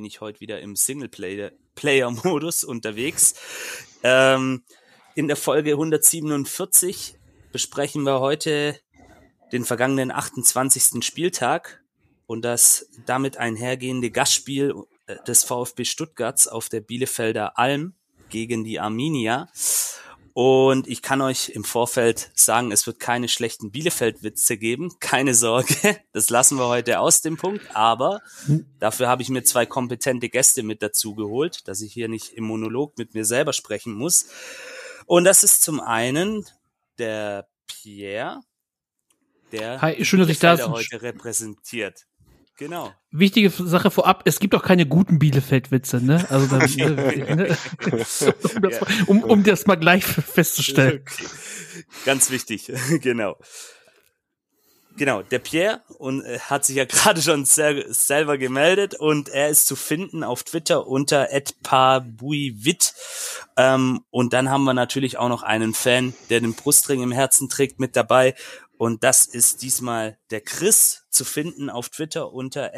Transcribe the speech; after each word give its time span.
Bin 0.00 0.06
ich 0.06 0.22
heute 0.22 0.40
wieder 0.40 0.62
im 0.62 0.76
Singleplayer-Modus 0.76 2.64
unterwegs. 2.64 3.34
Ähm, 4.02 4.62
in 5.14 5.28
der 5.28 5.36
Folge 5.36 5.72
147 5.72 7.18
besprechen 7.52 8.04
wir 8.04 8.20
heute 8.20 8.80
den 9.52 9.66
vergangenen 9.66 10.10
28. 10.10 11.04
Spieltag 11.04 11.84
und 12.26 12.46
das 12.46 12.88
damit 13.04 13.36
einhergehende 13.36 14.10
Gastspiel 14.10 14.72
äh, 15.06 15.16
des 15.26 15.44
VfB 15.44 15.84
Stuttgarts 15.84 16.48
auf 16.48 16.70
der 16.70 16.80
Bielefelder 16.80 17.58
Alm 17.58 17.92
gegen 18.30 18.64
die 18.64 18.80
Arminia. 18.80 19.50
Und 20.32 20.86
ich 20.86 21.02
kann 21.02 21.20
euch 21.20 21.50
im 21.50 21.64
Vorfeld 21.64 22.30
sagen, 22.34 22.72
es 22.72 22.86
wird 22.86 23.00
keine 23.00 23.28
schlechten 23.28 23.70
Bielefeld-Witze 23.70 24.56
geben. 24.56 24.92
Keine 25.00 25.34
Sorge, 25.34 25.74
das 26.12 26.30
lassen 26.30 26.56
wir 26.58 26.68
heute 26.68 27.00
aus 27.00 27.20
dem 27.20 27.36
Punkt. 27.36 27.64
Aber 27.74 28.20
dafür 28.78 29.08
habe 29.08 29.22
ich 29.22 29.28
mir 29.28 29.42
zwei 29.42 29.66
kompetente 29.66 30.28
Gäste 30.28 30.62
mit 30.62 30.82
dazu 30.82 31.14
geholt, 31.14 31.66
dass 31.66 31.80
ich 31.80 31.92
hier 31.92 32.08
nicht 32.08 32.32
im 32.34 32.44
Monolog 32.44 32.96
mit 32.98 33.14
mir 33.14 33.24
selber 33.24 33.52
sprechen 33.52 33.94
muss. 33.94 34.26
Und 35.06 35.24
das 35.24 35.42
ist 35.42 35.62
zum 35.62 35.80
einen 35.80 36.46
der 36.98 37.48
Pierre, 37.66 38.40
der 39.52 39.80
Hi, 39.80 40.04
schön, 40.04 40.20
dass 40.20 40.28
ich 40.28 40.38
da 40.38 40.56
heute 40.68 41.02
repräsentiert. 41.02 42.06
Genau. 42.60 42.92
Wichtige 43.10 43.48
Sache 43.48 43.90
vorab, 43.90 44.24
es 44.26 44.38
gibt 44.38 44.54
auch 44.54 44.62
keine 44.62 44.84
guten 44.84 45.18
Bielefeld-Witze, 45.18 46.04
ne? 46.04 46.26
Also 46.28 46.46
dann, 46.46 46.70
ne? 46.76 47.56
um, 47.90 48.62
das, 48.62 48.80
um, 49.06 49.22
um 49.22 49.42
das 49.44 49.66
mal 49.66 49.76
gleich 49.76 50.04
festzustellen. 50.04 51.00
Okay. 51.00 51.24
Ganz 52.04 52.30
wichtig, 52.30 52.70
genau. 53.00 53.38
Genau, 54.98 55.22
der 55.22 55.38
Pierre 55.38 55.80
und 55.96 56.22
äh, 56.22 56.38
hat 56.38 56.66
sich 56.66 56.76
ja 56.76 56.84
gerade 56.84 57.22
schon 57.22 57.46
sel 57.46 57.86
selber 57.88 58.36
gemeldet 58.36 58.94
und 58.94 59.30
er 59.30 59.48
ist 59.48 59.66
zu 59.66 59.74
finden 59.74 60.22
auf 60.22 60.42
Twitter 60.42 60.86
unter 60.86 61.28
@pabuiwit. 61.62 62.92
Ähm, 63.56 64.04
und 64.10 64.34
dann 64.34 64.50
haben 64.50 64.64
wir 64.64 64.74
natürlich 64.74 65.16
auch 65.16 65.30
noch 65.30 65.42
einen 65.42 65.72
Fan, 65.72 66.12
der 66.28 66.40
den 66.40 66.52
Brustring 66.52 67.02
im 67.02 67.12
Herzen 67.12 67.48
trägt, 67.48 67.80
mit 67.80 67.96
dabei. 67.96 68.34
Und 68.80 69.04
das 69.04 69.26
ist 69.26 69.60
diesmal 69.60 70.16
der 70.30 70.40
Chris 70.40 71.02
zu 71.10 71.26
finden 71.26 71.68
auf 71.68 71.90
Twitter 71.90 72.32
unter 72.32 72.72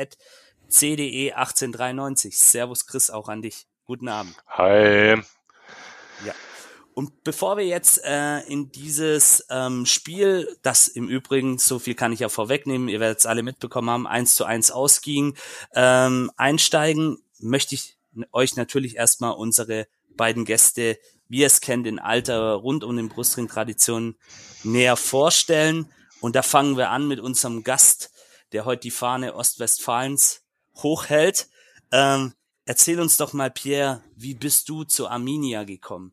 cde1893. 0.68 2.36
Servus 2.36 2.86
Chris, 2.88 3.08
auch 3.08 3.28
an 3.28 3.40
dich. 3.40 3.68
Guten 3.84 4.08
Abend. 4.08 4.34
Hi. 4.48 5.22
Ja. 6.26 6.34
Und 6.94 7.22
bevor 7.22 7.56
wir 7.56 7.66
jetzt 7.66 8.02
äh, 8.02 8.40
in 8.48 8.72
dieses 8.72 9.46
ähm, 9.48 9.86
Spiel, 9.86 10.58
das 10.62 10.88
im 10.88 11.08
Übrigen, 11.08 11.58
so 11.58 11.78
viel 11.78 11.94
kann 11.94 12.12
ich 12.12 12.18
ja 12.18 12.28
vorwegnehmen, 12.28 12.88
ihr 12.88 12.98
werdet 12.98 13.20
es 13.20 13.26
alle 13.26 13.44
mitbekommen 13.44 13.88
haben, 13.88 14.08
eins 14.08 14.34
zu 14.34 14.44
eins 14.44 14.72
ausging, 14.72 15.36
ähm, 15.72 16.32
einsteigen, 16.36 17.22
möchte 17.38 17.76
ich 17.76 17.96
euch 18.32 18.56
natürlich 18.56 18.96
erstmal 18.96 19.34
unsere 19.34 19.86
beiden 20.16 20.46
Gäste, 20.46 20.98
wie 21.32 21.38
ihr 21.38 21.46
es 21.46 21.62
kennt, 21.62 21.86
in 21.86 21.98
alter 21.98 22.52
rund 22.52 22.84
um 22.84 22.94
den 22.94 23.08
Brustring-Traditionen 23.08 24.16
näher 24.64 24.98
vorstellen. 24.98 25.90
Und 26.20 26.36
da 26.36 26.42
fangen 26.42 26.76
wir 26.76 26.90
an 26.90 27.08
mit 27.08 27.20
unserem 27.20 27.64
Gast, 27.64 28.10
der 28.52 28.66
heute 28.66 28.82
die 28.82 28.90
Fahne 28.90 29.34
Ostwestfalens 29.34 30.42
hochhält. 30.76 31.48
Ähm, 31.90 32.34
erzähl 32.66 33.00
uns 33.00 33.16
doch 33.16 33.32
mal, 33.32 33.50
Pierre, 33.50 34.02
wie 34.14 34.34
bist 34.34 34.68
du 34.68 34.84
zu 34.84 35.08
Arminia 35.08 35.64
gekommen? 35.64 36.12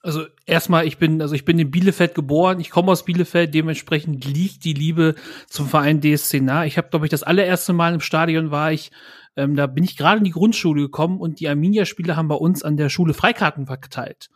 Also 0.00 0.24
erstmal, 0.46 0.86
ich 0.86 0.96
bin, 0.96 1.20
also 1.20 1.34
ich 1.34 1.44
bin 1.44 1.58
in 1.58 1.70
Bielefeld 1.70 2.14
geboren, 2.14 2.60
ich 2.60 2.70
komme 2.70 2.92
aus 2.92 3.04
Bielefeld, 3.04 3.52
dementsprechend 3.52 4.24
liegt 4.24 4.64
die 4.64 4.72
Liebe 4.72 5.16
zum 5.48 5.68
Verein 5.68 6.00
DSC 6.00 6.40
nah. 6.40 6.64
Ich 6.64 6.78
habe, 6.78 6.88
glaube 6.88 7.04
ich, 7.04 7.10
das 7.10 7.24
allererste 7.24 7.74
Mal 7.74 7.92
im 7.92 8.00
Stadion 8.00 8.50
war 8.50 8.72
ich, 8.72 8.90
ähm, 9.36 9.56
da 9.56 9.66
bin 9.66 9.84
ich 9.84 9.96
gerade 9.96 10.18
in 10.18 10.24
die 10.24 10.30
Grundschule 10.30 10.82
gekommen 10.82 11.18
und 11.18 11.40
die 11.40 11.48
Arminia-Spieler 11.48 12.16
haben 12.16 12.28
bei 12.28 12.36
uns 12.36 12.62
an 12.62 12.76
der 12.76 12.88
Schule 12.88 13.14
Freikarten 13.14 13.66
verteilt. 13.66 14.30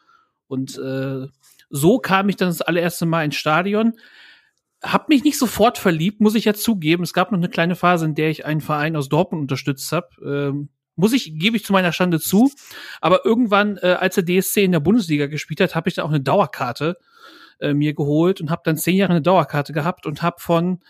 Und 0.49 0.79
äh, 0.79 1.27
so 1.71 1.99
kam 1.99 2.29
ich 2.29 2.37
dann 2.37 2.49
das 2.49 2.63
allererste 2.63 3.07
Mal 3.07 3.25
ins 3.25 3.37
Stadion. 3.37 3.95
Hab 4.83 5.09
mich 5.09 5.25
nicht 5.25 5.39
sofort 5.39 5.79
verliebt, 5.79 6.21
muss 6.21 6.35
ich 6.35 6.47
ja 6.47 6.55
zugeben. 6.55 7.03
Es 7.03 7.13
gab 7.13 7.31
noch 7.31 7.39
eine 7.39 7.49
kleine 7.49 7.77
Phase, 7.77 8.07
in 8.07 8.15
der 8.15 8.31
ich 8.31 8.45
einen 8.45 8.61
Verein 8.61 8.97
aus 8.97 9.09
Dortmund 9.09 9.43
unterstützt 9.43 9.93
habe. 9.93 10.09
Ähm, 10.25 10.69
muss 10.97 11.13
ich, 11.13 11.39
gebe 11.39 11.57
ich 11.57 11.65
zu 11.65 11.73
meiner 11.73 11.93
Stande 11.93 12.19
zu. 12.19 12.51
Aber 13.01 13.25
irgendwann, 13.25 13.77
äh, 13.77 13.97
als 13.99 14.17
der 14.17 14.25
DSC 14.25 14.65
in 14.65 14.73
der 14.73 14.81
Bundesliga 14.81 15.27
gespielt 15.27 15.61
hat, 15.61 15.75
habe 15.75 15.89
ich 15.89 15.95
da 15.95 16.03
auch 16.03 16.09
eine 16.09 16.21
Dauerkarte 16.21 16.97
äh, 17.61 17.73
mir 17.73 17.95
geholt 17.95 18.41
und 18.41 18.51
habe 18.51 18.63
dann 18.65 18.77
zehn 18.77 18.97
Jahre 18.97 19.13
eine 19.13 19.23
Dauerkarte 19.23 19.73
gehabt 19.73 20.07
und 20.07 20.23
habe 20.23 20.41
von 20.41 20.81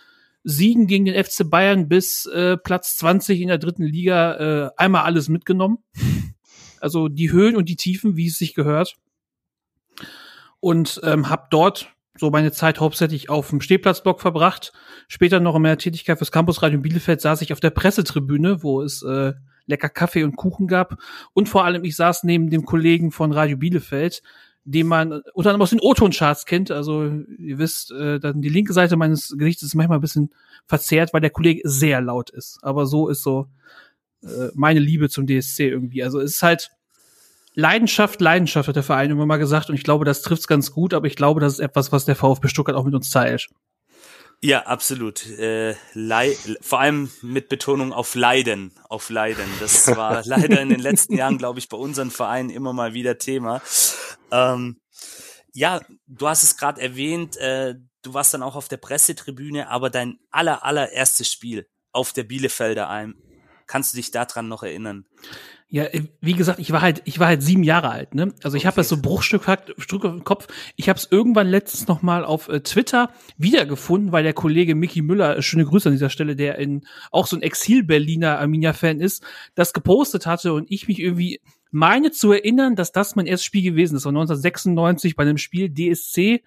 Siegen 0.51 0.87
gegen 0.87 1.05
den 1.05 1.23
FC 1.23 1.49
Bayern 1.49 1.89
bis 1.89 2.25
äh, 2.25 2.57
Platz 2.57 2.97
20 2.97 3.43
in 3.43 3.49
der 3.49 3.59
dritten 3.59 3.83
Liga 3.85 4.67
äh, 4.67 4.71
einmal 4.77 5.05
alles 5.05 5.29
mitgenommen. 5.29 5.79
Also 6.81 7.09
die 7.09 7.33
Höhen 7.33 7.57
und 7.57 7.69
die 7.69 7.75
Tiefen, 7.75 8.17
wie 8.17 8.29
es 8.29 8.39
sich 8.39 8.55
gehört. 8.55 8.95
Und 10.61 11.01
ähm, 11.03 11.29
habe 11.29 11.49
dort 11.51 11.93
so 12.17 12.31
meine 12.31 12.53
Zeit 12.53 12.79
hauptsächlich 12.79 13.31
auf 13.31 13.51
dem 13.51 13.61
Stehplatzblock 13.61 14.21
verbracht. 14.21 14.73
Später 15.09 15.41
noch 15.41 15.57
in 15.57 15.63
meiner 15.63 15.77
Tätigkeit 15.77 16.19
fürs 16.19 16.31
Campusradio 16.31 16.79
Bielefeld 16.79 17.21
saß 17.21 17.43
ich 17.43 17.53
auf 17.53 17.59
der 17.59 17.71
Pressetribüne, 17.71 18.63
wo 18.63 18.81
es 18.81 19.03
äh, 19.03 19.33
lecker 19.67 19.89
Kaffee 19.89 20.23
und 20.23 20.37
Kuchen 20.37 20.69
gab. 20.69 20.99
Und 21.35 21.49
vor 21.49 21.65
allem, 21.65 21.83
ich 21.83 21.97
saß 21.97 22.23
neben 22.23 22.49
dem 22.49 22.65
Kollegen 22.65 23.11
von 23.11 23.33
Radio 23.33 23.57
Bielefeld, 23.57 24.23
den 24.65 24.87
man 24.87 25.13
unter 25.33 25.51
anderem 25.51 25.63
aus 25.63 25.71
den 25.71 25.81
O-Ton-Charts 25.81 26.45
kennt. 26.45 26.71
Also 26.71 27.05
ihr 27.39 27.59
wisst, 27.59 27.91
äh, 27.91 28.21
dann 28.21 28.43
die 28.43 28.49
linke 28.49 28.73
Seite 28.73 28.97
meines 28.97 29.35
Gesichts 29.37 29.63
ist 29.63 29.75
manchmal 29.75 29.99
ein 29.99 30.03
bisschen 30.03 30.31
verzerrt, 30.67 31.13
weil 31.13 31.21
der 31.21 31.31
Kollege 31.31 31.63
sehr 31.65 32.01
laut 32.01 32.31
ist. 32.31 32.59
Aber 32.63 32.87
so 32.87 33.09
ist 33.09 33.23
so 33.23 33.47
äh, 34.23 34.49
meine 34.55 34.81
Liebe 34.81 35.09
zum 35.09 35.27
DSC 35.27 35.69
irgendwie. 35.69 36.03
Also 36.03 36.21
es 36.21 36.37
ist 36.37 36.43
halt 36.43 36.71
Leidenschaft, 37.55 38.21
Leidenschaft 38.21 38.69
hat 38.69 38.77
der 38.77 38.83
Verein 38.83 39.11
immer 39.11 39.27
mal 39.27 39.39
gesagt 39.39 39.69
und 39.69 39.75
ich 39.75 39.83
glaube, 39.83 40.05
das 40.05 40.23
trifft's 40.23 40.47
ganz 40.47 40.71
gut, 40.71 40.95
aber 40.95 41.07
ich 41.07 41.17
glaube, 41.17 41.41
das 41.41 41.55
ist 41.55 41.59
etwas, 41.59 41.91
was 41.91 42.05
der 42.05 42.15
VfB 42.15 42.49
Stuttgart 42.49 42.77
auch 42.77 42.85
mit 42.85 42.95
uns 42.95 43.11
teilt. 43.11 43.49
Ja, 44.41 44.67
absolut. 44.67 45.27
Äh, 45.27 45.75
vor 46.61 46.79
allem 46.79 47.11
mit 47.23 47.49
Betonung 47.49 47.93
auf 47.93 48.15
Leiden, 48.15 48.71
auf 48.89 49.11
Leiden. 49.11 49.45
Das 49.59 49.89
war 49.89 50.23
leider 50.25 50.61
in 50.61 50.69
den 50.69 50.79
letzten 50.79 51.15
Jahren, 51.15 51.39
glaube 51.39 51.59
ich, 51.59 51.69
bei 51.69 51.77
unseren 51.77 52.13
Vereinen 52.13 52.51
immer 52.51 52.73
mal 52.73 52.95
wieder 52.95 53.19
Thema. 53.19 53.61
Ähm, 54.31 54.81
ja, 55.53 55.81
du 56.07 56.29
hast 56.29 56.43
es 56.43 56.57
gerade 56.57 56.81
erwähnt, 56.81 57.37
äh, 57.37 57.75
du 58.03 58.15
warst 58.15 58.35
dann 58.35 58.43
auch 58.43 58.57
auf 58.57 58.69
der 58.69 58.77
Pressetribüne, 58.77 59.69
aber 59.69 59.91
dein 59.91 60.19
aller, 60.31 60.65
allererstes 60.65 61.31
Spiel 61.31 61.69
auf 61.93 62.13
der 62.13 62.25
Bielefelder 62.25 62.89
Alm, 62.89 63.17
kannst 63.67 63.93
du 63.93 63.97
dich 63.97 64.11
daran 64.11 64.49
noch 64.49 64.63
erinnern? 64.63 65.05
Ja, 65.71 65.85
äh, 65.85 66.05
wie 66.23 66.33
gesagt, 66.33 66.61
ich 66.61 66.73
war 66.73 66.81
halt, 66.81 67.03
ich 67.05 67.19
war 67.19 67.27
halt 67.27 67.43
sieben 67.43 67.63
Jahre 67.63 67.91
alt, 67.91 68.15
ne? 68.15 68.33
Also 68.43 68.57
ich 68.57 68.63
okay. 68.63 68.69
habe 68.69 68.77
das 68.77 68.89
so 68.89 69.03
Bruchstück 69.03 69.47
im 70.05 70.25
Kopf. 70.25 70.47
Ich 70.77 70.89
habe 70.89 70.99
es 70.99 71.09
irgendwann 71.11 71.47
letztens 71.47 71.87
noch 71.89 72.01
mal 72.01 72.25
auf 72.25 72.49
äh, 72.49 72.61
Twitter 72.61 73.11
wiedergefunden, 73.37 74.11
weil 74.11 74.23
der 74.23 74.33
Kollege 74.33 74.75
Mickey 74.75 75.03
Müller, 75.03 75.37
äh, 75.37 75.43
schöne 75.43 75.67
Grüße 75.67 75.91
an 75.91 75.95
dieser 75.95 76.09
Stelle, 76.09 76.37
der 76.37 76.57
in 76.59 76.87
auch 77.11 77.27
so 77.27 77.37
ein 77.37 77.43
Exil-Berliner 77.43 78.39
Arminia-Fan 78.39 79.01
ist, 79.01 79.23
das 79.55 79.75
gepostet 79.75 80.25
hatte 80.25 80.55
und 80.55 80.71
ich 80.71 80.89
mich 80.89 81.01
irgendwie 81.01 81.43
meine 81.71 82.11
zu 82.11 82.33
erinnern, 82.33 82.77
dass 82.77 82.93
das 82.93 83.17
mein 83.17 83.27
erstes 83.27 83.45
Spiel 83.45 83.63
gewesen 83.63 83.97
ist. 83.97 84.05
War 84.05 84.11
1996 84.11 85.17
bei 85.17 85.23
einem 85.23 85.39
Spiel 85.39 85.71
DSC 85.73 86.43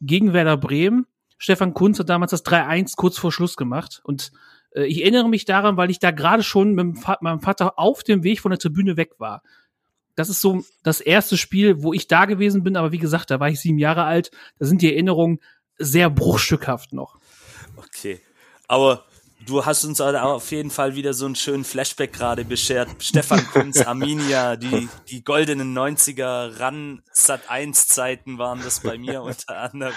gegen 0.00 0.32
Werder 0.32 0.56
Bremen. 0.56 1.06
Stefan 1.38 1.74
Kunz 1.74 1.98
hat 1.98 2.08
damals 2.08 2.32
das 2.32 2.44
3-1 2.44 2.96
kurz 2.96 3.18
vor 3.18 3.32
Schluss 3.32 3.56
gemacht 3.56 4.00
und 4.04 4.30
äh, 4.74 4.84
ich 4.84 5.02
erinnere 5.02 5.28
mich 5.28 5.44
daran, 5.44 5.76
weil 5.76 5.90
ich 5.90 5.98
da 5.98 6.10
gerade 6.10 6.42
schon 6.42 6.74
mit 6.74 6.96
meinem 7.20 7.40
Vater 7.40 7.78
auf 7.78 8.02
dem 8.02 8.22
Weg 8.22 8.40
von 8.40 8.50
der 8.50 8.58
Tribüne 8.58 8.96
weg 8.96 9.12
war. 9.18 9.42
Das 10.16 10.28
ist 10.28 10.40
so 10.40 10.64
das 10.82 11.00
erste 11.00 11.36
Spiel, 11.36 11.82
wo 11.82 11.92
ich 11.92 12.06
da 12.08 12.26
gewesen 12.26 12.62
bin, 12.62 12.76
aber 12.76 12.92
wie 12.92 12.98
gesagt, 12.98 13.30
da 13.30 13.40
war 13.40 13.48
ich 13.48 13.60
sieben 13.60 13.78
Jahre 13.78 14.04
alt. 14.04 14.30
Da 14.58 14.66
sind 14.66 14.82
die 14.82 14.92
Erinnerungen 14.92 15.40
sehr 15.78 16.10
bruchstückhaft 16.10 16.92
noch. 16.92 17.16
Okay. 17.76 18.20
Aber 18.68 19.06
du 19.46 19.64
hast 19.64 19.84
uns 19.84 20.00
auf 20.00 20.50
jeden 20.50 20.70
Fall 20.70 20.94
wieder 20.94 21.14
so 21.14 21.26
einen 21.26 21.34
schönen 21.34 21.64
Flashback 21.64 22.12
gerade 22.12 22.44
beschert. 22.44 22.88
Stefan 23.00 23.46
Kunz, 23.46 23.80
Arminia, 23.86 24.56
die, 24.56 24.88
die 25.08 25.24
goldenen 25.24 25.76
90er 25.76 26.58
Ran 26.58 27.02
Sat 27.12 27.48
1 27.48 27.88
Zeiten 27.88 28.38
waren 28.38 28.60
das 28.62 28.80
bei 28.80 28.98
mir 28.98 29.22
unter 29.22 29.56
anderem. 29.56 29.94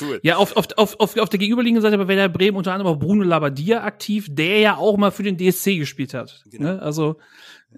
Cool. 0.00 0.20
Ja, 0.22 0.36
auf, 0.36 0.56
auf, 0.56 0.66
auf, 0.76 1.00
auf, 1.00 1.16
auf 1.16 1.28
der 1.28 1.38
gegenüberliegenden 1.38 1.82
Seite 1.82 1.98
bei 1.98 2.08
Werder 2.08 2.28
Bremen 2.28 2.56
unter 2.56 2.72
anderem 2.72 2.94
auch 2.94 2.98
Bruno 2.98 3.24
Labbadia 3.24 3.82
aktiv, 3.84 4.28
der 4.30 4.60
ja 4.60 4.76
auch 4.76 4.96
mal 4.96 5.10
für 5.10 5.22
den 5.22 5.38
DSC 5.38 5.78
gespielt 5.78 6.14
hat. 6.14 6.44
Genau. 6.50 6.74
Ne? 6.74 6.82
Also 6.82 7.16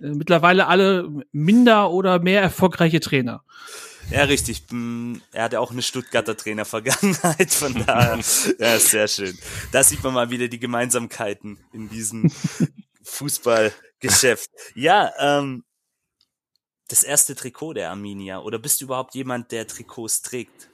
äh, 0.01 0.09
mittlerweile 0.09 0.67
alle 0.67 1.09
minder 1.33 1.91
oder 1.91 2.19
mehr 2.19 2.43
erfolgreiche 2.43 3.01
Trainer. 3.01 3.43
Ja, 4.11 4.23
richtig. 4.25 4.63
Hm, 4.71 5.21
er 5.33 5.45
hatte 5.45 5.61
auch 5.61 5.71
eine 5.71 5.83
Stuttgarter 5.83 6.37
Trainer-Vergangenheit, 6.37 7.53
von 7.53 7.75
daher, 7.75 8.21
ja, 8.59 8.79
sehr 8.79 9.09
schön. 9.09 9.37
Da 9.73 9.83
sieht 9.83 10.03
man 10.03 10.15
mal 10.15 10.31
wieder 10.31 10.49
die 10.49 10.61
Gemeinsamkeiten 10.61 11.59
in 11.73 11.89
diesem 11.89 12.31
Fußballgeschäft. 13.03 14.51
Ja, 14.75 15.13
ähm, 15.19 15.65
das 16.89 17.03
erste 17.03 17.35
Trikot 17.35 17.75
der 17.75 17.91
Arminia. 17.91 18.41
Oder 18.41 18.59
bist 18.59 18.81
du 18.81 18.85
überhaupt 18.85 19.15
jemand, 19.15 19.51
der 19.51 19.67
Trikots 19.67 20.23
trägt? 20.23 20.71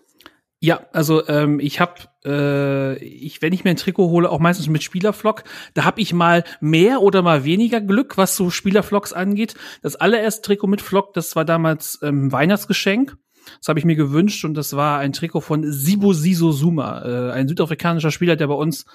Ja, 0.64 0.86
also 0.92 1.26
ähm, 1.26 1.58
ich 1.58 1.80
habe, 1.80 1.94
äh, 2.24 2.96
ich, 3.04 3.42
wenn 3.42 3.52
ich 3.52 3.64
mir 3.64 3.70
ein 3.70 3.76
Trikot 3.76 4.10
hole, 4.10 4.30
auch 4.30 4.38
meistens 4.38 4.68
mit 4.68 4.84
Spielerflock, 4.84 5.42
da 5.74 5.82
habe 5.82 6.00
ich 6.00 6.12
mal 6.12 6.44
mehr 6.60 7.02
oder 7.02 7.20
mal 7.20 7.42
weniger 7.42 7.80
Glück, 7.80 8.16
was 8.16 8.36
so 8.36 8.48
Spielerflocks 8.48 9.12
angeht. 9.12 9.56
Das 9.82 9.96
allererste 9.96 10.42
Trikot 10.42 10.68
mit 10.68 10.80
Flock, 10.80 11.14
das 11.14 11.34
war 11.34 11.44
damals 11.44 11.98
ähm, 12.02 12.30
Weihnachtsgeschenk. 12.30 13.16
Das 13.58 13.66
habe 13.66 13.80
ich 13.80 13.84
mir 13.84 13.96
gewünscht 13.96 14.44
und 14.44 14.54
das 14.54 14.76
war 14.76 15.00
ein 15.00 15.12
Trikot 15.12 15.40
von 15.40 15.68
Sibo 15.68 16.12
Siso 16.12 16.52
Zuma, 16.52 17.02
äh, 17.02 17.32
ein 17.32 17.48
südafrikanischer 17.48 18.12
Spieler, 18.12 18.36
der 18.36 18.46
bei 18.46 18.54
uns 18.54 18.86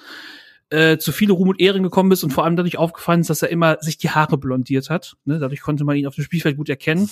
äh, 0.69 0.97
zu 0.97 1.11
viele 1.11 1.33
Ruhm 1.33 1.49
und 1.49 1.59
Ehren 1.59 1.83
gekommen 1.83 2.13
ist 2.13 2.23
und 2.23 2.31
vor 2.31 2.45
allem 2.45 2.55
dadurch 2.55 2.77
aufgefallen 2.77 3.19
ist, 3.19 3.29
dass 3.29 3.41
er 3.41 3.49
immer 3.49 3.75
sich 3.81 3.97
die 3.97 4.11
Haare 4.11 4.37
blondiert 4.37 4.89
hat. 4.89 5.17
Ne? 5.25 5.37
Dadurch 5.39 5.59
konnte 5.59 5.83
man 5.83 5.97
ihn 5.97 6.07
auf 6.07 6.15
dem 6.15 6.23
Spielfeld 6.23 6.55
gut 6.55 6.69
erkennen. 6.69 7.09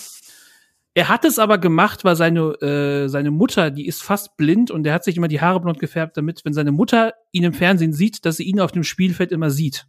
Er 0.97 1.09
hat 1.09 1.25
es 1.25 1.39
aber 1.39 1.57
gemacht, 1.57 2.05
weil 2.05 2.15
seine, 2.15 2.53
äh, 2.61 3.09
seine 3.09 3.29
Mutter, 3.29 3.69
die 3.69 3.85
ist 3.85 4.01
fast 4.01 4.37
blind 4.37 4.71
und 4.71 4.87
er 4.87 4.93
hat 4.93 5.03
sich 5.03 5.17
immer 5.17 5.27
die 5.27 5.41
Haare 5.41 5.59
blond 5.59 5.77
gefärbt, 5.77 6.15
damit, 6.15 6.45
wenn 6.45 6.53
seine 6.53 6.71
Mutter 6.71 7.13
ihn 7.33 7.43
im 7.43 7.53
Fernsehen 7.53 7.91
sieht, 7.91 8.25
dass 8.25 8.37
sie 8.37 8.45
ihn 8.45 8.61
auf 8.61 8.71
dem 8.71 8.85
Spielfeld 8.85 9.33
immer 9.33 9.49
sieht. 9.49 9.87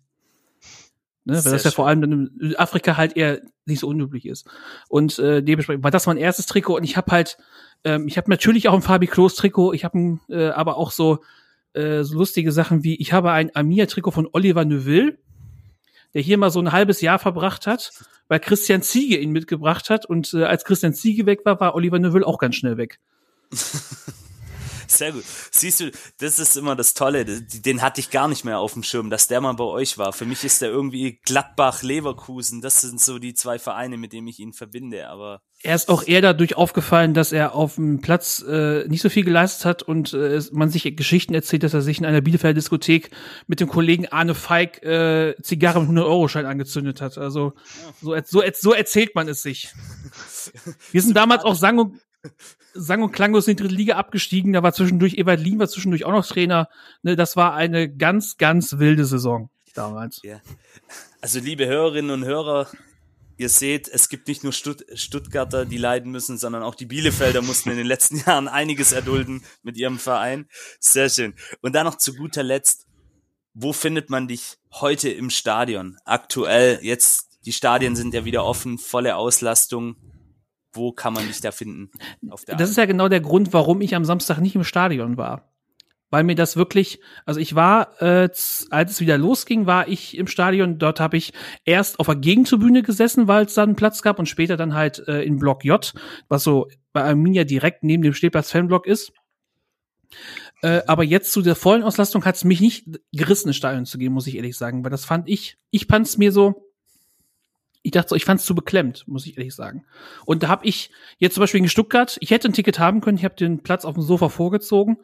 Ne, 1.24 1.44
weil 1.44 1.52
das 1.52 1.62
ja 1.62 1.70
vor 1.70 1.86
allem 1.86 2.02
in 2.40 2.56
Afrika 2.56 2.96
halt 2.96 3.16
eher 3.16 3.40
nicht 3.66 3.80
so 3.80 3.88
unüblich 3.88 4.26
ist. 4.26 4.48
Und 4.88 5.20
äh, 5.20 5.44
dementsprechend 5.44 5.84
war 5.84 5.92
das 5.92 6.06
mein 6.06 6.16
erstes 6.16 6.46
Trikot 6.46 6.76
und 6.76 6.82
ich 6.82 6.96
habe 6.96 7.12
halt, 7.12 7.38
ähm, 7.84 8.08
ich 8.08 8.16
habe 8.16 8.28
natürlich 8.28 8.68
auch 8.68 8.74
ein 8.74 8.82
Fabi 8.82 9.06
Klos 9.06 9.36
Trikot, 9.36 9.74
ich 9.74 9.84
habe 9.84 10.18
äh, 10.28 10.48
aber 10.48 10.76
auch 10.76 10.90
so, 10.90 11.20
äh, 11.74 12.02
so 12.02 12.18
lustige 12.18 12.50
Sachen 12.50 12.82
wie, 12.82 12.96
ich 12.96 13.12
habe 13.12 13.30
ein 13.30 13.54
Amia-Trikot 13.54 14.10
von 14.10 14.28
Oliver 14.32 14.64
Neuville, 14.64 15.18
der 16.14 16.22
hier 16.22 16.36
mal 16.36 16.50
so 16.50 16.58
ein 16.58 16.72
halbes 16.72 17.00
Jahr 17.00 17.20
verbracht 17.20 17.68
hat 17.68 17.92
weil 18.28 18.40
Christian 18.40 18.82
Ziege 18.82 19.18
ihn 19.18 19.30
mitgebracht 19.30 19.90
hat 19.90 20.06
und 20.06 20.34
äh, 20.34 20.44
als 20.44 20.64
Christian 20.64 20.94
Ziege 20.94 21.26
weg 21.26 21.40
war, 21.44 21.60
war 21.60 21.74
Oliver 21.74 21.98
Neville 21.98 22.26
auch 22.26 22.38
ganz 22.38 22.56
schnell 22.56 22.76
weg. 22.76 22.98
Sehr 24.86 25.12
gut. 25.12 25.24
Siehst 25.50 25.80
du, 25.80 25.90
das 26.18 26.38
ist 26.38 26.56
immer 26.56 26.76
das 26.76 26.94
Tolle. 26.94 27.24
Den 27.24 27.82
hatte 27.82 28.00
ich 28.00 28.10
gar 28.10 28.28
nicht 28.28 28.44
mehr 28.44 28.58
auf 28.58 28.74
dem 28.74 28.82
Schirm, 28.82 29.10
dass 29.10 29.28
der 29.28 29.40
mal 29.40 29.52
bei 29.52 29.64
euch 29.64 29.98
war. 29.98 30.12
Für 30.12 30.24
mich 30.24 30.44
ist 30.44 30.62
der 30.62 30.70
irgendwie 30.70 31.20
Gladbach, 31.24 31.82
Leverkusen. 31.82 32.60
Das 32.60 32.80
sind 32.80 33.00
so 33.00 33.18
die 33.18 33.34
zwei 33.34 33.58
Vereine, 33.58 33.96
mit 33.96 34.12
denen 34.12 34.28
ich 34.28 34.38
ihn 34.38 34.52
verbinde. 34.52 35.08
Aber 35.08 35.42
er 35.62 35.74
ist 35.74 35.88
auch 35.88 36.06
eher 36.06 36.20
dadurch 36.20 36.56
aufgefallen, 36.56 37.14
dass 37.14 37.32
er 37.32 37.54
auf 37.54 37.76
dem 37.76 38.00
Platz 38.00 38.44
äh, 38.46 38.86
nicht 38.88 39.02
so 39.02 39.08
viel 39.08 39.24
geleistet 39.24 39.64
hat 39.64 39.82
und 39.82 40.12
äh, 40.12 40.40
man 40.52 40.70
sich 40.70 40.96
Geschichten 40.96 41.34
erzählt, 41.34 41.62
dass 41.62 41.74
er 41.74 41.82
sich 41.82 41.98
in 41.98 42.04
einer 42.04 42.20
Bielefelder 42.20 42.54
Diskothek 42.54 43.10
mit 43.46 43.60
dem 43.60 43.68
Kollegen 43.68 44.06
Arne 44.06 44.34
Feig 44.34 44.82
äh, 44.82 45.34
Zigarren 45.42 45.88
mit 45.88 45.98
100-Euro-Schein 45.98 46.46
angezündet 46.46 47.00
hat. 47.00 47.16
Also 47.18 47.54
so, 48.00 48.14
so, 48.24 48.42
so 48.54 48.72
erzählt 48.72 49.14
man 49.14 49.28
es 49.28 49.42
sich. 49.42 49.72
Wir 50.92 51.02
sind 51.02 51.16
damals 51.16 51.44
auch 51.44 51.54
sang 51.54 51.78
und, 51.78 52.00
sang 52.74 53.02
und 53.02 53.12
klanglos 53.12 53.48
in 53.48 53.56
die 53.56 53.62
dritte 53.62 53.74
Liga 53.74 53.96
abgestiegen. 53.96 54.52
Da 54.52 54.62
war 54.62 54.72
zwischendurch 54.72 55.14
Ewald 55.14 55.40
Lien, 55.40 55.58
war 55.58 55.68
zwischendurch 55.68 56.04
auch 56.04 56.12
noch 56.12 56.26
Trainer. 56.26 56.68
Ne, 57.02 57.16
das 57.16 57.36
war 57.36 57.54
eine 57.54 57.94
ganz, 57.94 58.36
ganz 58.36 58.78
wilde 58.78 59.04
Saison 59.04 59.50
damals. 59.74 60.20
Ja. 60.22 60.40
Also 61.20 61.40
liebe 61.40 61.66
Hörerinnen 61.66 62.10
und 62.10 62.24
Hörer, 62.24 62.68
ihr 63.36 63.48
seht, 63.48 63.88
es 63.88 64.08
gibt 64.08 64.28
nicht 64.28 64.44
nur 64.44 64.52
Stutt 64.52 64.84
Stuttgarter, 64.94 65.64
die 65.64 65.78
leiden 65.78 66.10
müssen, 66.10 66.38
sondern 66.38 66.62
auch 66.62 66.74
die 66.74 66.86
Bielefelder 66.86 67.42
mussten 67.42 67.70
in 67.70 67.76
den 67.76 67.86
letzten 67.86 68.16
Jahren 68.26 68.48
einiges 68.48 68.92
erdulden 68.92 69.42
mit 69.62 69.76
ihrem 69.76 69.98
Verein. 69.98 70.48
Sehr 70.80 71.08
schön. 71.08 71.34
Und 71.60 71.74
dann 71.74 71.86
noch 71.86 71.96
zu 71.96 72.14
guter 72.14 72.42
Letzt, 72.42 72.86
wo 73.54 73.72
findet 73.72 74.10
man 74.10 74.28
dich 74.28 74.58
heute 74.72 75.08
im 75.08 75.30
Stadion? 75.30 75.96
Aktuell, 76.04 76.78
jetzt, 76.82 77.38
die 77.46 77.52
Stadien 77.52 77.96
sind 77.96 78.12
ja 78.12 78.24
wieder 78.24 78.44
offen, 78.44 78.78
volle 78.78 79.16
Auslastung. 79.16 79.96
Wo 80.76 80.92
kann 80.92 81.12
man 81.12 81.26
dich 81.26 81.40
da 81.40 81.50
finden? 81.50 81.90
das 82.46 82.70
ist 82.70 82.76
ja 82.76 82.86
genau 82.86 83.08
der 83.08 83.20
Grund, 83.20 83.52
warum 83.52 83.80
ich 83.80 83.94
am 83.94 84.04
Samstag 84.04 84.38
nicht 84.38 84.54
im 84.54 84.64
Stadion 84.64 85.16
war 85.16 85.50
weil 86.10 86.24
mir 86.24 86.34
das 86.34 86.56
wirklich, 86.56 87.00
also 87.24 87.40
ich 87.40 87.54
war, 87.54 88.00
äh, 88.00 88.28
als 88.70 88.90
es 88.90 89.00
wieder 89.00 89.18
losging, 89.18 89.66
war 89.66 89.88
ich 89.88 90.16
im 90.16 90.26
Stadion. 90.26 90.78
Dort 90.78 91.00
habe 91.00 91.16
ich 91.16 91.32
erst 91.64 91.98
auf 91.98 92.06
der 92.06 92.16
Gegentribüne 92.16 92.82
gesessen, 92.82 93.28
weil 93.28 93.46
es 93.46 93.54
dann 93.54 93.76
Platz 93.76 94.02
gab 94.02 94.18
und 94.18 94.26
später 94.28 94.56
dann 94.56 94.74
halt 94.74 95.06
äh, 95.08 95.22
in 95.22 95.38
Block 95.38 95.64
J, 95.64 95.92
was 96.28 96.44
so 96.44 96.68
bei 96.92 97.02
Arminia 97.02 97.44
direkt 97.44 97.82
neben 97.82 98.02
dem 98.02 98.14
Stehplatz 98.14 98.50
Fanblock 98.50 98.86
ist. 98.86 99.12
Äh, 100.62 100.82
aber 100.86 101.04
jetzt 101.04 101.32
zu 101.32 101.42
der 101.42 101.56
vollen 101.56 101.82
Auslastung 101.82 102.24
hat 102.24 102.36
es 102.36 102.44
mich 102.44 102.60
nicht 102.60 102.86
gerissen, 103.12 103.48
ins 103.48 103.56
Stadion 103.56 103.84
zu 103.84 103.98
gehen, 103.98 104.12
muss 104.12 104.26
ich 104.26 104.36
ehrlich 104.36 104.56
sagen, 104.56 104.84
weil 104.84 104.90
das 104.90 105.04
fand 105.04 105.28
ich, 105.28 105.58
ich 105.70 105.86
fand 105.86 106.06
es 106.06 106.18
mir 106.18 106.32
so, 106.32 106.65
ich 107.86 107.92
dachte 107.92 108.08
so, 108.08 108.16
ich 108.16 108.24
fand 108.24 108.40
es 108.40 108.46
zu 108.46 108.56
beklemmt, 108.56 109.04
muss 109.06 109.26
ich 109.26 109.38
ehrlich 109.38 109.54
sagen. 109.54 109.84
Und 110.24 110.42
da 110.42 110.48
habe 110.48 110.66
ich 110.66 110.90
jetzt 111.18 111.34
zum 111.34 111.42
Beispiel 111.42 111.60
in 111.60 111.68
Stuttgart, 111.68 112.16
ich 112.20 112.30
hätte 112.30 112.48
ein 112.48 112.52
Ticket 112.52 112.80
haben 112.80 113.00
können, 113.00 113.16
ich 113.16 113.24
habe 113.24 113.36
den 113.36 113.62
Platz 113.62 113.84
auf 113.84 113.94
dem 113.94 114.02
Sofa 114.02 114.28
vorgezogen, 114.28 114.98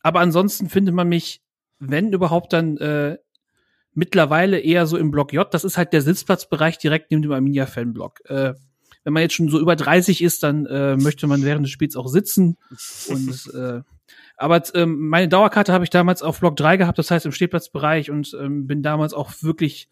aber 0.00 0.20
ansonsten 0.20 0.70
findet 0.70 0.94
man 0.94 1.06
mich, 1.06 1.42
wenn 1.78 2.14
überhaupt, 2.14 2.54
dann 2.54 2.78
äh, 2.78 3.18
mittlerweile 3.92 4.58
eher 4.58 4.86
so 4.86 4.96
im 4.96 5.10
Block 5.10 5.34
J. 5.34 5.52
Das 5.52 5.64
ist 5.64 5.76
halt 5.76 5.92
der 5.92 6.00
Sitzplatzbereich 6.00 6.78
direkt 6.78 7.10
neben 7.10 7.20
dem 7.20 7.32
Arminia-Fanblock. 7.32 8.24
Äh, 8.24 8.54
wenn 9.04 9.12
man 9.12 9.22
jetzt 9.22 9.34
schon 9.34 9.50
so 9.50 9.60
über 9.60 9.76
30 9.76 10.22
ist, 10.22 10.42
dann 10.42 10.64
äh, 10.64 10.96
möchte 10.96 11.26
man 11.26 11.42
während 11.42 11.66
des 11.66 11.72
Spiels 11.72 11.94
auch 11.94 12.08
sitzen. 12.08 12.56
Und 13.08 13.54
äh, 13.54 13.82
aber 14.38 14.62
ähm, 14.74 15.08
meine 15.08 15.28
Dauerkarte 15.28 15.74
habe 15.74 15.84
ich 15.84 15.90
damals 15.90 16.22
auf 16.22 16.40
Block 16.40 16.56
3 16.56 16.78
gehabt, 16.78 16.98
das 16.98 17.10
heißt 17.10 17.26
im 17.26 17.32
Stehplatzbereich 17.32 18.10
und 18.10 18.34
ähm, 18.40 18.66
bin 18.66 18.82
damals 18.82 19.12
auch 19.12 19.30
wirklich 19.42 19.88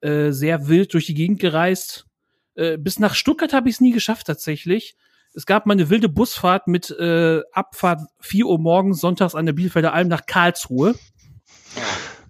äh, 0.00 0.30
sehr 0.30 0.68
wild 0.68 0.94
durch 0.94 1.06
die 1.06 1.14
Gegend 1.14 1.40
gereist. 1.40 2.06
Äh, 2.54 2.78
bis 2.78 2.98
nach 2.98 3.14
Stuttgart 3.14 3.52
habe 3.52 3.68
ich 3.68 3.76
es 3.76 3.80
nie 3.80 3.92
geschafft 3.92 4.26
tatsächlich 4.26 4.96
es 5.34 5.46
gab 5.46 5.66
mal 5.66 5.74
eine 5.74 5.90
wilde 5.90 6.08
Busfahrt 6.08 6.66
mit 6.66 6.90
äh, 6.90 7.42
Abfahrt 7.52 8.00
4 8.20 8.46
Uhr 8.46 8.58
morgens 8.58 9.00
sonntags 9.00 9.34
an 9.34 9.46
der 9.46 9.52
Bielefelder 9.52 9.92
Alm 9.92 10.08
nach 10.08 10.26
Karlsruhe. 10.26 10.94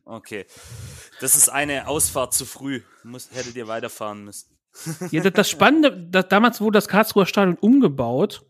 Okay. 0.04 0.46
Das 1.20 1.36
ist 1.36 1.48
eine 1.48 1.88
Ausfahrt 1.88 2.34
zu 2.34 2.44
früh. 2.44 2.82
Muss, 3.04 3.30
hättet 3.32 3.56
ihr 3.56 3.68
weiterfahren 3.68 4.24
müssen. 4.24 4.56
ja, 5.10 5.22
das, 5.22 5.32
das 5.32 5.50
Spannende, 5.50 6.08
das, 6.10 6.28
damals 6.28 6.60
wurde 6.60 6.76
das 6.76 6.88
Karlsruher 6.88 7.26
Stadion 7.26 7.56
umgebaut. 7.56 8.44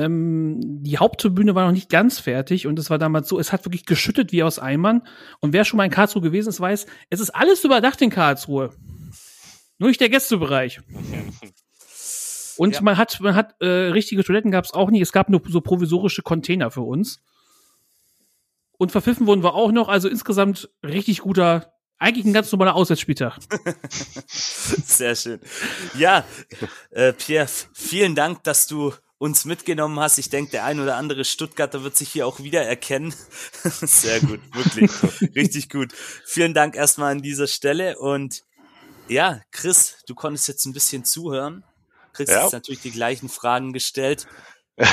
Ähm, 0.00 0.60
die 0.82 0.96
Haupttribüne 0.96 1.54
war 1.54 1.66
noch 1.66 1.72
nicht 1.72 1.90
ganz 1.90 2.18
fertig 2.18 2.66
und 2.66 2.78
es 2.78 2.88
war 2.88 2.98
damals 2.98 3.28
so, 3.28 3.38
es 3.38 3.52
hat 3.52 3.66
wirklich 3.66 3.84
geschüttet 3.84 4.32
wie 4.32 4.42
aus 4.42 4.58
Eimern. 4.58 5.02
Und 5.40 5.52
wer 5.52 5.64
schon 5.64 5.76
mal 5.76 5.84
in 5.84 5.90
Karlsruhe 5.90 6.22
gewesen 6.22 6.48
ist, 6.48 6.60
weiß, 6.60 6.86
es 7.10 7.20
ist 7.20 7.30
alles 7.30 7.64
überdacht 7.64 8.00
in 8.00 8.10
Karlsruhe. 8.10 8.70
Nur 9.78 9.88
nicht 9.88 10.00
der 10.00 10.08
Gästebereich. 10.08 10.80
Und 12.56 12.76
ja. 12.76 12.82
man 12.82 12.96
hat, 12.96 13.20
man 13.20 13.34
hat 13.34 13.54
äh, 13.60 13.66
richtige 13.66 14.24
Toiletten 14.24 14.50
gab 14.50 14.64
es 14.64 14.72
auch 14.72 14.90
nicht. 14.90 15.02
Es 15.02 15.12
gab 15.12 15.28
nur 15.28 15.42
so 15.48 15.60
provisorische 15.60 16.22
Container 16.22 16.70
für 16.70 16.82
uns. 16.82 17.20
Und 18.78 18.92
verpfiffen 18.92 19.26
wurden 19.26 19.42
wir 19.42 19.54
auch 19.54 19.72
noch. 19.72 19.88
Also 19.88 20.08
insgesamt 20.08 20.70
richtig 20.82 21.20
guter, 21.20 21.74
eigentlich 21.98 22.24
ein 22.24 22.32
ganz 22.32 22.50
normaler 22.50 22.74
Auswärtsspieltag. 22.74 23.38
Sehr 24.26 25.14
schön. 25.16 25.40
Ja, 25.98 26.24
äh, 26.90 27.12
Pierre, 27.12 27.48
vielen 27.74 28.14
Dank, 28.14 28.42
dass 28.44 28.66
du 28.66 28.94
uns 29.20 29.44
mitgenommen 29.44 30.00
hast. 30.00 30.18
Ich 30.18 30.30
denke, 30.30 30.50
der 30.50 30.64
ein 30.64 30.80
oder 30.80 30.96
andere 30.96 31.24
Stuttgarter 31.24 31.84
wird 31.84 31.96
sich 31.96 32.08
hier 32.08 32.26
auch 32.26 32.40
wieder 32.40 32.62
erkennen. 32.62 33.14
Sehr 33.62 34.18
gut, 34.18 34.40
wirklich. 34.52 34.90
Richtig 35.36 35.68
gut. 35.68 35.92
Vielen 36.26 36.54
Dank 36.54 36.74
erstmal 36.74 37.12
an 37.12 37.22
dieser 37.22 37.46
Stelle. 37.46 37.96
Und 38.00 38.42
ja, 39.06 39.40
Chris, 39.52 39.98
du 40.08 40.16
konntest 40.16 40.48
jetzt 40.48 40.64
ein 40.66 40.72
bisschen 40.72 41.04
zuhören 41.04 41.62
kriegst 42.12 42.32
ja. 42.32 42.42
jetzt 42.42 42.52
natürlich 42.52 42.82
die 42.82 42.90
gleichen 42.90 43.28
Fragen 43.28 43.72
gestellt. 43.72 44.26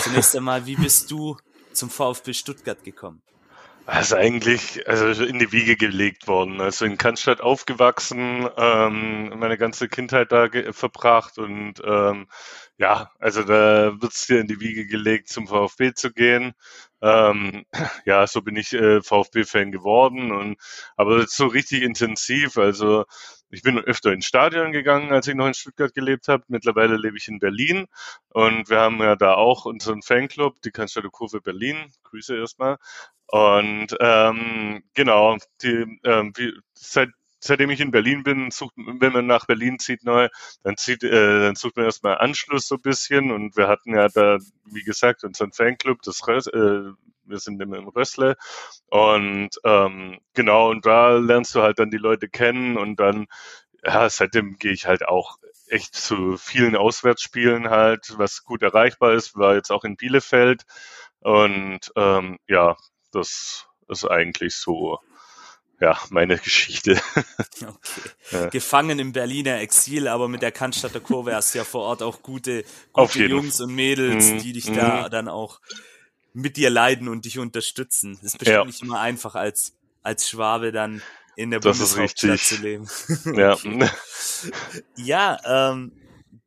Zunächst 0.02 0.36
einmal, 0.36 0.66
wie 0.66 0.76
bist 0.76 1.12
du 1.12 1.38
zum 1.74 1.90
VfB 1.90 2.34
Stuttgart 2.34 2.84
gekommen? 2.84 3.22
Ist 4.00 4.14
eigentlich 4.14 4.86
also 4.88 5.24
in 5.24 5.40
die 5.40 5.54
Wiege 5.54 5.78
gelegt 5.78 6.28
worden. 6.28 6.60
Also 6.60 6.84
in 6.84 6.98
Cannstatt 6.98 7.40
aufgewachsen, 7.40 8.50
ähm, 8.58 9.40
meine 9.40 9.58
ganze 9.58 9.88
Kindheit 9.88 10.34
da 10.34 10.50
verbracht 10.72 11.38
und 11.38 11.76
ähm, 11.86 12.28
ja, 12.78 13.12
also 13.20 13.44
da 13.44 14.00
wird 14.02 14.14
es 14.14 14.28
dir 14.28 14.40
in 14.40 14.48
die 14.48 14.60
Wiege 14.60 14.86
gelegt, 14.86 15.30
zum 15.30 15.48
VfB 15.48 15.94
zu 15.94 16.12
gehen. 16.12 16.54
ähm, 17.02 17.66
ja, 18.06 18.28
so 18.28 18.42
bin 18.42 18.56
ich 18.56 18.74
äh, 18.74 19.02
VfB-Fan 19.02 19.72
geworden 19.72 20.32
und 20.32 20.58
aber 20.96 21.26
so 21.28 21.48
richtig 21.48 21.84
intensiv. 21.84 22.58
Also 22.58 23.06
ich 23.50 23.62
bin 23.64 23.80
öfter 23.80 24.12
ins 24.14 24.26
Stadion 24.26 24.72
gegangen, 24.74 25.12
als 25.12 25.28
ich 25.28 25.36
noch 25.36 25.48
in 25.48 25.54
Stuttgart 25.54 25.94
gelebt 25.94 26.28
habe. 26.28 26.44
Mittlerweile 26.50 26.98
lebe 26.98 27.18
ich 27.18 27.28
in 27.28 27.40
Berlin 27.40 27.88
und 28.30 28.70
wir 28.70 28.80
haben 28.80 29.00
ja 29.00 29.16
da 29.16 29.34
auch 29.36 29.66
unseren 29.66 30.02
Fanclub, 30.02 30.62
die 30.64 30.72
Cannstatter 30.72 31.10
Kurve 31.10 31.42
Berlin. 31.42 31.92
Grüße 32.04 32.36
erstmal. 32.38 32.78
Und 33.28 33.96
ähm, 34.00 34.84
genau, 34.94 35.38
die, 35.62 36.00
ähm, 36.04 36.34
wie, 36.36 36.54
seit 36.74 37.10
seitdem 37.40 37.70
ich 37.70 37.82
in 37.82 37.92
Berlin 37.92 38.24
bin, 38.24 38.52
sucht, 38.52 38.74
wenn 38.76 39.14
man 39.14 39.28
nach 39.28 39.46
Berlin 39.46 39.80
zieht 39.80 40.04
neu, 40.04 40.30
dann 40.64 40.78
zieht, 40.78 41.04
äh, 41.04 41.42
dann 41.42 41.56
sucht 41.56 41.76
man 41.76 41.86
erstmal 41.86 42.18
Anschluss 42.18 42.68
so 42.68 42.76
ein 42.76 42.82
bisschen. 42.82 43.32
Und 43.32 43.56
wir 43.58 43.68
hatten 43.68 43.96
ja 43.96 44.10
da, 44.10 44.38
wie 44.66 44.84
gesagt, 44.84 45.24
unseren 45.24 45.52
Fanclub, 45.52 46.02
das 46.04 46.28
Rös, 46.28 46.48
äh, 46.48 46.92
wir 47.24 47.40
sind 47.40 47.62
immer 47.62 47.78
im 47.78 47.88
Rössle. 47.90 48.36
Und 48.90 49.50
ähm, 49.64 50.20
genau, 50.34 50.70
und 50.70 50.86
da 50.86 51.18
lernst 51.18 51.56
du 51.56 51.62
halt 51.62 51.80
dann 51.80 51.92
die 51.92 51.98
Leute 51.98 52.30
kennen. 52.30 52.78
Und 52.78 53.00
dann, 53.00 53.28
ja, 53.84 54.10
seitdem 54.10 54.58
gehe 54.58 54.72
ich 54.72 54.86
halt 54.88 55.08
auch 55.08 55.38
echt 55.68 55.96
zu 55.96 56.38
vielen 56.38 56.76
Auswärtsspielen 56.76 57.70
halt, 57.70 58.14
was 58.18 58.44
gut 58.44 58.62
erreichbar 58.64 59.14
ist, 59.14 59.36
war 59.36 59.56
jetzt 59.56 59.72
auch 59.72 59.84
in 59.84 59.98
Bielefeld. 59.98 60.64
Und 61.20 61.92
ähm, 61.96 62.38
ja, 62.48 62.78
das 63.12 63.68
ist 63.90 64.06
eigentlich 64.06 64.56
so 64.56 65.00
ja, 65.80 65.98
meine 66.10 66.38
Geschichte. 66.38 67.00
Okay. 68.30 68.50
Gefangen 68.52 69.00
im 69.00 69.14
Berliner 69.14 69.60
Exil, 69.62 70.08
aber 70.10 70.28
mit 70.28 70.42
der 70.42 70.52
Cannstatter 70.52 71.00
Kurve 71.00 71.34
hast 71.34 71.54
du 71.54 71.60
ja 71.60 71.64
vor 71.64 71.84
Ort 71.84 72.04
auch 72.04 72.22
gute, 72.22 72.66
gute 72.92 73.26
Jungs 73.26 73.62
und 73.62 73.74
Mädels, 73.74 74.32
mhm. 74.32 74.40
die 74.40 74.52
dich 74.54 74.66
da 74.66 75.06
mhm. 75.06 75.12
dann 75.12 75.28
auch 75.30 75.62
mit 76.34 76.58
dir 76.58 76.70
leiden 76.70 77.08
und 77.08 77.24
dich 77.24 77.40
unterstützen. 77.40 78.16
Das 78.22 78.34
ist 78.34 78.40
bestimmt 78.40 78.58
ja. 78.58 78.66
nicht 78.66 78.84
immer 78.84 79.00
einfach 79.00 79.36
als, 79.36 79.78
als 80.04 80.28
Schwabe 80.30 80.74
dann 80.74 81.02
in 81.38 81.52
der 81.52 81.62
das 81.62 81.78
Bundeshauptstadt 81.78 82.40
zu 82.40 82.58
leben. 82.58 82.88
ja. 83.34 83.58
ja, 84.98 85.72
ähm, 85.72 85.94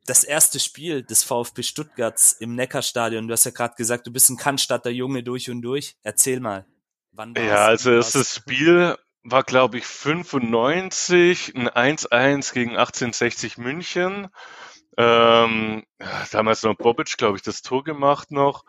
das 0.05 0.23
erste 0.23 0.59
Spiel 0.59 1.03
des 1.03 1.23
VfB 1.23 1.63
Stuttgarts 1.63 2.33
im 2.33 2.55
Neckarstadion. 2.55 3.27
Du 3.27 3.31
hast 3.33 3.45
ja 3.45 3.51
gerade 3.51 3.75
gesagt, 3.75 4.05
du 4.05 4.11
bist 4.11 4.29
ein 4.29 4.37
Cannstatter 4.37 4.91
Junge 4.91 5.23
durch 5.23 5.49
und 5.49 5.61
durch. 5.61 5.95
Erzähl 6.03 6.39
mal. 6.39 6.65
Wann 7.11 7.33
ja, 7.35 7.65
also 7.65 7.91
das 7.97 8.35
Spiel 8.35 8.97
war, 9.23 9.43
glaube 9.43 9.77
ich, 9.77 9.85
95, 9.85 11.55
ein 11.55 11.69
1-1 11.69 12.53
gegen 12.53 12.71
1860 12.71 13.57
München. 13.57 14.29
Ähm, 14.97 15.83
damals 16.31 16.63
noch 16.63 16.75
Bobic, 16.75 17.17
glaube 17.17 17.37
ich, 17.37 17.43
das 17.43 17.61
Tor 17.61 17.83
gemacht 17.83 18.31
noch. 18.31 18.63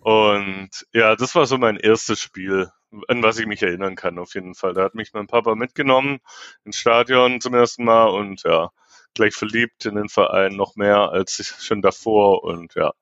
Und 0.00 0.70
ja, 0.92 1.16
das 1.16 1.34
war 1.34 1.46
so 1.46 1.58
mein 1.58 1.76
erstes 1.76 2.20
Spiel, 2.20 2.70
an 3.08 3.22
was 3.22 3.38
ich 3.38 3.46
mich 3.46 3.62
erinnern 3.62 3.96
kann, 3.96 4.18
auf 4.18 4.34
jeden 4.34 4.54
Fall. 4.54 4.74
Da 4.74 4.84
hat 4.84 4.94
mich 4.94 5.12
mein 5.12 5.26
Papa 5.26 5.54
mitgenommen 5.54 6.18
ins 6.64 6.76
Stadion 6.76 7.40
zum 7.40 7.54
ersten 7.54 7.84
Mal 7.84 8.06
und 8.06 8.42
ja, 8.44 8.70
gleich 9.14 9.34
verliebt 9.34 9.84
in 9.84 9.96
den 9.96 10.08
Verein 10.08 10.54
noch 10.54 10.76
mehr 10.76 11.10
als 11.10 11.56
schon 11.60 11.82
davor 11.82 12.44
und 12.44 12.74
ja, 12.74 12.92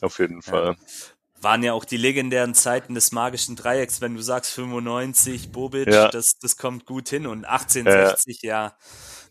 auf 0.00 0.18
jeden 0.18 0.42
Fall. 0.42 0.76
Ja 0.78 1.12
waren 1.42 1.62
ja 1.62 1.72
auch 1.72 1.84
die 1.84 1.96
legendären 1.96 2.54
Zeiten 2.54 2.94
des 2.94 3.12
magischen 3.12 3.56
Dreiecks, 3.56 4.00
wenn 4.00 4.14
du 4.14 4.22
sagst 4.22 4.52
95, 4.52 5.50
Bobic, 5.50 5.88
ja. 5.88 6.08
das, 6.08 6.38
das 6.40 6.56
kommt 6.56 6.86
gut 6.86 7.08
hin 7.08 7.26
und 7.26 7.44
1860, 7.44 8.42
ja. 8.42 8.48
ja, 8.48 8.76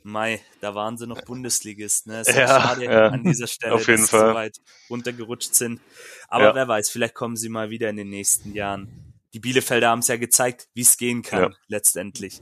Mai, 0.04 0.42
da 0.62 0.76
waren 0.76 0.98
sie 0.98 1.08
noch 1.08 1.22
Bundesligist, 1.22 2.08
ne? 2.08 2.22
Ist 2.22 2.36
ja, 2.36 2.48
schade 2.48 2.86
ja. 2.86 3.08
an 3.10 3.24
dieser 3.24 3.48
Stelle, 3.48 3.76
Auf 3.76 3.88
jeden 3.88 4.02
dass 4.02 4.10
Fall. 4.10 4.20
sie 4.20 4.28
so 4.28 4.34
weit 4.34 4.58
runtergerutscht 4.90 5.54
sind. 5.54 5.80
Aber 6.28 6.46
ja. 6.46 6.56
wer 6.56 6.68
weiß, 6.68 6.90
vielleicht 6.90 7.14
kommen 7.14 7.36
sie 7.36 7.50
mal 7.50 7.70
wieder 7.70 7.90
in 7.90 7.98
den 7.98 8.10
nächsten 8.10 8.54
Jahren. 8.54 9.14
Die 9.34 9.40
Bielefelder 9.40 9.90
haben 9.90 10.00
es 10.00 10.08
ja 10.08 10.18
gezeigt, 10.18 10.68
wie 10.74 10.82
es 10.82 10.98
gehen 10.98 11.22
kann, 11.22 11.56
letztendlich. 11.68 12.40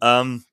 Ähm, 0.00 0.44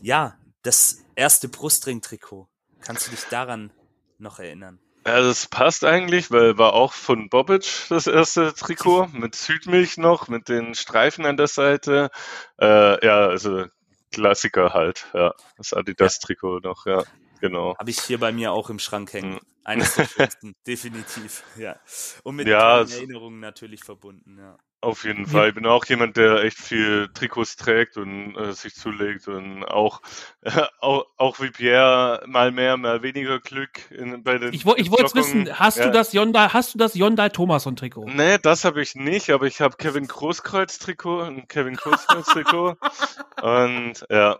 ja, 0.00 0.38
das 0.62 1.04
erste 1.16 1.48
Brustring-Trikot. 1.48 2.48
Kannst 2.80 3.06
du 3.06 3.10
dich 3.10 3.24
daran 3.24 3.70
noch 4.18 4.38
erinnern? 4.38 4.78
Ja, 5.06 5.20
das 5.20 5.46
passt 5.46 5.84
eigentlich, 5.84 6.30
weil 6.30 6.56
war 6.56 6.72
auch 6.72 6.94
von 6.94 7.28
Bobic 7.28 7.86
das 7.90 8.06
erste 8.06 8.54
Trikot 8.54 9.08
mit 9.12 9.34
Südmilch 9.34 9.98
noch, 9.98 10.28
mit 10.28 10.48
den 10.48 10.74
Streifen 10.74 11.26
an 11.26 11.36
der 11.36 11.46
Seite. 11.46 12.10
Äh, 12.58 13.04
ja, 13.04 13.26
also 13.26 13.66
Klassiker 14.12 14.72
halt, 14.72 15.06
ja. 15.12 15.34
Das 15.58 15.74
Adidas-Trikot 15.74 16.60
noch, 16.60 16.86
ja, 16.86 17.02
genau. 17.40 17.76
Habe 17.78 17.90
ich 17.90 18.00
hier 18.00 18.18
bei 18.18 18.32
mir 18.32 18.52
auch 18.52 18.70
im 18.70 18.78
Schrank 18.78 19.12
hängen. 19.12 19.34
Mhm. 19.34 19.40
Eines 19.64 19.94
der 19.94 20.06
schönsten, 20.08 20.54
definitiv, 20.66 21.42
ja. 21.56 21.76
Und 22.22 22.36
mit 22.36 22.46
ja, 22.46 22.80
Erinnerungen 22.80 23.40
natürlich 23.40 23.84
verbunden, 23.84 24.38
ja. 24.38 24.56
Auf 24.84 25.04
jeden 25.04 25.26
Fall. 25.26 25.48
Ich 25.48 25.54
bin 25.54 25.64
auch 25.64 25.86
jemand, 25.86 26.18
der 26.18 26.44
echt 26.44 26.58
viel 26.58 27.08
Trikots 27.14 27.56
trägt 27.56 27.96
und 27.96 28.36
äh, 28.36 28.52
sich 28.52 28.74
zulegt 28.74 29.28
und 29.28 29.64
auch, 29.64 30.02
äh, 30.42 30.50
auch, 30.78 31.06
auch 31.16 31.40
wie 31.40 31.50
Pierre 31.50 32.22
mal 32.26 32.52
mehr, 32.52 32.76
mal 32.76 33.02
weniger 33.02 33.40
Glück 33.40 33.90
in, 33.90 34.22
bei 34.22 34.36
den. 34.36 34.52
Ich, 34.52 34.66
ich 34.66 34.90
wollte 34.90 35.14
wissen, 35.14 35.58
hast 35.58 35.78
ja. 35.78 35.86
du 35.86 35.90
das 35.90 36.12
Hyundai, 36.12 36.48
hast 36.48 36.74
du 36.74 36.78
das 36.78 36.94
Hyundai 36.94 37.30
Thomason 37.30 37.76
Trikot? 37.76 38.10
Nee, 38.10 38.36
das 38.42 38.66
habe 38.66 38.82
ich 38.82 38.94
nicht, 38.94 39.30
aber 39.30 39.46
ich 39.46 39.62
habe 39.62 39.76
Kevin 39.78 40.06
Großkreuz 40.06 40.78
Trikot, 40.78 41.22
ein 41.22 41.48
Kevin 41.48 41.76
Großkreuz 41.76 42.26
Trikot 42.26 42.76
und 43.42 44.04
ja. 44.10 44.38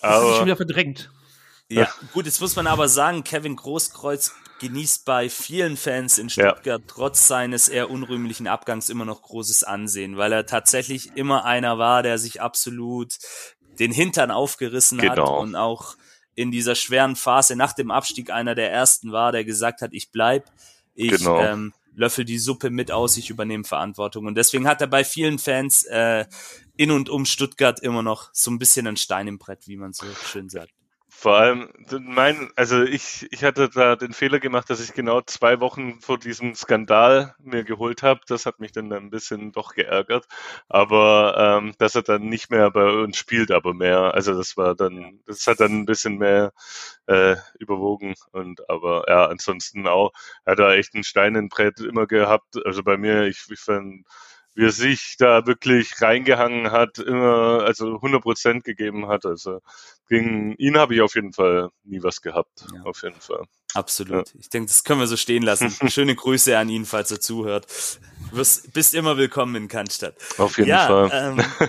Das 0.00 0.10
aber, 0.10 0.30
ist 0.30 0.36
schon 0.36 0.46
wieder 0.46 0.56
verdrängt. 0.56 1.10
Ja, 1.80 1.88
gut, 2.12 2.26
jetzt 2.26 2.40
muss 2.40 2.56
man 2.56 2.66
aber 2.66 2.88
sagen, 2.88 3.24
Kevin 3.24 3.56
Großkreuz 3.56 4.32
genießt 4.60 5.04
bei 5.04 5.28
vielen 5.28 5.76
Fans 5.76 6.18
in 6.18 6.30
Stuttgart 6.30 6.80
ja. 6.80 6.86
trotz 6.86 7.26
seines 7.26 7.68
eher 7.68 7.90
unrühmlichen 7.90 8.46
Abgangs 8.46 8.88
immer 8.88 9.04
noch 9.04 9.22
großes 9.22 9.64
Ansehen, 9.64 10.16
weil 10.16 10.32
er 10.32 10.46
tatsächlich 10.46 11.16
immer 11.16 11.44
einer 11.44 11.78
war, 11.78 12.02
der 12.04 12.18
sich 12.18 12.40
absolut 12.40 13.18
den 13.80 13.90
Hintern 13.90 14.30
aufgerissen 14.30 14.98
genau. 14.98 15.12
hat 15.12 15.42
und 15.42 15.56
auch 15.56 15.96
in 16.34 16.50
dieser 16.50 16.74
schweren 16.74 17.16
Phase 17.16 17.56
nach 17.56 17.72
dem 17.72 17.90
Abstieg 17.90 18.30
einer 18.30 18.54
der 18.54 18.70
ersten 18.70 19.12
war, 19.12 19.32
der 19.32 19.44
gesagt 19.44 19.82
hat, 19.82 19.90
ich 19.92 20.12
bleib, 20.12 20.50
ich 20.94 21.10
genau. 21.10 21.40
ähm, 21.40 21.74
löffel 21.94 22.24
die 22.24 22.38
Suppe 22.38 22.70
mit 22.70 22.90
aus, 22.90 23.16
ich 23.16 23.30
übernehme 23.30 23.64
Verantwortung. 23.64 24.26
Und 24.26 24.36
deswegen 24.36 24.66
hat 24.66 24.80
er 24.80 24.86
bei 24.86 25.04
vielen 25.04 25.38
Fans 25.38 25.82
äh, 25.84 26.24
in 26.76 26.90
und 26.90 27.10
um 27.10 27.26
Stuttgart 27.26 27.80
immer 27.80 28.02
noch 28.02 28.30
so 28.32 28.50
ein 28.50 28.58
bisschen 28.58 28.86
ein 28.86 28.96
Stein 28.96 29.28
im 29.28 29.38
Brett, 29.38 29.66
wie 29.66 29.76
man 29.76 29.92
so 29.92 30.06
schön 30.24 30.48
sagt. 30.48 30.72
Vor 31.22 31.36
allem, 31.36 31.68
mein, 32.00 32.50
also 32.56 32.82
ich, 32.82 33.28
ich 33.30 33.44
hatte 33.44 33.68
da 33.68 33.94
den 33.94 34.12
Fehler 34.12 34.40
gemacht, 34.40 34.68
dass 34.70 34.80
ich 34.80 34.92
genau 34.92 35.20
zwei 35.20 35.60
Wochen 35.60 36.00
vor 36.00 36.18
diesem 36.18 36.56
Skandal 36.56 37.36
mir 37.38 37.62
geholt 37.62 38.02
habe. 38.02 38.22
Das 38.26 38.44
hat 38.44 38.58
mich 38.58 38.72
dann 38.72 38.92
ein 38.92 39.08
bisschen 39.10 39.52
doch 39.52 39.74
geärgert. 39.74 40.26
Aber 40.68 41.60
ähm, 41.62 41.74
dass 41.78 41.94
er 41.94 42.02
dann 42.02 42.28
nicht 42.28 42.50
mehr 42.50 42.68
bei 42.72 42.90
uns 42.90 43.18
spielt, 43.18 43.52
aber 43.52 43.72
mehr. 43.72 44.14
Also 44.14 44.34
das 44.36 44.56
war 44.56 44.74
dann, 44.74 45.20
das 45.24 45.46
hat 45.46 45.60
dann 45.60 45.82
ein 45.82 45.86
bisschen 45.86 46.18
mehr 46.18 46.52
äh, 47.06 47.36
überwogen. 47.60 48.14
Und 48.32 48.68
aber 48.68 49.04
ja, 49.08 49.26
ansonsten 49.26 49.86
auch, 49.86 50.10
er 50.44 50.52
hat 50.52 50.58
da 50.58 50.74
echt 50.74 50.94
einen 50.94 51.04
Stein 51.04 51.36
in 51.36 51.48
Brett 51.48 51.78
immer 51.78 52.08
gehabt. 52.08 52.56
Also 52.66 52.82
bei 52.82 52.96
mir, 52.96 53.26
ich, 53.26 53.44
ich 53.48 53.60
fand 53.60 54.04
wie 54.54 54.66
er 54.66 54.72
sich 54.72 55.16
da 55.18 55.46
wirklich 55.46 56.00
reingehangen 56.00 56.70
hat, 56.70 56.98
immer, 56.98 57.62
also 57.64 57.94
100 57.96 58.22
Prozent 58.22 58.64
gegeben 58.64 59.08
hat. 59.08 59.24
Also 59.24 59.60
gegen 60.08 60.54
ihn 60.56 60.76
habe 60.76 60.94
ich 60.94 61.00
auf 61.00 61.14
jeden 61.14 61.32
Fall 61.32 61.70
nie 61.84 62.02
was 62.02 62.20
gehabt. 62.20 62.66
Ja. 62.74 62.82
Auf 62.82 63.02
jeden 63.02 63.20
Fall. 63.20 63.44
Absolut. 63.74 64.28
Ja. 64.28 64.40
Ich 64.40 64.50
denke, 64.50 64.68
das 64.68 64.84
können 64.84 65.00
wir 65.00 65.06
so 65.06 65.16
stehen 65.16 65.42
lassen. 65.42 65.70
Schöne 65.88 66.14
Grüße 66.14 66.56
an 66.58 66.68
ihn, 66.68 66.84
falls 66.84 67.10
er 67.10 67.20
zuhört. 67.20 67.66
Du 68.30 68.36
wirst, 68.36 68.72
bist 68.72 68.94
immer 68.94 69.16
willkommen 69.16 69.54
in 69.54 69.68
Cannstatt. 69.68 70.16
Auf 70.36 70.58
jeden 70.58 70.68
ja, 70.68 70.86
Fall. 70.86 71.10
Ähm, 71.12 71.68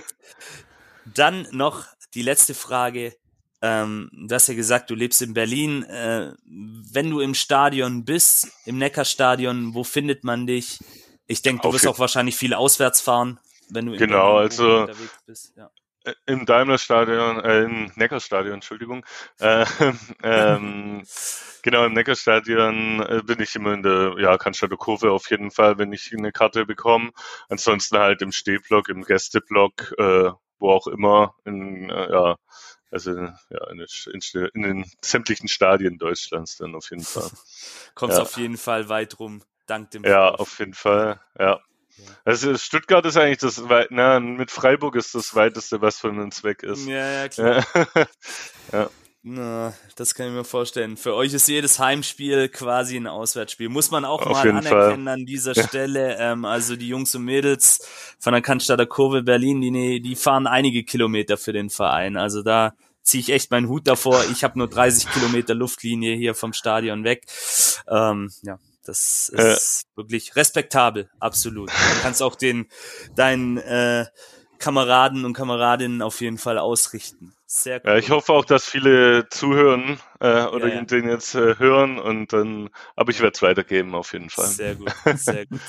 dann 1.14 1.48
noch 1.52 1.86
die 2.12 2.22
letzte 2.22 2.52
Frage. 2.52 3.16
Ähm, 3.62 4.10
du 4.12 4.34
hast 4.34 4.48
ja 4.48 4.54
gesagt, 4.54 4.90
du 4.90 4.94
lebst 4.94 5.22
in 5.22 5.32
Berlin. 5.32 5.84
Äh, 5.84 6.34
wenn 6.44 7.08
du 7.08 7.20
im 7.20 7.32
Stadion 7.32 8.04
bist, 8.04 8.48
im 8.66 8.76
Neckarstadion, 8.76 9.72
wo 9.72 9.84
findet 9.84 10.22
man 10.22 10.46
dich? 10.46 10.80
Ich 11.26 11.42
denke, 11.42 11.62
du 11.62 11.72
wirst 11.72 11.86
auch 11.86 11.98
wahrscheinlich 11.98 12.36
viel 12.36 12.54
auswärts 12.54 13.00
fahren, 13.00 13.40
wenn 13.70 13.86
du 13.86 13.96
genau, 13.96 14.36
also, 14.36 14.80
unterwegs 14.80 15.18
bist. 15.26 15.52
Ja. 15.56 15.70
Im 16.26 16.44
Daimler-Stadion, 16.44 17.40
äh, 17.40 17.62
im 17.62 17.92
Neckar-Stadion, 17.94 18.54
Entschuldigung. 18.54 19.06
Äh, 19.40 19.64
ähm, 20.22 21.02
genau, 21.62 21.86
im 21.86 21.94
Neckar-Stadion 21.94 23.00
äh, 23.00 23.22
bin 23.24 23.40
ich 23.40 23.54
immer 23.54 23.72
in 23.72 23.82
der 23.82 24.14
ja, 24.18 24.36
Cannstatter 24.36 24.76
Kurve 24.76 25.12
auf 25.12 25.30
jeden 25.30 25.50
Fall, 25.50 25.78
wenn 25.78 25.94
ich 25.94 26.12
eine 26.14 26.30
Karte 26.30 26.66
bekomme. 26.66 27.10
Ansonsten 27.48 27.96
halt 27.96 28.20
im 28.20 28.32
Stehblock, 28.32 28.90
im 28.90 29.02
Gästeblock, 29.02 29.94
äh, 29.98 30.30
wo 30.58 30.70
auch 30.70 30.88
immer, 30.88 31.34
in, 31.46 31.88
äh, 31.88 32.12
ja, 32.12 32.36
also 32.90 33.12
ja, 33.12 33.70
in, 33.70 33.86
in, 34.12 34.48
in, 34.52 34.62
den 34.62 34.90
sämtlichen 35.02 35.48
Stadien 35.48 35.96
Deutschlands 35.96 36.58
dann 36.58 36.74
auf 36.74 36.90
jeden 36.90 37.02
Fall. 37.02 37.30
Kommst 37.94 38.18
ja. 38.18 38.22
auf 38.22 38.36
jeden 38.36 38.58
Fall 38.58 38.90
weit 38.90 39.18
rum 39.18 39.42
dank 39.66 39.90
dem 39.90 40.04
Ja, 40.04 40.10
Verlauf. 40.10 40.40
auf 40.40 40.58
jeden 40.58 40.74
Fall, 40.74 41.20
ja. 41.38 41.60
Also 42.24 42.56
Stuttgart 42.56 43.06
ist 43.06 43.16
eigentlich 43.16 43.38
das, 43.38 43.62
na, 43.90 44.18
mit 44.18 44.50
Freiburg 44.50 44.96
ist 44.96 45.14
das 45.14 45.34
weiteste, 45.34 45.80
was 45.80 45.98
von 45.98 46.18
uns 46.18 46.42
weg 46.42 46.62
ist. 46.64 46.86
Ja, 46.86 47.08
ja, 47.22 47.28
klar. 47.28 47.64
ja. 48.72 48.90
Na, 49.22 49.72
das 49.96 50.14
kann 50.14 50.26
ich 50.26 50.32
mir 50.32 50.44
vorstellen. 50.44 50.98
Für 50.98 51.14
euch 51.14 51.32
ist 51.32 51.48
jedes 51.48 51.78
Heimspiel 51.78 52.50
quasi 52.50 52.96
ein 52.96 53.06
Auswärtsspiel. 53.06 53.70
Muss 53.70 53.90
man 53.90 54.04
auch 54.04 54.20
Auf 54.20 54.32
mal 54.32 54.50
anerkennen 54.50 55.04
Fall. 55.04 55.08
an 55.08 55.24
dieser 55.24 55.54
Stelle. 55.54 56.16
Ähm, 56.18 56.44
also 56.44 56.76
die 56.76 56.88
Jungs 56.88 57.14
und 57.14 57.24
Mädels 57.24 57.88
von 58.18 58.34
der 58.34 58.42
Cannstatter 58.42 58.84
Kurve 58.84 59.22
Berlin, 59.22 59.62
die, 59.62 60.02
die 60.02 60.16
fahren 60.16 60.46
einige 60.46 60.84
Kilometer 60.84 61.38
für 61.38 61.54
den 61.54 61.70
Verein. 61.70 62.18
Also 62.18 62.42
da 62.42 62.74
ziehe 63.02 63.20
ich 63.22 63.30
echt 63.30 63.50
meinen 63.50 63.68
Hut 63.68 63.86
davor. 63.86 64.22
Ich 64.30 64.44
habe 64.44 64.58
nur 64.58 64.68
30 64.68 65.08
Kilometer 65.10 65.54
Luftlinie 65.54 66.16
hier 66.16 66.34
vom 66.34 66.52
Stadion 66.52 67.04
weg. 67.04 67.24
Ähm, 67.88 68.30
ja, 68.42 68.58
das 68.84 69.30
ist 69.30 69.86
wirklich 69.96 70.36
respektabel, 70.36 71.10
absolut. 71.18 71.70
Du 71.70 72.02
kannst 72.02 72.22
auch 72.22 72.36
den 72.36 72.68
deinen 73.14 73.58
äh, 73.58 74.06
Kameraden 74.58 75.24
und 75.24 75.32
Kameradinnen 75.32 76.02
auf 76.02 76.20
jeden 76.20 76.38
Fall 76.38 76.58
ausrichten. 76.58 77.34
Sehr 77.46 77.80
cool. 77.84 77.90
Ja, 77.90 77.96
ich 77.98 78.10
hoffe 78.10 78.32
auch, 78.32 78.44
dass 78.44 78.64
viele 78.64 79.28
zuhören 79.28 80.00
äh, 80.20 80.44
oder 80.44 80.68
Ja, 80.68 80.74
ja. 80.76 80.82
den 80.82 81.08
jetzt 81.08 81.34
äh, 81.34 81.58
hören 81.58 81.98
und 81.98 82.32
dann, 82.32 82.70
aber 82.96 83.10
ich 83.10 83.20
werde 83.20 83.34
es 83.34 83.42
weitergeben 83.42 83.94
auf 83.94 84.12
jeden 84.12 84.30
Fall. 84.30 84.46
Sehr 84.46 84.74
gut, 84.74 84.92
sehr 85.16 85.46
gut. 85.46 85.60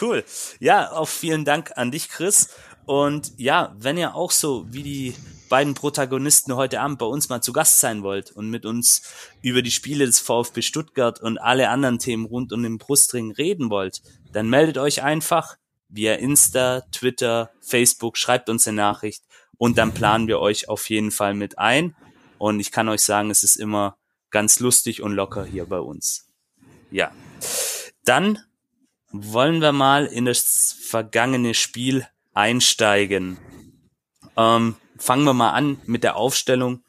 Cool. 0.00 0.24
Ja, 0.58 0.92
auch 0.92 1.08
vielen 1.08 1.44
Dank 1.44 1.72
an 1.76 1.90
dich, 1.90 2.08
Chris. 2.08 2.50
Und 2.86 3.32
ja, 3.36 3.74
wenn 3.78 3.98
ihr 3.98 4.14
auch 4.14 4.30
so 4.30 4.64
wie 4.68 4.82
die 4.82 5.14
beiden 5.52 5.74
Protagonisten 5.74 6.56
heute 6.56 6.80
Abend 6.80 6.98
bei 6.98 7.04
uns 7.04 7.28
mal 7.28 7.42
zu 7.42 7.52
Gast 7.52 7.78
sein 7.78 8.02
wollt 8.02 8.30
und 8.30 8.48
mit 8.48 8.64
uns 8.64 9.02
über 9.42 9.60
die 9.60 9.70
Spiele 9.70 10.06
des 10.06 10.18
VfB 10.18 10.62
Stuttgart 10.62 11.20
und 11.20 11.36
alle 11.36 11.68
anderen 11.68 11.98
Themen 11.98 12.24
rund 12.24 12.54
um 12.54 12.62
den 12.62 12.78
Brustring 12.78 13.32
reden 13.32 13.68
wollt, 13.68 14.00
dann 14.32 14.48
meldet 14.48 14.78
euch 14.78 15.02
einfach 15.02 15.58
via 15.90 16.14
Insta, 16.14 16.84
Twitter, 16.90 17.50
Facebook, 17.60 18.16
schreibt 18.16 18.48
uns 18.48 18.66
eine 18.66 18.78
Nachricht 18.78 19.24
und 19.58 19.76
dann 19.76 19.92
planen 19.92 20.26
wir 20.26 20.40
euch 20.40 20.70
auf 20.70 20.88
jeden 20.88 21.10
Fall 21.10 21.34
mit 21.34 21.58
ein. 21.58 21.94
Und 22.38 22.58
ich 22.58 22.72
kann 22.72 22.88
euch 22.88 23.02
sagen, 23.02 23.28
es 23.28 23.42
ist 23.42 23.56
immer 23.56 23.98
ganz 24.30 24.58
lustig 24.58 25.02
und 25.02 25.12
locker 25.12 25.44
hier 25.44 25.66
bei 25.66 25.80
uns. 25.80 26.32
Ja. 26.90 27.12
Dann 28.06 28.38
wollen 29.10 29.60
wir 29.60 29.72
mal 29.72 30.06
in 30.06 30.24
das 30.24 30.74
vergangene 30.80 31.52
Spiel 31.52 32.06
einsteigen. 32.32 33.36
Ähm, 34.34 34.76
fangen 35.02 35.24
wir 35.24 35.34
mal 35.34 35.50
an 35.50 35.80
mit 35.84 36.04
der 36.04 36.16
Aufstellung 36.16 36.84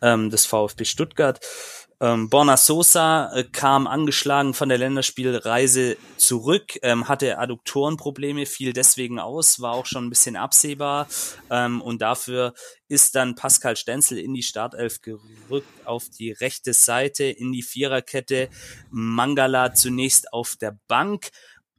ähm, 0.00 0.30
des 0.30 0.46
VfB 0.46 0.84
Stuttgart. 0.84 1.40
Ähm, 2.02 2.30
Borna 2.30 2.56
Sosa 2.56 3.30
äh, 3.34 3.44
kam 3.44 3.86
angeschlagen 3.86 4.54
von 4.54 4.70
der 4.70 4.78
Länderspielreise 4.78 5.98
zurück, 6.16 6.78
ähm, 6.80 7.08
hatte 7.08 7.36
Adduktorenprobleme, 7.36 8.46
fiel 8.46 8.72
deswegen 8.72 9.18
aus, 9.18 9.60
war 9.60 9.74
auch 9.74 9.84
schon 9.84 10.06
ein 10.06 10.08
bisschen 10.08 10.36
absehbar 10.36 11.06
ähm, 11.50 11.82
und 11.82 12.00
dafür 12.00 12.54
ist 12.88 13.14
dann 13.16 13.34
Pascal 13.34 13.76
Stenzel 13.76 14.16
in 14.16 14.32
die 14.32 14.42
Startelf 14.42 15.02
gerückt 15.02 15.68
auf 15.84 16.08
die 16.08 16.32
rechte 16.32 16.72
Seite 16.72 17.24
in 17.24 17.52
die 17.52 17.62
Viererkette, 17.62 18.48
Mangala 18.90 19.74
zunächst 19.74 20.32
auf 20.32 20.56
der 20.56 20.78
Bank 20.88 21.28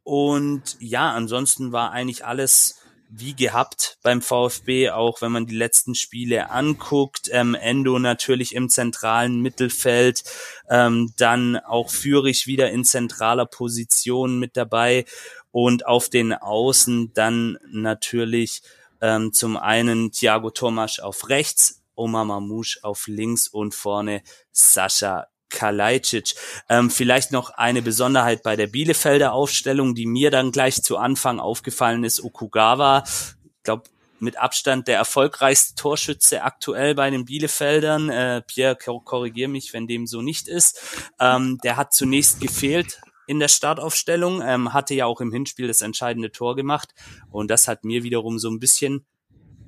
und 0.04 0.78
ja, 0.80 1.12
ansonsten 1.12 1.72
war 1.72 1.92
eigentlich 1.92 2.26
alles 2.26 2.81
wie 3.13 3.36
gehabt 3.36 3.98
beim 4.03 4.22
VfB, 4.22 4.89
auch 4.89 5.22
wenn 5.22 5.34
man 5.34 5.46
die 5.46 5.56
letzten 5.56 5.96
Spiele 5.96 6.50
anguckt. 6.50 7.30
Ähm, 7.32 7.56
Endo 7.56 8.00
natürlich 8.00 8.56
im 8.56 8.70
zentralen 8.70 9.41
Mittelfeld, 9.41 10.24
ähm, 10.70 11.13
dann 11.18 11.58
auch 11.58 11.89
Fürich 11.89 12.48
wieder 12.48 12.72
in 12.72 12.86
zentraler 12.86 13.46
Position 13.46 14.39
mit 14.39 14.56
dabei 14.56 15.03
und 15.51 15.86
auf 15.86 16.08
den 16.08 16.34
Außen 16.34 17.12
dann 17.13 17.58
natürlich 17.70 18.62
ähm, 19.01 19.34
zum 19.34 19.58
einen 19.58 20.12
Thiago 20.12 20.50
Tomasch 20.50 21.01
auf 21.01 21.27
rechts, 21.27 21.82
Omar 21.96 22.24
Mamouche 22.24 22.80
auf 22.84 23.08
links 23.08 23.50
und 23.50 23.75
vorne 23.75 24.24
Sascha 24.53 25.27
Kalajdzic. 25.51 26.34
Ähm, 26.70 26.89
vielleicht 26.89 27.31
noch 27.31 27.51
eine 27.51 27.81
Besonderheit 27.81 28.43
bei 28.43 28.55
der 28.55 28.67
Bielefelder 28.67 29.34
Aufstellung, 29.34 29.93
die 29.93 30.08
mir 30.08 30.31
dann 30.31 30.51
gleich 30.51 30.81
zu 30.81 30.98
Anfang 30.98 31.39
aufgefallen 31.39 32.03
ist. 32.03 32.24
Okugawa, 32.24 33.03
ich 33.05 33.63
glaube, 33.63 33.84
mit 34.22 34.38
Abstand 34.38 34.88
der 34.88 34.98
erfolgreichste 34.98 35.75
Torschütze 35.75 36.43
aktuell 36.43 36.96
bei 36.96 37.10
den 37.10 37.25
Bielefeldern. 37.25 38.10
Äh, 38.10 38.41
Pierre, 38.43 38.75
kor 38.75 39.03
korrigier 39.03 39.48
mich, 39.48 39.74
wenn 39.74 39.88
dem 39.88 40.08
so 40.08 40.22
nicht 40.22 40.48
ist. 40.48 40.79
Ähm, 41.20 41.58
der 41.63 41.75
hat 41.75 41.93
zunächst 41.93 42.39
gefehlt 42.39 43.01
in 43.27 43.39
der 43.39 43.48
Startaufstellung, 43.48 44.41
ähm, 44.41 44.74
hatte 44.74 44.93
ja 44.93 45.05
auch 45.05 45.22
im 45.22 45.31
Hinspiel 45.31 45.67
das 45.67 45.81
entscheidende 45.81 46.31
Tor 46.31 46.55
gemacht. 46.55 46.93
Und 47.31 47.50
das 47.50 47.67
hat 47.67 47.84
mir 47.84 48.03
wiederum 48.03 48.39
so 48.39 48.50
ein 48.50 48.60
bisschen 48.60 49.05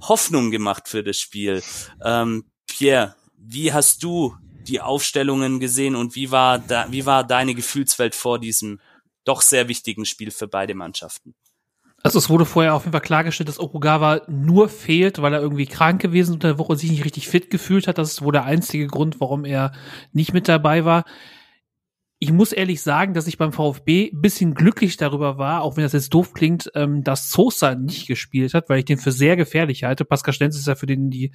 Hoffnung 0.02 0.52
gemacht 0.52 0.88
für 0.88 1.04
das 1.04 1.18
Spiel. 1.18 1.64
Ähm, 2.04 2.46
Pierre, 2.68 3.16
wie 3.38 3.74
hast 3.74 4.04
du 4.04 4.36
die 4.64 4.82
Aufstellungen 4.82 5.60
gesehen 5.60 5.96
und 5.96 6.16
wie 6.16 6.32
war 6.32 6.60
da, 6.60 6.88
wie 6.90 7.06
war 7.06 7.24
deine 7.24 7.56
Gefühlswelt 7.56 8.16
vor 8.16 8.40
diesem 8.40 8.80
doch 9.26 9.42
sehr 9.42 9.68
wichtigen 9.68 10.06
Spiel 10.06 10.32
für 10.32 10.48
beide 10.48 10.74
Mannschaften? 10.76 11.36
Also 12.04 12.20
es 12.20 12.30
wurde 12.30 12.46
vorher 12.46 12.76
auf 12.76 12.84
jeden 12.84 12.92
Fall 12.92 13.02
klargestellt, 13.02 13.48
dass 13.48 13.60
Okugawa 13.60 14.22
nur 14.28 14.68
fehlt, 14.68 15.22
weil 15.22 15.34
er 15.34 15.42
irgendwie 15.42 15.66
krank 15.66 16.02
gewesen 16.02 16.34
unter 16.34 16.50
der 16.50 16.60
Woche 16.60 16.74
und 16.74 16.78
sich 16.78 16.92
nicht 16.92 17.06
richtig 17.06 17.30
fit 17.30 17.50
gefühlt 17.50 17.88
hat. 17.88 17.98
Das 17.98 18.12
ist 18.12 18.22
wohl 18.22 18.34
der 18.34 18.44
einzige 18.44 18.88
Grund, 18.88 19.22
warum 19.22 19.46
er 19.46 19.72
nicht 20.12 20.34
mit 20.34 20.50
dabei 20.50 20.84
war. 20.84 21.06
Ich 22.24 22.32
muss 22.32 22.54
ehrlich 22.54 22.82
sagen, 22.82 23.14
dass 23.14 23.28
ich 23.28 23.38
beim 23.38 23.52
VfB 23.52 24.10
bisschen 24.14 24.54
glücklich 24.54 24.96
darüber 24.96 25.38
war, 25.38 25.62
auch 25.62 25.76
wenn 25.76 25.84
das 25.84 25.92
jetzt 25.92 26.14
doof 26.14 26.34
klingt, 26.34 26.72
ähm, 26.74 27.04
dass 27.04 27.30
Sosa 27.30 27.76
nicht 27.76 28.08
gespielt 28.08 28.54
hat, 28.54 28.70
weil 28.70 28.80
ich 28.80 28.86
den 28.86 28.98
für 28.98 29.12
sehr 29.12 29.36
gefährlich 29.36 29.84
halte. 29.84 30.06
Pascal 30.06 30.34
Stenz 30.34 30.56
ist 30.56 30.66
ja 30.66 30.76
für 30.76 30.86
den 30.86 31.10
die 31.10 31.34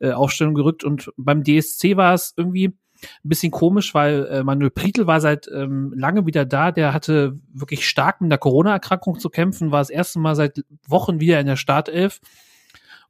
äh, 0.00 0.10
Aufstellung 0.10 0.52
gerückt 0.52 0.84
und 0.84 1.10
beim 1.16 1.44
DSC 1.44 1.96
war 1.96 2.12
es 2.12 2.34
irgendwie 2.36 2.66
ein 2.66 2.74
bisschen 3.22 3.50
komisch, 3.50 3.94
weil 3.94 4.26
äh, 4.26 4.44
Manuel 4.44 4.68
Prietl 4.68 5.06
war 5.06 5.22
seit 5.22 5.48
ähm, 5.50 5.94
lange 5.96 6.26
wieder 6.26 6.44
da. 6.44 6.72
Der 6.72 6.92
hatte 6.92 7.38
wirklich 7.54 7.88
stark 7.88 8.20
mit 8.20 8.30
einer 8.30 8.36
Corona-Erkrankung 8.36 9.18
zu 9.18 9.30
kämpfen, 9.30 9.70
war 9.72 9.80
das 9.80 9.88
erste 9.88 10.18
Mal 10.18 10.36
seit 10.36 10.62
Wochen 10.86 11.20
wieder 11.20 11.40
in 11.40 11.46
der 11.46 11.56
Startelf. 11.56 12.20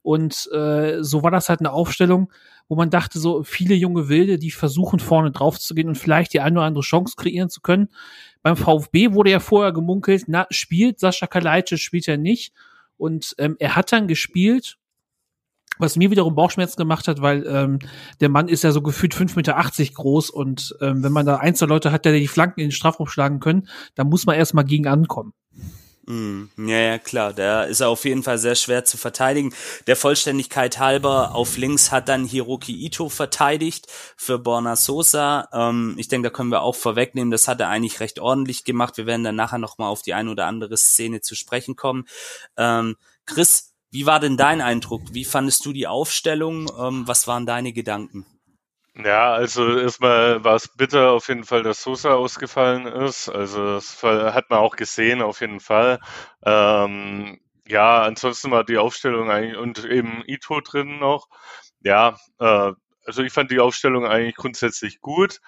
Und 0.09 0.49
äh, 0.51 1.03
so 1.03 1.21
war 1.21 1.29
das 1.29 1.49
halt 1.49 1.59
eine 1.59 1.71
Aufstellung, 1.71 2.33
wo 2.67 2.75
man 2.75 2.89
dachte, 2.89 3.19
so 3.19 3.43
viele 3.43 3.75
junge 3.75 4.09
Wilde, 4.09 4.39
die 4.39 4.49
versuchen 4.49 4.97
vorne 4.97 5.29
drauf 5.29 5.59
zu 5.59 5.75
gehen 5.75 5.87
und 5.87 5.99
vielleicht 5.99 6.33
die 6.33 6.39
eine 6.39 6.57
oder 6.57 6.65
andere 6.65 6.81
Chance 6.81 7.13
kreieren 7.15 7.51
zu 7.51 7.61
können. 7.61 7.89
Beim 8.41 8.57
VfB 8.57 9.13
wurde 9.13 9.29
ja 9.29 9.39
vorher 9.39 9.71
gemunkelt, 9.71 10.23
na, 10.25 10.47
spielt 10.49 10.99
Sascha 10.99 11.27
Kalajdzic, 11.27 11.77
spielt 11.77 12.07
er 12.07 12.17
nicht. 12.17 12.55
Und 12.97 13.35
ähm, 13.37 13.55
er 13.59 13.75
hat 13.75 13.91
dann 13.91 14.07
gespielt, 14.07 14.79
was 15.77 15.95
mir 15.95 16.09
wiederum 16.09 16.33
Bauchschmerzen 16.33 16.77
gemacht 16.77 17.07
hat, 17.07 17.21
weil 17.21 17.45
ähm, 17.45 17.77
der 18.19 18.29
Mann 18.29 18.47
ist 18.47 18.63
ja 18.63 18.71
so 18.71 18.81
gefühlt 18.81 19.13
5,80 19.13 19.35
Meter 19.35 19.93
groß 19.93 20.31
und 20.31 20.75
ähm, 20.81 21.03
wenn 21.03 21.11
man 21.11 21.27
da 21.27 21.35
ein, 21.35 21.53
zwei 21.53 21.67
Leute 21.67 21.91
hat, 21.91 22.05
der 22.05 22.13
die 22.13 22.27
Flanken 22.27 22.61
in 22.61 22.69
den 22.69 22.71
Strafraum 22.71 23.05
schlagen 23.05 23.39
können, 23.39 23.67
dann 23.93 24.09
muss 24.09 24.25
man 24.25 24.37
erstmal 24.37 24.65
gegen 24.65 24.87
ankommen. 24.87 25.33
Mm, 26.09 26.45
Ja, 26.57 26.79
ja, 26.79 26.97
klar. 26.97 27.33
Der 27.33 27.67
ist 27.67 27.81
auf 27.83 28.03
jeden 28.03 28.23
Fall 28.23 28.39
sehr 28.39 28.55
schwer 28.55 28.83
zu 28.83 28.97
verteidigen. 28.97 29.53
Der 29.85 29.95
Vollständigkeit 29.95 30.79
halber 30.79 31.35
auf 31.35 31.55
links 31.57 31.91
hat 31.91 32.09
dann 32.09 32.25
Hiroki 32.25 32.73
Ito 32.85 33.09
verteidigt 33.09 33.85
für 34.17 34.39
Borna 34.39 34.75
Sosa. 34.75 35.47
Ähm, 35.53 35.93
ich 35.99 36.07
denke, 36.07 36.29
da 36.29 36.33
können 36.35 36.49
wir 36.51 36.63
auch 36.63 36.75
vorwegnehmen. 36.75 37.29
Das 37.31 37.47
hat 37.47 37.59
er 37.61 37.69
eigentlich 37.69 37.99
recht 37.99 38.19
ordentlich 38.19 38.63
gemacht. 38.63 38.97
Wir 38.97 39.05
werden 39.05 39.23
dann 39.23 39.35
nachher 39.35 39.59
nochmal 39.59 39.89
auf 39.89 40.01
die 40.01 40.15
ein 40.15 40.27
oder 40.29 40.47
andere 40.47 40.77
Szene 40.77 41.21
zu 41.21 41.35
sprechen 41.35 41.75
kommen. 41.75 42.05
Ähm, 42.57 42.95
Chris, 43.27 43.75
wie 43.91 44.07
war 44.07 44.19
denn 44.19 44.35
dein 44.37 44.61
Eindruck? 44.61 45.03
Wie 45.13 45.25
fandest 45.25 45.63
du 45.65 45.73
die 45.73 45.85
Aufstellung? 45.87 46.71
Ähm, 46.79 47.07
was 47.07 47.27
waren 47.27 47.45
deine 47.45 47.71
Gedanken? 47.71 48.25
Ja, 49.03 49.33
also 49.33 49.77
erstmal 49.79 50.43
war 50.43 50.55
es 50.55 50.67
bitter 50.67 51.11
auf 51.11 51.29
jeden 51.29 51.45
Fall, 51.45 51.63
dass 51.63 51.81
Sosa 51.83 52.13
ausgefallen 52.15 52.85
ist. 52.85 53.29
Also 53.29 53.75
das 53.75 54.03
hat 54.03 54.49
man 54.49 54.59
auch 54.59 54.75
gesehen 54.75 55.21
auf 55.21 55.39
jeden 55.41 55.59
Fall. 55.61 55.99
Ähm, 56.45 57.39
ja, 57.67 58.01
ansonsten 58.03 58.51
war 58.51 58.63
die 58.65 58.77
Aufstellung 58.77 59.31
eigentlich 59.31 59.57
und 59.57 59.85
eben 59.85 60.23
Ito 60.27 60.59
drin 60.61 60.99
noch. 60.99 61.27
Ja, 61.81 62.17
äh, 62.39 62.73
also 63.05 63.23
ich 63.23 63.31
fand 63.31 63.51
die 63.51 63.59
Aufstellung 63.61 64.05
eigentlich 64.05 64.35
grundsätzlich 64.35 64.99
gut. 65.01 65.39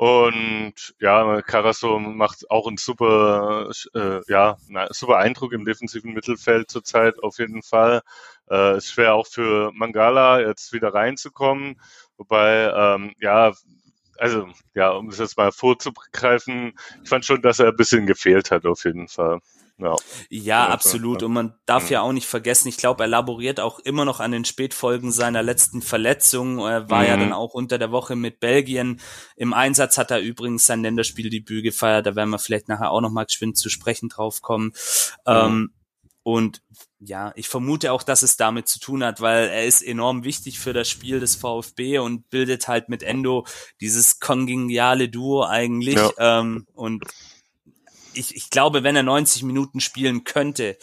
Und 0.00 0.94
ja, 0.98 1.42
Carasso 1.42 1.98
macht 1.98 2.50
auch 2.50 2.66
einen 2.66 2.78
super, 2.78 3.70
äh, 3.94 4.20
ja, 4.28 4.56
super 4.88 5.18
Eindruck 5.18 5.52
im 5.52 5.66
defensiven 5.66 6.14
Mittelfeld 6.14 6.70
zurzeit 6.70 7.22
auf 7.22 7.38
jeden 7.38 7.62
Fall. 7.62 8.00
Äh, 8.48 8.80
schwer 8.80 9.12
auch 9.14 9.26
für 9.26 9.72
Mangala 9.74 10.40
jetzt 10.40 10.72
wieder 10.72 10.94
reinzukommen. 10.94 11.78
Wobei, 12.16 12.72
ähm, 12.74 13.12
ja, 13.20 13.52
also 14.20 14.46
ja, 14.74 14.90
um 14.90 15.08
es 15.08 15.18
jetzt 15.18 15.36
mal 15.36 15.50
vorzugreifen, 15.52 16.72
ich 17.02 17.08
fand 17.08 17.24
schon, 17.24 17.42
dass 17.42 17.58
er 17.58 17.68
ein 17.68 17.76
bisschen 17.76 18.06
gefehlt 18.06 18.50
hat 18.50 18.66
auf 18.66 18.84
jeden 18.84 19.08
Fall. 19.08 19.40
Ja, 19.78 19.96
Ja, 20.28 20.68
absolut. 20.68 21.22
ja. 21.22 21.26
Und 21.26 21.32
man 21.32 21.54
darf 21.64 21.84
Mhm. 21.84 21.92
ja 21.92 22.00
auch 22.02 22.12
nicht 22.12 22.26
vergessen, 22.26 22.68
ich 22.68 22.76
glaube, 22.76 23.02
er 23.04 23.06
laboriert 23.08 23.60
auch 23.60 23.78
immer 23.78 24.04
noch 24.04 24.20
an 24.20 24.30
den 24.30 24.44
Spätfolgen 24.44 25.10
seiner 25.10 25.42
letzten 25.42 25.80
Verletzung. 25.80 26.58
Er 26.58 26.90
war 26.90 27.06
ja 27.06 27.16
Mhm. 27.16 27.20
dann 27.20 27.32
auch 27.32 27.54
unter 27.54 27.78
der 27.78 27.90
Woche 27.90 28.14
mit 28.14 28.40
Belgien. 28.40 29.00
Im 29.36 29.54
Einsatz 29.54 29.96
hat 29.96 30.10
er 30.10 30.20
übrigens 30.20 30.66
sein 30.66 30.82
Länderspieldebüt 30.82 31.64
gefeiert. 31.64 32.04
Da 32.04 32.14
werden 32.14 32.28
wir 32.28 32.38
vielleicht 32.38 32.68
nachher 32.68 32.90
auch 32.90 33.00
noch 33.00 33.10
mal 33.10 33.24
geschwind 33.24 33.56
zu 33.56 33.70
sprechen 33.70 34.10
drauf 34.10 34.42
kommen. 34.42 34.66
Mhm. 35.26 35.32
Ähm, 35.32 35.70
und 36.22 36.62
ja, 36.98 37.32
ich 37.34 37.48
vermute 37.48 37.92
auch, 37.92 38.02
dass 38.02 38.22
es 38.22 38.36
damit 38.36 38.68
zu 38.68 38.78
tun 38.78 39.02
hat, 39.02 39.20
weil 39.20 39.48
er 39.48 39.64
ist 39.64 39.82
enorm 39.82 40.22
wichtig 40.24 40.58
für 40.58 40.72
das 40.72 40.88
Spiel 40.88 41.18
des 41.18 41.34
VfB 41.34 41.98
und 41.98 42.28
bildet 42.28 42.68
halt 42.68 42.88
mit 42.88 43.02
Endo 43.02 43.46
dieses 43.80 44.20
kongeniale 44.20 45.08
Duo 45.08 45.44
eigentlich. 45.44 45.96
Ja. 45.96 46.10
Ähm, 46.18 46.66
und 46.74 47.04
ich, 48.12 48.36
ich 48.36 48.50
glaube, 48.50 48.82
wenn 48.82 48.96
er 48.96 49.02
90 49.02 49.44
Minuten 49.44 49.80
spielen 49.80 50.24
könnte, 50.24 50.76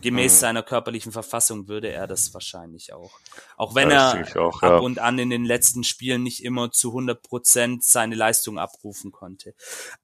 gemäß 0.00 0.34
mhm. 0.34 0.38
seiner 0.38 0.62
körperlichen 0.62 1.10
Verfassung, 1.12 1.66
würde 1.66 1.90
er 1.90 2.06
das 2.06 2.32
wahrscheinlich 2.32 2.92
auch. 2.92 3.18
Auch 3.56 3.74
wenn 3.74 3.88
das 3.88 4.14
er 4.14 4.42
auch, 4.42 4.62
ja. 4.62 4.76
ab 4.76 4.82
und 4.82 5.00
an 5.00 5.18
in 5.18 5.30
den 5.30 5.44
letzten 5.44 5.82
Spielen 5.82 6.22
nicht 6.22 6.44
immer 6.44 6.70
zu 6.70 6.90
100 6.90 7.22
Prozent 7.22 7.84
seine 7.84 8.14
Leistung 8.14 8.58
abrufen 8.58 9.10
konnte. 9.10 9.54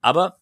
Aber 0.00 0.40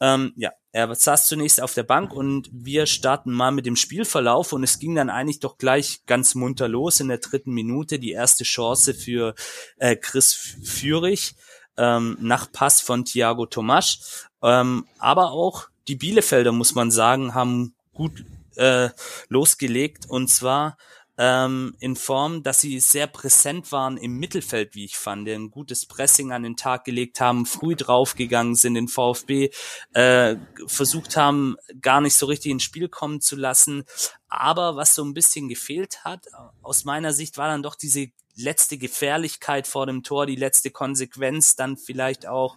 ähm, 0.00 0.32
ja, 0.36 0.52
er 0.72 0.94
saß 0.94 1.26
zunächst 1.26 1.62
auf 1.62 1.72
der 1.72 1.84
Bank 1.84 2.12
und 2.12 2.50
wir 2.52 2.86
starten 2.86 3.32
mal 3.32 3.50
mit 3.50 3.64
dem 3.64 3.76
Spielverlauf 3.76 4.52
und 4.52 4.62
es 4.62 4.78
ging 4.78 4.94
dann 4.94 5.08
eigentlich 5.08 5.40
doch 5.40 5.56
gleich 5.56 6.04
ganz 6.04 6.34
munter 6.34 6.68
los 6.68 7.00
in 7.00 7.08
der 7.08 7.18
dritten 7.18 7.52
Minute. 7.52 7.98
Die 7.98 8.10
erste 8.10 8.44
Chance 8.44 8.92
für 8.92 9.34
äh, 9.78 9.96
Chris 9.96 10.34
Führig 10.62 11.34
ähm, 11.78 12.18
nach 12.20 12.52
Pass 12.52 12.82
von 12.82 13.04
Thiago 13.06 13.46
Tomasch. 13.46 14.28
Ähm, 14.42 14.86
aber 14.98 15.32
auch 15.32 15.68
die 15.88 15.96
Bielefelder, 15.96 16.52
muss 16.52 16.74
man 16.74 16.90
sagen, 16.90 17.34
haben 17.34 17.74
gut 17.94 18.24
äh, 18.56 18.90
losgelegt 19.28 20.06
und 20.08 20.28
zwar 20.28 20.76
ähm, 21.18 21.74
in 21.80 21.96
Form, 21.96 22.42
dass 22.42 22.60
sie 22.60 22.78
sehr 22.80 23.06
präsent 23.06 23.72
waren 23.72 23.96
im 23.96 24.18
Mittelfeld, 24.18 24.74
wie 24.74 24.84
ich 24.84 24.96
fand, 24.96 25.28
ein 25.28 25.50
gutes 25.50 25.86
Pressing 25.86 26.32
an 26.32 26.42
den 26.42 26.56
Tag 26.56 26.84
gelegt 26.84 27.20
haben, 27.20 27.46
früh 27.46 27.74
draufgegangen 27.74 28.54
sind, 28.54 28.74
den 28.74 28.88
VfB 28.88 29.50
äh, 29.94 30.36
versucht 30.66 31.16
haben, 31.16 31.56
gar 31.80 32.00
nicht 32.00 32.16
so 32.16 32.26
richtig 32.26 32.52
ins 32.52 32.62
Spiel 32.62 32.88
kommen 32.88 33.20
zu 33.20 33.36
lassen. 33.36 33.84
Aber 34.28 34.76
was 34.76 34.94
so 34.94 35.04
ein 35.04 35.14
bisschen 35.14 35.48
gefehlt 35.48 36.04
hat, 36.04 36.26
aus 36.62 36.84
meiner 36.84 37.12
Sicht, 37.12 37.38
war 37.38 37.48
dann 37.48 37.62
doch 37.62 37.76
diese 37.76 38.08
letzte 38.36 38.76
Gefährlichkeit 38.76 39.66
vor 39.66 39.86
dem 39.86 40.02
Tor, 40.02 40.26
die 40.26 40.36
letzte 40.36 40.70
Konsequenz, 40.70 41.56
dann 41.56 41.76
vielleicht 41.76 42.26
auch 42.26 42.56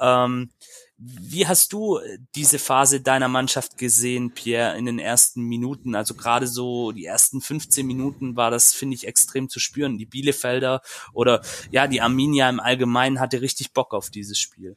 ähm, 0.00 0.50
wie 0.96 1.46
hast 1.46 1.72
du 1.72 1.98
äh, 1.98 2.18
diese 2.34 2.58
Phase 2.58 3.00
deiner 3.00 3.28
Mannschaft 3.28 3.78
gesehen, 3.78 4.32
Pierre, 4.32 4.76
in 4.78 4.86
den 4.86 4.98
ersten 4.98 5.42
Minuten? 5.42 5.94
Also 5.94 6.14
gerade 6.14 6.46
so 6.46 6.92
die 6.92 7.04
ersten 7.04 7.40
15 7.40 7.86
Minuten 7.86 8.36
war 8.36 8.50
das, 8.50 8.72
finde 8.72 8.94
ich, 8.94 9.06
extrem 9.06 9.48
zu 9.48 9.58
spüren. 9.58 9.98
Die 9.98 10.06
Bielefelder 10.06 10.80
oder 11.12 11.42
ja, 11.70 11.86
die 11.86 12.00
Arminia 12.00 12.48
im 12.48 12.60
Allgemeinen 12.60 13.20
hatte 13.20 13.40
richtig 13.40 13.72
Bock 13.72 13.92
auf 13.92 14.10
dieses 14.10 14.38
Spiel. 14.38 14.76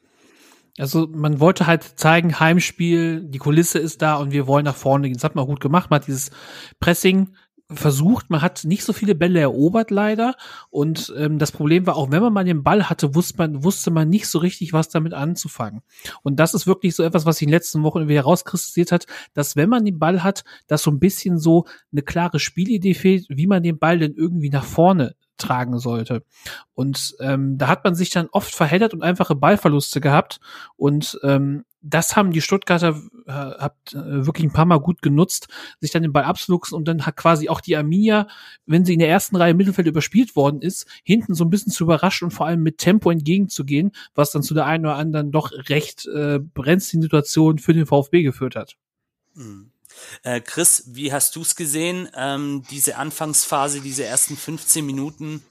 Also 0.80 1.08
man 1.08 1.40
wollte 1.40 1.66
halt 1.66 1.84
zeigen, 2.00 2.40
Heimspiel, 2.40 3.22
die 3.24 3.40
Kulisse 3.40 3.80
ist 3.80 4.02
da 4.02 4.16
und 4.16 4.32
wir 4.32 4.46
wollen 4.46 4.66
nach 4.66 4.76
vorne 4.76 5.08
gehen. 5.08 5.16
Das 5.16 5.24
hat 5.24 5.36
man 5.36 5.48
gut 5.48 5.60
gemacht. 5.60 5.90
Man 5.90 6.02
hat 6.02 6.08
dieses 6.08 6.30
Pressing 6.80 7.36
versucht, 7.70 8.30
man 8.30 8.42
hat 8.42 8.64
nicht 8.64 8.84
so 8.84 8.94
viele 8.94 9.14
Bälle 9.14 9.40
erobert 9.42 9.92
leider 9.92 10.36
und 10.70 11.14
ähm, 11.18 11.38
das 11.38 11.52
Problem 11.52 11.86
war 11.86 11.98
auch, 11.98 12.12
wenn 12.12 12.22
man 12.22 12.32
mal 12.32 12.46
den 12.46 12.64
Ball 12.64 12.90
hatte, 12.90 13.14
wusste 13.14 13.38
man, 13.38 13.64
wusste 13.64 13.92
man 13.92 14.10
nicht 14.10 14.28
so 14.28 14.40
richtig, 14.40 14.72
was 14.72 14.88
damit 14.90 15.14
anzufangen. 15.14 15.82
Und 16.24 16.38
das 16.40 16.54
ist 16.54 16.66
wirklich 16.66 16.96
so 16.96 17.04
etwas, 17.04 17.26
was 17.26 17.38
sich 17.38 17.44
in 17.44 17.50
den 17.50 17.56
letzten 17.56 17.84
Wochen 17.84 18.00
irgendwie 18.00 18.16
herauskristallisiert 18.16 18.92
hat, 18.94 19.06
dass 19.34 19.58
wenn 19.58 19.70
man 19.70 19.84
den 19.84 20.00
Ball 20.00 20.24
hat, 20.24 20.46
dass 20.68 20.84
so 20.84 20.92
ein 20.92 21.00
bisschen 21.00 21.40
so 21.40 21.66
eine 21.92 22.04
klare 22.04 22.40
Spielidee 22.40 22.94
fehlt, 22.94 23.26
wie 23.30 23.48
man 23.48 23.64
den 23.64 23.80
Ball 23.80 24.00
denn 24.00 24.14
irgendwie 24.16 24.50
nach 24.50 24.66
vorne 24.66 25.16
tragen 25.38 25.78
sollte. 25.80 26.24
Und 26.74 27.16
ähm, 27.20 27.58
da 27.58 27.68
hat 27.68 27.84
man 27.84 27.96
sich 27.96 28.10
dann 28.10 28.28
oft 28.32 28.54
verheddert 28.54 28.94
und 28.94 29.04
einfache 29.04 29.36
Ballverluste 29.36 30.02
gehabt. 30.02 30.40
Und 30.76 31.20
ähm, 31.24 31.64
das 31.82 32.16
haben 32.16 32.32
die 32.32 32.42
Stuttgarter 32.42 33.02
äh, 33.26 33.32
habt, 33.32 33.94
äh, 33.94 34.26
wirklich 34.26 34.46
ein 34.46 34.54
paar 34.54 34.66
Mal 34.66 34.80
gut 34.80 35.02
genutzt, 35.02 35.48
sich 35.80 35.92
dann 35.92 36.02
den 36.02 36.14
Ball 36.14 36.24
abzuluxen 36.24 36.76
und 36.76 36.88
dann 36.88 37.06
hat 37.06 37.16
quasi 37.16 37.50
auch 37.50 37.62
die 37.62 37.78
Arminia, 37.78 38.28
wenn 38.66 38.86
sie 38.86 38.94
in 38.94 39.00
der 39.00 39.10
ersten 39.10 39.36
Reihe 39.36 39.52
im 39.52 39.58
Mittelfeld 39.58 39.88
überspielt 39.88 40.36
worden 40.36 40.62
ist, 40.62 40.88
hinten 41.04 41.34
so 41.34 41.46
ein 41.46 41.50
bisschen 41.50 41.72
zu 41.72 41.84
überraschen 41.84 42.26
und 42.26 42.32
vor 42.32 42.48
allem 42.48 42.64
mit 42.64 42.78
Tempo 42.78 43.12
entgegenzugehen, 43.12 43.92
was 44.16 44.32
dann 44.32 44.44
zu 44.44 44.54
der 44.54 44.66
einen 44.66 44.86
oder 44.86 44.96
anderen 44.96 45.32
doch 45.32 45.52
recht 45.70 46.08
äh, 46.08 46.40
brenzligen 46.40 47.04
Situation 47.04 47.60
für 47.60 47.74
den 47.74 47.86
VfB 47.86 48.24
geführt 48.24 48.56
hat. 48.56 48.76
Mhm. 49.36 49.72
Äh, 50.24 50.42
Chris, 50.42 50.84
wie 50.88 51.12
hast 51.12 51.36
du 51.36 51.42
es 51.42 51.56
gesehen, 51.56 52.10
ähm, 52.16 52.64
diese 52.70 52.98
Anfangsphase, 52.98 53.82
diese 53.82 54.04
ersten 54.04 54.38
15 54.38 54.86
Minuten? 54.86 55.44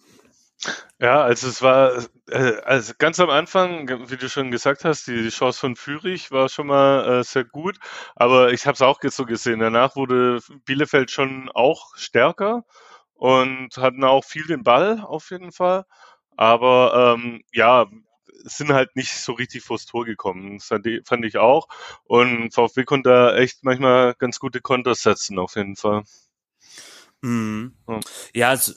Ja, 0.98 1.22
also 1.22 1.48
es 1.48 1.60
war 1.62 1.92
äh, 2.28 2.56
also 2.64 2.94
ganz 2.98 3.20
am 3.20 3.30
Anfang, 3.30 3.88
wie 4.10 4.16
du 4.16 4.28
schon 4.28 4.50
gesagt 4.50 4.84
hast, 4.84 5.06
die, 5.06 5.28
Chance 5.28 5.58
von 5.60 5.76
Fürich 5.76 6.30
war 6.30 6.48
schon 6.48 6.68
mal 6.68 7.20
äh, 7.20 7.24
sehr 7.24 7.44
gut, 7.44 7.78
aber 8.14 8.52
ich 8.52 8.66
habe 8.66 8.74
es 8.74 8.82
auch 8.82 8.98
so 9.02 9.26
gesehen. 9.26 9.60
Danach 9.60 9.96
wurde 9.96 10.40
Bielefeld 10.64 11.10
schon 11.10 11.50
auch 11.54 11.96
stärker 11.96 12.64
und 13.14 13.76
hatten 13.76 14.04
auch 14.04 14.24
viel 14.24 14.46
den 14.46 14.62
Ball 14.62 15.00
auf 15.00 15.30
jeden 15.30 15.52
Fall. 15.52 15.84
Aber 16.36 17.16
ähm, 17.18 17.42
ja, 17.52 17.86
sind 18.44 18.72
halt 18.72 18.96
nicht 18.96 19.12
so 19.12 19.32
richtig 19.32 19.64
vors 19.64 19.86
Tor 19.86 20.04
gekommen. 20.04 20.58
Das 20.58 20.68
fand 21.04 21.24
ich 21.24 21.38
auch. 21.38 21.68
Und 22.04 22.54
VfB 22.54 22.84
konnte 22.84 23.10
da 23.10 23.36
echt 23.36 23.64
manchmal 23.64 24.14
ganz 24.14 24.38
gute 24.38 24.60
Konter 24.60 24.94
setzen, 24.94 25.38
auf 25.38 25.56
jeden 25.56 25.76
Fall. 25.76 26.04
Mhm. 27.22 27.74
Ja, 27.88 28.00
ja 28.34 28.48
also, 28.50 28.72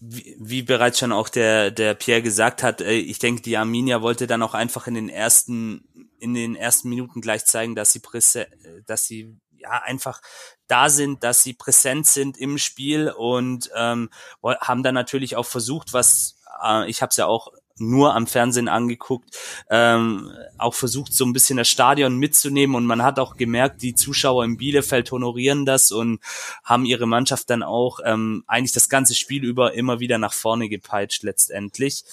wie, 0.00 0.36
wie 0.40 0.62
bereits 0.62 0.98
schon 0.98 1.12
auch 1.12 1.28
der, 1.28 1.70
der 1.70 1.94
Pierre 1.94 2.22
gesagt 2.22 2.62
hat, 2.62 2.80
äh, 2.80 2.92
ich 2.92 3.18
denke, 3.18 3.42
die 3.42 3.56
Arminia 3.56 4.02
wollte 4.02 4.26
dann 4.26 4.42
auch 4.42 4.54
einfach 4.54 4.86
in 4.86 4.94
den 4.94 5.08
ersten, 5.08 5.84
in 6.18 6.34
den 6.34 6.56
ersten 6.56 6.88
Minuten 6.88 7.20
gleich 7.20 7.44
zeigen, 7.44 7.74
dass 7.74 7.92
sie 7.92 8.00
präse, 8.00 8.46
dass 8.86 9.06
sie 9.06 9.36
ja 9.58 9.82
einfach 9.82 10.22
da 10.68 10.88
sind, 10.88 11.22
dass 11.22 11.42
sie 11.42 11.52
präsent 11.52 12.06
sind 12.06 12.38
im 12.38 12.56
Spiel 12.56 13.10
und 13.10 13.70
ähm, 13.74 14.08
haben 14.42 14.82
dann 14.82 14.94
natürlich 14.94 15.36
auch 15.36 15.46
versucht, 15.46 15.92
was 15.92 16.40
äh, 16.64 16.88
ich 16.88 17.02
habe 17.02 17.10
es 17.10 17.16
ja 17.16 17.26
auch 17.26 17.52
nur 17.80 18.14
am 18.14 18.26
Fernsehen 18.26 18.68
angeguckt, 18.68 19.36
ähm, 19.70 20.30
auch 20.58 20.74
versucht, 20.74 21.12
so 21.12 21.24
ein 21.24 21.32
bisschen 21.32 21.56
das 21.56 21.68
Stadion 21.68 22.18
mitzunehmen 22.18 22.76
und 22.76 22.86
man 22.86 23.02
hat 23.02 23.18
auch 23.18 23.36
gemerkt, 23.36 23.82
die 23.82 23.94
Zuschauer 23.94 24.44
in 24.44 24.56
Bielefeld 24.56 25.10
honorieren 25.10 25.64
das 25.64 25.90
und 25.90 26.20
haben 26.64 26.84
ihre 26.84 27.06
Mannschaft 27.06 27.50
dann 27.50 27.62
auch 27.62 28.00
ähm, 28.04 28.44
eigentlich 28.46 28.72
das 28.72 28.88
ganze 28.88 29.14
Spiel 29.14 29.44
über 29.44 29.74
immer 29.74 30.00
wieder 30.00 30.18
nach 30.18 30.32
vorne 30.32 30.68
gepeitscht 30.68 31.22
letztendlich. 31.22 32.04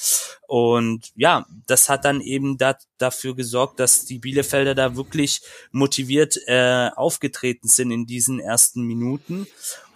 Und 0.48 1.12
ja, 1.16 1.46
das 1.66 1.90
hat 1.90 2.06
dann 2.06 2.22
eben 2.22 2.58
da, 2.58 2.78
dafür 2.98 3.36
gesorgt, 3.36 3.80
dass 3.80 4.06
die 4.06 4.20
Bielefelder 4.20 4.76
da 4.76 4.96
wirklich 4.96 5.42
motiviert 5.72 6.38
äh, 6.48 6.90
aufgetreten 6.96 7.68
sind 7.68 7.92
in 7.92 8.06
diesen 8.06 8.40
ersten 8.40 8.84
Minuten. 8.84 9.48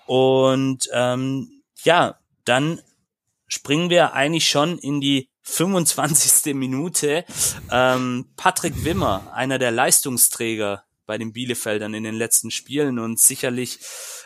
Und 0.06 0.90
ähm, 0.92 1.62
ja, 1.84 2.20
dann 2.44 2.82
springen 3.48 3.90
wir 3.90 4.14
eigentlich 4.14 4.48
schon 4.50 4.78
in 4.78 5.02
die 5.02 5.31
25. 5.44 6.54
Minute. 6.54 7.26
Ähm, 7.72 8.28
Patrick 8.36 8.84
Wimmer, 8.84 9.32
einer 9.34 9.60
der 9.60 9.72
Leistungsträger 9.72 10.84
bei 11.06 11.18
den 11.18 11.34
Bielefeldern 11.34 11.94
in 11.94 12.04
den 12.04 12.16
letzten 12.16 12.52
Spielen 12.52 13.00
und 13.00 13.20
sicherlich, 13.20 13.80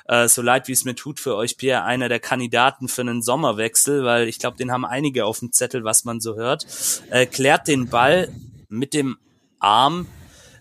äh, 0.07 0.27
so 0.27 0.41
leid 0.41 0.67
wie 0.67 0.73
es 0.73 0.85
mir 0.85 0.95
tut 0.95 1.19
für 1.19 1.35
euch, 1.35 1.57
Pierre, 1.57 1.83
einer 1.83 2.09
der 2.09 2.19
Kandidaten 2.19 2.87
für 2.87 3.01
einen 3.01 3.23
Sommerwechsel, 3.23 4.03
weil 4.03 4.27
ich 4.27 4.37
glaube, 4.39 4.57
den 4.57 4.71
haben 4.71 4.85
einige 4.85 5.25
auf 5.25 5.39
dem 5.39 5.51
Zettel, 5.51 5.83
was 5.83 6.03
man 6.03 6.19
so 6.19 6.35
hört, 6.35 6.67
äh, 7.09 7.25
klärt 7.25 7.67
den 7.67 7.89
Ball 7.89 8.31
mit 8.69 8.93
dem 8.93 9.17
Arm 9.59 10.07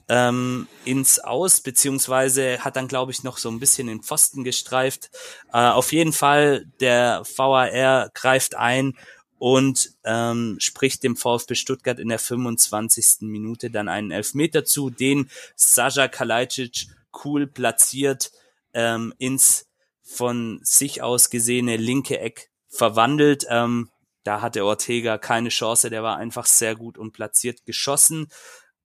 ähm, 0.08 0.66
ins 0.84 1.18
Aus, 1.18 1.60
beziehungsweise 1.60 2.58
hat 2.60 2.76
dann, 2.76 2.88
glaube 2.88 3.12
ich, 3.12 3.22
noch 3.22 3.38
so 3.38 3.50
ein 3.50 3.60
bisschen 3.60 3.86
den 3.86 4.02
Pfosten 4.02 4.44
gestreift. 4.44 5.10
Äh, 5.52 5.58
auf 5.58 5.92
jeden 5.92 6.12
Fall, 6.12 6.66
der 6.80 7.22
VAR 7.36 8.10
greift 8.14 8.54
ein 8.54 8.94
und 9.38 9.92
ähm, 10.04 10.56
spricht 10.58 11.02
dem 11.02 11.16
VfB 11.16 11.54
Stuttgart 11.54 11.98
in 11.98 12.08
der 12.08 12.18
25. 12.18 13.22
Minute 13.22 13.70
dann 13.70 13.88
einen 13.88 14.10
Elfmeter 14.10 14.64
zu, 14.64 14.90
den 14.90 15.30
Saja 15.56 16.08
Kalajdzic 16.08 16.86
cool 17.24 17.46
platziert 17.46 18.32
ähm, 18.72 19.12
ins 19.18 19.66
von 20.02 20.60
sich 20.62 21.02
aus 21.02 21.30
gesehene 21.30 21.76
linke 21.76 22.18
Eck 22.18 22.50
verwandelt. 22.68 23.46
Ähm, 23.48 23.90
da 24.22 24.40
hatte 24.40 24.64
Ortega 24.64 25.18
keine 25.18 25.50
Chance, 25.50 25.90
der 25.90 26.02
war 26.02 26.16
einfach 26.16 26.46
sehr 26.46 26.74
gut 26.74 26.98
und 26.98 27.12
platziert 27.12 27.64
geschossen. 27.64 28.28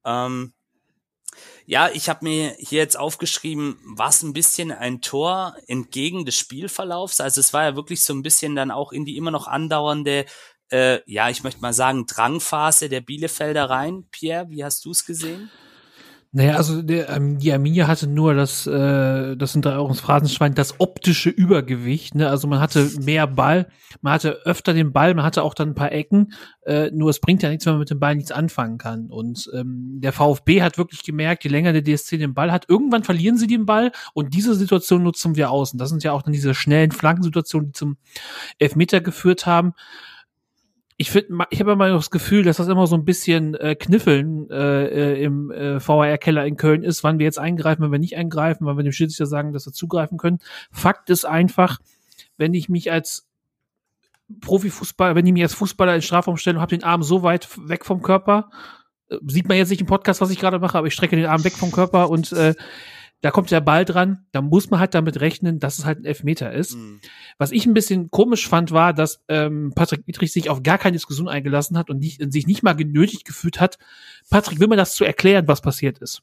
Ähm, 0.06 0.54
ja, 1.70 1.88
ich 1.94 2.10
habe 2.10 2.26
mir 2.26 2.56
hier 2.58 2.80
jetzt 2.80 2.98
aufgeschrieben, 2.98 3.78
war 3.84 4.10
es 4.10 4.24
ein 4.24 4.34
bisschen 4.34 4.72
ein 4.72 5.02
Tor 5.02 5.56
entgegen 5.68 6.26
des 6.26 6.36
Spielverlaufs. 6.36 7.22
Also 7.22 7.40
es 7.42 7.54
war 7.54 7.64
ja 7.64 7.76
wirklich 7.76 8.02
so 8.02 8.12
ein 8.12 8.24
bisschen 8.24 8.56
dann 8.56 8.72
auch 8.72 8.92
in 8.92 9.06
die 9.06 9.18
immer 9.18 9.30
noch 9.30 9.46
andauernde, 9.46 10.26
äh, 10.72 11.00
ja, 11.06 11.30
ich 11.30 11.44
möchte 11.44 11.62
mal 11.62 11.74
sagen, 11.74 12.08
Drangphase 12.08 12.90
der 12.90 13.02
Bielefelder 13.02 13.70
rein. 13.70 14.08
Pierre, 14.10 14.50
wie 14.50 14.64
hast 14.64 14.84
du 14.84 14.90
es 14.90 15.06
gesehen? 15.06 15.52
Naja, 16.32 16.58
also 16.58 16.84
der, 16.84 17.10
ähm, 17.10 17.40
die 17.40 17.52
Arminia 17.52 17.88
hatte 17.88 18.06
nur 18.06 18.36
das, 18.36 18.68
äh, 18.68 19.36
das 19.36 19.52
sind 19.52 19.66
drei 19.66 19.94
Phrasenschwein, 19.96 20.54
das 20.54 20.80
optische 20.80 21.32
Übergewicht. 21.32 22.14
Ne? 22.14 22.30
Also 22.30 22.48
man 22.48 22.60
hatte 22.60 22.88
mehr 23.02 23.26
Ball, 23.26 23.68
man 24.02 24.14
hatte 24.14 24.46
öfter 24.46 24.76
den 24.76 24.94
Ball, 24.94 25.16
man 25.16 25.26
hatte 25.26 25.42
auch 25.42 25.56
dann 25.56 25.70
ein 25.70 25.76
paar 25.76 25.92
Ecken. 25.92 26.34
Äh, 26.68 26.92
nur 26.92 27.10
es 27.10 27.20
bringt 27.20 27.42
ja 27.42 27.50
nichts, 27.50 27.66
wenn 27.66 27.74
man 27.74 27.80
mit 27.80 27.90
dem 27.90 28.00
Ball 28.00 28.16
nichts 28.16 28.32
anfangen 28.32 28.78
kann. 28.78 29.08
Und 29.08 29.50
ähm, 29.56 30.02
der 30.02 30.14
VfB 30.14 30.62
hat 30.62 30.78
wirklich 30.78 31.02
gemerkt, 31.02 31.46
je 31.46 31.50
länger 31.50 31.74
der 31.74 31.84
DSC 31.84 32.20
den 32.20 32.36
Ball 32.36 32.52
hat, 32.52 32.70
irgendwann 32.70 33.04
verlieren 33.04 33.40
sie 33.40 33.48
den 33.48 33.66
Ball 33.66 33.92
und 34.14 34.36
diese 34.36 34.54
Situation 34.54 35.02
nutzen 35.02 35.36
wir 35.36 35.50
aus. 35.50 35.74
Und 35.74 35.80
das 35.80 35.90
sind 35.90 36.04
ja 36.04 36.12
auch 36.12 36.22
dann 36.22 36.34
diese 36.34 36.54
schnellen 36.54 36.92
Flankensituationen, 36.92 37.70
die 37.70 37.74
zum 37.74 37.98
Elfmeter 38.60 39.02
geführt 39.02 39.48
haben 39.48 39.74
ich 41.02 41.12
finde, 41.12 41.46
ich 41.50 41.62
habe 41.62 41.72
immer 41.72 41.88
das 41.88 42.12
Gefühl, 42.12 42.44
dass 42.44 42.58
das 42.58 42.68
immer 42.68 42.86
so 42.86 42.98
ein 42.98 43.06
bisschen 43.06 43.56
äh, 43.56 43.74
Kniffeln 43.74 44.50
äh, 44.50 45.14
äh 45.14 45.24
im 45.24 45.50
äh, 45.50 45.80
VAR-Keller 45.80 46.46
in 46.46 46.58
Köln 46.58 46.84
ist, 46.84 47.06
wann 47.06 47.20
wir 47.20 47.24
jetzt 47.24 47.40
eingreifen, 47.40 47.82
wenn 47.82 47.92
wir 47.94 48.00
nicht 48.00 48.18
eingreifen, 48.18 48.66
wann 48.66 48.76
wir 48.76 48.84
dem 48.84 48.92
Schiedsrichter 48.92 49.26
sagen, 49.26 49.54
dass 49.54 49.66
wir 49.66 49.72
zugreifen 49.72 50.18
können. 50.18 50.40
Fakt 50.72 51.10
ist 51.10 51.24
einfach, 51.24 51.80
wenn 52.36 52.54
ich 52.54 52.68
mich 52.68 52.92
als 52.92 53.30
Profifußballer, 54.42 55.16
wenn 55.16 55.26
ich 55.26 55.32
mich 55.32 55.44
als 55.44 55.54
Fußballer 55.54 55.96
in 55.96 56.02
Strafraum 56.02 56.36
stelle 56.36 56.58
und 56.58 56.62
habe 56.62 56.76
den 56.76 56.84
Arm 56.84 57.02
so 57.02 57.24
weit 57.24 57.48
weg 57.66 57.86
vom 57.86 58.02
Körper, 58.02 58.50
äh, 59.08 59.16
sieht 59.26 59.48
man 59.48 59.56
jetzt 59.56 59.70
nicht 59.70 59.80
im 59.80 59.88
Podcast, 59.88 60.20
was 60.20 60.32
ich 60.32 60.40
gerade 60.40 60.60
mache, 60.60 60.78
aber 60.78 60.88
ich 60.88 60.94
strecke 60.94 61.16
den 61.16 61.28
Arm 61.28 61.46
weg 61.46 61.54
vom 61.54 61.72
Körper 61.72 62.10
und 62.10 62.34
äh, 62.34 62.56
da 63.22 63.32
kommt 63.32 63.52
der 63.52 63.62
Ball 63.62 63.86
dran, 63.86 64.26
da 64.32 64.42
muss 64.42 64.70
man 64.70 64.80
halt 64.80 64.94
damit 64.94 65.20
rechnen, 65.20 65.60
dass 65.60 65.80
es 65.80 65.86
halt 65.86 66.00
ein 66.00 66.06
Elfmeter 66.06 66.54
ist. 66.54 66.76
Mhm. 66.76 67.02
Was 67.38 67.52
ich 67.52 67.66
ein 67.66 67.74
bisschen 67.74 68.12
komisch 68.12 68.48
fand, 68.48 68.72
war, 68.72 68.94
dass 68.94 69.24
ähm, 69.28 69.74
Patrick 69.76 70.06
Dietrich 70.06 70.32
sich 70.32 70.50
auf 70.50 70.64
gar 70.64 70.78
keine 70.78 70.94
Diskussion 70.94 71.28
eingelassen 71.28 71.78
hat 71.78 71.90
und 71.90 72.00
nicht, 72.00 72.22
sich 72.32 72.48
nicht 72.48 72.64
mal 72.64 72.74
genötigt 72.74 73.26
gefühlt 73.26 73.60
hat, 73.60 73.78
Patrick 74.30 74.60
will 74.60 74.68
mir 74.68 74.78
das 74.78 74.96
zu 74.96 75.04
erklären, 75.04 75.48
was 75.48 75.62
passiert 75.62 76.00
ist. 76.00 76.22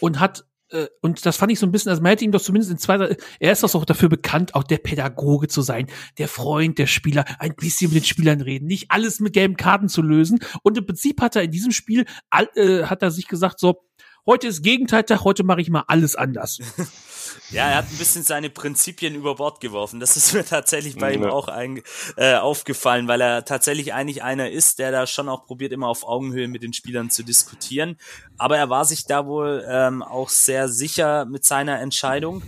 Und 0.00 0.18
hat 0.18 0.44
äh, 0.70 0.88
und 1.00 1.24
das 1.26 1.36
fand 1.36 1.52
ich 1.52 1.58
so 1.58 1.66
ein 1.66 1.72
bisschen, 1.72 1.90
also 1.90 2.02
man 2.02 2.10
hätte 2.10 2.24
ihm 2.24 2.32
doch 2.32 2.40
zumindest 2.40 2.70
in 2.70 2.78
zwei, 2.78 3.16
er 3.38 3.52
ist 3.52 3.62
doch 3.62 3.74
auch 3.74 3.84
dafür 3.84 4.08
bekannt, 4.08 4.54
auch 4.54 4.64
der 4.64 4.78
Pädagoge 4.78 5.48
zu 5.48 5.62
sein, 5.62 5.86
der 6.18 6.28
Freund 6.28 6.78
der 6.78 6.86
Spieler, 6.86 7.24
ein 7.38 7.54
bisschen 7.54 7.92
mit 7.92 8.02
den 8.02 8.06
Spielern 8.06 8.40
reden, 8.40 8.66
nicht 8.66 8.90
alles 8.90 9.20
mit 9.20 9.32
gelben 9.32 9.56
Karten 9.56 9.88
zu 9.88 10.02
lösen. 10.02 10.40
Und 10.62 10.78
im 10.78 10.86
Prinzip 10.86 11.20
hat 11.20 11.36
er 11.36 11.42
in 11.42 11.50
diesem 11.50 11.72
Spiel, 11.72 12.06
äh, 12.30 12.84
hat 12.84 13.02
er 13.02 13.10
sich 13.10 13.28
gesagt 13.28 13.60
so, 13.60 13.82
heute 14.26 14.48
ist 14.48 14.62
Gegenteiltag, 14.62 15.24
heute 15.24 15.44
mache 15.44 15.60
ich 15.60 15.70
mal 15.70 15.84
alles 15.86 16.16
anders. 16.16 16.58
Ja, 17.50 17.68
er 17.68 17.76
hat 17.78 17.90
ein 17.90 17.96
bisschen 17.98 18.22
seine 18.22 18.50
Prinzipien 18.50 19.14
über 19.14 19.36
Bord 19.36 19.60
geworfen. 19.60 20.00
Das 20.00 20.16
ist 20.16 20.32
mir 20.34 20.44
tatsächlich 20.44 20.96
bei 20.96 21.10
ja. 21.12 21.16
ihm 21.16 21.24
auch 21.24 21.48
ein, 21.48 21.82
äh, 22.16 22.34
aufgefallen, 22.34 23.08
weil 23.08 23.20
er 23.20 23.44
tatsächlich 23.44 23.92
eigentlich 23.92 24.22
einer 24.22 24.50
ist, 24.50 24.78
der 24.78 24.92
da 24.92 25.06
schon 25.06 25.28
auch 25.28 25.46
probiert, 25.46 25.72
immer 25.72 25.88
auf 25.88 26.04
Augenhöhe 26.04 26.48
mit 26.48 26.62
den 26.62 26.72
Spielern 26.72 27.10
zu 27.10 27.22
diskutieren. 27.22 27.96
Aber 28.38 28.56
er 28.56 28.70
war 28.70 28.84
sich 28.84 29.04
da 29.04 29.26
wohl 29.26 29.64
ähm, 29.68 30.02
auch 30.02 30.28
sehr 30.28 30.68
sicher 30.68 31.24
mit 31.24 31.44
seiner 31.44 31.80
Entscheidung. 31.80 32.42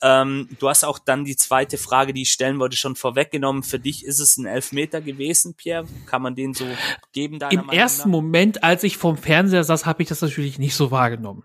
Ähm, 0.00 0.48
du 0.58 0.68
hast 0.68 0.84
auch 0.84 0.98
dann 0.98 1.24
die 1.24 1.36
zweite 1.36 1.78
Frage, 1.78 2.12
die 2.12 2.22
ich 2.22 2.30
stellen 2.30 2.58
wollte, 2.58 2.76
schon 2.76 2.96
vorweggenommen. 2.96 3.62
Für 3.62 3.78
dich 3.78 4.04
ist 4.04 4.20
es 4.20 4.36
ein 4.36 4.46
Elfmeter 4.46 5.00
gewesen, 5.00 5.54
Pierre? 5.54 5.86
Kann 6.06 6.22
man 6.22 6.34
den 6.34 6.54
so 6.54 6.66
geben? 7.12 7.38
Im 7.50 7.68
ersten 7.70 8.10
nach? 8.10 8.16
Moment, 8.16 8.62
als 8.62 8.84
ich 8.84 8.96
vorm 8.96 9.16
Fernseher 9.16 9.64
saß, 9.64 9.86
habe 9.86 10.02
ich 10.02 10.08
das 10.08 10.20
natürlich 10.20 10.58
nicht 10.58 10.74
so 10.74 10.90
wahrgenommen. 10.90 11.44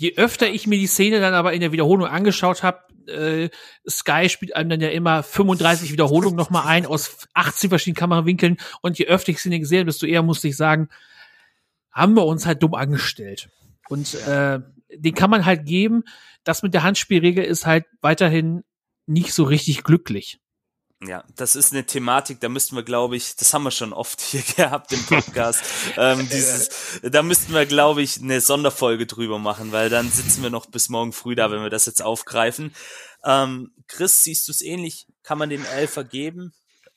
Je 0.00 0.14
öfter 0.16 0.48
ich 0.48 0.66
mir 0.66 0.78
die 0.78 0.86
Szene 0.86 1.20
dann 1.20 1.34
aber 1.34 1.52
in 1.52 1.60
der 1.60 1.72
Wiederholung 1.72 2.06
angeschaut 2.06 2.62
habe, 2.62 2.78
äh, 3.06 3.50
Sky 3.86 4.30
spielt 4.30 4.56
einem 4.56 4.70
dann 4.70 4.80
ja 4.80 4.88
immer 4.88 5.22
35 5.22 5.92
Wiederholungen 5.92 6.36
nochmal 6.36 6.66
ein 6.66 6.86
aus 6.86 7.28
18 7.34 7.68
verschiedenen 7.68 7.98
Kamerawinkeln 7.98 8.56
und 8.80 8.98
je 8.98 9.08
öfter 9.08 9.32
ich 9.32 9.40
Szene 9.40 9.60
gesehen 9.60 9.80
habe, 9.80 9.90
desto 9.90 10.06
eher 10.06 10.22
musste 10.22 10.48
ich 10.48 10.56
sagen, 10.56 10.88
haben 11.92 12.16
wir 12.16 12.24
uns 12.24 12.46
halt 12.46 12.62
dumm 12.62 12.72
angestellt. 12.72 13.50
Und 13.90 14.14
äh, 14.26 14.60
den 14.88 15.14
kann 15.14 15.28
man 15.28 15.44
halt 15.44 15.66
geben. 15.66 16.04
Das 16.44 16.62
mit 16.62 16.72
der 16.72 16.82
Handspielregel 16.82 17.44
ist 17.44 17.66
halt 17.66 17.84
weiterhin 18.00 18.64
nicht 19.04 19.34
so 19.34 19.44
richtig 19.44 19.84
glücklich. 19.84 20.40
Ja, 21.02 21.24
das 21.34 21.56
ist 21.56 21.72
eine 21.72 21.86
Thematik, 21.86 22.40
da 22.40 22.50
müssten 22.50 22.76
wir, 22.76 22.82
glaube 22.82 23.16
ich, 23.16 23.34
das 23.34 23.54
haben 23.54 23.62
wir 23.62 23.70
schon 23.70 23.94
oft 23.94 24.20
hier 24.20 24.42
gehabt 24.42 24.92
im 24.92 25.02
Podcast. 25.06 25.62
ähm, 25.96 26.28
dieses, 26.32 27.00
da 27.02 27.22
müssten 27.22 27.54
wir, 27.54 27.64
glaube 27.64 28.02
ich, 28.02 28.20
eine 28.20 28.40
Sonderfolge 28.42 29.06
drüber 29.06 29.38
machen, 29.38 29.72
weil 29.72 29.88
dann 29.88 30.10
sitzen 30.10 30.42
wir 30.42 30.50
noch 30.50 30.66
bis 30.66 30.90
morgen 30.90 31.14
früh 31.14 31.34
da, 31.34 31.50
wenn 31.50 31.62
wir 31.62 31.70
das 31.70 31.86
jetzt 31.86 32.02
aufgreifen. 32.02 32.74
Ähm, 33.24 33.72
Chris, 33.86 34.22
siehst 34.22 34.46
du 34.48 34.52
es 34.52 34.60
ähnlich? 34.60 35.06
Kann 35.22 35.38
man 35.38 35.48
dem 35.48 35.64
Elfer 35.64 36.04
geben? 36.04 36.52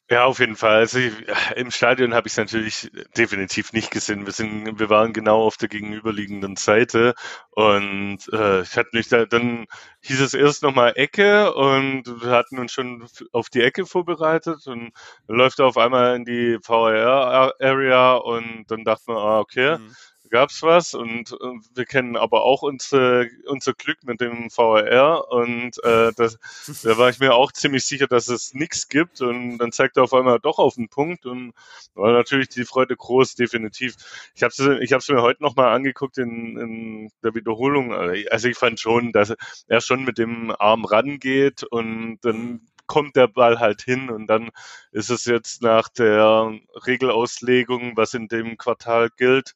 Ja, 0.09 0.25
auf 0.25 0.39
jeden 0.39 0.55
Fall. 0.57 0.75
Also 0.79 0.99
ich, 0.99 1.13
im 1.55 1.71
Stadion 1.71 2.13
habe 2.13 2.27
ich 2.27 2.33
es 2.33 2.37
natürlich 2.37 2.91
definitiv 3.17 3.71
nicht 3.73 3.89
gesehen. 3.89 4.25
Wir 4.25 4.33
sind, 4.33 4.77
wir 4.79 4.89
waren 4.89 5.13
genau 5.13 5.41
auf 5.43 5.57
der 5.57 5.69
gegenüberliegenden 5.69 6.55
Seite 6.57 7.15
und 7.51 8.19
äh, 8.31 8.61
ich 8.61 8.75
hatte 8.77 8.89
mich 8.93 9.07
da, 9.07 9.25
dann 9.25 9.65
hieß 10.01 10.19
es 10.21 10.33
erst 10.33 10.61
nochmal 10.61 10.93
Ecke 10.97 11.53
und 11.55 12.03
wir 12.21 12.31
hatten 12.31 12.59
uns 12.59 12.73
schon 12.73 13.07
auf 13.31 13.49
die 13.49 13.61
Ecke 13.61 13.85
vorbereitet 13.85 14.67
und 14.67 14.91
läuft 15.27 15.61
auf 15.61 15.77
einmal 15.77 16.15
in 16.17 16.25
die 16.25 16.59
VR-Area 16.61 18.15
und 18.15 18.65
dann 18.67 18.83
dachte 18.83 19.03
man, 19.07 19.17
ah, 19.17 19.39
okay. 19.39 19.77
Mhm 19.77 19.95
gab's 20.33 20.63
was 20.63 20.95
und, 20.95 21.31
und, 21.31 21.63
wir 21.75 21.85
kennen 21.85 22.17
aber 22.17 22.41
auch 22.41 22.63
unsere, 22.63 23.29
unser 23.45 23.73
Glück 23.73 24.03
mit 24.03 24.19
dem 24.19 24.49
VR 24.49 25.29
und 25.29 25.81
äh, 25.83 26.11
das, 26.15 26.39
da 26.81 26.97
war 26.97 27.09
ich 27.09 27.19
mir 27.19 27.35
auch 27.35 27.51
ziemlich 27.51 27.85
sicher, 27.85 28.07
dass 28.07 28.29
es 28.29 28.55
nichts 28.55 28.87
gibt 28.89 29.21
und 29.21 29.59
dann 29.59 29.71
zeigt 29.71 29.95
er 29.95 30.03
auf 30.03 30.13
einmal 30.13 30.39
doch 30.39 30.57
auf 30.57 30.73
den 30.73 30.89
Punkt 30.89 31.27
und 31.27 31.53
war 31.93 32.13
natürlich 32.13 32.49
die 32.49 32.65
Freude 32.65 32.95
groß, 32.95 33.35
definitiv. 33.35 33.93
Ich 34.33 34.41
habe 34.41 34.51
es 34.51 35.03
ich 35.03 35.09
mir 35.09 35.21
heute 35.21 35.43
nochmal 35.43 35.75
angeguckt 35.75 36.17
in, 36.17 36.57
in 36.57 37.11
der 37.23 37.35
Wiederholung. 37.35 37.93
Also 37.93 38.47
ich 38.47 38.57
fand 38.57 38.79
schon, 38.79 39.11
dass 39.11 39.35
er 39.67 39.81
schon 39.81 40.03
mit 40.03 40.17
dem 40.17 40.51
Arm 40.57 40.83
rangeht 40.83 41.61
und 41.61 42.17
dann 42.23 42.61
kommt 42.87 43.15
der 43.15 43.27
Ball 43.27 43.59
halt 43.59 43.83
hin 43.83 44.09
und 44.09 44.25
dann 44.25 44.49
ist 44.91 45.11
es 45.11 45.25
jetzt 45.25 45.61
nach 45.61 45.89
der 45.89 46.57
Regelauslegung, 46.87 47.95
was 47.95 48.15
in 48.15 48.27
dem 48.27 48.57
Quartal 48.57 49.09
gilt, 49.15 49.53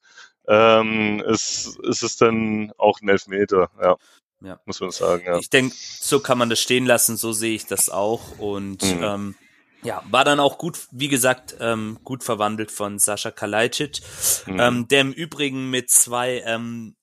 ähm, 0.48 1.22
ist, 1.26 1.78
ist 1.82 2.02
es 2.02 2.16
dann 2.16 2.72
auch 2.78 3.00
ein 3.00 3.08
Elfmeter, 3.08 3.70
ja. 3.80 3.96
Ja. 4.40 4.60
Muss 4.66 4.80
man 4.80 4.90
sagen, 4.90 5.24
ja. 5.26 5.38
Ich 5.38 5.50
denke, 5.50 5.74
so 5.76 6.20
kann 6.20 6.38
man 6.38 6.48
das 6.48 6.60
stehen 6.60 6.86
lassen, 6.86 7.16
so 7.16 7.32
sehe 7.32 7.54
ich 7.54 7.66
das 7.66 7.90
auch. 7.90 8.38
Und 8.38 8.82
mhm. 8.82 9.02
ähm, 9.02 9.34
ja, 9.82 10.02
war 10.10 10.24
dann 10.24 10.40
auch 10.40 10.58
gut, 10.58 10.78
wie 10.90 11.08
gesagt, 11.08 11.56
ähm, 11.60 11.98
gut 12.04 12.22
verwandelt 12.22 12.70
von 12.70 12.98
Sascha 12.98 13.30
Kalajdzic, 13.30 14.00
mhm. 14.46 14.60
ähm, 14.60 14.88
der 14.88 15.00
im 15.02 15.12
Übrigen 15.12 15.70
mit 15.70 15.90
zwei, 15.90 16.42
ähm, 16.46 16.94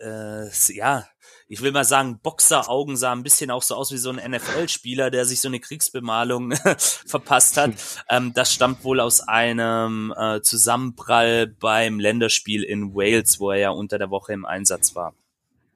äh, 0.00 0.48
ja, 0.74 1.06
ich 1.48 1.62
will 1.62 1.72
mal 1.72 1.84
sagen, 1.84 2.20
Boxeraugen 2.22 2.96
sah 2.96 3.12
ein 3.12 3.22
bisschen 3.22 3.50
auch 3.50 3.62
so 3.62 3.74
aus 3.74 3.90
wie 3.90 3.96
so 3.96 4.10
ein 4.10 4.30
NFL-Spieler, 4.30 5.10
der 5.10 5.24
sich 5.24 5.40
so 5.40 5.48
eine 5.48 5.60
Kriegsbemalung 5.60 6.52
verpasst 7.06 7.56
hat. 7.56 7.72
Ähm, 8.10 8.32
das 8.32 8.52
stammt 8.54 8.84
wohl 8.84 9.00
aus 9.00 9.20
einem 9.20 10.14
äh, 10.16 10.40
Zusammenprall 10.40 11.46
beim 11.46 12.00
Länderspiel 12.00 12.62
in 12.62 12.94
Wales, 12.94 13.38
wo 13.38 13.50
er 13.50 13.58
ja 13.58 13.70
unter 13.70 13.98
der 13.98 14.10
Woche 14.10 14.32
im 14.32 14.46
Einsatz 14.46 14.94
war. 14.94 15.14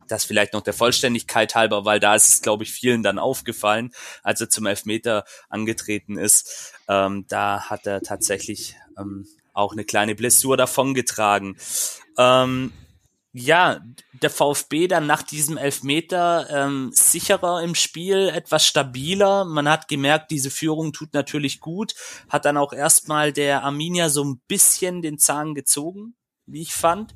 Das 0.08 0.24
vielleicht 0.24 0.52
noch 0.52 0.62
der 0.62 0.72
Vollständigkeit 0.72 1.54
halber, 1.54 1.84
weil 1.84 2.00
da 2.00 2.14
ist 2.14 2.28
es, 2.28 2.42
glaube 2.42 2.64
ich, 2.64 2.72
vielen 2.72 3.02
dann 3.02 3.18
aufgefallen, 3.18 3.92
als 4.22 4.40
er 4.40 4.48
zum 4.48 4.66
Elfmeter 4.66 5.24
angetreten 5.48 6.16
ist. 6.16 6.74
Ähm, 6.88 7.26
da 7.28 7.68
hat 7.68 7.86
er 7.86 8.00
tatsächlich 8.00 8.76
ähm, 8.98 9.26
auch 9.52 9.72
eine 9.72 9.84
kleine 9.84 10.14
Blessur 10.14 10.56
davongetragen. 10.56 11.56
Ähm, 12.18 12.72
ja, 13.32 13.80
der 14.12 14.30
VfB 14.30 14.88
dann 14.88 15.06
nach 15.06 15.22
diesem 15.22 15.56
Elfmeter 15.56 16.46
ähm, 16.50 16.90
sicherer 16.92 17.62
im 17.62 17.74
Spiel, 17.74 18.28
etwas 18.28 18.66
stabiler. 18.66 19.44
Man 19.46 19.68
hat 19.68 19.88
gemerkt, 19.88 20.30
diese 20.30 20.50
Führung 20.50 20.92
tut 20.92 21.14
natürlich 21.14 21.60
gut. 21.60 21.94
Hat 22.28 22.44
dann 22.44 22.58
auch 22.58 22.74
erstmal 22.74 23.32
der 23.32 23.64
Arminia 23.64 24.10
so 24.10 24.22
ein 24.22 24.40
bisschen 24.48 25.00
den 25.00 25.18
Zahn 25.18 25.54
gezogen, 25.54 26.14
wie 26.44 26.60
ich 26.60 26.74
fand. 26.74 27.14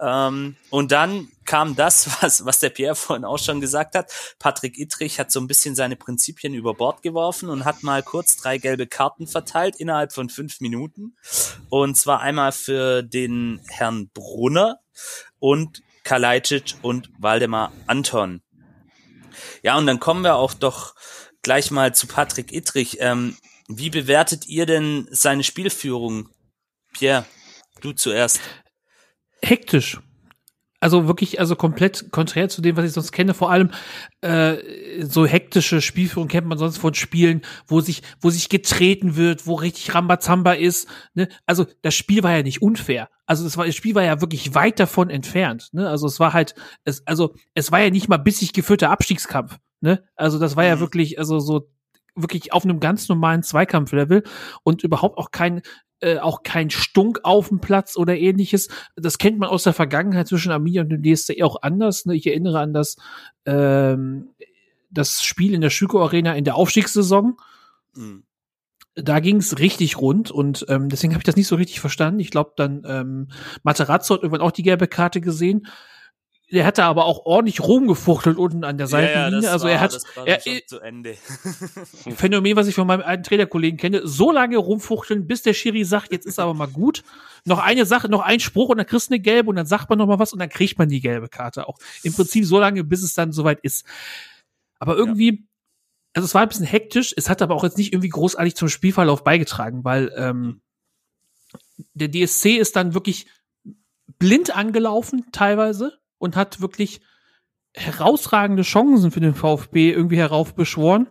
Ähm, 0.00 0.54
und 0.70 0.92
dann 0.92 1.28
kam 1.44 1.74
das, 1.74 2.10
was, 2.22 2.44
was 2.44 2.60
der 2.60 2.70
Pierre 2.70 2.94
vorhin 2.94 3.24
auch 3.24 3.38
schon 3.38 3.60
gesagt 3.60 3.96
hat. 3.96 4.12
Patrick 4.38 4.78
Ittrich 4.78 5.18
hat 5.18 5.32
so 5.32 5.40
ein 5.40 5.48
bisschen 5.48 5.74
seine 5.74 5.96
Prinzipien 5.96 6.54
über 6.54 6.74
Bord 6.74 7.02
geworfen 7.02 7.48
und 7.48 7.64
hat 7.64 7.82
mal 7.82 8.04
kurz 8.04 8.36
drei 8.36 8.58
gelbe 8.58 8.86
Karten 8.86 9.26
verteilt 9.26 9.74
innerhalb 9.76 10.12
von 10.12 10.28
fünf 10.28 10.60
Minuten. 10.60 11.16
Und 11.70 11.96
zwar 11.96 12.20
einmal 12.20 12.52
für 12.52 13.02
den 13.02 13.60
Herrn 13.68 14.10
Brunner, 14.14 14.78
und 15.46 15.84
Kalajdzic 16.02 16.74
und 16.82 17.08
Waldemar 17.18 17.72
Anton. 17.86 18.42
Ja, 19.62 19.78
und 19.78 19.86
dann 19.86 20.00
kommen 20.00 20.24
wir 20.24 20.34
auch 20.34 20.54
doch 20.54 20.96
gleich 21.42 21.70
mal 21.70 21.94
zu 21.94 22.08
Patrick 22.08 22.52
Ittrich. 22.52 22.96
Ähm, 22.98 23.36
wie 23.68 23.90
bewertet 23.90 24.48
ihr 24.48 24.66
denn 24.66 25.06
seine 25.12 25.44
Spielführung? 25.44 26.30
Pierre, 26.92 27.26
du 27.80 27.92
zuerst. 27.92 28.40
Hektisch. 29.40 30.00
Also 30.86 31.08
wirklich, 31.08 31.40
also 31.40 31.56
komplett 31.56 32.12
konträr 32.12 32.48
zu 32.48 32.62
dem, 32.62 32.76
was 32.76 32.84
ich 32.84 32.92
sonst 32.92 33.10
kenne. 33.10 33.34
Vor 33.34 33.50
allem 33.50 33.70
äh, 34.20 35.02
so 35.02 35.26
hektische 35.26 35.80
Spielführung 35.80 36.28
kennt 36.28 36.46
man 36.46 36.58
sonst 36.58 36.78
von 36.78 36.94
Spielen, 36.94 37.42
wo 37.66 37.80
sich, 37.80 38.02
wo 38.20 38.30
sich 38.30 38.48
getreten 38.48 39.16
wird, 39.16 39.48
wo 39.48 39.54
richtig 39.54 39.92
Rambazamba 39.96 40.52
ist. 40.52 40.88
Ne? 41.14 41.26
Also 41.44 41.66
das 41.82 41.96
Spiel 41.96 42.22
war 42.22 42.36
ja 42.36 42.44
nicht 42.44 42.62
unfair. 42.62 43.08
Also 43.26 43.42
das, 43.42 43.56
war, 43.56 43.66
das 43.66 43.74
Spiel 43.74 43.96
war 43.96 44.04
ja 44.04 44.20
wirklich 44.20 44.54
weit 44.54 44.78
davon 44.78 45.10
entfernt. 45.10 45.70
Ne? 45.72 45.88
Also 45.88 46.06
es 46.06 46.20
war 46.20 46.32
halt, 46.32 46.54
es, 46.84 47.04
also 47.04 47.34
es 47.54 47.72
war 47.72 47.80
ja 47.80 47.90
nicht 47.90 48.08
mal 48.08 48.18
bissig 48.18 48.52
geführter 48.52 48.90
Abstiegskampf. 48.90 49.58
Ne? 49.80 50.04
Also 50.14 50.38
das 50.38 50.54
war 50.54 50.62
ja 50.62 50.76
Mhm. 50.76 50.80
wirklich, 50.80 51.18
also 51.18 51.40
so 51.40 51.68
wirklich 52.14 52.52
auf 52.52 52.62
einem 52.62 52.78
ganz 52.78 53.08
normalen 53.08 53.42
Zweikampflevel 53.42 54.22
und 54.62 54.84
überhaupt 54.84 55.18
auch 55.18 55.32
kein 55.32 55.62
äh, 56.00 56.18
auch 56.18 56.42
kein 56.42 56.70
Stunk 56.70 57.20
auf 57.22 57.48
dem 57.48 57.60
Platz 57.60 57.96
oder 57.96 58.16
ähnliches. 58.16 58.68
Das 58.96 59.18
kennt 59.18 59.38
man 59.38 59.48
aus 59.48 59.62
der 59.62 59.72
Vergangenheit 59.72 60.28
zwischen 60.28 60.52
Arminia 60.52 60.82
und 60.82 60.90
dem 60.90 61.02
DSC 61.02 61.42
auch 61.42 61.62
anders. 61.62 62.06
Ne? 62.06 62.14
Ich 62.14 62.26
erinnere 62.26 62.60
an 62.60 62.72
das 62.72 62.96
ähm, 63.46 64.30
das 64.90 65.22
Spiel 65.22 65.54
in 65.54 65.60
der 65.60 65.70
Schüko 65.70 66.02
Arena 66.02 66.34
in 66.34 66.44
der 66.44 66.56
Aufstiegssaison. 66.56 67.36
Mhm. 67.94 68.24
Da 68.94 69.20
ging 69.20 69.36
es 69.36 69.58
richtig 69.58 69.98
rund 69.98 70.30
und 70.30 70.64
ähm, 70.68 70.88
deswegen 70.88 71.12
habe 71.12 71.20
ich 71.20 71.26
das 71.26 71.36
nicht 71.36 71.48
so 71.48 71.56
richtig 71.56 71.80
verstanden. 71.80 72.20
Ich 72.20 72.30
glaube, 72.30 72.52
dann 72.56 72.82
ähm, 72.86 73.28
Materazzo 73.62 74.14
hat 74.14 74.22
irgendwann 74.22 74.40
auch 74.40 74.52
die 74.52 74.62
gelbe 74.62 74.88
Karte 74.88 75.20
gesehen. 75.20 75.66
Der 76.52 76.64
hatte 76.64 76.84
aber 76.84 77.06
auch 77.06 77.26
ordentlich 77.26 77.60
rumgefuchtelt 77.60 78.38
unten 78.38 78.62
an 78.62 78.78
der 78.78 78.86
Seitenlinie. 78.86 79.40
das 79.42 79.50
also 79.50 79.64
war, 79.64 79.72
er 79.72 79.80
hat 79.80 79.98
er, 80.24 80.66
zu 80.66 80.78
Ende. 80.78 81.16
Phänomen, 82.16 82.54
was 82.54 82.68
ich 82.68 82.76
von 82.76 82.86
meinem 82.86 83.02
alten 83.02 83.24
Trainerkollegen 83.24 83.78
kenne, 83.78 84.06
so 84.06 84.30
lange 84.30 84.56
rumfuchteln, 84.56 85.26
bis 85.26 85.42
der 85.42 85.54
Schiri 85.54 85.84
sagt, 85.84 86.12
jetzt 86.12 86.24
ist 86.24 86.38
aber 86.38 86.54
mal 86.54 86.68
gut. 86.68 87.02
Noch 87.44 87.58
eine 87.58 87.84
Sache, 87.84 88.08
noch 88.08 88.20
ein 88.20 88.38
Spruch 88.38 88.68
und 88.68 88.78
dann 88.78 88.86
kriegst 88.86 89.10
du 89.10 89.14
eine 89.14 89.20
gelbe 89.20 89.50
und 89.50 89.56
dann 89.56 89.66
sagt 89.66 89.90
man 89.90 89.98
noch 89.98 90.06
mal 90.06 90.20
was 90.20 90.32
und 90.32 90.38
dann 90.38 90.48
kriegt 90.48 90.78
man 90.78 90.88
die 90.88 91.00
gelbe 91.00 91.28
Karte 91.28 91.68
auch. 91.68 91.78
Im 92.04 92.14
Prinzip 92.14 92.44
so 92.44 92.60
lange, 92.60 92.84
bis 92.84 93.02
es 93.02 93.14
dann 93.14 93.32
soweit 93.32 93.58
ist. 93.62 93.84
Aber 94.78 94.96
irgendwie, 94.96 95.48
also 96.12 96.26
es 96.26 96.34
war 96.34 96.42
ein 96.42 96.48
bisschen 96.48 96.66
hektisch, 96.66 97.12
es 97.16 97.28
hat 97.28 97.42
aber 97.42 97.56
auch 97.56 97.64
jetzt 97.64 97.78
nicht 97.78 97.92
irgendwie 97.92 98.08
großartig 98.08 98.54
zum 98.54 98.68
Spielverlauf 98.68 99.24
beigetragen, 99.24 99.82
weil 99.82 100.12
ähm, 100.16 100.60
der 101.94 102.08
DSC 102.08 102.56
ist 102.56 102.76
dann 102.76 102.94
wirklich 102.94 103.26
blind 104.18 104.56
angelaufen 104.56 105.26
teilweise 105.32 105.98
und 106.18 106.36
hat 106.36 106.60
wirklich 106.60 107.00
herausragende 107.74 108.62
Chancen 108.62 109.10
für 109.10 109.20
den 109.20 109.34
VfB 109.34 109.90
irgendwie 109.90 110.18
heraufbeschworen. 110.18 111.08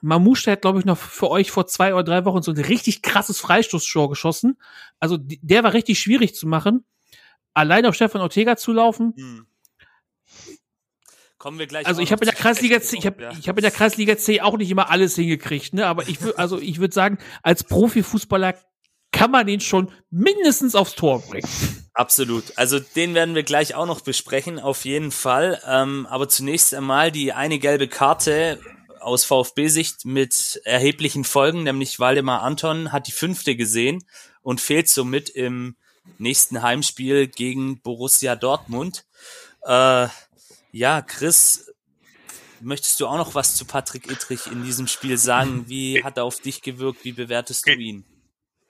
Mamouche 0.00 0.50
hat, 0.50 0.62
glaube 0.62 0.78
ich, 0.78 0.84
noch 0.84 0.98
für 0.98 1.30
euch 1.30 1.50
vor 1.50 1.66
zwei 1.66 1.94
oder 1.94 2.04
drei 2.04 2.24
Wochen 2.24 2.42
so 2.42 2.52
ein 2.52 2.58
richtig 2.58 3.02
krasses 3.02 3.40
Freistoßshow 3.40 4.08
geschossen. 4.08 4.58
Also 4.98 5.18
der 5.20 5.62
war 5.62 5.72
richtig 5.72 6.00
schwierig 6.00 6.34
zu 6.34 6.46
machen. 6.46 6.84
Allein 7.52 7.86
auf 7.86 7.94
Stefan 7.94 8.20
Ortega 8.20 8.56
zu 8.56 8.72
laufen. 8.72 9.14
Hm. 9.16 9.46
Kommen 11.38 11.58
wir 11.58 11.66
gleich. 11.66 11.86
Also 11.86 12.00
ich 12.00 12.10
habe 12.10 12.24
in 12.24 12.28
der 12.28 12.36
zu 12.36 12.42
Kreisliga 12.42 12.80
C, 12.80 12.96
ich 12.96 13.06
habe 13.06 13.22
ja. 13.22 13.30
ich 13.38 13.48
habe 13.48 13.60
in 13.60 13.62
der 13.62 13.70
Kreisliga 13.70 14.16
C 14.16 14.40
auch 14.40 14.56
nicht 14.56 14.70
immer 14.70 14.90
alles 14.90 15.14
hingekriegt, 15.14 15.74
ne? 15.74 15.86
Aber 15.86 16.08
ich 16.08 16.22
würde, 16.22 16.38
also 16.38 16.58
ich 16.58 16.80
würde 16.80 16.94
sagen, 16.94 17.18
als 17.42 17.64
Profifußballer 17.64 18.54
kann 19.14 19.30
man 19.30 19.46
den 19.46 19.60
schon 19.60 19.90
mindestens 20.10 20.74
aufs 20.74 20.96
Tor 20.96 21.22
bringen. 21.22 21.48
Absolut. 21.94 22.44
Also 22.56 22.80
den 22.80 23.14
werden 23.14 23.36
wir 23.36 23.44
gleich 23.44 23.76
auch 23.76 23.86
noch 23.86 24.00
besprechen, 24.00 24.58
auf 24.58 24.84
jeden 24.84 25.12
Fall. 25.12 25.62
Ähm, 25.66 26.06
aber 26.10 26.28
zunächst 26.28 26.74
einmal 26.74 27.12
die 27.12 27.32
eine 27.32 27.60
gelbe 27.60 27.86
Karte 27.86 28.60
aus 29.00 29.24
VfB-Sicht 29.24 30.04
mit 30.04 30.60
erheblichen 30.64 31.22
Folgen, 31.22 31.62
nämlich 31.62 32.00
Waldemar 32.00 32.42
Anton 32.42 32.90
hat 32.90 33.06
die 33.06 33.12
fünfte 33.12 33.54
gesehen 33.54 34.02
und 34.42 34.60
fehlt 34.60 34.88
somit 34.88 35.30
im 35.30 35.76
nächsten 36.18 36.62
Heimspiel 36.62 37.28
gegen 37.28 37.80
Borussia 37.82 38.34
Dortmund. 38.34 39.04
Äh, 39.62 40.08
ja, 40.72 41.02
Chris, 41.02 41.72
möchtest 42.60 42.98
du 42.98 43.06
auch 43.06 43.18
noch 43.18 43.36
was 43.36 43.54
zu 43.54 43.64
Patrick 43.64 44.10
Ittrich 44.10 44.48
in 44.48 44.64
diesem 44.64 44.88
Spiel 44.88 45.18
sagen? 45.18 45.66
Wie 45.68 46.02
hat 46.02 46.16
er 46.16 46.24
auf 46.24 46.40
dich 46.40 46.62
gewirkt? 46.62 47.04
Wie 47.04 47.12
bewertest 47.12 47.68
du 47.68 47.74
ihn? 47.74 48.04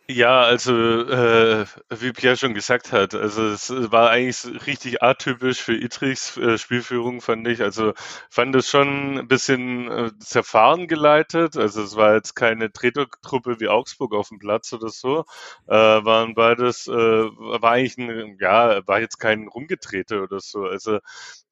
Ja, 0.06 0.42
also 0.42 0.72
äh, 0.74 1.64
wie 1.88 2.12
Pierre 2.12 2.36
schon 2.36 2.52
gesagt 2.52 2.92
hat, 2.92 3.14
also 3.14 3.42
es 3.48 3.70
war 3.90 4.10
eigentlich 4.10 4.66
richtig 4.66 5.02
atypisch 5.02 5.62
für 5.62 5.72
Itrichs 5.74 6.36
äh, 6.36 6.58
Spielführung, 6.58 7.22
fand 7.22 7.48
ich. 7.48 7.62
Also 7.62 7.94
fand 8.28 8.54
es 8.54 8.68
schon 8.68 9.16
ein 9.20 9.28
bisschen 9.28 9.90
äh, 9.90 10.10
zerfahren 10.18 10.88
geleitet. 10.88 11.56
Also 11.56 11.82
es 11.82 11.96
war 11.96 12.14
jetzt 12.16 12.34
keine 12.36 12.70
Tretertruppe 12.70 13.60
wie 13.60 13.68
Augsburg 13.68 14.12
auf 14.14 14.28
dem 14.28 14.38
Platz 14.38 14.74
oder 14.74 14.90
so. 14.90 15.24
Äh, 15.68 15.72
waren 15.74 16.34
beides, 16.34 16.86
äh, 16.86 16.92
war 16.92 17.70
eigentlich 17.72 17.96
ein, 17.96 18.36
ja, 18.40 18.86
war 18.86 19.00
jetzt 19.00 19.18
kein 19.18 19.48
Rumgetrete 19.48 20.20
oder 20.22 20.38
so. 20.40 20.64
Also 20.66 20.98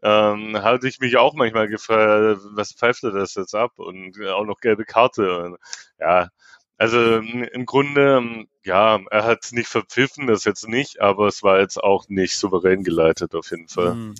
ähm, 0.02 0.56
hatte 0.62 0.88
ich 0.88 1.00
mich 1.00 1.16
auch 1.16 1.34
manchmal 1.34 1.68
gefragt, 1.68 2.40
was 2.54 2.72
pfeift 2.74 3.04
er 3.04 3.12
das 3.12 3.34
jetzt 3.34 3.54
ab? 3.54 3.72
Und 3.78 4.18
äh, 4.18 4.30
auch 4.30 4.44
noch 4.44 4.60
gelbe 4.60 4.84
Karte. 4.84 5.38
Und, 5.44 5.56
ja, 6.00 6.28
also 6.82 6.98
m, 6.98 7.44
im 7.44 7.64
Grunde, 7.64 8.16
m, 8.16 8.48
ja, 8.64 8.98
er 9.10 9.24
hat 9.24 9.44
es 9.44 9.52
nicht 9.52 9.68
verpfiffen, 9.68 10.26
das 10.26 10.42
jetzt 10.42 10.66
nicht, 10.66 11.00
aber 11.00 11.28
es 11.28 11.44
war 11.44 11.60
jetzt 11.60 11.76
auch 11.76 12.08
nicht 12.08 12.36
souverän 12.36 12.82
geleitet 12.82 13.36
auf 13.36 13.52
jeden 13.52 13.68
Fall. 13.68 13.92
Hm. 13.92 14.14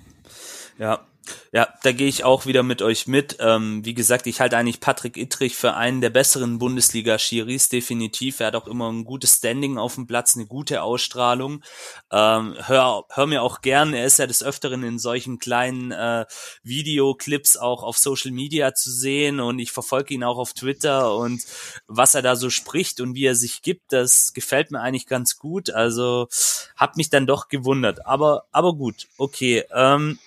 Ja. 0.83 1.07
Ja, 1.53 1.69
da 1.85 1.93
gehe 1.93 2.09
ich 2.09 2.25
auch 2.25 2.47
wieder 2.47 2.65
mit 2.65 2.83
euch 2.83 3.07
mit. 3.07 3.37
Ähm, 3.39 3.85
wie 3.85 3.95
gesagt, 3.95 4.27
ich 4.27 4.41
halte 4.41 4.57
eigentlich 4.57 4.81
Patrick 4.81 5.17
Ittrich 5.17 5.55
für 5.55 5.75
einen 5.75 6.01
der 6.01 6.11
besseren 6.11 6.59
Bundesliga-Schiris, 6.59 7.69
definitiv. 7.69 8.41
Er 8.41 8.49
hat 8.49 8.57
auch 8.57 8.67
immer 8.67 8.91
ein 8.91 9.05
gutes 9.05 9.37
Standing 9.37 9.79
auf 9.79 9.95
dem 9.95 10.09
Platz, 10.09 10.35
eine 10.35 10.47
gute 10.47 10.83
Ausstrahlung. 10.83 11.63
Ähm, 12.11 12.57
hör, 12.67 13.05
hör 13.09 13.27
mir 13.29 13.43
auch 13.43 13.61
gern, 13.61 13.95
er 13.95 14.07
ist 14.07 14.19
ja 14.19 14.27
des 14.27 14.43
Öfteren 14.43 14.83
in 14.83 14.99
solchen 14.99 15.39
kleinen 15.39 15.93
äh, 15.93 16.27
Videoclips 16.65 17.57
auch 17.57 17.85
auf 17.85 17.99
Social 17.99 18.33
Media 18.33 18.75
zu 18.75 18.91
sehen 18.91 19.39
und 19.39 19.61
ich 19.61 19.71
verfolge 19.71 20.15
ihn 20.15 20.25
auch 20.25 20.39
auf 20.39 20.55
Twitter 20.55 21.15
und 21.15 21.45
was 21.87 22.17
er 22.17 22.23
da 22.23 22.35
so 22.35 22.51
spricht 22.51 23.01
und 23.01 23.15
wie 23.15 23.27
er 23.27 23.37
sich 23.37 23.63
gibt, 23.63 23.93
das 23.93 24.33
gefällt 24.33 24.73
mir 24.73 24.81
eigentlich 24.81 25.07
ganz 25.07 25.39
gut. 25.39 25.71
Also 25.71 26.27
hat 26.75 26.97
mich 26.97 27.11
dann 27.11 27.29
doch 27.29 27.47
gewundert. 27.47 28.05
Aber, 28.07 28.47
aber 28.51 28.75
gut, 28.75 29.07
okay. 29.19 29.63
Ähm, 29.73 30.19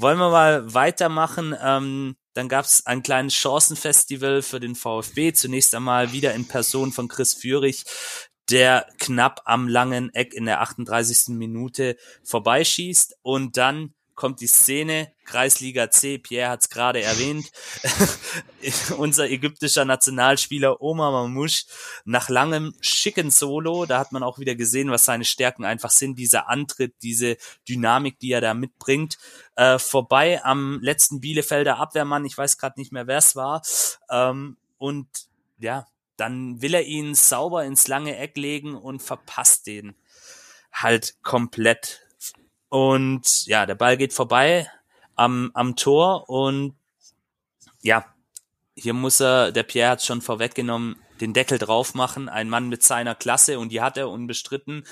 wollen 0.00 0.18
wir 0.18 0.30
mal 0.30 0.74
weitermachen? 0.74 1.54
Ähm, 1.60 2.16
dann 2.34 2.48
gab 2.48 2.64
es 2.64 2.86
ein 2.86 3.02
kleines 3.02 3.34
Chancenfestival 3.34 4.42
für 4.42 4.60
den 4.60 4.74
VfB. 4.74 5.32
Zunächst 5.32 5.74
einmal 5.74 6.12
wieder 6.12 6.34
in 6.34 6.46
Person 6.46 6.92
von 6.92 7.08
Chris 7.08 7.34
Führig, 7.34 7.84
der 8.48 8.86
knapp 8.98 9.42
am 9.44 9.66
langen 9.68 10.14
Eck 10.14 10.34
in 10.34 10.46
der 10.46 10.60
38. 10.60 11.36
Minute 11.36 11.96
vorbeischießt. 12.24 13.18
Und 13.22 13.56
dann 13.56 13.94
kommt 14.18 14.40
die 14.40 14.48
Szene, 14.48 15.12
Kreisliga 15.24 15.92
C, 15.92 16.18
Pierre 16.18 16.50
hat 16.50 16.62
es 16.62 16.70
gerade 16.70 17.00
erwähnt, 17.00 17.52
unser 18.98 19.30
ägyptischer 19.30 19.84
Nationalspieler 19.84 20.82
Omar 20.82 21.12
Mamouche 21.12 21.66
nach 22.04 22.28
langem 22.28 22.74
schicken 22.80 23.30
Solo, 23.30 23.86
da 23.86 24.00
hat 24.00 24.10
man 24.10 24.24
auch 24.24 24.40
wieder 24.40 24.56
gesehen, 24.56 24.90
was 24.90 25.04
seine 25.04 25.24
Stärken 25.24 25.64
einfach 25.64 25.90
sind, 25.90 26.18
dieser 26.18 26.48
Antritt, 26.48 26.96
diese 27.02 27.36
Dynamik, 27.68 28.18
die 28.18 28.32
er 28.32 28.40
da 28.40 28.54
mitbringt, 28.54 29.18
äh, 29.54 29.78
vorbei 29.78 30.44
am 30.44 30.80
letzten 30.82 31.20
Bielefelder 31.20 31.78
Abwehrmann, 31.78 32.24
ich 32.24 32.36
weiß 32.36 32.58
gerade 32.58 32.80
nicht 32.80 32.90
mehr, 32.90 33.06
wer 33.06 33.18
es 33.18 33.36
war, 33.36 33.62
ähm, 34.10 34.56
und 34.78 35.06
ja, 35.60 35.86
dann 36.16 36.60
will 36.60 36.74
er 36.74 36.84
ihn 36.84 37.14
sauber 37.14 37.64
ins 37.64 37.86
lange 37.86 38.16
Eck 38.16 38.36
legen 38.36 38.74
und 38.74 39.00
verpasst 39.00 39.68
den 39.68 39.94
halt 40.72 41.22
komplett. 41.22 42.07
Und 42.68 43.46
ja, 43.46 43.66
der 43.66 43.74
Ball 43.74 43.96
geht 43.96 44.12
vorbei 44.12 44.70
am, 45.14 45.50
am 45.54 45.76
Tor 45.76 46.28
und 46.28 46.74
ja, 47.82 48.04
hier 48.74 48.92
muss 48.92 49.20
er, 49.20 49.52
der 49.52 49.62
Pierre 49.62 49.90
hat 49.90 50.02
schon 50.02 50.22
vorweggenommen, 50.22 50.96
den 51.20 51.32
Deckel 51.32 51.58
drauf 51.58 51.94
machen. 51.94 52.28
Ein 52.28 52.48
Mann 52.48 52.68
mit 52.68 52.82
seiner 52.82 53.14
Klasse 53.14 53.58
und 53.58 53.72
die 53.72 53.80
hat 53.80 53.96
er 53.96 54.08
unbestritten. 54.08 54.84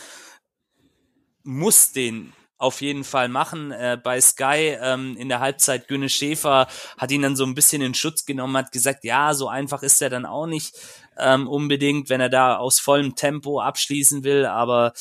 Muss 1.44 1.92
den 1.92 2.32
auf 2.58 2.80
jeden 2.80 3.04
Fall 3.04 3.28
machen. 3.28 3.70
Äh, 3.70 3.98
bei 4.02 4.20
Sky 4.20 4.76
ähm, 4.80 5.16
in 5.16 5.28
der 5.28 5.40
Halbzeit 5.40 5.88
Günne 5.88 6.08
Schäfer 6.08 6.66
hat 6.98 7.10
ihn 7.10 7.22
dann 7.22 7.36
so 7.36 7.44
ein 7.44 7.54
bisschen 7.54 7.82
in 7.82 7.94
Schutz 7.94 8.24
genommen, 8.24 8.56
hat 8.56 8.72
gesagt, 8.72 9.04
ja, 9.04 9.34
so 9.34 9.48
einfach 9.48 9.82
ist 9.82 10.00
er 10.00 10.10
dann 10.10 10.26
auch 10.26 10.46
nicht 10.46 10.74
ähm, 11.18 11.46
unbedingt, 11.46 12.08
wenn 12.08 12.20
er 12.20 12.30
da 12.30 12.56
aus 12.56 12.80
vollem 12.80 13.14
Tempo 13.14 13.60
abschließen 13.60 14.24
will, 14.24 14.46
aber 14.46 14.94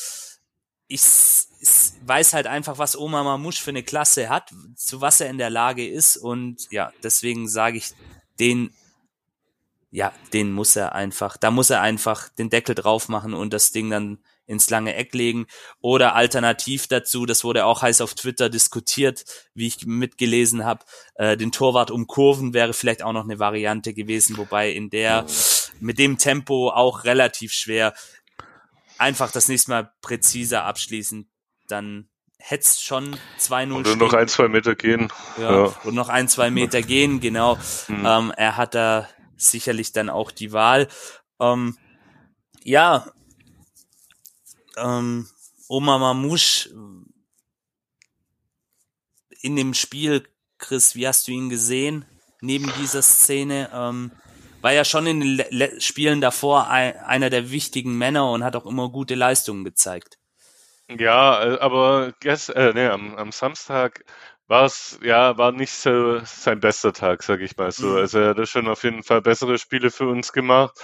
ich, 0.86 1.00
ich 1.00 1.46
weiß 2.04 2.34
halt 2.34 2.46
einfach, 2.46 2.78
was 2.78 2.96
Oma 2.96 3.22
Mamouche 3.22 3.62
für 3.62 3.70
eine 3.70 3.82
Klasse 3.82 4.28
hat, 4.28 4.52
zu 4.74 5.00
was 5.00 5.20
er 5.20 5.30
in 5.30 5.38
der 5.38 5.50
Lage 5.50 5.86
ist 5.86 6.16
und 6.16 6.70
ja, 6.70 6.92
deswegen 7.02 7.48
sage 7.48 7.78
ich, 7.78 7.92
den 8.38 8.72
ja, 9.90 10.12
den 10.32 10.52
muss 10.52 10.76
er 10.76 10.94
einfach, 10.94 11.36
da 11.38 11.50
muss 11.50 11.70
er 11.70 11.80
einfach 11.80 12.28
den 12.28 12.50
Deckel 12.50 12.74
drauf 12.74 13.08
machen 13.08 13.32
und 13.32 13.52
das 13.52 13.70
Ding 13.70 13.88
dann 13.88 14.18
ins 14.46 14.70
lange 14.70 14.94
Eck 14.94 15.14
legen. 15.14 15.46
Oder 15.80 16.14
alternativ 16.14 16.86
dazu, 16.86 17.26
das 17.26 17.44
wurde 17.44 17.64
auch 17.64 17.82
heiß 17.82 18.00
auf 18.00 18.14
Twitter 18.14 18.48
diskutiert, 18.48 19.24
wie 19.54 19.66
ich 19.66 19.86
mitgelesen 19.86 20.64
habe, 20.64 20.84
äh, 21.14 21.36
den 21.36 21.52
Torwart 21.52 21.90
umkurven 21.90 22.54
wäre 22.54 22.72
vielleicht 22.72 23.02
auch 23.02 23.12
noch 23.12 23.24
eine 23.24 23.38
Variante 23.38 23.94
gewesen, 23.94 24.36
wobei 24.36 24.70
in 24.70 24.90
der 24.90 25.26
mit 25.80 25.98
dem 25.98 26.18
Tempo 26.18 26.70
auch 26.70 27.04
relativ 27.04 27.52
schwer. 27.52 27.94
Einfach 28.98 29.30
das 29.30 29.48
nächste 29.48 29.70
Mal 29.70 29.92
präziser 30.00 30.64
abschließen, 30.64 31.28
dann 31.70 32.08
hätte 32.38 32.64
es 32.64 32.80
schon 32.80 33.16
2-0 33.38 33.72
Oder 33.74 33.96
noch 33.96 34.12
ein, 34.12 34.28
zwei 34.28 34.48
Meter 34.48 34.74
gehen. 34.74 35.12
Ja, 35.38 35.66
ja. 35.66 35.74
Und 35.84 35.94
noch 35.94 36.08
ein, 36.08 36.28
zwei 36.28 36.50
Meter 36.50 36.82
gehen, 36.82 37.20
genau. 37.20 37.56
Mhm. 37.88 38.06
Ähm, 38.06 38.32
er 38.36 38.56
hat 38.56 38.74
da 38.74 39.08
sicherlich 39.36 39.92
dann 39.92 40.08
auch 40.08 40.30
die 40.30 40.52
Wahl. 40.52 40.88
Ähm, 41.40 41.76
ja, 42.62 43.06
ähm, 44.76 45.28
Oma 45.68 45.98
Mamouche 45.98 46.70
in 49.40 49.56
dem 49.56 49.74
Spiel, 49.74 50.26
Chris, 50.58 50.94
wie 50.94 51.06
hast 51.06 51.28
du 51.28 51.32
ihn 51.32 51.48
gesehen? 51.48 52.04
Neben 52.40 52.72
dieser 52.80 53.02
Szene, 53.02 53.70
ähm, 53.72 54.12
war 54.60 54.72
ja 54.72 54.84
schon 54.84 55.06
in 55.06 55.20
den 55.20 55.36
Le 55.50 55.80
Spielen 55.80 56.20
davor 56.20 56.68
ein, 56.68 56.96
einer 56.96 57.30
der 57.30 57.50
wichtigen 57.50 57.96
Männer 57.96 58.30
und 58.32 58.42
hat 58.42 58.56
auch 58.56 58.66
immer 58.66 58.88
gute 58.88 59.14
Leistungen 59.14 59.64
gezeigt. 59.64 60.18
Ja, 60.88 61.42
äh, 61.44 61.58
aber 61.58 62.12
gest, 62.20 62.50
äh, 62.50 62.72
nee, 62.74 62.86
am, 62.86 63.16
am 63.16 63.32
Samstag 63.32 64.04
war 64.48 64.64
es, 64.64 64.98
ja, 65.02 65.36
war 65.36 65.50
nicht 65.50 65.72
so 65.72 66.20
sein 66.24 66.60
bester 66.60 66.92
Tag, 66.92 67.24
sag 67.24 67.40
ich 67.40 67.56
mal 67.56 67.72
so. 67.72 67.88
Mhm. 67.88 67.96
Also 67.96 68.18
er 68.20 68.36
hat 68.36 68.48
schon 68.48 68.68
auf 68.68 68.84
jeden 68.84 69.02
Fall 69.02 69.20
bessere 69.20 69.58
Spiele 69.58 69.90
für 69.90 70.06
uns 70.08 70.32
gemacht. 70.32 70.78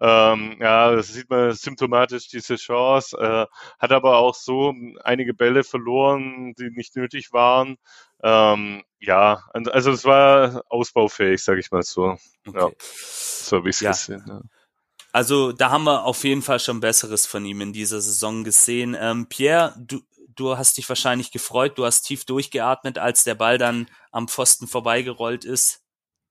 Ähm, 0.00 0.56
ja, 0.60 0.92
das 0.92 1.08
sieht 1.08 1.28
man 1.28 1.52
symptomatisch, 1.52 2.28
diese 2.28 2.54
Chance. 2.54 3.18
Äh, 3.18 3.46
hat 3.80 3.90
aber 3.90 4.18
auch 4.18 4.36
so 4.36 4.72
einige 5.02 5.34
Bälle 5.34 5.64
verloren, 5.64 6.54
die 6.56 6.70
nicht 6.70 6.94
nötig 6.94 7.32
waren. 7.32 7.76
Ähm, 8.22 8.84
ja, 9.00 9.42
also 9.52 9.90
es 9.90 10.04
war 10.04 10.62
ausbaufähig, 10.68 11.42
sag 11.42 11.58
ich 11.58 11.72
mal 11.72 11.82
so. 11.82 12.16
Okay. 12.46 12.58
Ja, 12.58 12.70
so 12.80 13.56
habe 13.56 13.68
ich 13.68 13.76
es 13.76 13.80
ja. 13.80 13.90
gesehen. 13.90 14.24
Ja. 14.28 14.40
Also 15.18 15.50
da 15.50 15.70
haben 15.70 15.82
wir 15.82 16.04
auf 16.04 16.22
jeden 16.22 16.42
Fall 16.42 16.60
schon 16.60 16.78
Besseres 16.78 17.26
von 17.26 17.44
ihm 17.44 17.60
in 17.60 17.72
dieser 17.72 18.00
Saison 18.00 18.44
gesehen. 18.44 18.96
Ähm, 18.96 19.26
Pierre, 19.28 19.74
du, 19.76 19.98
du 20.36 20.56
hast 20.56 20.76
dich 20.76 20.88
wahrscheinlich 20.88 21.32
gefreut, 21.32 21.76
du 21.76 21.84
hast 21.84 22.02
tief 22.02 22.24
durchgeatmet, 22.24 22.98
als 22.98 23.24
der 23.24 23.34
Ball 23.34 23.58
dann 23.58 23.88
am 24.12 24.28
Pfosten 24.28 24.68
vorbeigerollt 24.68 25.44
ist. 25.44 25.82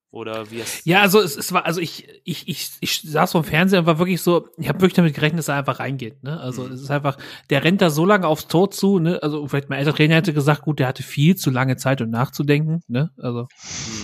Oder 0.10 0.52
wie 0.52 0.62
es 0.62 0.86
Ja, 0.86 1.02
also 1.02 1.20
es, 1.20 1.36
es 1.36 1.52
war, 1.52 1.66
also 1.66 1.82
ich, 1.82 2.08
ich, 2.24 2.48
ich, 2.48 2.70
ich 2.80 3.02
saß 3.02 3.34
vom 3.34 3.44
Fernseher 3.44 3.82
und 3.82 3.88
war 3.88 4.00
wirklich 4.00 4.22
so, 4.22 4.48
ich 4.58 4.70
habe 4.70 4.80
wirklich 4.80 4.94
damit 4.94 5.14
gerechnet, 5.14 5.40
dass 5.40 5.50
er 5.50 5.56
einfach 5.56 5.82
reingeht. 5.82 6.24
Ne? 6.24 6.40
Also 6.40 6.64
mhm. 6.64 6.72
es 6.72 6.82
ist 6.82 6.90
einfach, 6.90 7.18
der 7.50 7.66
rennt 7.66 7.82
da 7.82 7.90
so 7.90 8.06
lange 8.06 8.26
aufs 8.26 8.48
Tor 8.48 8.72
zu, 8.72 9.00
ne? 9.00 9.22
Also 9.22 9.46
vielleicht 9.50 9.68
mein 9.68 9.80
älterer 9.80 9.98
Trainer 9.98 10.16
hätte 10.16 10.34
gesagt, 10.34 10.62
gut, 10.62 10.80
der 10.80 10.88
hatte 10.88 11.04
viel 11.04 11.36
zu 11.36 11.50
lange 11.50 11.76
Zeit, 11.76 12.00
um 12.00 12.10
nachzudenken. 12.10 12.84
Ne? 12.88 13.12
Also 13.18 13.50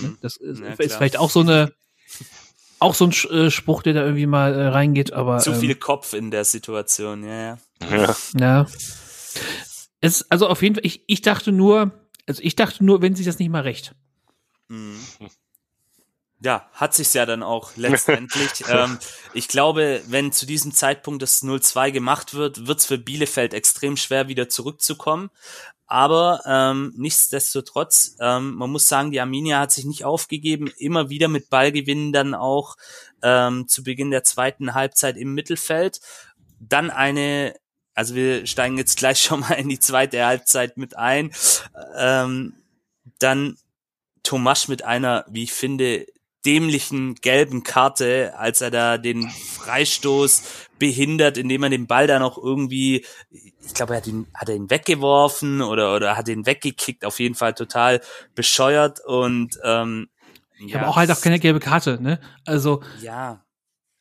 mhm. 0.02 0.08
ne? 0.08 0.16
das 0.20 0.36
ist, 0.36 0.60
ja, 0.60 0.74
ist 0.74 0.96
vielleicht 0.96 1.18
auch 1.18 1.30
so 1.30 1.40
eine, 1.40 1.72
auch 2.84 2.94
so 2.94 3.06
ein 3.06 3.12
äh, 3.30 3.50
Spruch, 3.50 3.82
der 3.82 3.94
da 3.94 4.02
irgendwie 4.02 4.26
mal 4.26 4.54
äh, 4.54 4.66
reingeht, 4.68 5.12
aber. 5.12 5.38
Zu 5.38 5.52
ähm, 5.52 5.60
viel 5.60 5.74
Kopf 5.74 6.12
in 6.12 6.30
der 6.30 6.44
Situation, 6.44 7.24
ja, 7.24 7.34
ja. 7.34 7.58
Ja. 7.90 8.16
ja. 8.38 8.66
Es, 10.00 10.30
also 10.30 10.48
auf 10.48 10.62
jeden 10.62 10.74
Fall, 10.74 10.84
ich, 10.84 11.02
ich 11.06 11.22
dachte 11.22 11.50
nur, 11.50 11.92
also 12.28 12.42
ich 12.42 12.56
dachte 12.56 12.84
nur, 12.84 13.02
wenn 13.02 13.16
sich 13.16 13.26
das 13.26 13.38
nicht 13.38 13.50
mal 13.50 13.62
recht. 13.62 13.94
Mhm. 14.68 14.98
Ja, 16.40 16.68
hat 16.72 16.92
sich's 16.92 17.14
ja 17.14 17.24
dann 17.24 17.42
auch 17.42 17.74
letztendlich. 17.76 18.50
ähm, 18.68 18.98
ich 19.32 19.48
glaube, 19.48 20.02
wenn 20.08 20.30
zu 20.30 20.44
diesem 20.44 20.74
Zeitpunkt 20.74 21.22
das 21.22 21.42
0-2 21.42 21.90
gemacht 21.90 22.34
wird, 22.34 22.66
wird's 22.66 22.84
für 22.84 22.98
Bielefeld 22.98 23.54
extrem 23.54 23.96
schwer, 23.96 24.28
wieder 24.28 24.50
zurückzukommen. 24.50 25.30
Aber 25.94 26.40
ähm, 26.44 26.92
nichtsdestotrotz, 26.96 28.16
ähm, 28.18 28.56
man 28.56 28.68
muss 28.68 28.88
sagen, 28.88 29.12
die 29.12 29.20
Arminia 29.20 29.60
hat 29.60 29.70
sich 29.70 29.84
nicht 29.84 30.04
aufgegeben, 30.04 30.72
immer 30.76 31.08
wieder 31.08 31.28
mit 31.28 31.50
Ballgewinnen 31.50 32.12
dann 32.12 32.34
auch 32.34 32.74
ähm, 33.22 33.68
zu 33.68 33.84
Beginn 33.84 34.10
der 34.10 34.24
zweiten 34.24 34.74
Halbzeit 34.74 35.16
im 35.16 35.34
Mittelfeld. 35.34 36.00
Dann 36.58 36.90
eine 36.90 37.54
also 37.94 38.16
wir 38.16 38.44
steigen 38.44 38.76
jetzt 38.76 38.98
gleich 38.98 39.22
schon 39.22 39.38
mal 39.38 39.52
in 39.52 39.68
die 39.68 39.78
zweite 39.78 40.26
Halbzeit 40.26 40.76
mit 40.78 40.98
ein. 40.98 41.30
Ähm, 41.96 42.54
dann 43.20 43.56
Tomasch 44.24 44.66
mit 44.66 44.82
einer, 44.82 45.24
wie 45.28 45.44
ich 45.44 45.52
finde, 45.52 46.06
dämlichen 46.44 47.14
gelben 47.14 47.62
Karte, 47.62 48.34
als 48.36 48.62
er 48.62 48.72
da 48.72 48.98
den 48.98 49.30
Freistoß 49.30 50.42
behindert, 50.84 51.38
indem 51.38 51.62
er 51.62 51.70
den 51.70 51.86
Ball 51.86 52.06
da 52.06 52.18
noch 52.18 52.36
irgendwie, 52.36 53.06
ich 53.30 53.72
glaube, 53.72 53.94
er 53.94 53.96
hat 53.96 54.06
ihn, 54.06 54.26
hat 54.34 54.50
er 54.50 54.54
ihn 54.54 54.68
weggeworfen 54.68 55.62
oder, 55.62 55.96
oder 55.96 56.14
hat 56.14 56.28
ihn 56.28 56.44
weggekickt, 56.44 57.06
auf 57.06 57.20
jeden 57.20 57.34
Fall 57.34 57.54
total 57.54 58.02
bescheuert 58.34 59.00
und 59.00 59.58
ähm, 59.64 60.08
ja. 60.58 60.80
Aber 60.80 60.88
auch 60.88 60.96
halt 60.96 61.10
auch 61.10 61.20
keine 61.22 61.40
gelbe 61.40 61.58
Karte, 61.58 61.98
ne? 62.02 62.20
Also. 62.44 62.82
Ja. 63.00 63.40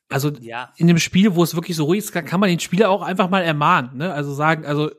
Also 0.09 0.29
ja. 0.41 0.73
in 0.75 0.87
dem 0.87 0.99
Spiel, 0.99 1.35
wo 1.35 1.43
es 1.43 1.55
wirklich 1.55 1.77
so 1.77 1.85
ruhig 1.85 1.99
ist, 1.99 2.11
kann, 2.11 2.25
kann 2.25 2.41
man 2.41 2.49
den 2.49 2.59
Spieler 2.59 2.89
auch 2.89 3.01
einfach 3.01 3.29
mal 3.29 3.41
ermahnen. 3.43 3.97
Ne? 3.97 4.13
Also 4.13 4.33
sagen, 4.33 4.65
also 4.65 4.91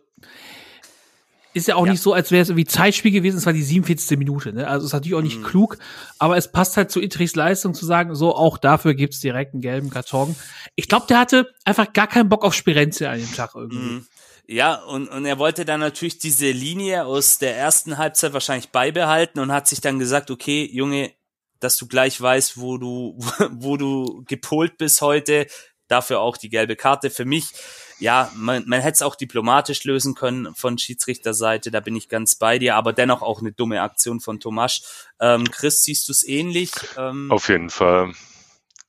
ist 1.54 1.68
ja 1.68 1.76
auch 1.76 1.86
ja. 1.86 1.92
nicht 1.92 2.02
so, 2.02 2.12
als 2.12 2.30
wäre 2.30 2.42
es 2.42 2.48
irgendwie 2.48 2.66
Zeitspiel 2.66 3.12
gewesen, 3.12 3.38
es 3.38 3.46
war 3.46 3.52
die 3.52 3.62
47. 3.62 4.18
Minute. 4.18 4.52
Ne? 4.52 4.68
Also 4.68 4.86
ist 4.86 4.92
natürlich 4.92 5.14
auch 5.14 5.22
nicht 5.22 5.38
mhm. 5.38 5.44
klug, 5.44 5.78
aber 6.18 6.36
es 6.36 6.50
passt 6.50 6.76
halt 6.76 6.90
zu 6.90 7.00
Itrichs 7.00 7.36
Leistung 7.36 7.74
zu 7.74 7.86
sagen, 7.86 8.14
so 8.14 8.34
auch 8.34 8.58
dafür 8.58 8.94
gibt's 8.94 9.20
direkt 9.20 9.54
einen 9.54 9.62
gelben 9.62 9.88
Karton. 9.88 10.34
Ich 10.74 10.88
glaube, 10.88 11.06
der 11.08 11.18
hatte 11.18 11.52
einfach 11.64 11.92
gar 11.92 12.08
keinen 12.08 12.28
Bock 12.28 12.44
auf 12.44 12.54
Spirenzia 12.54 13.10
an 13.10 13.20
dem 13.20 13.32
Tag 13.32 13.54
irgendwie. 13.54 13.78
Mhm. 13.78 14.06
Ja, 14.46 14.74
und, 14.74 15.08
und 15.08 15.24
er 15.24 15.38
wollte 15.38 15.64
dann 15.64 15.80
natürlich 15.80 16.18
diese 16.18 16.50
Linie 16.50 17.06
aus 17.06 17.38
der 17.38 17.56
ersten 17.56 17.96
Halbzeit 17.96 18.34
wahrscheinlich 18.34 18.70
beibehalten 18.70 19.38
und 19.38 19.52
hat 19.52 19.68
sich 19.68 19.80
dann 19.80 19.98
gesagt, 19.98 20.30
okay, 20.30 20.68
Junge, 20.70 21.12
dass 21.60 21.78
du 21.78 21.86
gleich 21.86 22.20
weißt, 22.20 22.58
wo 22.58 22.76
du, 22.76 23.16
wo 23.52 23.76
du 23.76 24.24
gepolt 24.26 24.76
bist 24.76 25.00
heute. 25.00 25.46
Dafür 25.88 26.20
auch 26.20 26.36
die 26.36 26.48
gelbe 26.48 26.76
Karte. 26.76 27.10
Für 27.10 27.24
mich, 27.24 27.52
ja, 27.98 28.30
man, 28.34 28.64
man 28.66 28.80
hätte 28.80 28.94
es 28.94 29.02
auch 29.02 29.16
diplomatisch 29.16 29.84
lösen 29.84 30.14
können 30.14 30.54
von 30.54 30.78
Schiedsrichterseite, 30.78 31.70
da 31.70 31.80
bin 31.80 31.96
ich 31.96 32.08
ganz 32.08 32.36
bei 32.36 32.58
dir, 32.58 32.76
aber 32.76 32.92
dennoch 32.92 33.22
auch 33.22 33.40
eine 33.40 33.52
dumme 33.52 33.82
Aktion 33.82 34.20
von 34.20 34.40
Tomasch. 34.40 34.82
Ähm, 35.20 35.50
Chris, 35.50 35.82
siehst 35.82 36.08
du 36.08 36.12
es 36.12 36.26
ähnlich? 36.26 36.72
Ähm, 36.96 37.30
Auf 37.30 37.48
jeden 37.48 37.70
Fall. 37.70 38.12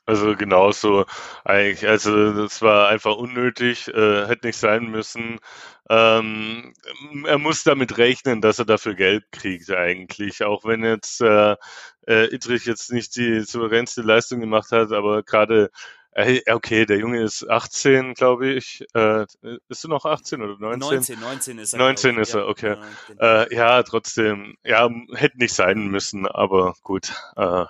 Also 0.07 0.35
genauso 0.35 1.05
eigentlich, 1.43 1.87
also 1.87 2.33
das 2.33 2.61
war 2.61 2.89
einfach 2.89 3.15
unnötig, 3.15 3.87
äh, 3.87 4.27
hätte 4.27 4.45
nicht 4.45 4.59
sein 4.59 4.85
müssen. 4.85 5.39
Ähm, 5.89 6.73
er 7.25 7.39
muss 7.39 7.63
damit 7.63 7.97
rechnen, 7.97 8.39
dass 8.39 8.59
er 8.59 8.65
dafür 8.65 8.93
Geld 8.93 9.25
kriegt 9.31 9.71
eigentlich, 9.71 10.43
auch 10.43 10.63
wenn 10.63 10.83
jetzt 10.83 11.21
äh, 11.21 11.55
äh, 12.07 12.27
Idrich 12.33 12.65
jetzt 12.65 12.91
nicht 12.91 13.15
die 13.15 13.41
souveränste 13.41 14.03
Leistung 14.03 14.39
gemacht 14.41 14.71
hat, 14.71 14.91
aber 14.91 15.23
gerade 15.23 15.71
äh, 16.15 16.41
okay, 16.51 16.85
der 16.85 16.97
Junge 16.97 17.21
ist 17.21 17.47
18, 17.47 18.13
glaube 18.13 18.47
ich. 18.47 18.85
Äh, 18.93 19.25
ist 19.67 19.83
du 19.83 19.89
noch 19.89 20.05
18 20.05 20.41
oder 20.41 20.57
19? 20.57 20.79
19, 20.79 21.19
19 21.19 21.59
ist 21.59 21.73
er. 21.73 21.79
19 21.79 22.17
ist 22.17 22.33
er, 22.33 22.47
okay. 22.47 22.75
Ja, 22.75 22.81
genau. 23.07 23.23
äh, 23.23 23.55
ja, 23.55 23.83
trotzdem, 23.83 24.55
ja, 24.63 24.89
hätte 25.13 25.37
nicht 25.37 25.53
sein 25.53 25.87
müssen, 25.87 26.25
aber 26.25 26.75
gut. 26.83 27.13
Äh, 27.35 27.65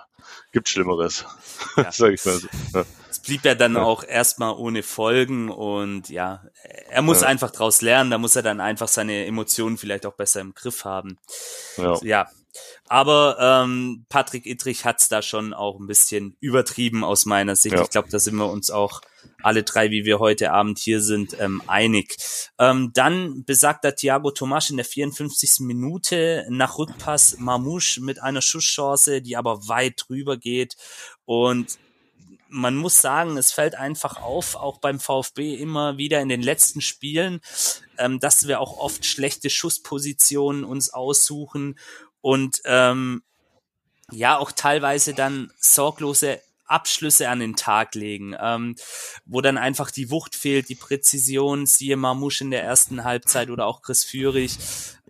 gibt 0.52 0.68
Schlimmeres, 0.68 1.24
ja. 1.76 1.90
sag 1.92 2.12
ich 2.12 2.24
mal 2.24 2.34
so. 2.34 2.48
Ja. 2.74 2.84
Es 3.10 3.18
blieb 3.18 3.44
ja 3.44 3.54
dann 3.54 3.74
ja. 3.74 3.82
auch 3.82 4.04
erstmal 4.04 4.54
ohne 4.54 4.82
Folgen 4.82 5.50
und 5.50 6.08
ja, 6.08 6.44
er 6.88 7.02
muss 7.02 7.22
einfach 7.22 7.50
draus 7.50 7.82
lernen, 7.82 8.10
da 8.10 8.18
muss 8.18 8.36
er 8.36 8.42
dann 8.42 8.60
einfach 8.60 8.88
seine 8.88 9.26
Emotionen 9.26 9.76
vielleicht 9.76 10.06
auch 10.06 10.14
besser 10.14 10.40
im 10.40 10.54
Griff 10.54 10.84
haben. 10.84 11.18
Ja. 12.02 12.28
Ja. 12.88 12.96
Aber 12.96 13.36
ähm, 13.40 14.06
Patrick 14.08 14.46
Ittrich 14.46 14.84
hat's 14.84 15.08
da 15.08 15.22
schon 15.22 15.54
auch 15.54 15.78
ein 15.78 15.86
bisschen 15.86 16.36
übertrieben 16.40 17.04
aus 17.04 17.26
meiner 17.26 17.56
Sicht. 17.56 17.76
Ich 17.78 17.90
glaube, 17.90 18.08
da 18.10 18.18
sind 18.18 18.36
wir 18.36 18.50
uns 18.50 18.70
auch 18.70 19.00
alle 19.42 19.62
drei, 19.62 19.90
wie 19.90 20.04
wir 20.04 20.18
heute 20.18 20.52
Abend 20.52 20.78
hier 20.78 21.00
sind, 21.00 21.38
ähm, 21.40 21.62
einig. 21.66 22.16
Ähm, 22.58 22.90
dann 22.94 23.44
besagter 23.44 23.94
Thiago 23.94 24.30
Tomasch 24.30 24.70
in 24.70 24.76
der 24.76 24.86
54. 24.86 25.60
Minute 25.60 26.46
nach 26.48 26.78
Rückpass 26.78 27.38
Mamouche 27.38 28.00
mit 28.00 28.22
einer 28.22 28.42
Schusschance, 28.42 29.22
die 29.22 29.36
aber 29.36 29.68
weit 29.68 30.04
drüber 30.08 30.36
geht 30.36 30.76
und 31.24 31.78
man 32.48 32.76
muss 32.76 33.00
sagen, 33.00 33.36
es 33.36 33.52
fällt 33.52 33.74
einfach 33.74 34.22
auf, 34.22 34.54
auch 34.54 34.78
beim 34.78 35.00
VfB 35.00 35.54
immer 35.56 35.98
wieder 35.98 36.20
in 36.20 36.28
den 36.28 36.42
letzten 36.42 36.80
Spielen, 36.80 37.40
ähm, 37.98 38.20
dass 38.20 38.46
wir 38.46 38.60
auch 38.60 38.78
oft 38.78 39.04
schlechte 39.04 39.50
Schusspositionen 39.50 40.64
uns 40.64 40.90
aussuchen 40.90 41.78
und 42.26 42.60
ähm, 42.64 43.22
ja 44.10 44.36
auch 44.36 44.50
teilweise 44.50 45.14
dann 45.14 45.52
sorglose 45.60 46.40
Abschlüsse 46.64 47.28
an 47.28 47.38
den 47.38 47.54
Tag 47.54 47.94
legen, 47.94 48.34
ähm, 48.40 48.74
wo 49.26 49.40
dann 49.40 49.56
einfach 49.56 49.92
die 49.92 50.10
Wucht 50.10 50.34
fehlt, 50.34 50.68
die 50.68 50.74
Präzision, 50.74 51.66
siehe 51.66 51.96
Marmouche 51.96 52.42
in 52.42 52.50
der 52.50 52.64
ersten 52.64 53.04
Halbzeit 53.04 53.48
oder 53.48 53.66
auch 53.66 53.80
Chris 53.80 54.02
Führig. 54.02 54.58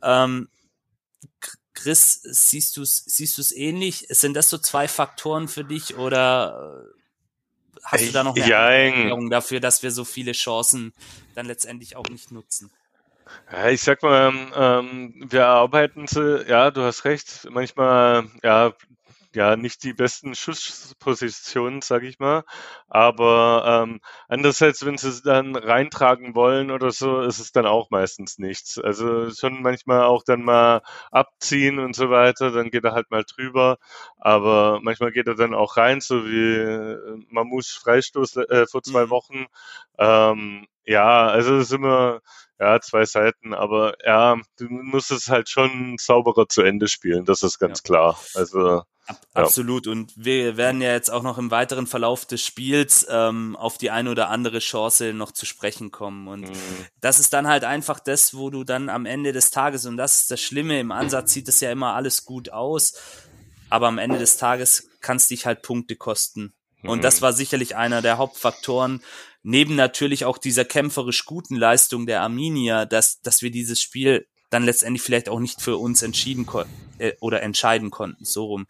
Ähm, 0.02 0.50
Chris, 1.72 2.20
siehst 2.22 2.76
du 2.76 2.82
es 2.82 3.02
siehst 3.06 3.38
du's 3.38 3.52
ähnlich? 3.52 4.04
Sind 4.10 4.34
das 4.34 4.50
so 4.50 4.58
zwei 4.58 4.86
Faktoren 4.86 5.48
für 5.48 5.64
dich 5.64 5.96
oder 5.96 6.84
äh, 6.84 7.80
hast 7.82 8.08
du 8.08 8.12
da 8.12 8.24
noch 8.24 8.36
eine 8.36 8.44
Erklärung 8.52 9.30
dafür, 9.30 9.60
dass 9.60 9.82
wir 9.82 9.90
so 9.90 10.04
viele 10.04 10.32
Chancen 10.32 10.92
dann 11.34 11.46
letztendlich 11.46 11.96
auch 11.96 12.10
nicht 12.10 12.30
nutzen? 12.30 12.70
Ja, 13.51 13.68
ich 13.70 13.81
sag 13.83 14.03
mal, 14.03 14.33
ähm, 14.55 15.14
wir 15.29 15.47
arbeiten 15.47 16.07
sie, 16.07 16.45
ja, 16.49 16.70
du 16.70 16.83
hast 16.83 17.05
recht, 17.05 17.49
manchmal, 17.51 18.24
ja, 18.43 18.72
ja 19.35 19.57
nicht 19.57 19.83
die 19.85 19.93
besten 19.93 20.35
Schusspositionen, 20.35 21.83
sage 21.83 22.07
ich 22.07 22.18
mal. 22.20 22.45
Aber 22.89 23.85
ähm, 23.85 24.01
andererseits, 24.29 24.85
wenn 24.87 24.97
sie 24.97 25.09
es 25.09 25.22
dann 25.22 25.57
reintragen 25.57 26.35
wollen 26.37 26.70
oder 26.70 26.91
so, 26.93 27.20
ist 27.20 27.39
es 27.41 27.53
dann 27.53 27.66
auch 27.66 27.91
meistens 27.91 28.39
nichts. 28.39 28.79
Also 28.79 29.31
schon 29.31 29.61
manchmal 29.62 30.03
auch 30.05 30.22
dann 30.24 30.43
mal 30.43 30.83
abziehen 31.11 31.79
und 31.81 31.97
so 31.97 32.11
weiter, 32.11 32.51
dann 32.53 32.70
geht 32.70 32.85
er 32.85 32.93
halt 32.93 33.11
mal 33.11 33.24
drüber. 33.24 33.79
Aber 34.18 34.81
manchmal 34.83 35.12
geht 35.12 35.27
er 35.27 35.35
dann 35.35 35.55
auch 35.55 35.77
rein, 35.77 36.01
so 36.01 36.27
wie 36.27 36.55
äh, 36.55 36.99
Mamouche 37.29 37.79
Freistoß 37.81 38.37
äh, 38.37 38.66
vor 38.70 38.83
zwei 38.83 39.07
mhm. 39.07 39.11
Wochen. 39.11 39.47
Ähm, 39.99 40.66
ja, 40.87 41.26
also 41.26 41.57
es 41.57 41.66
ist 41.66 41.72
immer 41.72 42.20
ja, 42.59 42.80
zwei 42.80 43.05
Seiten, 43.05 43.53
aber 43.53 43.95
ja, 44.05 44.37
du 44.59 44.66
musst 44.68 45.11
es 45.11 45.28
halt 45.28 45.49
schon 45.49 45.97
sauberer 45.99 46.49
zu 46.49 46.62
Ende 46.62 46.89
spielen, 46.89 47.24
das 47.24 47.43
ist 47.43 47.59
ganz 47.59 47.80
ja. 47.80 47.82
klar. 47.84 48.20
Also 48.34 48.82
Ab, 49.07 49.20
ja. 49.37 49.43
Absolut. 49.43 49.87
Und 49.87 50.12
wir 50.16 50.57
werden 50.57 50.80
ja 50.80 50.93
jetzt 50.93 51.11
auch 51.11 51.22
noch 51.22 51.39
im 51.39 51.51
weiteren 51.51 51.87
Verlauf 51.87 52.26
des 52.26 52.45
Spiels 52.45 53.07
ähm, 53.09 53.55
auf 53.55 53.78
die 53.78 53.91
eine 53.91 54.11
oder 54.11 54.30
andere 54.30 54.59
Chance 54.59 55.12
noch 55.12 55.30
zu 55.30 55.47
sprechen 55.47 55.93
kommen. 55.93 56.26
Und 56.26 56.49
mhm. 56.49 56.87
das 57.01 57.20
ist 57.20 57.32
dann 57.32 57.47
halt 57.47 57.62
einfach 57.62 58.01
das, 58.01 58.34
wo 58.34 58.51
du 58.51 58.64
dann 58.64 58.89
am 58.89 59.07
Ende 59.07 59.32
des 59.32 59.51
Tages, 59.51 59.87
und 59.87 59.97
das 59.97 60.20
ist 60.20 60.30
das 60.32 60.41
Schlimme, 60.41 60.80
im 60.80 60.91
Ansatz 60.91 61.32
sieht 61.32 61.49
es 61.49 61.61
ja 61.61 61.70
immer 61.70 61.95
alles 61.95 62.24
gut 62.24 62.51
aus, 62.51 62.95
aber 63.70 63.87
am 63.87 63.99
Ende 63.99 64.18
des 64.18 64.39
Tages 64.39 64.89
kann 65.01 65.18
es 65.18 65.28
dich 65.28 65.47
halt 65.47 65.62
Punkte 65.62 65.95
kosten. 65.95 66.53
Und 66.82 67.05
das 67.05 67.20
mhm. 67.20 67.22
war 67.22 67.32
sicherlich 67.32 67.76
einer 67.76 68.03
der 68.03 68.18
Hauptfaktoren, 68.18 69.03
neben 69.47 69.76
natürlich 69.76 70.24
auch 70.24 70.38
dieser 70.38 70.64
kämpferisch 70.64 71.24
guten 71.24 71.55
Leistung 71.55 72.05
der 72.07 72.22
Arminia, 72.22 72.84
dass, 72.84 73.20
dass 73.22 73.42
wir 73.42 73.53
dieses 73.53 73.80
Spiel 73.80 74.26
dann 74.51 74.64
letztendlich 74.64 75.03
vielleicht 75.03 75.28
auch 75.28 75.38
nicht 75.38 75.62
für 75.62 75.76
uns 75.76 76.03
entschieden 76.03 76.47
äh, 76.99 77.12
oder 77.20 77.42
entscheiden 77.42 77.90
konnten, 77.90 78.24
so 78.24 78.47
rum. 78.47 78.66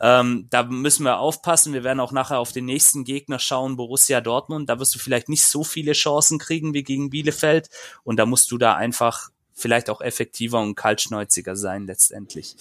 Ähm, 0.00 0.46
da 0.50 0.62
müssen 0.62 1.04
wir 1.04 1.18
aufpassen. 1.18 1.72
Wir 1.72 1.82
werden 1.82 1.98
auch 1.98 2.12
nachher 2.12 2.38
auf 2.38 2.52
den 2.52 2.66
nächsten 2.66 3.02
Gegner 3.02 3.40
schauen, 3.40 3.76
Borussia 3.76 4.20
Dortmund. 4.20 4.68
Da 4.68 4.78
wirst 4.78 4.94
du 4.94 5.00
vielleicht 5.00 5.28
nicht 5.28 5.42
so 5.42 5.64
viele 5.64 5.92
Chancen 5.92 6.38
kriegen 6.38 6.72
wie 6.72 6.84
gegen 6.84 7.10
Bielefeld. 7.10 7.68
Und 8.04 8.16
da 8.16 8.24
musst 8.24 8.52
du 8.52 8.58
da 8.58 8.74
einfach 8.74 9.30
vielleicht 9.52 9.90
auch 9.90 10.00
effektiver 10.00 10.60
und 10.60 10.76
kaltschnäuziger 10.76 11.56
sein 11.56 11.86
letztendlich. 11.86 12.56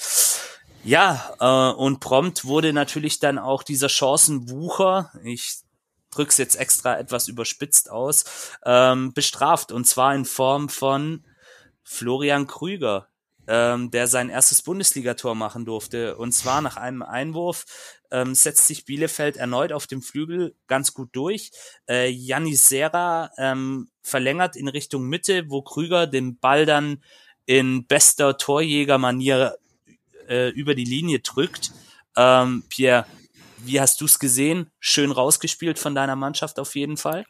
Ja, 0.84 1.36
äh, 1.40 1.76
und 1.76 2.00
prompt 2.00 2.44
wurde 2.46 2.74
natürlich 2.74 3.20
dann 3.20 3.38
auch 3.38 3.62
dieser 3.62 3.88
Chancenwucher, 3.88 5.12
ich 5.24 5.62
drück's 6.12 6.38
jetzt 6.38 6.56
extra 6.56 6.98
etwas 6.98 7.28
überspitzt 7.28 7.90
aus, 7.90 8.26
ähm, 8.66 9.14
bestraft. 9.14 9.72
Und 9.72 9.86
zwar 9.86 10.14
in 10.14 10.26
Form 10.26 10.70
von 10.70 11.24
Florian 11.84 12.48
Krüger, 12.48 13.08
ähm, 13.48 13.92
der 13.92 14.08
sein 14.08 14.30
erstes 14.30 14.62
Bundesligator 14.62 15.36
machen 15.36 15.66
durfte. 15.66 16.18
Und 16.18 16.32
zwar 16.32 16.62
nach 16.62 16.78
einem 16.78 17.02
Einwurf 17.02 17.66
ähm, 18.12 18.36
setzt 18.36 18.68
sich 18.68 18.86
Bielefeld 18.86 19.38
erneut 19.38 19.74
auf 19.74 19.88
dem 19.88 20.02
Flügel 20.02 20.56
ganz 20.68 20.94
gut 20.94 21.10
durch. 21.14 21.52
Äh, 21.90 22.10
Janis 22.10 22.70
Serra 22.70 23.32
ähm, 23.38 23.90
verlängert 24.02 24.56
in 24.56 24.68
Richtung 24.68 25.08
Mitte, 25.08 25.50
wo 25.50 25.62
Krüger 25.62 26.08
den 26.08 26.38
Ball 26.38 26.66
dann 26.66 27.04
in 27.46 27.86
bester 27.88 28.38
Torjägermanier 28.38 29.58
äh, 30.28 30.50
über 30.50 30.76
die 30.76 30.86
Linie 30.86 31.20
drückt. 31.20 31.72
Ähm, 32.16 32.64
Pierre, 32.70 33.06
wie 33.66 33.80
hast 33.80 34.02
du 34.02 34.06
es 34.06 34.20
gesehen? 34.20 34.68
Schön 34.80 35.12
rausgespielt 35.12 35.80
von 35.80 35.96
deiner 35.96 36.16
Mannschaft 36.16 36.60
auf 36.60 36.76
jeden 36.76 36.98
Fall. 36.98 37.26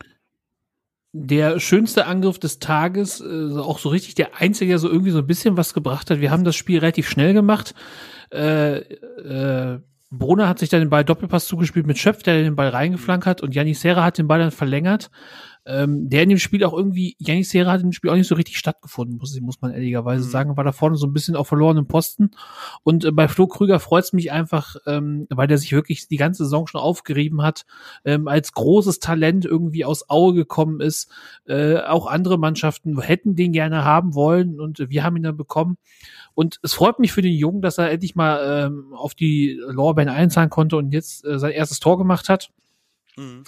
Der 1.14 1.60
schönste 1.60 2.06
Angriff 2.06 2.40
des 2.40 2.60
Tages, 2.60 3.20
äh, 3.20 3.58
auch 3.58 3.80
so 3.80 3.90
richtig 3.90 4.16
der 4.16 4.38
einzige, 4.38 4.70
der 4.70 4.80
so 4.80 4.90
irgendwie 4.90 5.12
so 5.12 5.20
ein 5.20 5.28
bisschen 5.28 5.58
was 5.58 5.74
gebracht 5.74 6.10
hat. 6.10 6.22
Wir 6.22 6.32
haben 6.32 6.46
das 6.46 6.56
Spiel 6.56 6.80
relativ 6.80 7.10
schnell 7.10 7.34
gemacht. 7.34 7.76
Äh, 8.32 8.78
äh, 8.78 9.80
Brunner 10.10 10.48
hat 10.48 10.60
sich 10.60 10.70
dann 10.70 10.82
den 10.82 10.90
Ball 10.90 11.04
Doppelpass 11.04 11.48
zugespielt 11.48 11.86
mit 11.86 11.98
Schöpf, 11.98 12.24
der 12.24 12.42
den 12.42 12.56
Ball 12.56 12.70
reingeflankt 12.70 13.26
hat 13.26 13.42
und 13.42 13.54
Janis 13.54 13.82
Serra 13.82 14.04
hat 14.04 14.18
den 14.18 14.28
Ball 14.28 14.40
dann 14.40 14.52
verlängert 14.52 15.10
ähm, 15.66 16.10
der 16.10 16.24
in 16.24 16.30
dem 16.30 16.40
Spiel 16.40 16.64
auch 16.64 16.74
irgendwie, 16.74 17.16
Janis 17.20 17.52
Serra 17.52 17.72
hat 17.72 17.82
in 17.82 17.88
dem 17.88 17.94
Spiel 17.94 18.10
auch 18.10 18.16
nicht 18.16 18.28
so 18.28 18.34
richtig 18.36 18.58
stattgefunden, 18.58 19.18
muss, 19.18 19.40
muss 19.42 19.62
man 19.62 19.72
ehrlicherweise 19.72 20.26
mhm. 20.26 20.30
sagen, 20.30 20.58
war 20.58 20.64
da 20.64 20.72
vorne 20.72 20.96
so 20.96 21.06
ein 21.06 21.14
bisschen 21.14 21.36
auf 21.36 21.48
verlorenen 21.48 21.88
Posten. 21.88 22.32
Und 22.84 23.06
äh, 23.06 23.12
bei 23.12 23.28
Flo 23.28 23.46
Krüger 23.46 23.80
freut 23.80 24.06
es 24.06 24.14
mich 24.14 24.32
einfach, 24.32 24.76
ähm, 24.88 25.28
weil 25.30 25.48
der 25.48 25.60
sich 25.60 25.72
wirklich 25.72 26.08
die 26.08 26.18
ganze 26.18 26.46
Saison 26.46 26.66
schon 26.66 26.82
aufgerieben 26.82 27.44
hat, 27.44 27.66
ähm, 28.06 28.28
als 28.28 28.54
großes 28.54 29.00
Talent 29.00 29.46
irgendwie 29.46 29.86
aus 29.86 30.10
Aue 30.10 30.34
gekommen 30.34 30.82
ist. 30.82 31.12
Äh, 31.46 31.78
auch 31.78 32.08
andere 32.08 32.40
Mannschaften 32.40 33.00
hätten 33.00 33.36
den 33.36 33.52
gerne 33.52 33.86
haben 33.86 34.16
wollen 34.16 34.60
und 34.60 34.90
wir 34.90 35.04
haben 35.04 35.18
ihn 35.18 35.24
dann 35.24 35.38
bekommen. 35.38 35.78
Und 36.34 36.60
es 36.64 36.74
freut 36.74 36.98
mich 36.98 37.12
für 37.12 37.22
den 37.22 37.34
Jungen, 37.34 37.62
dass 37.62 37.78
er 37.78 37.92
endlich 37.92 38.16
mal 38.16 38.66
ähm, 38.66 38.94
auf 38.94 39.14
die 39.14 39.60
Lorbeeren 39.68 40.10
einzahlen 40.10 40.50
konnte 40.50 40.78
und 40.78 40.92
jetzt 40.92 41.24
äh, 41.24 41.38
sein 41.38 41.52
erstes 41.52 41.80
Tor 41.80 42.00
gemacht 42.00 42.30
hat. 42.30 42.50
Mhm 43.16 43.44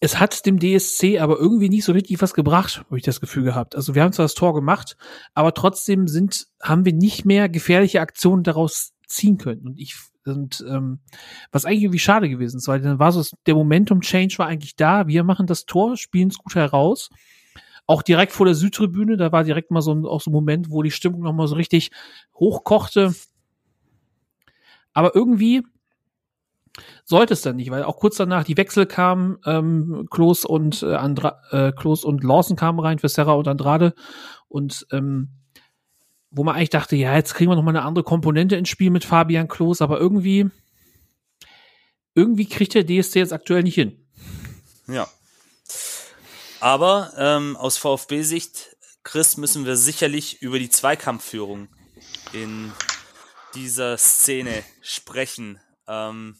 es 0.00 0.20
hat 0.20 0.44
dem 0.44 0.58
DSC 0.58 1.18
aber 1.18 1.38
irgendwie 1.38 1.68
nicht 1.68 1.84
so 1.84 1.92
richtig 1.92 2.20
was 2.20 2.34
gebracht, 2.34 2.84
habe 2.86 2.98
ich 2.98 3.04
das 3.04 3.20
Gefühl 3.20 3.44
gehabt. 3.44 3.74
Also 3.74 3.94
wir 3.94 4.02
haben 4.02 4.12
zwar 4.12 4.24
das 4.24 4.34
Tor 4.34 4.54
gemacht, 4.54 4.96
aber 5.34 5.54
trotzdem 5.54 6.06
sind, 6.06 6.48
haben 6.62 6.84
wir 6.84 6.92
nicht 6.92 7.24
mehr 7.24 7.48
gefährliche 7.48 8.00
Aktionen 8.00 8.42
daraus 8.42 8.92
ziehen 9.06 9.38
können. 9.38 9.66
Und 9.66 9.78
ich 9.78 9.96
und 10.26 10.64
ähm, 10.68 10.98
was 11.52 11.64
eigentlich 11.64 11.84
irgendwie 11.84 12.00
schade 12.00 12.28
gewesen 12.28 12.56
ist, 12.56 12.66
weil 12.66 12.80
dann 12.80 12.98
war 12.98 13.12
so 13.12 13.24
der 13.46 13.54
Momentum-Change 13.54 14.38
war 14.38 14.48
eigentlich 14.48 14.74
da. 14.74 15.06
Wir 15.06 15.22
machen 15.22 15.46
das 15.46 15.66
Tor, 15.66 15.96
spielen 15.96 16.28
es 16.28 16.38
gut 16.38 16.56
heraus. 16.56 17.10
Auch 17.86 18.02
direkt 18.02 18.32
vor 18.32 18.46
der 18.46 18.56
Südtribüne, 18.56 19.16
da 19.16 19.30
war 19.30 19.44
direkt 19.44 19.70
mal 19.70 19.82
so 19.82 19.94
ein, 19.94 20.04
auch 20.04 20.20
so 20.20 20.30
ein 20.30 20.32
Moment, 20.32 20.70
wo 20.70 20.82
die 20.82 20.90
Stimmung 20.90 21.22
nochmal 21.22 21.46
so 21.46 21.54
richtig 21.54 21.92
hochkochte. 22.34 23.14
Aber 24.92 25.14
irgendwie 25.14 25.62
sollte 27.04 27.34
es 27.34 27.42
dann 27.42 27.56
nicht, 27.56 27.70
weil 27.70 27.84
auch 27.84 27.96
kurz 27.96 28.16
danach 28.16 28.44
die 28.44 28.56
Wechsel 28.56 28.86
kamen, 28.86 29.38
ähm, 29.46 30.06
Klos 30.10 30.44
und 30.44 30.82
äh, 30.82 30.94
Andra 30.94 31.40
äh, 31.50 31.72
Klos 31.72 32.04
und 32.04 32.22
Lawson 32.22 32.56
kamen 32.56 32.80
rein 32.80 32.98
für 32.98 33.08
Serra 33.08 33.32
und 33.32 33.48
Andrade 33.48 33.94
und 34.48 34.86
ähm, 34.92 35.30
wo 36.30 36.44
man 36.44 36.54
eigentlich 36.54 36.70
dachte, 36.70 36.96
ja, 36.96 37.14
jetzt 37.14 37.34
kriegen 37.34 37.50
wir 37.50 37.56
noch 37.56 37.62
mal 37.62 37.70
eine 37.70 37.82
andere 37.82 38.04
Komponente 38.04 38.56
ins 38.56 38.68
Spiel 38.68 38.90
mit 38.90 39.04
Fabian 39.04 39.48
Klos, 39.48 39.80
aber 39.80 39.98
irgendwie 39.98 40.50
irgendwie 42.14 42.48
kriegt 42.48 42.74
der 42.74 42.84
DSC 42.84 43.18
jetzt 43.18 43.32
aktuell 43.32 43.62
nicht 43.62 43.74
hin. 43.74 44.06
Ja. 44.88 45.06
Aber 46.60 47.12
ähm, 47.16 47.56
aus 47.56 47.76
VfB-Sicht, 47.78 48.76
Chris, 49.04 49.36
müssen 49.36 49.66
wir 49.66 49.76
sicherlich 49.76 50.42
über 50.42 50.58
die 50.58 50.70
Zweikampfführung 50.70 51.68
in 52.32 52.72
dieser 53.54 53.98
Szene 53.98 54.64
sprechen. 54.80 55.60
Ähm, 55.86 56.36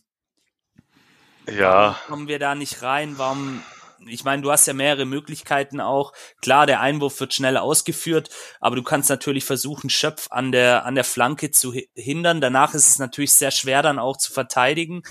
ja. 1.49 1.73
Warum 1.73 1.97
kommen 2.09 2.29
wir 2.29 2.39
da 2.39 2.55
nicht 2.55 2.83
rein? 2.83 3.19
Warum? 3.19 3.63
Ich 4.09 4.25
meine, 4.25 4.43
du 4.43 4.53
hast 4.53 4.67
ja 4.67 4.73
mehrere 4.73 5.05
Möglichkeiten 5.05 5.81
auch. 5.81 6.13
Klar, 6.41 6.67
der 6.67 6.81
Einwurf 6.81 7.19
wird 7.19 7.35
schnell 7.35 7.57
ausgeführt, 7.57 8.29
aber 8.61 8.77
du 8.77 8.83
kannst 8.83 9.09
natürlich 9.11 9.45
versuchen, 9.45 9.91
Schöpf 9.91 10.29
an 10.31 10.53
der 10.53 10.85
an 10.85 10.95
der 10.95 11.03
Flanke 11.03 11.51
zu 11.51 11.73
hindern. 11.95 12.41
Danach 12.41 12.75
ist 12.75 12.89
es 12.89 12.99
natürlich 12.99 13.33
sehr 13.33 13.51
schwer 13.51 13.83
dann 13.83 13.99
auch 13.99 14.17
zu 14.17 14.33
verteidigen, 14.33 15.03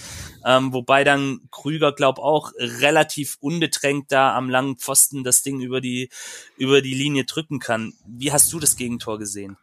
ähm, 0.45 0.71
wobei 0.71 1.03
dann 1.03 1.41
Krüger 1.51 1.91
glaub 1.91 2.19
auch 2.19 2.51
relativ 2.57 3.37
unbedrängt 3.41 4.11
da 4.11 4.35
am 4.35 4.49
langen 4.49 4.77
Pfosten 4.77 5.23
das 5.23 5.41
Ding 5.41 5.59
über 5.59 5.81
die 5.81 6.09
über 6.55 6.81
die 6.81 6.93
Linie 6.93 7.25
drücken 7.25 7.59
kann. 7.59 7.93
Wie 8.05 8.31
hast 8.31 8.53
du 8.53 8.59
das 8.59 8.77
Gegentor 8.77 9.19
gesehen? 9.19 9.57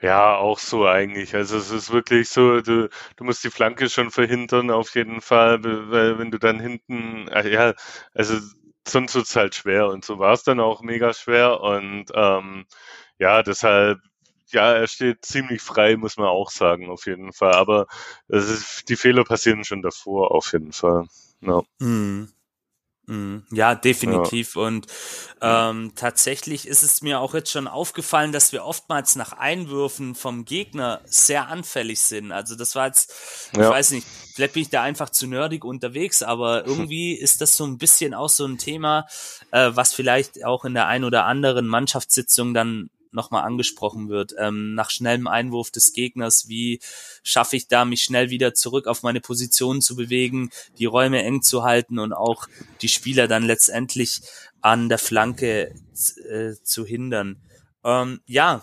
Ja, 0.00 0.36
auch 0.36 0.58
so 0.58 0.86
eigentlich. 0.86 1.34
Also 1.34 1.56
es 1.56 1.70
ist 1.70 1.92
wirklich 1.92 2.28
so, 2.28 2.60
du, 2.60 2.88
du 3.16 3.24
musst 3.24 3.44
die 3.44 3.50
Flanke 3.50 3.88
schon 3.88 4.10
verhindern 4.10 4.70
auf 4.70 4.94
jeden 4.94 5.20
Fall, 5.20 5.62
weil 5.64 6.18
wenn 6.18 6.30
du 6.30 6.38
dann 6.38 6.60
hinten, 6.60 7.28
äh, 7.28 7.50
ja, 7.52 7.74
also 8.14 8.38
sonst 8.86 9.14
wird's 9.14 9.34
halt 9.36 9.54
schwer 9.54 9.88
und 9.88 10.04
so 10.04 10.18
war 10.18 10.32
es 10.32 10.44
dann 10.44 10.60
auch 10.60 10.82
mega 10.82 11.12
schwer 11.12 11.60
und 11.60 12.06
ähm, 12.14 12.66
ja, 13.18 13.42
deshalb 13.42 13.98
ja, 14.48 14.72
er 14.74 14.86
steht 14.86 15.24
ziemlich 15.24 15.60
frei, 15.62 15.96
muss 15.96 16.16
man 16.16 16.28
auch 16.28 16.50
sagen, 16.50 16.88
auf 16.88 17.06
jeden 17.06 17.32
Fall. 17.32 17.54
Aber 17.54 17.86
ist, 18.28 18.88
die 18.88 18.96
Fehler 18.96 19.24
passieren 19.24 19.64
schon 19.64 19.82
davor, 19.82 20.30
auf 20.32 20.52
jeden 20.52 20.72
Fall. 20.72 21.06
Ja. 21.40 21.62
Mhm. 21.80 22.28
Mhm. 23.06 23.44
Ja, 23.52 23.74
definitiv. 23.74 24.56
Ja. 24.56 24.62
Und 24.62 24.86
ähm, 25.40 25.92
tatsächlich 25.94 26.66
ist 26.66 26.82
es 26.82 27.02
mir 27.02 27.20
auch 27.20 27.34
jetzt 27.34 27.50
schon 27.50 27.68
aufgefallen, 27.68 28.32
dass 28.32 28.52
wir 28.52 28.64
oftmals 28.64 29.14
nach 29.14 29.32
Einwürfen 29.32 30.14
vom 30.14 30.44
Gegner 30.44 31.00
sehr 31.04 31.48
anfällig 31.48 32.00
sind. 32.00 32.32
Also 32.32 32.56
das 32.56 32.74
war 32.74 32.86
jetzt, 32.86 33.12
ja. 33.56 33.62
ich 33.62 33.70
weiß 33.70 33.92
nicht, 33.92 34.06
vielleicht 34.34 34.54
bin 34.54 34.62
ich 34.62 34.70
da 34.70 34.82
einfach 34.82 35.10
zu 35.10 35.28
nerdig 35.28 35.64
unterwegs, 35.64 36.22
aber 36.22 36.66
irgendwie 36.66 37.12
ist 37.14 37.40
das 37.40 37.56
so 37.56 37.64
ein 37.64 37.78
bisschen 37.78 38.12
auch 38.12 38.28
so 38.28 38.44
ein 38.44 38.58
Thema, 38.58 39.06
äh, 39.52 39.70
was 39.72 39.94
vielleicht 39.94 40.44
auch 40.44 40.64
in 40.64 40.74
der 40.74 40.88
ein 40.88 41.04
oder 41.04 41.26
anderen 41.26 41.66
Mannschaftssitzung 41.66 42.54
dann 42.54 42.90
nochmal 43.16 43.42
angesprochen 43.42 44.08
wird. 44.08 44.34
Ähm, 44.38 44.74
nach 44.76 44.90
schnellem 44.90 45.26
Einwurf 45.26 45.72
des 45.72 45.92
Gegners, 45.92 46.48
wie 46.48 46.78
schaffe 47.24 47.56
ich 47.56 47.66
da, 47.66 47.84
mich 47.84 48.02
schnell 48.02 48.30
wieder 48.30 48.54
zurück 48.54 48.86
auf 48.86 49.02
meine 49.02 49.20
Position 49.20 49.80
zu 49.80 49.96
bewegen, 49.96 50.50
die 50.78 50.84
Räume 50.84 51.24
eng 51.24 51.42
zu 51.42 51.64
halten 51.64 51.98
und 51.98 52.12
auch 52.12 52.46
die 52.82 52.88
Spieler 52.88 53.26
dann 53.26 53.42
letztendlich 53.42 54.20
an 54.60 54.88
der 54.88 54.98
Flanke 54.98 55.74
äh, 56.30 56.52
zu 56.62 56.84
hindern. 56.86 57.40
Ähm, 57.84 58.20
ja, 58.26 58.62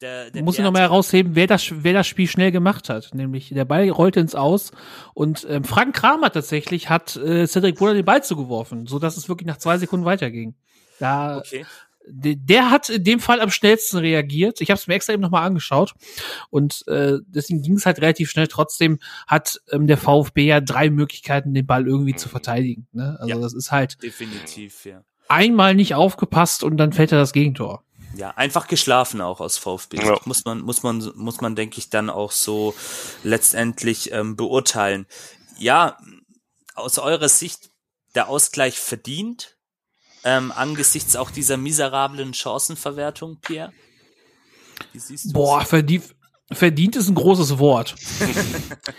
Der, 0.00 0.30
der 0.30 0.42
muss 0.42 0.56
ich 0.58 0.64
nochmal 0.64 0.80
herausheben, 0.82 1.34
wer 1.34 1.46
das, 1.46 1.70
wer 1.70 1.92
das 1.92 2.06
Spiel 2.06 2.26
schnell 2.26 2.50
gemacht 2.52 2.88
hat. 2.88 3.10
Nämlich 3.12 3.50
der 3.50 3.66
Ball 3.66 3.88
rollte 3.90 4.18
ins 4.20 4.34
Aus 4.34 4.72
und 5.12 5.46
ähm, 5.50 5.64
Frank 5.64 5.94
Kramer 5.94 6.32
tatsächlich 6.32 6.88
hat 6.88 7.16
äh, 7.16 7.46
Cedric 7.46 7.76
Buller 7.76 7.92
den 7.92 8.06
Ball 8.06 8.24
zugeworfen, 8.24 8.86
so 8.86 8.98
dass 8.98 9.18
es 9.18 9.28
wirklich 9.28 9.46
nach 9.46 9.58
zwei 9.58 9.76
Sekunden 9.76 10.06
weiterging. 10.06 10.54
Da, 10.98 11.38
Okay. 11.38 11.66
De- 12.06 12.36
der 12.36 12.70
hat 12.70 12.88
in 12.88 13.04
dem 13.04 13.20
Fall 13.20 13.40
am 13.40 13.50
schnellsten 13.50 13.98
reagiert. 13.98 14.60
Ich 14.60 14.70
habe 14.70 14.78
es 14.78 14.86
mir 14.86 14.94
extra 14.94 15.12
eben 15.12 15.22
nochmal 15.22 15.46
angeschaut 15.46 15.94
und 16.50 16.86
äh, 16.88 17.18
deswegen 17.26 17.62
ging 17.62 17.74
es 17.76 17.86
halt 17.86 18.00
relativ 18.00 18.30
schnell. 18.30 18.46
Trotzdem 18.48 18.98
hat 19.26 19.60
ähm, 19.70 19.86
der 19.86 19.98
VfB 19.98 20.46
ja 20.46 20.60
drei 20.60 20.90
Möglichkeiten, 20.90 21.54
den 21.54 21.66
Ball 21.66 21.86
irgendwie 21.86 22.14
zu 22.14 22.28
verteidigen. 22.28 22.86
Ne? 22.92 23.16
Also 23.20 23.28
Ja. 23.34 23.38
das 23.40 23.52
ist 23.54 23.70
halt 23.72 24.02
Definitiv, 24.02 24.84
ja. 24.84 25.02
einmal 25.28 25.74
nicht 25.74 25.94
aufgepasst 25.94 26.64
und 26.64 26.76
dann 26.76 26.92
fällt 26.92 27.12
er 27.12 27.18
das 27.18 27.32
Gegentor. 27.32 27.84
Ja, 28.16 28.30
einfach 28.30 28.66
geschlafen 28.66 29.20
auch 29.20 29.40
aus 29.40 29.56
VfB. 29.56 29.98
Ja. 29.98 30.18
Muss 30.24 30.44
man, 30.44 30.60
muss 30.62 30.82
man, 30.82 31.12
muss 31.14 31.40
man, 31.40 31.54
denke 31.54 31.78
ich, 31.78 31.90
dann 31.90 32.10
auch 32.10 32.32
so 32.32 32.74
letztendlich 33.22 34.10
ähm, 34.12 34.34
beurteilen. 34.36 35.06
Ja, 35.58 35.96
aus 36.74 36.98
eurer 36.98 37.28
Sicht 37.28 37.70
der 38.16 38.28
Ausgleich 38.28 38.78
verdient, 38.80 39.56
ähm, 40.24 40.52
angesichts 40.52 41.16
auch 41.16 41.30
dieser 41.30 41.56
miserablen 41.56 42.34
Chancenverwertung, 42.34 43.38
Pierre? 43.40 43.72
Wie 44.92 44.98
siehst 44.98 45.26
du 45.26 45.32
Boah, 45.32 45.62
verdient, 45.62 46.14
verdient 46.52 46.96
ist 46.96 47.08
ein 47.08 47.14
großes 47.14 47.58
Wort. 47.58 47.94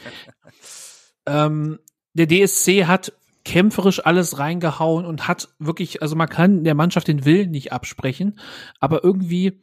ähm, 1.26 1.80
der 2.14 2.28
DSC 2.28 2.86
hat 2.86 3.14
kämpferisch 3.44 4.06
alles 4.06 4.38
reingehauen 4.38 5.06
und 5.06 5.28
hat 5.28 5.50
wirklich, 5.58 6.02
also 6.02 6.16
man 6.16 6.30
kann 6.30 6.64
der 6.64 6.76
Mannschaft 6.76 7.08
den 7.08 7.26
Willen 7.26 7.52
nicht 7.52 7.74
absprechen, 7.74 8.40
aber 8.80 9.04
irgendwie 9.04 9.62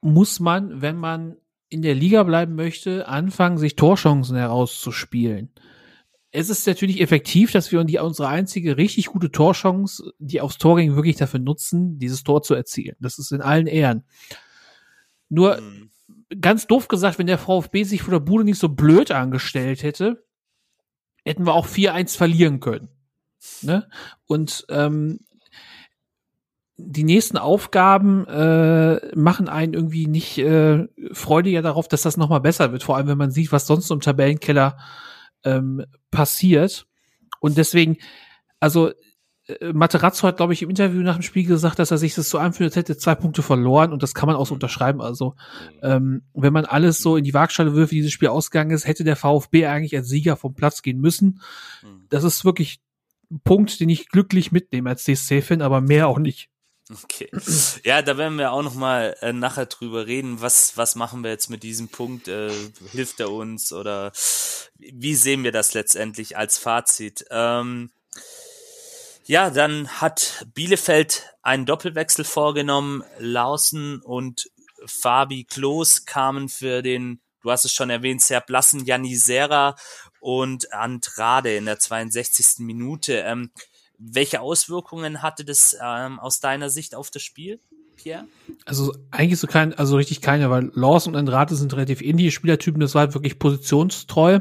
muss 0.00 0.40
man, 0.40 0.82
wenn 0.82 0.96
man 0.96 1.36
in 1.68 1.80
der 1.80 1.94
Liga 1.94 2.22
bleiben 2.24 2.54
möchte, 2.54 3.08
anfangen, 3.08 3.56
sich 3.56 3.76
Torchancen 3.76 4.36
herauszuspielen. 4.36 5.50
Es 6.34 6.48
ist 6.48 6.66
natürlich 6.66 7.02
effektiv, 7.02 7.52
dass 7.52 7.70
wir 7.70 7.84
die, 7.84 7.98
unsere 7.98 8.28
einzige 8.28 8.78
richtig 8.78 9.06
gute 9.06 9.30
Torchance, 9.30 10.14
die 10.18 10.40
aufs 10.40 10.56
Tor 10.56 10.78
ging, 10.78 10.96
wirklich 10.96 11.16
dafür 11.16 11.40
nutzen, 11.40 11.98
dieses 11.98 12.24
Tor 12.24 12.42
zu 12.42 12.54
erzielen. 12.54 12.96
Das 13.00 13.18
ist 13.18 13.32
in 13.32 13.42
allen 13.42 13.66
Ehren. 13.66 14.04
Nur, 15.28 15.58
Hm. 15.58 15.90
ganz 16.40 16.66
doof 16.66 16.88
gesagt, 16.88 17.18
wenn 17.18 17.26
der 17.26 17.38
VfB 17.38 17.84
sich 17.84 18.02
vor 18.02 18.12
der 18.12 18.20
Bude 18.20 18.44
nicht 18.44 18.58
so 18.58 18.70
blöd 18.70 19.10
angestellt 19.10 19.82
hätte, 19.82 20.24
hätten 21.24 21.46
wir 21.46 21.52
auch 21.52 21.66
4-1 21.66 22.16
verlieren 22.16 22.60
können. 22.60 22.88
Ne? 23.60 23.86
Und 24.26 24.64
ähm, 24.70 25.20
die 26.78 27.04
nächsten 27.04 27.36
Aufgaben 27.36 28.26
äh, 28.26 29.14
machen 29.14 29.48
einen 29.48 29.74
irgendwie 29.74 30.06
nicht 30.06 30.38
äh, 30.38 30.88
freudiger 31.12 31.60
darauf, 31.60 31.88
dass 31.88 32.02
das 32.02 32.16
nochmal 32.16 32.40
besser 32.40 32.72
wird, 32.72 32.82
vor 32.82 32.96
allem 32.96 33.08
wenn 33.08 33.18
man 33.18 33.30
sieht, 33.30 33.52
was 33.52 33.66
sonst 33.66 33.88
so 33.88 33.94
im 33.94 34.00
Tabellenkeller 34.00 34.78
ähm, 35.44 35.84
passiert. 36.10 36.86
Und 37.40 37.58
deswegen, 37.58 37.96
also 38.60 38.92
äh, 39.46 39.72
Materazzo 39.72 40.26
hat, 40.26 40.36
glaube 40.36 40.52
ich, 40.52 40.62
im 40.62 40.70
Interview 40.70 41.02
nach 41.02 41.16
dem 41.16 41.22
Spiel 41.22 41.44
gesagt, 41.44 41.78
dass 41.78 41.90
er 41.90 41.98
sich 41.98 42.14
das 42.14 42.30
so 42.30 42.38
anfühlt, 42.38 42.68
als 42.68 42.76
hätte 42.76 42.96
zwei 42.96 43.14
Punkte 43.14 43.42
verloren 43.42 43.92
und 43.92 44.02
das 44.02 44.14
kann 44.14 44.28
man 44.28 44.36
auch 44.36 44.46
so 44.46 44.54
unterschreiben. 44.54 45.00
Also 45.00 45.34
ähm, 45.82 46.22
wenn 46.34 46.52
man 46.52 46.64
alles 46.64 46.98
so 46.98 47.16
in 47.16 47.24
die 47.24 47.34
Waagschale 47.34 47.74
wirft, 47.74 47.92
wie 47.92 47.96
dieses 47.96 48.12
Spiel 48.12 48.28
ausgegangen 48.28 48.70
ist, 48.70 48.86
hätte 48.86 49.04
der 49.04 49.16
VfB 49.16 49.66
eigentlich 49.66 49.96
als 49.96 50.08
Sieger 50.08 50.36
vom 50.36 50.54
Platz 50.54 50.82
gehen 50.82 51.00
müssen. 51.00 51.40
Das 52.08 52.24
ist 52.24 52.44
wirklich 52.44 52.80
ein 53.30 53.40
Punkt, 53.40 53.80
den 53.80 53.88
ich 53.88 54.08
glücklich 54.08 54.52
mitnehme 54.52 54.90
als 54.90 55.04
DSC-Fan, 55.04 55.62
aber 55.62 55.80
mehr 55.80 56.06
auch 56.08 56.18
nicht. 56.18 56.51
Okay. 56.92 57.30
Ja, 57.84 58.02
da 58.02 58.18
werden 58.18 58.38
wir 58.38 58.52
auch 58.52 58.62
noch 58.62 58.74
mal 58.74 59.16
äh, 59.20 59.32
nachher 59.32 59.66
drüber 59.66 60.06
reden. 60.06 60.40
Was, 60.40 60.76
was 60.76 60.94
machen 60.94 61.22
wir 61.22 61.30
jetzt 61.30 61.48
mit 61.48 61.62
diesem 61.62 61.88
Punkt? 61.88 62.28
Äh, 62.28 62.50
hilft 62.90 63.20
er 63.20 63.30
uns 63.30 63.72
oder 63.72 64.12
wie 64.78 65.14
sehen 65.14 65.44
wir 65.44 65.52
das 65.52 65.74
letztendlich 65.74 66.36
als 66.36 66.58
Fazit? 66.58 67.24
Ähm, 67.30 67.90
ja, 69.24 69.50
dann 69.50 69.88
hat 70.00 70.46
Bielefeld 70.54 71.32
einen 71.42 71.66
Doppelwechsel 71.66 72.24
vorgenommen. 72.24 73.04
Lausen 73.18 74.00
und 74.02 74.50
Fabi 74.84 75.44
Klos 75.44 76.04
kamen 76.04 76.48
für 76.48 76.82
den, 76.82 77.20
du 77.42 77.50
hast 77.50 77.64
es 77.64 77.72
schon 77.72 77.90
erwähnt, 77.90 78.20
sehr 78.20 78.40
blassen 78.40 78.84
Janisera 78.84 79.76
und 80.20 80.72
Andrade 80.72 81.56
in 81.56 81.66
der 81.66 81.78
62. 81.78 82.58
Minute. 82.58 83.14
Ähm, 83.18 83.50
welche 84.04 84.40
Auswirkungen 84.40 85.22
hatte 85.22 85.44
das 85.44 85.76
ähm, 85.80 86.18
aus 86.18 86.40
deiner 86.40 86.70
Sicht 86.70 86.94
auf 86.94 87.10
das 87.10 87.22
Spiel, 87.22 87.60
Pierre? 87.96 88.24
Also 88.66 88.92
eigentlich 89.10 89.38
so 89.38 89.46
kein, 89.46 89.74
also 89.74 89.96
richtig 89.96 90.20
keine, 90.20 90.50
weil 90.50 90.70
Lawson 90.74 91.14
und 91.14 91.18
Andrade 91.18 91.54
sind 91.54 91.72
relativ 91.74 92.02
ähnliche 92.02 92.30
Spielertypen, 92.30 92.80
das 92.80 92.94
war 92.94 93.00
halt 93.02 93.14
wirklich 93.14 93.38
positionstreu. 93.38 94.40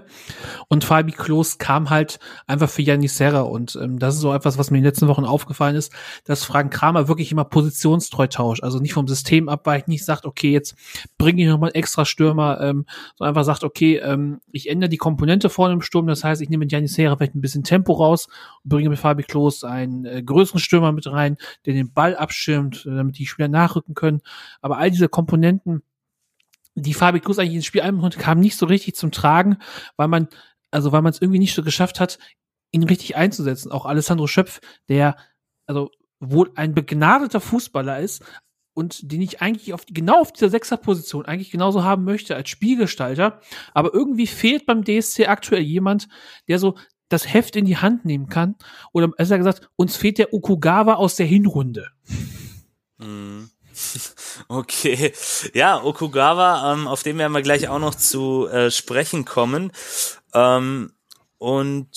Und 0.67 0.83
Fabi 0.83 1.11
Klos 1.11 1.57
kam 1.57 1.89
halt 1.89 2.19
einfach 2.47 2.69
für 2.69 2.81
Janis 2.81 3.17
Serra. 3.17 3.41
Und 3.41 3.77
ähm, 3.81 3.99
das 3.99 4.15
ist 4.15 4.21
so 4.21 4.33
etwas, 4.33 4.57
was 4.57 4.71
mir 4.71 4.77
in 4.77 4.83
den 4.83 4.89
letzten 4.89 5.07
Wochen 5.07 5.25
aufgefallen 5.25 5.75
ist, 5.75 5.93
dass 6.25 6.43
Frank 6.43 6.73
Kramer 6.73 7.07
wirklich 7.07 7.31
immer 7.31 7.45
positionstreu 7.45 8.27
tauscht, 8.27 8.63
also 8.63 8.79
nicht 8.79 8.93
vom 8.93 9.07
System 9.07 9.49
abweicht, 9.49 9.87
nicht 9.87 10.05
sagt, 10.05 10.25
okay, 10.25 10.51
jetzt 10.51 10.75
bringe 11.17 11.41
ich 11.41 11.47
nochmal 11.47 11.71
extra 11.73 12.05
Stürmer, 12.05 12.59
ähm, 12.61 12.85
sondern 13.15 13.31
einfach 13.31 13.45
sagt, 13.45 13.63
okay, 13.63 13.97
ähm, 13.97 14.39
ich 14.51 14.69
ändere 14.69 14.89
die 14.89 14.97
Komponente 14.97 15.49
vorne 15.49 15.73
im 15.73 15.81
Sturm, 15.81 16.07
das 16.07 16.23
heißt, 16.23 16.41
ich 16.41 16.49
nehme 16.49 16.61
mit 16.61 16.71
Janis 16.71 16.93
Serra 16.93 17.15
vielleicht 17.15 17.35
ein 17.35 17.41
bisschen 17.41 17.63
Tempo 17.63 17.93
raus 17.93 18.27
und 18.63 18.69
bringe 18.69 18.89
mit 18.89 18.99
Fabi 18.99 19.23
Klos 19.23 19.63
einen 19.63 20.05
äh, 20.05 20.23
größeren 20.23 20.59
Stürmer 20.59 20.91
mit 20.91 21.07
rein, 21.07 21.37
der 21.65 21.73
den 21.73 21.91
Ball 21.93 22.15
abschirmt, 22.15 22.85
äh, 22.85 22.95
damit 22.95 23.17
die 23.17 23.25
Spieler 23.25 23.40
nachrücken 23.47 23.95
können. 23.95 24.21
Aber 24.61 24.77
all 24.77 24.91
diese 24.91 25.09
Komponenten, 25.09 25.83
die 26.75 26.93
Fabi 26.93 27.19
Klos 27.19 27.39
eigentlich 27.39 27.55
ins 27.55 27.65
Spiel 27.65 27.81
einbringen 27.81 28.01
konnte, 28.01 28.19
kamen 28.19 28.41
nicht 28.41 28.57
so 28.57 28.65
richtig 28.65 28.95
zum 28.95 29.11
Tragen, 29.11 29.57
weil 29.97 30.07
man, 30.07 30.27
also 30.71 30.91
weil 30.91 31.01
man 31.01 31.11
es 31.11 31.21
irgendwie 31.21 31.39
nicht 31.39 31.53
so 31.53 31.63
geschafft 31.63 31.99
hat, 31.99 32.17
ihn 32.71 32.83
richtig 32.83 33.15
einzusetzen. 33.15 33.71
Auch 33.71 33.85
Alessandro 33.85 34.27
Schöpf, 34.27 34.61
der 34.87 35.15
also 35.65 35.91
wohl 36.19 36.51
ein 36.55 36.73
begnadeter 36.73 37.41
Fußballer 37.41 37.99
ist 37.99 38.23
und 38.73 39.11
den 39.11 39.21
ich 39.21 39.41
eigentlich 39.41 39.73
auf 39.73 39.85
genau 39.87 40.21
auf 40.21 40.31
dieser 40.31 40.49
Sechserposition 40.49 41.25
eigentlich 41.25 41.51
genauso 41.51 41.83
haben 41.83 42.03
möchte 42.03 42.35
als 42.35 42.49
Spielgestalter, 42.49 43.41
aber 43.73 43.93
irgendwie 43.93 44.27
fehlt 44.27 44.65
beim 44.65 44.83
DSC 44.83 45.27
aktuell 45.27 45.61
jemand, 45.61 46.07
der 46.47 46.59
so 46.59 46.75
das 47.09 47.31
Heft 47.31 47.55
in 47.57 47.65
die 47.65 47.77
Hand 47.77 48.05
nehmen 48.05 48.27
kann. 48.27 48.55
Oder 48.93 49.09
besser 49.09 49.37
gesagt, 49.37 49.69
uns 49.75 49.97
fehlt 49.97 50.17
der 50.17 50.33
Okugawa 50.33 50.93
aus 50.93 51.15
der 51.15 51.25
Hinrunde. 51.25 51.89
Hm. 53.01 53.49
Okay, 54.47 55.13
ja, 55.53 55.81
Okugawa, 55.81 56.73
ähm, 56.73 56.87
auf 56.87 57.03
den 57.03 57.17
werden 57.17 57.33
wir 57.33 57.41
gleich 57.41 57.67
auch 57.69 57.79
noch 57.79 57.95
zu 57.95 58.47
äh, 58.47 58.69
sprechen 58.69 59.25
kommen. 59.25 59.71
Ähm, 60.33 60.93
und 61.37 61.89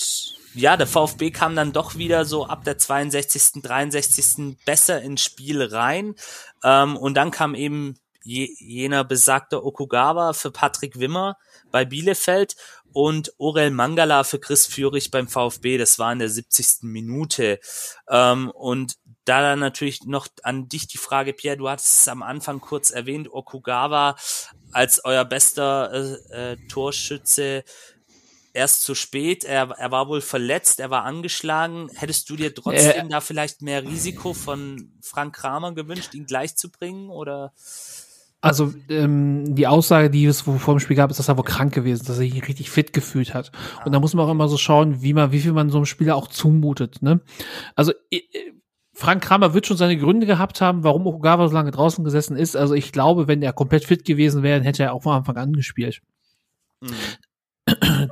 ja, 0.54 0.76
der 0.76 0.86
VfB 0.86 1.30
kam 1.30 1.56
dann 1.56 1.72
doch 1.72 1.96
wieder 1.96 2.24
so 2.24 2.46
ab 2.46 2.64
der 2.64 2.78
62., 2.78 3.62
63. 3.62 4.56
besser 4.64 5.02
ins 5.02 5.22
Spiel 5.22 5.62
rein. 5.62 6.14
Ähm, 6.62 6.96
und 6.96 7.14
dann 7.14 7.30
kam 7.30 7.54
eben 7.54 7.98
je, 8.22 8.48
jener 8.58 9.04
besagte 9.04 9.64
Okugawa 9.64 10.32
für 10.32 10.50
Patrick 10.50 10.98
Wimmer 10.98 11.36
bei 11.70 11.84
Bielefeld 11.84 12.56
und 12.92 13.34
Orel 13.38 13.70
Mangala 13.70 14.22
für 14.22 14.38
Chris 14.38 14.66
Führig 14.66 15.10
beim 15.10 15.28
VfB. 15.28 15.76
Das 15.76 15.98
war 15.98 16.12
in 16.12 16.20
der 16.20 16.28
70. 16.28 16.84
Minute. 16.84 17.58
Ähm, 18.08 18.50
und 18.50 18.94
da 19.24 19.40
dann 19.40 19.58
natürlich 19.58 20.04
noch 20.04 20.28
an 20.42 20.68
dich 20.68 20.86
die 20.86 20.98
Frage, 20.98 21.32
Pierre, 21.32 21.56
du 21.56 21.68
hattest 21.68 22.00
es 22.00 22.08
am 22.08 22.22
Anfang 22.22 22.60
kurz 22.60 22.90
erwähnt, 22.90 23.32
Okugawa 23.32 24.16
als 24.72 25.04
euer 25.04 25.24
bester 25.24 25.92
äh, 26.30 26.52
äh, 26.52 26.56
Torschütze 26.68 27.64
erst 28.52 28.82
zu 28.82 28.94
spät. 28.94 29.44
Er, 29.44 29.70
er 29.70 29.90
war 29.90 30.08
wohl 30.08 30.20
verletzt, 30.20 30.80
er 30.80 30.90
war 30.90 31.04
angeschlagen. 31.04 31.90
Hättest 31.94 32.30
du 32.30 32.36
dir 32.36 32.54
trotzdem 32.54 33.06
Äh. 33.06 33.08
da 33.10 33.20
vielleicht 33.20 33.62
mehr 33.62 33.82
Risiko 33.82 34.32
von 34.32 34.92
Frank 35.02 35.34
Kramer 35.36 35.72
gewünscht, 35.74 36.14
ihn 36.14 36.26
gleich 36.26 36.56
zu 36.56 36.70
bringen? 36.70 37.10
Oder? 37.10 37.52
Also 38.40 38.74
ähm, 38.90 39.54
die 39.54 39.66
Aussage, 39.66 40.10
die 40.10 40.26
es 40.26 40.42
vor 40.42 40.58
dem 40.58 40.80
Spiel 40.80 40.96
gab, 40.96 41.10
ist, 41.10 41.18
dass 41.18 41.28
er 41.28 41.38
wohl 41.38 41.44
krank 41.44 41.72
gewesen, 41.72 42.04
dass 42.04 42.16
er 42.16 42.26
sich 42.26 42.46
richtig 42.46 42.70
fit 42.70 42.92
gefühlt 42.92 43.32
hat. 43.32 43.50
Und 43.86 43.92
da 43.92 44.00
muss 44.00 44.12
man 44.12 44.26
auch 44.26 44.30
immer 44.30 44.48
so 44.48 44.58
schauen, 44.58 45.02
wie 45.02 45.14
man, 45.14 45.32
wie 45.32 45.40
viel 45.40 45.52
man 45.52 45.70
so 45.70 45.78
einem 45.78 45.86
Spieler 45.86 46.14
auch 46.14 46.28
zumutet. 46.28 47.00
Ne? 47.00 47.22
Also 47.74 47.92
Frank 48.94 49.24
Kramer 49.24 49.54
wird 49.54 49.66
schon 49.66 49.76
seine 49.76 49.96
Gründe 49.96 50.26
gehabt 50.26 50.60
haben, 50.60 50.84
warum 50.84 51.06
Okugawa 51.06 51.48
so 51.48 51.54
lange 51.54 51.72
draußen 51.72 52.04
gesessen 52.04 52.36
ist. 52.36 52.56
Also 52.56 52.74
ich 52.74 52.92
glaube, 52.92 53.26
wenn 53.26 53.42
er 53.42 53.52
komplett 53.52 53.84
fit 53.84 54.04
gewesen 54.04 54.42
wäre, 54.42 54.58
dann 54.58 54.64
hätte 54.64 54.84
er 54.84 54.92
auch 54.94 55.02
von 55.02 55.14
Anfang 55.14 55.36
an 55.36 55.52
gespielt. 55.52 56.00
Mhm. 56.80 56.94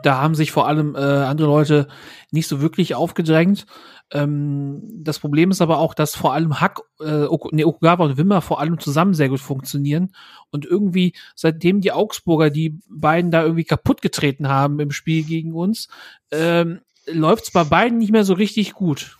Da 0.02 0.16
haben 0.18 0.34
sich 0.34 0.50
vor 0.50 0.66
allem 0.66 0.94
äh, 0.94 0.98
andere 0.98 1.46
Leute 1.46 1.86
nicht 2.30 2.48
so 2.48 2.62
wirklich 2.62 2.94
aufgedrängt. 2.94 3.66
Ähm, 4.10 4.82
das 4.90 5.18
Problem 5.18 5.50
ist 5.50 5.60
aber 5.60 5.78
auch, 5.78 5.92
dass 5.92 6.16
vor 6.16 6.32
allem 6.32 6.58
Hack, 6.60 6.80
äh, 7.00 7.24
Ok- 7.24 7.52
nee, 7.52 7.64
Okugawa 7.64 8.04
und 8.04 8.16
Wimmer 8.16 8.40
vor 8.40 8.60
allem 8.60 8.80
zusammen 8.80 9.12
sehr 9.12 9.28
gut 9.28 9.40
funktionieren. 9.40 10.14
Und 10.50 10.64
irgendwie, 10.64 11.14
seitdem 11.34 11.82
die 11.82 11.92
Augsburger 11.92 12.48
die 12.48 12.78
beiden 12.88 13.30
da 13.30 13.42
irgendwie 13.42 13.64
kaputt 13.64 14.00
getreten 14.00 14.48
haben 14.48 14.80
im 14.80 14.90
Spiel 14.90 15.22
gegen 15.22 15.52
uns, 15.52 15.88
ähm, 16.30 16.80
läuft 17.06 17.44
es 17.44 17.50
bei 17.50 17.64
beiden 17.64 17.98
nicht 17.98 18.12
mehr 18.12 18.24
so 18.24 18.32
richtig 18.32 18.72
gut. 18.72 19.18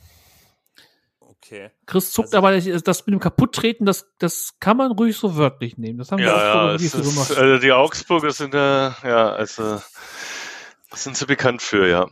Chris 1.93 2.11
zuckt 2.11 2.29
Also- 2.35 2.39
aber, 2.39 2.59
das 2.59 2.83
das 2.83 3.07
mit 3.07 3.13
dem 3.13 3.21
Kaputttreten, 3.21 3.85
das, 3.87 4.07
das 4.19 4.55
kann 4.61 4.77
man 4.79 4.93
ruhig 4.93 5.17
so 5.17 5.37
wörtlich 5.37 5.77
nehmen. 5.77 5.99
Das 5.99 6.11
haben 6.11 6.19
wir 6.21 6.27
Ja, 6.27 6.35
Augsburger 6.73 6.73
ja, 6.73 6.79
so 6.89 6.99
ist, 6.99 7.15
gemacht. 7.15 7.37
also 7.39 7.59
die 7.63 7.73
Augsburger 7.73 8.31
sind 8.33 8.55
ja, 8.55 8.97
ja, 9.05 9.29
also 9.33 9.81
sind 10.95 11.17
sie 11.17 11.27
bekannt 11.27 11.61
für, 11.63 11.87
ja. 11.89 12.07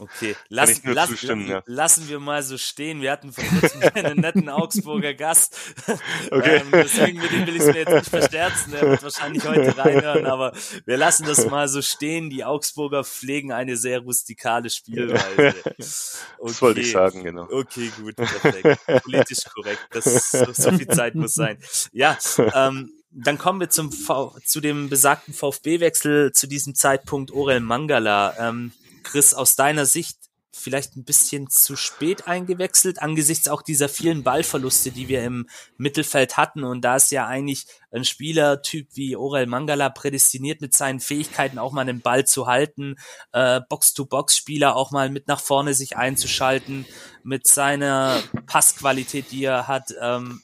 Okay, 0.00 0.36
Lass, 0.48 0.80
lass, 0.84 1.10
ja. 1.22 1.60
lassen 1.66 2.08
wir 2.08 2.20
mal 2.20 2.44
so 2.44 2.56
stehen. 2.56 3.02
Wir 3.02 3.10
hatten 3.10 3.32
vor 3.32 3.42
kurzem 3.42 3.82
einen 3.94 4.20
netten 4.20 4.48
Augsburger 4.48 5.14
Gast. 5.14 5.58
Okay. 6.30 6.56
Ähm, 6.58 6.66
deswegen 6.72 7.22
will, 7.22 7.46
will 7.46 7.56
ich 7.56 7.62
es 7.62 7.66
mir 7.66 7.78
jetzt 7.80 7.92
nicht 7.92 8.10
versterzen. 8.10 8.72
Der 8.72 8.82
wird 8.82 9.02
wahrscheinlich 9.02 9.46
heute 9.46 9.76
reinhören, 9.78 10.26
aber 10.26 10.52
wir 10.84 10.96
lassen 10.96 11.24
das 11.24 11.46
mal 11.46 11.68
so 11.68 11.80
stehen. 11.80 12.28
Die 12.28 12.44
Augsburger 12.44 13.02
pflegen 13.02 13.50
eine 13.50 13.76
sehr 13.76 14.00
rustikale 14.00 14.68
Spielweise. 14.68 15.54
Das 15.76 16.20
wollte 16.60 16.80
ich 16.80 16.92
sagen, 16.92 17.24
genau. 17.24 17.48
Okay, 17.50 17.90
gut, 17.96 18.16
perfekt. 18.16 19.02
Politisch 19.02 19.44
korrekt. 19.54 19.80
Das, 19.90 20.30
so, 20.30 20.52
so 20.52 20.72
viel 20.72 20.88
Zeit 20.88 21.14
muss 21.14 21.34
sein. 21.34 21.58
Ja, 21.92 22.18
ähm, 22.54 22.92
dann 23.10 23.38
kommen 23.38 23.60
wir 23.60 23.70
zum 23.70 23.90
v 23.90 24.36
zu 24.44 24.60
dem 24.60 24.88
besagten 24.90 25.32
VfB-Wechsel 25.32 26.32
zu 26.32 26.46
diesem 26.46 26.74
Zeitpunkt 26.74 27.30
Orel 27.30 27.60
Mangala. 27.60 28.34
Ähm, 28.38 28.72
Chris, 29.08 29.32
aus 29.32 29.56
deiner 29.56 29.86
Sicht 29.86 30.18
vielleicht 30.52 30.96
ein 30.96 31.04
bisschen 31.04 31.48
zu 31.48 31.76
spät 31.76 32.26
eingewechselt, 32.26 33.00
angesichts 33.00 33.48
auch 33.48 33.62
dieser 33.62 33.88
vielen 33.88 34.22
Ballverluste, 34.22 34.90
die 34.90 35.08
wir 35.08 35.24
im 35.24 35.48
Mittelfeld 35.76 36.36
hatten. 36.36 36.64
Und 36.64 36.82
da 36.82 36.96
ist 36.96 37.10
ja 37.10 37.26
eigentlich 37.26 37.66
ein 37.90 38.04
Spielertyp 38.04 38.88
wie 38.92 39.16
Orel 39.16 39.46
Mangala 39.46 39.88
prädestiniert 39.88 40.60
mit 40.60 40.74
seinen 40.74 41.00
Fähigkeiten, 41.00 41.58
auch 41.58 41.72
mal 41.72 41.84
den 41.84 42.00
Ball 42.00 42.26
zu 42.26 42.46
halten, 42.46 42.96
äh, 43.32 43.60
Box-to-Box-Spieler 43.68 44.76
auch 44.76 44.90
mal 44.90 45.08
mit 45.10 45.26
nach 45.28 45.40
vorne 45.40 45.74
sich 45.74 45.96
einzuschalten, 45.96 46.86
mit 47.22 47.46
seiner 47.46 48.22
Passqualität, 48.46 49.30
die 49.30 49.44
er 49.44 49.68
hat. 49.68 49.94
Ähm, 50.00 50.42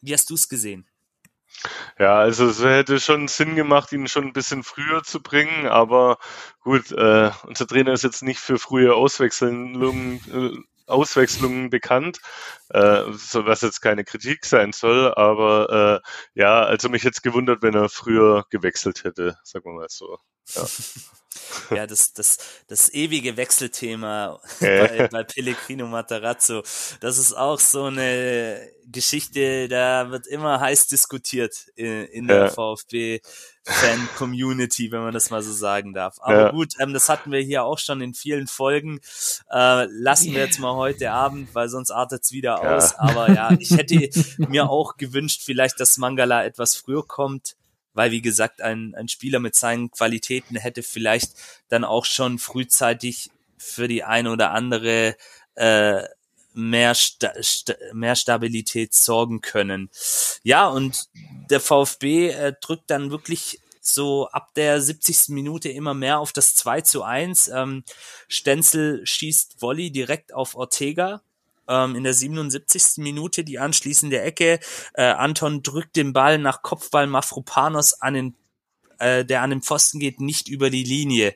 wie 0.00 0.14
hast 0.14 0.30
du 0.30 0.34
es 0.34 0.48
gesehen? 0.48 0.87
Ja, 1.98 2.18
also 2.18 2.46
es 2.46 2.62
hätte 2.62 3.00
schon 3.00 3.28
Sinn 3.28 3.56
gemacht, 3.56 3.92
ihn 3.92 4.06
schon 4.08 4.26
ein 4.26 4.32
bisschen 4.32 4.62
früher 4.62 5.02
zu 5.02 5.22
bringen, 5.22 5.66
aber 5.66 6.18
gut, 6.60 6.92
äh, 6.92 7.30
unser 7.44 7.66
Trainer 7.66 7.92
ist 7.92 8.04
jetzt 8.04 8.22
nicht 8.22 8.38
für 8.40 8.58
frühe 8.58 8.94
Auswechslungen, 8.94 10.20
äh, 10.32 10.56
Auswechslungen 10.86 11.70
bekannt, 11.70 12.20
äh, 12.70 13.02
so 13.12 13.46
was 13.46 13.60
jetzt 13.62 13.80
keine 13.80 14.04
Kritik 14.04 14.44
sein 14.46 14.72
soll, 14.72 15.12
aber 15.14 16.02
äh, 16.04 16.40
ja, 16.40 16.62
also 16.62 16.88
mich 16.88 17.02
jetzt 17.02 17.22
gewundert, 17.22 17.62
wenn 17.62 17.74
er 17.74 17.88
früher 17.88 18.44
gewechselt 18.50 19.04
hätte, 19.04 19.36
sagen 19.42 19.64
wir 19.66 19.72
mal 19.72 19.88
so. 19.90 20.18
Ja. 20.54 20.66
Ja, 21.70 21.86
das, 21.86 22.12
das, 22.12 22.36
das 22.66 22.92
ewige 22.92 23.36
Wechselthema 23.38 24.38
Äh. 24.60 24.98
bei, 24.98 25.08
bei 25.08 25.24
Pellegrino 25.24 25.86
Matarazzo, 25.86 26.62
das 27.00 27.16
ist 27.16 27.32
auch 27.32 27.58
so 27.60 27.84
eine 27.84 28.68
Geschichte, 28.86 29.68
da 29.68 30.10
wird 30.10 30.26
immer 30.26 30.60
heiß 30.60 30.88
diskutiert 30.88 31.68
in, 31.74 32.04
in 32.06 32.26
der 32.26 32.44
Ja. 32.44 32.48
VfB-Fan-Community, 32.48 34.90
wenn 34.92 35.02
man 35.02 35.14
das 35.14 35.30
mal 35.30 35.42
so 35.42 35.52
sagen 35.52 35.94
darf. 35.94 36.16
Aber 36.20 36.38
Ja. 36.46 36.50
gut, 36.50 36.74
ähm, 36.80 36.92
das 36.92 37.08
hatten 37.08 37.30
wir 37.32 37.40
hier 37.40 37.64
auch 37.64 37.78
schon 37.78 38.00
in 38.00 38.14
vielen 38.14 38.46
Folgen. 38.46 39.00
Äh, 39.50 39.86
lassen 39.90 40.34
wir 40.34 40.42
jetzt 40.42 40.58
mal 40.58 40.74
heute 40.74 41.12
Abend, 41.12 41.54
weil 41.54 41.68
sonst 41.68 41.90
artet's 41.90 42.32
wieder 42.32 42.60
Ja. 42.62 42.76
aus. 42.76 42.94
Aber 42.94 43.32
ja, 43.32 43.54
ich 43.58 43.70
hätte 43.70 44.08
mir 44.48 44.68
auch 44.68 44.96
gewünscht, 44.96 45.42
vielleicht, 45.44 45.80
dass 45.80 45.98
Mangala 45.98 46.44
etwas 46.44 46.74
früher 46.74 47.06
kommt 47.06 47.56
weil 47.98 48.12
wie 48.12 48.22
gesagt, 48.22 48.62
ein, 48.62 48.94
ein 48.94 49.08
Spieler 49.08 49.40
mit 49.40 49.56
seinen 49.56 49.90
Qualitäten 49.90 50.56
hätte 50.56 50.84
vielleicht 50.84 51.32
dann 51.68 51.84
auch 51.84 52.04
schon 52.04 52.38
frühzeitig 52.38 53.28
für 53.58 53.88
die 53.88 54.04
eine 54.04 54.30
oder 54.30 54.52
andere 54.52 55.16
äh, 55.56 56.04
mehr, 56.54 56.94
Sta 56.94 57.32
Sta 57.42 57.74
mehr 57.92 58.14
Stabilität 58.14 58.94
sorgen 58.94 59.40
können. 59.40 59.90
Ja, 60.44 60.68
und 60.68 61.08
der 61.50 61.58
VfB 61.58 62.28
äh, 62.28 62.54
drückt 62.60 62.88
dann 62.88 63.10
wirklich 63.10 63.60
so 63.80 64.28
ab 64.28 64.54
der 64.54 64.80
70. 64.80 65.30
Minute 65.30 65.68
immer 65.68 65.92
mehr 65.92 66.20
auf 66.20 66.32
das 66.32 66.54
2 66.54 66.82
zu 66.82 67.02
1. 67.02 67.48
Ähm, 67.48 67.82
Stenzel 68.28 69.04
schießt 69.04 69.60
Volley 69.60 69.90
direkt 69.90 70.32
auf 70.32 70.54
Ortega 70.54 71.20
ähm, 71.68 71.94
in 71.94 72.04
der 72.04 72.14
77. 72.14 72.98
Minute 72.98 73.44
die 73.44 73.58
anschließende 73.58 74.20
Ecke. 74.20 74.60
Äh, 74.94 75.02
Anton 75.02 75.62
drückt 75.62 75.96
den 75.96 76.12
Ball 76.12 76.38
nach 76.38 76.62
Kopfball 76.62 77.06
Mafropanos 77.06 78.00
an 78.00 78.14
den, 78.14 78.36
äh, 78.98 79.24
der 79.24 79.42
an 79.42 79.50
den 79.50 79.62
Pfosten 79.62 80.00
geht, 80.00 80.20
nicht 80.20 80.48
über 80.48 80.70
die 80.70 80.84
Linie. 80.84 81.34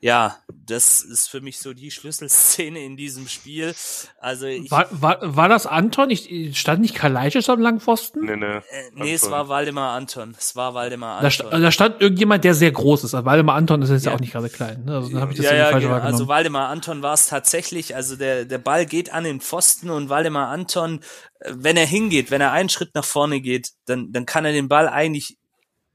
Ja, 0.00 0.38
das 0.48 1.00
ist 1.00 1.28
für 1.28 1.40
mich 1.40 1.58
so 1.58 1.74
die 1.74 1.90
Schlüsselszene 1.90 2.78
in 2.84 2.96
diesem 2.96 3.26
Spiel. 3.26 3.74
Also 4.20 4.46
ich, 4.46 4.70
War, 4.70 4.86
war, 4.90 5.18
war 5.36 5.48
das 5.48 5.66
Anton? 5.66 6.10
Ich, 6.10 6.56
stand 6.56 6.82
nicht 6.82 6.94
Kalajdzic 6.94 7.48
am 7.48 7.60
langen 7.60 7.80
Pfosten? 7.80 8.20
Nee, 8.24 8.36
nee. 8.36 8.46
äh, 8.46 8.62
nee, 8.94 9.12
es 9.14 9.24
Anton. 9.24 9.32
war 9.38 9.48
Waldemar 9.48 9.96
Anton. 9.96 10.36
Es 10.38 10.54
war 10.54 10.74
Waldemar 10.74 11.20
Da, 11.20 11.30
sta- 11.32 11.44
Anton. 11.46 11.62
da 11.62 11.72
stand 11.72 12.00
irgendjemand, 12.00 12.44
der 12.44 12.54
sehr 12.54 12.70
groß 12.70 13.02
ist. 13.02 13.12
Waldemar 13.14 13.56
Anton 13.56 13.82
ist 13.82 13.90
jetzt 13.90 14.04
ja 14.04 14.12
Ja. 14.12 14.16
auch 14.16 14.20
nicht 14.20 14.30
gerade 14.32 14.48
klein. 14.50 14.84
Ne? 14.84 14.94
Also 14.94 15.08
dann 15.08 15.20
habe 15.20 15.32
ich 15.32 15.38
das 15.38 15.46
ja, 15.46 15.54
ja, 15.56 15.70
falsch 15.70 15.82
genau. 15.82 15.94
wahrgenommen. 15.94 16.14
Also 16.14 16.28
Waldemar 16.28 16.68
Anton 16.68 17.02
war 17.02 17.14
es 17.14 17.26
tatsächlich. 17.26 17.96
Also 17.96 18.14
der, 18.14 18.44
der 18.44 18.58
Ball 18.58 18.86
geht 18.86 19.12
an 19.12 19.24
den 19.24 19.40
Pfosten 19.40 19.90
und 19.90 20.08
Waldemar 20.10 20.48
Anton, 20.50 21.00
äh, 21.40 21.52
wenn 21.56 21.76
er 21.76 21.86
hingeht, 21.86 22.30
wenn 22.30 22.40
er 22.40 22.52
einen 22.52 22.68
Schritt 22.68 22.94
nach 22.94 23.04
vorne 23.04 23.40
geht, 23.40 23.70
dann, 23.86 24.12
dann 24.12 24.26
kann 24.26 24.44
er 24.44 24.52
den 24.52 24.68
Ball 24.68 24.88
eigentlich, 24.88 25.38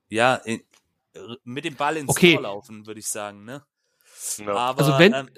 ja, 0.10 0.36
in, 0.36 0.62
mit 1.46 1.64
dem 1.64 1.76
Ball 1.76 1.96
ins 1.96 2.10
Okay. 2.10 2.34
Tor 2.34 2.42
laufen, 2.42 2.86
würde 2.86 3.00
ich 3.00 3.08
sagen, 3.08 3.46
ne? 3.46 3.64
Ja. 4.38 4.54
Aber, 4.54 4.80
Also 4.80 5.00
wenn- 5.00 5.14
ähm, 5.14 5.30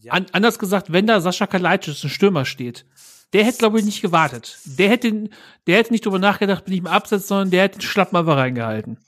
ja. 0.00 0.12
An, 0.12 0.26
anders 0.32 0.58
gesagt, 0.58 0.92
wenn 0.92 1.06
da 1.06 1.20
Sascha 1.20 1.46
Kalajdzic, 1.46 2.04
ein 2.04 2.10
Stürmer 2.10 2.44
steht, 2.44 2.84
der 3.32 3.44
hätte, 3.44 3.58
glaube 3.58 3.78
ich, 3.78 3.84
nicht 3.84 4.02
gewartet. 4.02 4.58
Der 4.64 4.88
hätte, 4.90 5.30
der 5.66 5.78
hätte 5.78 5.92
nicht 5.92 6.04
drüber 6.06 6.18
nachgedacht, 6.18 6.64
bin 6.64 6.74
ich 6.74 6.80
im 6.80 6.86
Absatz, 6.86 7.26
sondern 7.26 7.50
der 7.50 7.62
hätte 7.64 7.78
den 7.78 7.86
Schlappen 7.88 8.16
einfach 8.16 8.36
reingehalten. 8.36 8.98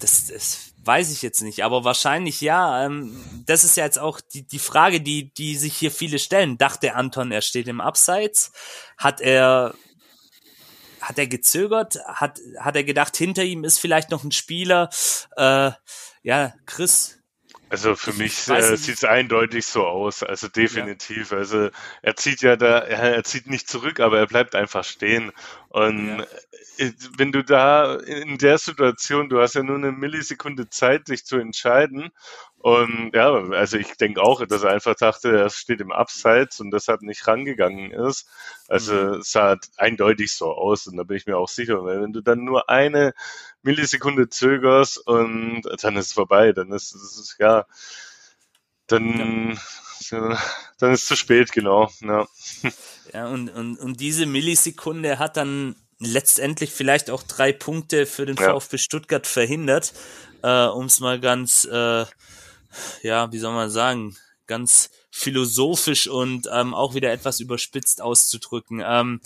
Das, 0.00 0.26
das 0.26 0.72
weiß 0.84 1.12
ich 1.12 1.22
jetzt 1.22 1.42
nicht, 1.42 1.64
aber 1.64 1.84
wahrscheinlich 1.84 2.40
ja. 2.40 2.84
Ähm, 2.84 3.16
das 3.46 3.64
ist 3.64 3.76
ja 3.76 3.84
jetzt 3.84 3.98
auch 3.98 4.20
die, 4.20 4.46
die 4.46 4.58
Frage, 4.58 5.00
die, 5.00 5.32
die 5.32 5.56
sich 5.56 5.76
hier 5.76 5.92
viele 5.92 6.18
stellen. 6.18 6.58
Dachte 6.58 6.94
Anton, 6.94 7.30
er 7.30 7.40
steht 7.40 7.68
im 7.68 7.80
Abseits? 7.80 8.52
Hat 8.98 9.20
er, 9.20 9.74
hat 11.00 11.18
er 11.18 11.28
gezögert? 11.28 11.98
Hat, 12.06 12.40
hat 12.58 12.74
er 12.76 12.84
gedacht, 12.84 13.16
hinter 13.16 13.44
ihm 13.44 13.62
ist 13.64 13.78
vielleicht 13.78 14.10
noch 14.10 14.24
ein 14.24 14.32
Spieler? 14.32 14.90
Äh, 15.36 15.70
ja, 16.24 16.52
Chris. 16.66 17.18
Also 17.72 17.96
für 17.96 18.10
Ich 18.10 18.18
mich 18.18 18.48
äh, 18.48 18.76
sieht 18.76 18.96
es 18.96 19.04
eindeutig 19.04 19.64
so 19.64 19.86
aus, 19.86 20.22
also 20.22 20.46
definitiv. 20.46 21.32
Also 21.32 21.70
er 22.02 22.16
zieht 22.16 22.42
ja 22.42 22.56
da, 22.56 22.80
er, 22.80 23.14
er 23.14 23.24
zieht 23.24 23.46
nicht 23.46 23.66
zurück, 23.66 23.98
aber 23.98 24.18
er 24.18 24.26
bleibt 24.26 24.54
einfach 24.54 24.84
stehen. 24.84 25.32
Und 25.70 26.18
Ja. 26.18 26.26
Äh, 26.82 26.92
wenn 27.16 27.32
du 27.32 27.44
da 27.44 27.96
in 27.96 28.38
der 28.38 28.58
Situation, 28.58 29.28
du 29.28 29.40
hast 29.40 29.54
ja 29.54 29.62
nur 29.62 29.76
eine 29.76 29.92
Millisekunde 29.92 30.68
Zeit, 30.70 31.08
dich 31.08 31.24
zu 31.24 31.36
entscheiden. 31.36 32.10
Und 32.58 33.10
ja, 33.14 33.32
also 33.32 33.76
ich 33.78 33.96
denke 33.96 34.22
auch, 34.22 34.44
dass 34.46 34.62
er 34.62 34.70
einfach 34.70 34.94
dachte, 34.94 35.36
er 35.36 35.50
steht 35.50 35.80
im 35.80 35.92
Abseits 35.92 36.60
und 36.60 36.70
deshalb 36.70 37.02
nicht 37.02 37.26
rangegangen 37.26 37.90
ist. 37.92 38.28
Also 38.68 38.94
Mhm. 38.94 39.14
es 39.20 39.32
sah 39.32 39.56
eindeutig 39.76 40.32
so 40.34 40.52
aus 40.52 40.86
und 40.86 40.96
da 40.96 41.02
bin 41.04 41.16
ich 41.16 41.26
mir 41.26 41.38
auch 41.38 41.48
sicher, 41.48 41.84
weil 41.84 42.00
wenn 42.02 42.12
du 42.12 42.20
dann 42.22 42.44
nur 42.44 42.70
eine 42.70 43.14
Millisekunde 43.62 44.28
zögerst 44.28 44.98
und 45.06 45.62
dann 45.82 45.96
ist 45.96 46.06
es 46.08 46.12
vorbei, 46.12 46.52
dann 46.52 46.72
ist 46.72 46.94
es, 46.94 47.36
ja, 47.38 47.66
dann, 48.86 49.58
ja. 50.10 50.38
dann 50.78 50.92
ist 50.92 51.02
es 51.02 51.06
zu 51.06 51.16
spät, 51.16 51.52
genau. 51.52 51.90
Ja. 52.00 52.26
Ja, 53.12 53.26
und, 53.28 53.50
und, 53.50 53.78
und 53.78 54.00
diese 54.00 54.26
Millisekunde 54.26 55.18
hat 55.18 55.36
dann 55.36 55.76
letztendlich 56.04 56.70
vielleicht 56.70 57.10
auch 57.10 57.22
drei 57.22 57.52
Punkte 57.52 58.06
für 58.06 58.26
den 58.26 58.36
Ja. 58.36 58.52
VfB 58.52 58.78
Stuttgart 58.78 59.26
verhindert, 59.26 59.92
äh, 60.42 60.66
um 60.66 60.86
es 60.86 61.00
mal 61.00 61.20
ganz, 61.20 61.64
äh, 61.64 62.04
ja, 63.02 63.32
wie 63.32 63.38
soll 63.38 63.52
man 63.54 63.70
sagen, 63.70 64.16
ganz 64.46 64.90
philosophisch 65.10 66.08
und 66.08 66.48
ähm, 66.52 66.74
auch 66.74 66.94
wieder 66.94 67.12
etwas 67.12 67.40
überspitzt 67.40 68.00
auszudrücken. 68.00 68.82
Ähm, 68.84 69.20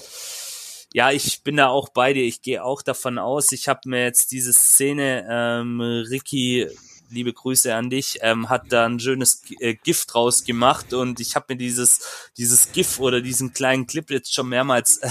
ja, 0.92 1.10
ich 1.10 1.42
bin 1.42 1.56
da 1.56 1.68
auch 1.68 1.88
bei 1.90 2.12
dir. 2.12 2.24
Ich 2.24 2.42
gehe 2.42 2.64
auch 2.64 2.82
davon 2.82 3.18
aus. 3.18 3.52
Ich 3.52 3.68
habe 3.68 3.88
mir 3.88 4.02
jetzt 4.04 4.32
diese 4.32 4.52
Szene, 4.52 5.26
ähm, 5.30 5.80
Ricky, 5.80 6.68
liebe 7.10 7.32
Grüße 7.32 7.74
an 7.74 7.90
dich, 7.90 8.18
ähm, 8.22 8.48
hat 8.48 8.72
da 8.72 8.86
ein 8.86 9.00
schönes 9.00 9.42
äh, 9.60 9.74
GIF 9.74 10.06
draus 10.06 10.44
gemacht 10.44 10.92
und 10.92 11.20
ich 11.20 11.36
habe 11.36 11.46
mir 11.50 11.56
dieses 11.56 12.30
dieses 12.36 12.72
GIF 12.72 12.98
oder 13.00 13.20
diesen 13.20 13.52
kleinen 13.52 13.86
Clip 13.86 14.10
jetzt 14.10 14.34
schon 14.34 14.48
mehrmals 14.48 14.98
äh, 14.98 15.10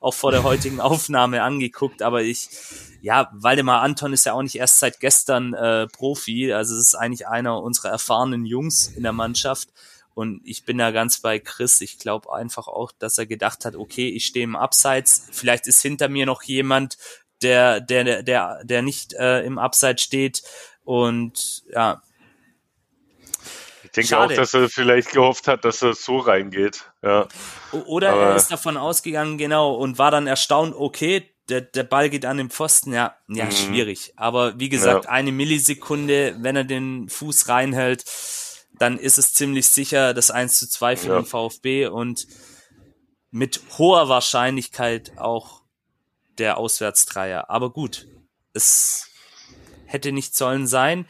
auch 0.00 0.14
vor 0.14 0.32
der 0.32 0.42
heutigen 0.42 0.80
Aufnahme 0.80 1.42
angeguckt, 1.42 2.02
aber 2.02 2.22
ich 2.22 2.48
ja, 3.02 3.30
Waldemar 3.32 3.80
Anton 3.80 4.12
ist 4.12 4.26
ja 4.26 4.34
auch 4.34 4.42
nicht 4.42 4.56
erst 4.56 4.78
seit 4.78 5.00
gestern 5.00 5.54
äh, 5.54 5.86
Profi, 5.86 6.52
also 6.52 6.74
es 6.74 6.88
ist 6.88 6.94
eigentlich 6.94 7.26
einer 7.26 7.62
unserer 7.62 7.88
erfahrenen 7.88 8.44
Jungs 8.44 8.88
in 8.88 9.02
der 9.02 9.12
Mannschaft 9.12 9.68
und 10.14 10.42
ich 10.44 10.64
bin 10.64 10.76
da 10.76 10.90
ganz 10.90 11.20
bei 11.20 11.38
Chris. 11.38 11.80
Ich 11.80 11.98
glaube 11.98 12.32
einfach 12.32 12.68
auch, 12.68 12.92
dass 12.92 13.16
er 13.16 13.26
gedacht 13.26 13.64
hat, 13.64 13.76
okay, 13.76 14.08
ich 14.08 14.26
stehe 14.26 14.44
im 14.44 14.56
Abseits, 14.56 15.26
vielleicht 15.30 15.66
ist 15.66 15.80
hinter 15.80 16.08
mir 16.08 16.26
noch 16.26 16.42
jemand, 16.42 16.98
der, 17.42 17.80
der, 17.80 18.22
der, 18.22 18.62
der 18.64 18.82
nicht 18.82 19.14
äh, 19.14 19.40
im 19.42 19.58
Abseits 19.58 20.02
steht. 20.02 20.42
Und 20.90 21.62
ja, 21.72 22.02
Ich 23.84 23.90
denke 23.92 24.08
Schade. 24.08 24.34
auch, 24.34 24.36
dass 24.36 24.54
er 24.54 24.68
vielleicht 24.68 25.12
gehofft 25.12 25.46
hat, 25.46 25.64
dass 25.64 25.82
er 25.82 25.94
so 25.94 26.18
reingeht. 26.18 26.84
Ja. 27.00 27.28
Oder 27.86 28.10
Aber- 28.12 28.22
er 28.30 28.36
ist 28.36 28.50
davon 28.50 28.76
ausgegangen, 28.76 29.38
genau, 29.38 29.74
und 29.76 29.98
war 29.98 30.10
dann 30.10 30.26
erstaunt, 30.26 30.74
okay, 30.74 31.30
der, 31.48 31.60
der 31.60 31.84
Ball 31.84 32.10
geht 32.10 32.24
an 32.26 32.38
den 32.38 32.50
Pfosten, 32.50 32.92
ja, 32.92 33.14
ja, 33.28 33.44
Mhm. 33.44 33.52
schwierig. 33.52 34.12
Aber 34.16 34.58
wie 34.58 34.68
gesagt, 34.68 35.04
Ja. 35.04 35.10
eine 35.12 35.30
Millisekunde, 35.30 36.34
wenn 36.40 36.56
er 36.56 36.64
den 36.64 37.08
Fuß 37.08 37.48
reinhält, 37.48 38.04
dann 38.72 38.98
ist 38.98 39.16
es 39.18 39.32
ziemlich 39.32 39.68
sicher 39.68 40.12
das 40.12 40.32
1 40.32 40.58
zu 40.58 40.68
2 40.68 40.96
für 40.96 41.08
Ja. 41.08 41.20
den 41.20 41.24
VfB 41.26 41.86
und 41.86 42.26
mit 43.30 43.60
hoher 43.78 44.08
Wahrscheinlichkeit 44.08 45.12
auch 45.18 45.62
der 46.38 46.56
Auswärtsdreier. 46.58 47.48
Aber 47.48 47.70
gut, 47.70 48.08
es 48.54 49.06
hätte 49.90 50.12
nicht 50.12 50.34
sollen 50.36 50.66
sein. 50.66 51.04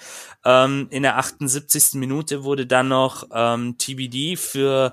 Ähm, 0.45 0.87
in 0.91 1.03
der 1.03 1.16
78. 1.18 1.95
Minute 1.95 2.45
wurde 2.45 2.66
dann 2.66 2.89
noch 2.89 3.28
ähm, 3.33 3.76
TBD 3.78 4.37
für 4.37 4.93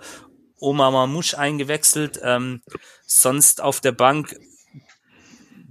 Omar 0.60 0.92
Mamouche 0.92 1.38
eingewechselt. 1.38 2.20
Ähm, 2.24 2.62
sonst 3.06 3.62
auf 3.62 3.80
der 3.80 3.92
Bank 3.94 4.36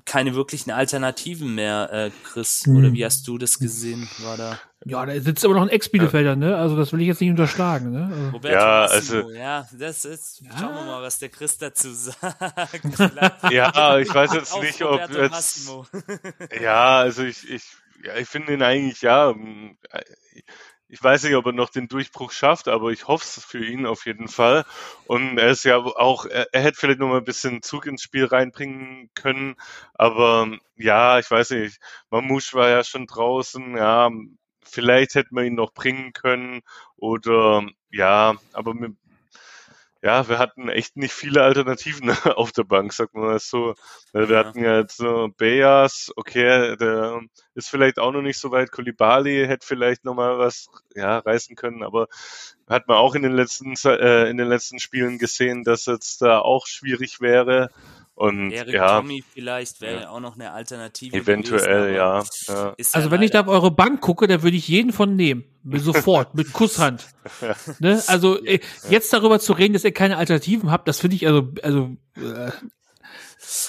keine 0.04 0.36
wirklichen 0.36 0.70
Alternativen 0.70 1.54
mehr, 1.56 1.90
äh, 1.92 2.10
Chris. 2.22 2.62
Hm. 2.64 2.76
Oder 2.76 2.92
wie 2.92 3.04
hast 3.04 3.26
du 3.26 3.38
das 3.38 3.58
gesehen? 3.58 4.08
War 4.20 4.36
da 4.36 4.60
Ja, 4.84 5.04
da 5.04 5.20
sitzt 5.20 5.44
aber 5.44 5.54
noch 5.54 5.62
ein 5.62 5.68
Ex-Bielefelder, 5.68 6.36
ne? 6.36 6.56
Also 6.56 6.76
das 6.76 6.92
will 6.92 7.00
ich 7.00 7.08
jetzt 7.08 7.20
nicht 7.20 7.30
unterschlagen, 7.30 7.90
ne? 7.90 8.04
Also, 8.08 8.28
Roberto 8.30 8.54
Ja, 8.56 8.88
Massimo. 8.88 9.18
also- 9.26 9.30
ja, 9.32 9.68
das 9.72 10.04
ist. 10.04 10.42
Ja. 10.42 10.50
Schauen 10.60 10.74
wir 10.76 10.84
mal, 10.84 11.02
was 11.02 11.18
der 11.18 11.28
Chris 11.30 11.58
dazu 11.58 11.90
sagt. 11.92 12.20
Ja, 13.50 13.98
ich 13.98 14.14
weiß 14.14 14.32
jetzt 14.34 14.56
nicht, 14.60 14.80
ob 14.84 14.92
Roberto 14.92 15.18
jetzt. 15.22 15.30
Massimo. 15.32 15.86
Ja, 16.62 16.98
also 16.98 17.24
ich, 17.24 17.50
ich, 17.50 17.64
ja, 18.04 18.16
ich 18.16 18.28
finde 18.28 18.54
ihn 18.54 18.62
eigentlich, 18.62 19.02
ja, 19.02 19.30
ähm, 19.30 19.78
ich 20.88 21.02
weiß 21.02 21.24
nicht, 21.24 21.34
ob 21.34 21.46
er 21.46 21.52
noch 21.52 21.70
den 21.70 21.88
Durchbruch 21.88 22.30
schafft, 22.30 22.68
aber 22.68 22.90
ich 22.90 23.08
hoffe 23.08 23.24
es 23.24 23.44
für 23.44 23.64
ihn 23.64 23.86
auf 23.86 24.06
jeden 24.06 24.28
Fall. 24.28 24.64
Und 25.06 25.38
er 25.38 25.50
ist 25.50 25.64
ja 25.64 25.78
auch, 25.78 26.26
er, 26.26 26.46
er 26.52 26.60
hätte 26.62 26.78
vielleicht 26.78 27.00
noch 27.00 27.08
mal 27.08 27.18
ein 27.18 27.24
bisschen 27.24 27.62
Zug 27.62 27.86
ins 27.86 28.02
Spiel 28.02 28.26
reinbringen 28.26 29.10
können, 29.14 29.56
aber 29.94 30.48
ja, 30.76 31.18
ich 31.18 31.30
weiß 31.30 31.50
nicht, 31.50 31.80
Mamouche 32.10 32.54
war 32.54 32.68
ja 32.68 32.84
schon 32.84 33.06
draußen, 33.06 33.76
ja, 33.76 34.10
vielleicht 34.62 35.14
hätte 35.16 35.34
man 35.34 35.46
ihn 35.46 35.54
noch 35.54 35.72
bringen 35.72 36.12
können 36.12 36.62
oder 36.96 37.66
ja, 37.90 38.34
aber 38.52 38.74
mit, 38.74 38.96
ja, 40.06 40.28
wir 40.28 40.38
hatten 40.38 40.68
echt 40.68 40.96
nicht 40.96 41.12
viele 41.12 41.42
Alternativen 41.42 42.10
auf 42.36 42.52
der 42.52 42.64
Bank, 42.64 42.92
sagt 42.92 43.14
man 43.14 43.24
mal 43.24 43.38
so. 43.40 43.74
Wir 44.12 44.28
Ja. 44.30 44.38
hatten 44.38 44.62
ja 44.62 44.78
jetzt 44.78 44.96
so 44.98 45.28
Beyas, 45.36 46.12
okay, 46.16 46.76
der 46.76 47.20
ist 47.54 47.68
vielleicht 47.70 47.98
auch 47.98 48.12
noch 48.12 48.22
nicht 48.22 48.38
so 48.38 48.50
weit. 48.52 48.70
Kulibali 48.72 49.44
hätte 49.46 49.66
vielleicht 49.66 50.04
noch 50.04 50.14
mal 50.14 50.38
was 50.38 50.68
ja, 50.94 51.18
reißen 51.18 51.56
können, 51.56 51.82
aber 51.82 52.06
hat 52.68 52.88
man 52.88 52.96
auch 52.98 53.14
in 53.16 53.22
den 53.22 53.32
letzten 53.32 53.74
äh, 53.84 54.30
in 54.30 54.36
den 54.36 54.48
letzten 54.48 54.78
Spielen 54.78 55.18
gesehen, 55.18 55.64
dass 55.64 55.86
jetzt 55.86 56.22
da 56.22 56.38
auch 56.40 56.66
schwierig 56.66 57.20
wäre. 57.20 57.70
Und 58.16 58.50
Erik 58.50 58.74
ja, 58.74 58.96
Tommy 58.96 59.22
vielleicht 59.34 59.82
wäre 59.82 60.08
auch 60.08 60.20
noch 60.20 60.36
eine 60.36 60.52
Alternative. 60.52 61.14
eventuell, 61.14 61.92
gewesen, 61.92 61.96
ja, 61.96 62.24
ja. 62.48 62.74
ist 62.78 62.94
also 62.94 63.08
ja 63.08 63.12
wenn 63.12 63.20
ich 63.20 63.30
da 63.30 63.42
auf 63.42 63.48
eure 63.48 63.70
Bank 63.70 64.00
gucke, 64.00 64.26
da 64.26 64.42
würde 64.42 64.56
ich 64.56 64.66
jeden 64.68 64.94
von 64.94 65.14
nehmen. 65.16 65.44
Sofort, 65.74 66.34
mit 66.34 66.52
Kusshand. 66.52 67.06
Ne? 67.80 68.02
Also 68.06 68.38
jetzt 68.88 69.12
darüber 69.12 69.38
zu 69.38 69.52
reden, 69.52 69.74
dass 69.74 69.84
ihr 69.84 69.92
keine 69.92 70.16
Alternativen 70.16 70.70
habt, 70.70 70.88
das 70.88 71.00
finde 71.00 71.16
ich 71.16 71.26
also, 71.26 71.52
also, 71.62 71.96
äh, 72.16 72.50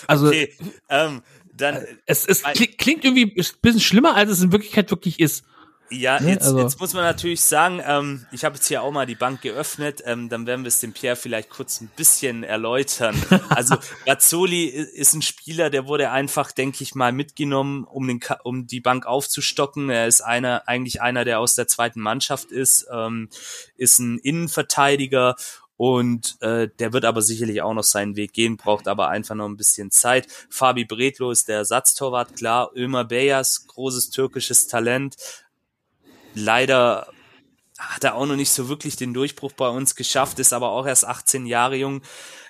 also 0.08 0.28
Okay, 0.28 0.54
ähm, 0.90 1.24
dann, 1.54 1.86
es, 2.06 2.26
es 2.26 2.44
klingt 2.44 3.04
irgendwie 3.04 3.26
ein 3.26 3.62
bisschen 3.62 3.82
schlimmer, 3.82 4.16
als 4.16 4.30
es 4.32 4.42
in 4.42 4.54
Wirklichkeit 4.54 4.90
wirklich 4.92 5.20
ist. 5.20 5.44
Ja, 5.90 6.20
Ne, 6.20 6.32
jetzt, 6.32 6.44
also- 6.46 6.60
jetzt 6.60 6.80
muss 6.80 6.94
man 6.94 7.04
natürlich 7.04 7.42
sagen, 7.42 7.82
ähm, 7.86 8.26
ich 8.32 8.44
habe 8.46 8.56
jetzt 8.56 8.68
hier 8.68 8.82
auch 8.84 8.92
mal 8.92 9.06
die 9.06 9.16
Bank 9.16 9.42
geöffnet, 9.42 10.02
ähm, 10.06 10.30
dann 10.30 10.46
werden 10.46 10.64
wir 10.64 10.70
es 10.70 10.80
dem 10.80 10.94
Pierre 10.94 11.16
vielleicht 11.16 11.50
kurz 11.50 11.82
ein 11.82 11.92
bisschen 11.96 12.44
erläutern. 12.44 13.16
Also 13.50 13.76
Razzoli 14.06 14.66
ist 14.66 15.14
ein 15.14 15.22
Spieler, 15.22 15.70
der 15.70 15.88
wurde 15.88 16.12
einfach, 16.12 16.52
denke 16.52 16.84
ich 16.84 16.96
mal, 16.96 17.12
mitgenommen, 17.12 17.86
um, 17.86 18.08
den, 18.08 18.20
um 18.44 18.68
die 18.68 18.82
Bank 18.82 19.06
aufzustocken. 19.06 19.90
Er 19.90 20.08
ist 20.08 20.22
einer, 20.22 20.64
eigentlich 20.68 21.02
einer, 21.02 21.26
der 21.26 21.40
aus 21.40 21.56
der 21.56 21.68
zweiten 21.68 22.02
Mannschaft 22.02 22.52
ist, 22.52 22.88
ähm, 22.92 23.30
ist 23.78 24.00
ein 24.00 24.18
Innenverteidiger 24.20 25.36
und 25.78 26.38
äh, 26.42 26.68
der 26.80 26.92
wird 26.94 27.06
aber 27.06 27.22
sicherlich 27.22 27.62
auch 27.62 27.74
noch 27.76 27.84
seinen 27.84 28.16
Weg 28.16 28.34
gehen, 28.34 28.58
braucht 28.58 28.88
aber 28.88 29.10
einfach 29.10 29.36
noch 29.36 29.48
ein 29.48 29.58
bisschen 29.58 29.92
Zeit. 29.92 30.28
Fabi 30.50 30.86
Bredlo 30.86 31.30
ist 31.32 31.48
der 31.48 31.58
Ersatztorwart, 31.58 32.36
klar. 32.36 32.72
Ömer 32.76 33.06
Beyas, 33.06 33.68
großes 33.68 34.10
türkisches 34.10 34.68
Talent. 34.68 35.16
Leider 36.38 37.08
hat 37.80 38.04
er 38.04 38.16
auch 38.16 38.26
noch 38.28 38.36
nicht 38.36 38.52
so 38.52 38.70
wirklich 38.70 38.96
den 38.96 39.14
Durchbruch 39.14 39.54
bei 39.54 39.70
uns 39.70 39.96
geschafft, 39.96 40.38
ist 40.40 40.54
aber 40.54 40.70
auch 40.70 40.86
erst 40.86 41.06
18 41.06 41.48
Jahre 41.48 41.76
jung. 41.78 42.02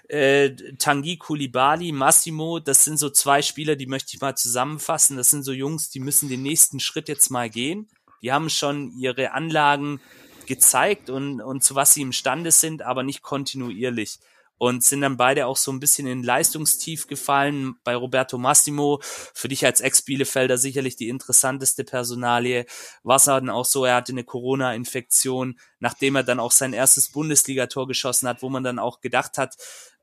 Äh, 0.09 0.51
Tanguy 0.77 1.17
Koulibaly, 1.17 1.91
Massimo, 1.93 2.59
das 2.59 2.83
sind 2.83 2.97
so 2.97 3.09
zwei 3.09 3.41
Spieler, 3.41 3.75
die 3.75 3.87
möchte 3.87 4.13
ich 4.13 4.21
mal 4.21 4.35
zusammenfassen. 4.35 5.15
Das 5.15 5.29
sind 5.29 5.43
so 5.43 5.53
Jungs, 5.53 5.89
die 5.89 5.99
müssen 5.99 6.27
den 6.29 6.43
nächsten 6.43 6.79
Schritt 6.79 7.07
jetzt 7.07 7.29
mal 7.29 7.49
gehen. 7.49 7.89
Die 8.21 8.31
haben 8.31 8.49
schon 8.49 8.91
ihre 8.97 9.31
Anlagen 9.31 10.01
gezeigt 10.47 11.09
und, 11.09 11.41
und 11.41 11.63
zu 11.63 11.75
was 11.75 11.93
sie 11.93 12.01
imstande 12.01 12.51
sind, 12.51 12.81
aber 12.81 13.03
nicht 13.03 13.21
kontinuierlich. 13.21 14.19
Und 14.57 14.83
sind 14.83 15.01
dann 15.01 15.17
beide 15.17 15.45
auch 15.45 15.57
so 15.57 15.71
ein 15.71 15.79
bisschen 15.79 16.07
in 16.07 16.23
Leistungstief 16.23 17.07
gefallen. 17.07 17.75
Bei 17.83 17.95
Roberto 17.95 18.37
Massimo, 18.37 18.99
für 19.01 19.47
dich 19.47 19.65
als 19.65 19.81
Ex-Bielefelder 19.81 20.57
sicherlich 20.57 20.95
die 20.95 21.09
interessanteste 21.09 21.83
Personalie. 21.83 22.65
War 23.03 23.17
es 23.17 23.25
dann 23.25 23.49
auch 23.49 23.65
so, 23.65 23.85
er 23.85 23.95
hatte 23.95 24.13
eine 24.13 24.23
Corona-Infektion, 24.23 25.59
nachdem 25.79 26.15
er 26.15 26.23
dann 26.23 26.39
auch 26.39 26.51
sein 26.51 26.73
erstes 26.73 27.09
Bundesligator 27.09 27.87
geschossen 27.87 28.27
hat, 28.27 28.41
wo 28.41 28.49
man 28.49 28.63
dann 28.63 28.79
auch 28.79 28.99
gedacht 28.99 29.37
hat, 29.37 29.55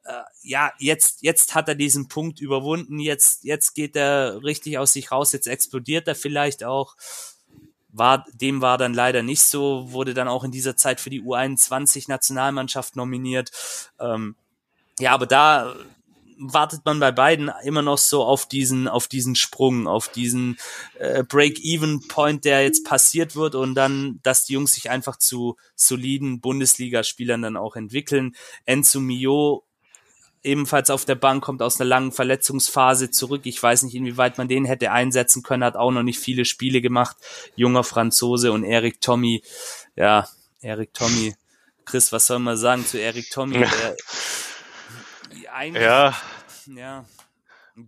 äh, 0.04 0.22
ja, 0.42 0.72
jetzt, 0.78 1.22
jetzt 1.22 1.54
hat 1.54 1.68
er 1.68 1.74
diesen 1.74 2.08
Punkt 2.08 2.40
überwunden, 2.40 2.98
jetzt, 2.98 3.44
jetzt 3.44 3.74
geht 3.74 3.96
er 3.96 4.42
richtig 4.42 4.78
aus 4.78 4.92
sich 4.92 5.10
raus, 5.10 5.32
jetzt 5.32 5.46
explodiert 5.46 6.06
er 6.06 6.14
vielleicht 6.14 6.62
auch 6.62 6.94
war, 7.94 8.24
dem 8.32 8.60
war 8.60 8.76
dann 8.76 8.92
leider 8.92 9.22
nicht 9.22 9.42
so, 9.42 9.92
wurde 9.92 10.14
dann 10.14 10.26
auch 10.26 10.42
in 10.42 10.50
dieser 10.50 10.76
Zeit 10.76 11.00
für 11.00 11.10
die 11.10 11.22
U21-Nationalmannschaft 11.22 12.96
nominiert. 12.96 13.52
Ähm, 14.00 14.34
ja, 14.98 15.12
aber 15.12 15.26
da 15.26 15.74
wartet 16.38 16.84
man 16.84 17.00
bei 17.00 17.12
beiden 17.12 17.50
immer 17.62 17.82
noch 17.82 17.98
so 17.98 18.24
auf 18.24 18.46
diesen, 18.46 18.88
auf 18.88 19.08
diesen 19.08 19.36
Sprung, 19.36 19.86
auf 19.86 20.08
diesen 20.08 20.58
äh, 20.98 21.22
Break-Even-Point, 21.22 22.44
der 22.44 22.62
jetzt 22.62 22.84
passiert 22.84 23.36
wird 23.36 23.54
und 23.54 23.74
dann, 23.74 24.20
dass 24.22 24.44
die 24.44 24.54
Jungs 24.54 24.74
sich 24.74 24.90
einfach 24.90 25.16
zu 25.16 25.56
soliden 25.74 26.40
Bundesligaspielern 26.40 27.42
dann 27.42 27.56
auch 27.56 27.76
entwickeln. 27.76 28.34
Enzo 28.64 29.00
Mio 29.00 29.64
ebenfalls 30.42 30.90
auf 30.90 31.04
der 31.06 31.14
Bank, 31.14 31.42
kommt 31.42 31.62
aus 31.62 31.80
einer 31.80 31.88
langen 31.88 32.12
Verletzungsphase 32.12 33.10
zurück. 33.10 33.42
Ich 33.44 33.60
weiß 33.62 33.82
nicht, 33.84 33.94
inwieweit 33.94 34.36
man 34.36 34.46
den 34.46 34.66
hätte 34.66 34.92
einsetzen 34.92 35.42
können, 35.42 35.64
hat 35.64 35.76
auch 35.76 35.90
noch 35.90 36.02
nicht 36.02 36.18
viele 36.18 36.44
Spiele 36.44 36.82
gemacht. 36.82 37.16
Junger 37.56 37.82
Franzose 37.82 38.52
und 38.52 38.62
Erik 38.62 39.00
Tommy. 39.00 39.42
Ja, 39.96 40.28
Erik 40.60 40.92
Tommy. 40.92 41.34
Chris, 41.86 42.12
was 42.12 42.26
soll 42.26 42.38
man 42.38 42.56
sagen 42.56 42.86
zu 42.86 42.98
Erik 42.98 43.30
Tommy? 43.30 43.58
Der, 43.58 43.96
eigentlich, 45.54 45.82
ja, 45.82 46.14
ja. 46.66 47.04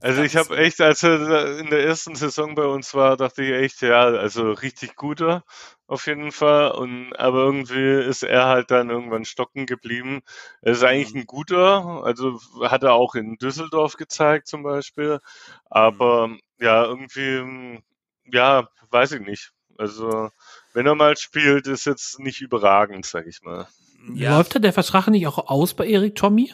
Also 0.01 0.23
ich 0.23 0.37
habe 0.37 0.57
echt, 0.57 0.81
als 0.81 1.05
er 1.05 1.59
in 1.59 1.71
der 1.71 1.85
ersten 1.85 2.17
Saison 2.17 2.57
bei 2.57 2.65
uns 2.65 2.93
war, 2.95 3.17
dachte 3.17 3.45
ich 3.45 3.53
echt, 3.53 3.83
ja, 3.83 4.05
also 4.05 4.51
richtig 4.51 4.97
guter 4.97 5.45
auf 5.87 6.07
jeden 6.07 6.33
Fall. 6.33 6.73
Und 6.73 7.15
aber 7.15 7.45
irgendwie 7.45 8.09
ist 8.09 8.25
er 8.25 8.47
halt 8.47 8.71
dann 8.71 8.91
irgendwann 8.91 9.25
stocken 9.25 9.67
geblieben. 9.67 10.23
Er 10.61 10.73
ist 10.73 10.83
eigentlich 10.83 11.15
ein 11.15 11.27
guter, 11.27 12.03
also 12.05 12.41
hat 12.63 12.83
er 12.83 12.95
auch 12.95 13.15
in 13.15 13.37
Düsseldorf 13.37 13.97
gezeigt 13.97 14.49
zum 14.49 14.65
Beispiel. 14.65 15.21
Aber 15.67 16.37
ja, 16.59 16.85
irgendwie, 16.85 17.81
ja, 18.25 18.69
weiß 18.91 19.13
ich 19.13 19.21
nicht. 19.21 19.53
Also 19.79 20.31
wenn 20.73 20.87
er 20.87 20.95
mal 20.95 21.17
spielt, 21.17 21.67
ist 21.69 21.87
jetzt 21.87 22.19
nicht 22.19 22.41
überragend, 22.41 23.07
sag 23.07 23.27
ich 23.27 23.43
mal. 23.43 23.69
Ja, 24.15 24.37
Läuft 24.39 24.55
da 24.55 24.59
der 24.59 24.73
Vertrag 24.73 25.09
nicht 25.09 25.27
auch 25.27 25.39
aus 25.39 25.75
bei 25.75 25.87
Erik 25.87 26.17
Tommy? 26.17 26.53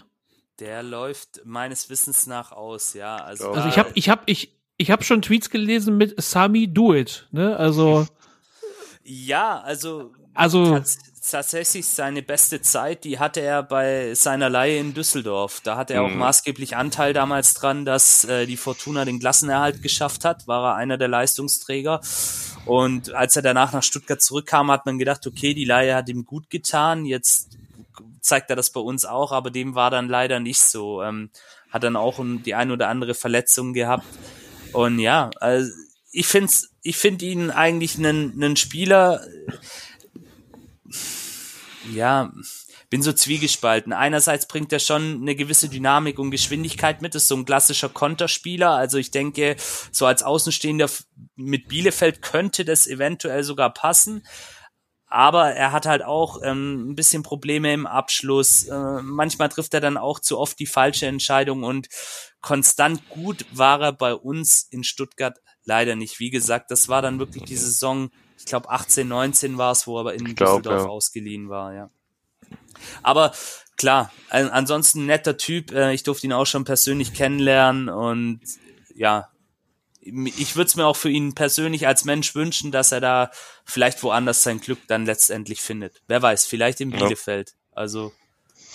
Der 0.59 0.83
läuft 0.83 1.41
meines 1.45 1.91
Wissens 1.91 2.27
nach 2.27 2.53
aus, 2.53 2.95
ja. 2.95 3.17
Also, 3.17 3.53
Also 3.53 3.69
ich 3.69 3.79
habe 3.79 3.91
ich 3.95 4.09
hab, 4.09 4.23
ich, 4.27 4.57
ich 4.77 4.91
hab 4.91 5.05
schon 5.05 5.23
Tweets 5.23 5.51
gelesen 5.51 5.97
mit 5.97 6.21
Sami 6.23 6.73
Do 6.73 6.95
It, 6.95 7.29
ne? 7.33 7.57
Also, 7.57 8.07
ja, 9.05 9.61
also 9.61 10.13
also 10.35 10.65
Tats 10.73 10.99
tatsächlich 11.29 11.87
seine 11.87 12.21
beste 12.23 12.61
Zeit, 12.63 13.05
die 13.05 13.19
hatte 13.21 13.41
er 13.41 13.63
bei 13.63 14.13
seiner 14.15 14.51
Leihe 14.51 14.79
in 14.79 14.93
Düsseldorf. 14.93 15.61
Da 15.63 15.77
hatte 15.77 15.95
er 15.95 16.03
auch 16.03 16.11
Mhm. 16.11 16.19
maßgeblich 16.19 16.75
Anteil 16.77 17.13
damals 17.13 17.55
dran, 17.55 17.85
dass 17.85 18.25
äh, 18.25 18.47
die 18.47 18.57
Fortuna 18.57 19.05
den 19.05 19.21
Klassenerhalt 19.21 19.83
geschafft 19.83 20.25
hat, 20.25 20.49
war 20.49 20.73
er 20.73 20.75
einer 20.75 20.99
der 20.99 21.09
Leistungsträger. 21.09 22.01
Und 22.67 23.13
als 23.15 23.37
er 23.37 23.43
danach 23.43 23.73
nach 23.73 23.85
Stuttgart 23.85 24.21
zurückkam, 24.21 24.71
hat 24.73 24.85
man 24.85 24.99
gedacht, 24.99 25.25
okay, 25.27 25.55
die 25.55 25.65
Leihe 25.65 25.95
hat 25.95 26.09
ihm 26.09 26.25
gut 26.25 26.51
getan, 26.51 27.05
jetzt 27.05 27.57
zeigt 28.23 28.49
er 28.51 28.57
das 28.57 28.71
bei 28.71 28.81
uns 28.81 29.05
auch, 29.05 29.33
aber 29.33 29.51
dem 29.51 29.75
war 29.75 29.91
dann 29.91 30.09
leider 30.09 30.41
nicht 30.41 30.61
so. 30.61 31.03
Ähm, 31.03 31.31
hat 31.71 31.83
dann 31.85 31.97
auch 31.97 32.21
die 32.21 32.55
ein 32.55 32.71
oder 32.71 32.89
andere 32.89 33.15
Verletzung 33.15 33.73
gehabt. 33.73 34.07
Und 34.73 34.99
ja, 34.99 35.31
also 35.41 35.71
ich 36.11 36.27
finde 36.27 36.53
ich 36.83 36.97
find 36.97 37.23
ihn 37.23 37.51
eigentlich 37.51 37.97
einen, 37.97 38.33
einen 38.33 38.57
Spieler, 38.57 39.25
ja, 41.93 42.33
bin 42.91 43.03
so 43.03 43.15
zwiegespalten. 43.15 43.95
Einerseits 43.95 44.47
bringt 44.47 44.71
er 44.71 44.79
schon 44.79 45.23
eine 45.23 45.35
gewisse 45.35 45.71
Dynamik 45.71 46.19
und 46.19 46.31
Geschwindigkeit 46.31 47.01
mit, 47.01 47.15
ist 47.15 47.27
so 47.27 47.37
ein 47.37 47.47
klassischer 47.47 47.89
Konterspieler. 47.89 48.73
Also 48.73 48.99
ich 48.99 49.11
denke, 49.11 49.57
so 49.91 50.05
als 50.05 50.23
Außenstehender 50.23 50.91
mit 51.35 51.69
Bielefeld 51.69 52.21
könnte 52.21 52.67
das 52.67 52.87
eventuell 52.87 53.45
sogar 53.45 53.73
passen. 53.73 54.27
Aber 55.13 55.53
er 55.53 55.73
hat 55.73 55.85
halt 55.85 56.03
auch 56.03 56.41
ähm, 56.43 56.91
ein 56.91 56.95
bisschen 56.95 57.23
Probleme 57.23 57.71
im 57.75 57.87
Abschluss. 57.87 58.65
Äh, 58.65 59.03
manchmal 59.03 59.51
trifft 59.51 59.75
er 59.75 59.83
dann 59.83 59.99
auch 59.99 60.21
zu 60.21 60.39
oft 60.39 60.59
die 60.59 60.67
falsche 60.67 61.05
Entscheidung 61.07 61.65
und 61.65 61.89
konstant 62.41 63.07
gut 63.11 63.45
war 63.53 63.79
er 63.83 63.93
bei 63.93 64.15
uns 64.15 64.67
in 64.71 64.85
Stuttgart 64.85 65.39
leider 65.65 65.97
nicht. 65.97 66.19
Wie 66.19 66.31
gesagt, 66.31 66.71
das 66.71 66.89
war 66.89 67.03
dann 67.03 67.19
wirklich 67.19 67.45
die 67.45 67.59
Saison, 67.59 68.11
ich 68.39 68.47
glaube 68.47 68.71
18, 68.71 69.07
19 69.07 69.59
war 69.59 69.73
es, 69.73 69.87
wo 69.87 69.99
er 69.99 70.01
aber 70.01 70.15
in 70.15 70.35
glaub, 70.35 70.63
Düsseldorf 70.63 70.85
ja. 70.85 70.89
ausgeliehen 70.89 71.51
war, 71.51 71.75
ja. 71.75 71.91
Aber 73.03 73.33
klar, 73.77 74.11
an, 74.31 74.49
ansonsten 74.49 75.05
netter 75.05 75.37
Typ. 75.37 75.73
Äh, 75.73 75.93
ich 75.93 76.05
durfte 76.05 76.27
ihn 76.27 76.33
auch 76.33 76.47
schon 76.47 76.65
persönlich 76.65 77.13
kennenlernen 77.13 77.91
und 77.91 78.41
ja, 78.95 79.29
ich 80.03 80.57
würde 80.57 80.67
es 80.67 80.77
mir 80.77 80.87
auch 80.87 80.97
für 80.97 81.11
ihn 81.11 81.35
persönlich 81.35 81.87
als 81.87 82.05
Mensch 82.05 82.35
wünschen, 82.35 82.73
dass 82.73 82.93
er 82.93 83.01
da 83.01 83.31
vielleicht 83.65 84.03
woanders 84.03 84.43
sein 84.43 84.61
Glück 84.61 84.81
dann 84.89 85.07
letztendlich 85.07 85.61
findet. 85.61 86.03
Wer 86.09 86.21
weiß, 86.21 86.47
vielleicht 86.47 86.81
in 86.81 86.91
Bielefeld. 86.91 87.51
Ja. 87.51 87.77
Also 87.77 88.13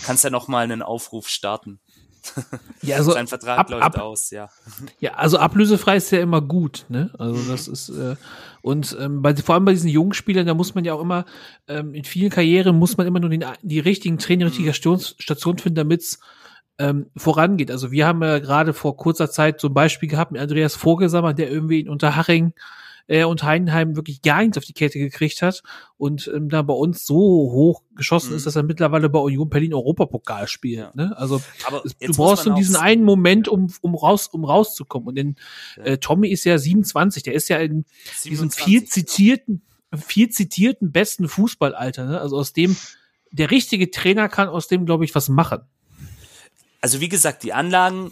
kannst 0.04 0.24
ja 0.24 0.30
noch 0.30 0.48
mal 0.48 0.64
einen 0.64 0.82
Aufruf 0.82 1.28
starten. 1.28 1.80
Ja, 2.82 2.98
also 2.98 3.12
Sein 3.12 3.28
Vertrag 3.28 3.58
ab, 3.58 3.70
läuft 3.70 3.84
ab, 3.84 3.98
aus, 4.00 4.32
ja. 4.32 4.50
Ja, 5.00 5.14
also 5.14 5.38
ablösefrei 5.38 5.98
ist 5.98 6.12
ja 6.12 6.20
immer 6.20 6.42
gut, 6.42 6.86
ne? 6.90 7.10
Also 7.18 7.50
das 7.50 7.68
ist 7.68 7.90
äh, 7.90 8.16
und 8.62 8.98
ähm, 9.00 9.22
bei, 9.22 9.36
vor 9.36 9.56
allem 9.56 9.66
bei 9.66 9.72
diesen 9.72 9.90
jungen 9.90 10.14
Spielern, 10.14 10.46
da 10.46 10.54
muss 10.54 10.76
man 10.76 10.84
ja 10.84 10.94
auch 10.94 11.02
immer 11.02 11.26
ähm, 11.68 11.94
in 11.94 12.04
vielen 12.04 12.30
Karrieren 12.30 12.78
muss 12.78 12.98
man 12.98 13.08
immer 13.08 13.20
nur 13.20 13.30
den, 13.30 13.46
die 13.62 13.80
richtigen 13.80 14.18
Trainer, 14.18 14.46
die 14.46 14.48
richtige 14.48 14.74
Station, 14.74 15.00
Station 15.00 15.58
finden, 15.58 15.76
damit's 15.76 16.20
ähm, 16.80 17.08
vorangeht. 17.16 17.72
Also 17.72 17.92
wir 17.92 18.08
haben 18.08 18.22
ja 18.22 18.40
gerade 18.40 18.74
vor 18.74 18.98
kurzer 18.98 19.30
Zeit 19.30 19.60
so 19.60 19.68
ein 19.68 19.74
Beispiel 19.74 20.10
gehabt 20.10 20.32
mit 20.32 20.42
Andreas 20.42 20.76
Vogelsammer, 20.76 21.34
der 21.34 21.50
irgendwie 21.50 21.80
in 21.80 21.90
Unterhaching 21.90 22.54
äh, 23.08 23.24
und 23.24 23.44
Heidenheim 23.44 23.96
wirklich 23.96 24.22
gar 24.22 24.42
nichts 24.42 24.58
auf 24.58 24.66
die 24.66 24.74
Kette 24.74 25.00
gekriegt 25.00 25.42
hat 25.42 25.64
und 25.98 26.30
ähm, 26.34 26.50
da 26.50 26.62
bei 26.62 26.74
uns 26.74 27.06
so 27.06 27.16
hoch 27.16 27.82
geschossen 27.96 28.32
mhm. 28.32 28.38
ist, 28.38 28.46
dass 28.46 28.56
er 28.56 28.64
mittlerweile 28.64 29.10
bei 29.10 29.20
Union 29.20 29.50
Berlin 29.50 29.74
Europapokal 29.74 30.48
spielt. 30.48 30.80
Ja. 30.80 30.92
Ne? 30.94 31.18
Also 31.18 31.42
es, 31.84 31.98
du 31.98 32.14
brauchst 32.14 32.44
so 32.44 32.54
diesen 32.54 32.76
einen 32.76 33.04
Moment, 33.04 33.48
um, 33.48 33.72
um 33.82 33.96
raus, 33.96 34.28
um 34.28 34.46
rauszukommen. 34.46 35.08
Und 35.08 35.16
den 35.16 35.36
ja. 35.78 35.84
äh, 35.84 35.98
Tommy 35.98 36.30
ist 36.30 36.44
ja 36.44 36.58
27, 36.58 37.24
der 37.24 37.34
ist 37.34 37.50
ja 37.50 37.58
in 37.58 37.86
27, 38.16 38.30
diesem 38.30 38.52
viel 38.52 38.84
zitierten, 38.86 39.62
viel 39.96 40.30
zitierten 40.30 40.92
besten 40.92 41.28
Fußballalter. 41.28 42.06
Ne? 42.06 42.22
Also 42.22 42.38
aus 42.38 42.54
dem 42.54 42.76
der 43.32 43.52
richtige 43.52 43.92
Trainer 43.92 44.30
kann 44.30 44.48
aus 44.48 44.68
dem, 44.68 44.86
glaube 44.86 45.06
ich, 45.06 45.14
was 45.14 45.30
machen. 45.30 45.60
Also 46.82 47.00
wie 47.00 47.10
gesagt, 47.10 47.44
die 47.44 47.54
Anlagen 47.54 48.12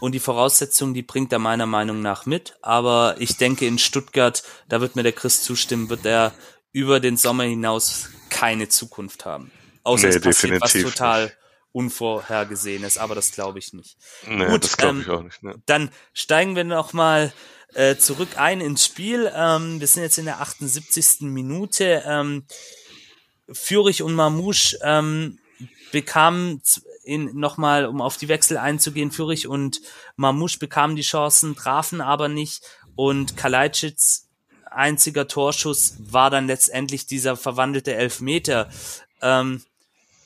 und 0.00 0.12
die 0.12 0.20
Voraussetzungen, 0.20 0.94
die 0.94 1.02
bringt 1.02 1.32
er 1.32 1.38
meiner 1.38 1.66
Meinung 1.66 2.00
nach 2.00 2.26
mit. 2.26 2.56
Aber 2.62 3.16
ich 3.18 3.36
denke, 3.36 3.66
in 3.66 3.78
Stuttgart, 3.78 4.42
da 4.68 4.80
wird 4.80 4.96
mir 4.96 5.02
der 5.02 5.12
Chris 5.12 5.42
zustimmen, 5.42 5.90
wird 5.90 6.06
er 6.06 6.32
über 6.72 7.00
den 7.00 7.16
Sommer 7.16 7.44
hinaus 7.44 8.10
keine 8.30 8.68
Zukunft 8.68 9.24
haben. 9.24 9.50
Außer 9.82 10.08
nee, 10.08 10.14
es 10.14 10.20
passiert 10.20 10.60
was 10.60 10.72
total 10.72 11.24
nicht. 11.24 11.36
Unvorhergesehenes, 11.72 12.98
aber 12.98 13.14
das 13.14 13.32
glaube 13.32 13.58
ich 13.58 13.72
nicht. 13.72 13.96
Nee, 14.26 14.46
Gut, 14.46 14.64
das 14.64 14.76
glaube 14.76 15.00
ich 15.00 15.08
ähm, 15.08 15.14
auch 15.14 15.22
nicht. 15.22 15.42
Ne. 15.42 15.62
Dann 15.66 15.90
steigen 16.12 16.56
wir 16.56 16.64
noch 16.64 16.92
mal 16.92 17.32
äh, 17.74 17.96
zurück 17.96 18.28
ein 18.36 18.60
ins 18.60 18.84
Spiel. 18.84 19.30
Ähm, 19.34 19.80
wir 19.80 19.86
sind 19.86 20.02
jetzt 20.02 20.18
in 20.18 20.24
der 20.24 20.40
78. 20.40 21.22
Minute. 21.22 22.02
Ähm, 22.06 22.44
Fürich 23.50 24.02
und 24.02 24.14
Mamouche 24.14 24.78
ähm, 24.82 25.38
bekamen 25.92 26.62
in, 27.08 27.38
nochmal, 27.38 27.86
um 27.86 28.00
auf 28.02 28.18
die 28.18 28.28
Wechsel 28.28 28.58
einzugehen, 28.58 29.10
Fürich 29.10 29.48
und 29.48 29.80
Mamouche 30.16 30.58
bekamen 30.58 30.94
die 30.94 31.02
Chancen, 31.02 31.56
trafen 31.56 32.00
aber 32.00 32.28
nicht 32.28 32.62
und 32.94 33.36
Kalajdzics 33.36 34.28
einziger 34.70 35.26
Torschuss 35.26 35.96
war 35.98 36.30
dann 36.30 36.46
letztendlich 36.46 37.06
dieser 37.06 37.36
verwandelte 37.36 37.94
Elfmeter. 37.94 38.68
Ähm, 39.22 39.62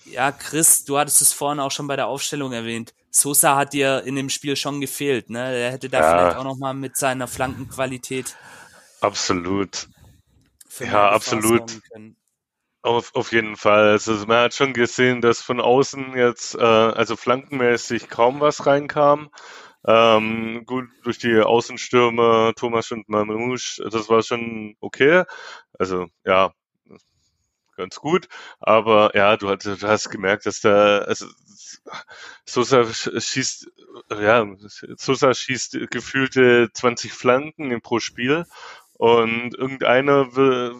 ja, 0.05 0.33
Chris, 0.33 0.85
du 0.85 0.99
hattest 0.99 1.23
es 1.23 1.33
vorhin 1.33 1.61
auch 1.61 1.71
schon 1.71 1.87
bei 1.87 1.97
der 1.97 2.09
Aufstellung 2.09 2.53
erwähnt. 2.53 2.93
Sosa 3.11 3.57
hat 3.57 3.73
dir 3.73 4.03
in 4.05 4.17
dem 4.17 4.31
Spiel 4.31 4.57
schon 4.57 4.81
gefehlt, 4.81 5.31
ne? 5.31 5.55
Er 5.55 5.71
hätte 5.71 5.89
da 5.89 6.01
ja. 6.01 6.11
vielleicht 6.11 6.37
auch 6.39 6.45
nochmal 6.45 6.75
mit 6.75 6.97
seiner 6.97 7.29
Flankenqualität. 7.29 8.35
Absolut. 9.01 9.89
Ja, 10.81 11.11
absolut. 11.11 11.81
Auf, 12.83 13.15
auf 13.15 13.33
jeden 13.33 13.57
Fall. 13.57 13.91
Also 13.91 14.13
man 14.27 14.39
hat 14.45 14.55
schon 14.55 14.73
gesehen, 14.73 15.21
dass 15.21 15.41
von 15.41 15.61
außen 15.61 16.17
jetzt, 16.17 16.55
äh, 16.57 16.61
also 16.61 17.17
flankenmäßig 17.17 18.09
kaum 18.09 18.41
was 18.41 18.67
reinkam. 18.67 19.31
Ähm, 19.87 20.65
gut, 20.67 20.89
durch 21.05 21.19
die 21.19 21.41
Außenstürme 21.41 22.55
Thomas 22.57 22.91
und 22.93 23.09
Mamouche, 23.09 23.83
das 23.91 24.09
war 24.09 24.23
schon 24.23 24.77
okay. 24.81 25.25
Also 25.79 26.07
ja, 26.25 26.53
ganz 27.77 27.97
gut. 27.97 28.29
Aber 28.61 29.15
ja, 29.17 29.37
du 29.37 29.49
hast, 29.49 29.65
du 29.67 29.89
hast 29.89 30.11
gemerkt, 30.11 30.47
dass 30.47 30.61
da, 30.61 30.99
also 31.01 31.27
Sosa 32.45 32.85
schießt, 32.87 33.67
ja, 34.11 34.47
Sosa 34.97 35.35
schießt 35.35 35.79
gefühlte 35.91 36.71
20 36.73 37.13
Flanken 37.13 37.81
pro 37.83 37.99
Spiel 38.01 38.45
und 38.95 39.55
irgendeiner 39.55 40.37
will, 40.37 40.75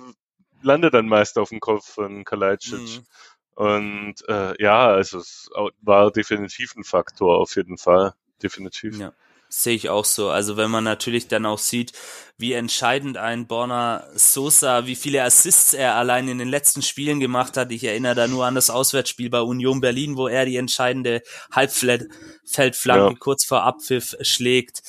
landet 0.63 0.95
dann 0.95 1.07
meist 1.07 1.39
auf 1.39 1.51
dem 1.51 1.61
Kopf 1.61 1.87
von 1.87 2.25
Kalajdzic. 2.25 2.81
Mhm. 2.81 3.07
Und 3.55 4.15
äh, 4.29 4.63
ja, 4.63 4.89
also 4.89 5.19
es 5.19 5.51
war 5.83 6.11
definitiv 6.11 6.75
ein 6.77 6.85
Faktor 6.85 7.39
auf 7.39 7.55
jeden 7.57 7.79
Fall. 7.79 8.15
Definitiv. 8.43 8.99
Ja. 8.99 9.13
Sehe 9.49 9.75
ich 9.75 9.91
auch 9.91 10.07
so. 10.07 10.31
Also 10.31 10.57
wenn 10.57 10.71
man 10.71 10.83
natürlich 10.83 11.29
dann 11.29 11.45
auch 11.45 11.59
sieht, 11.59 11.93
wie 12.39 12.55
entscheidend 12.55 13.19
ein 13.19 13.47
Borna 13.47 14.07
Sosa, 14.15 14.87
wie 14.87 14.97
viele 14.97 15.23
Assists 15.23 15.75
er 15.75 15.95
allein 15.97 16.27
in 16.29 16.39
den 16.39 16.49
letzten 16.49 16.81
Spielen 16.81 17.21
gemacht 17.21 17.59
hat. 17.59 17.71
Ich 17.71 17.85
erinnere 17.85 18.15
da 18.15 18.27
nur 18.29 18.47
an 18.47 18.55
das 18.55 18.71
Auswärtsspiel 18.71 19.29
bei 19.29 19.43
Union 19.43 19.83
Berlin, 19.83 20.17
wo 20.17 20.27
er 20.27 20.47
die 20.47 20.57
entscheidende 20.57 21.23
Halbfeldflanke 21.55 23.13
ja. 23.13 23.19
kurz 23.19 23.45
vor 23.45 23.63
Abpfiff 23.63 24.17
schlägt. 24.23 24.83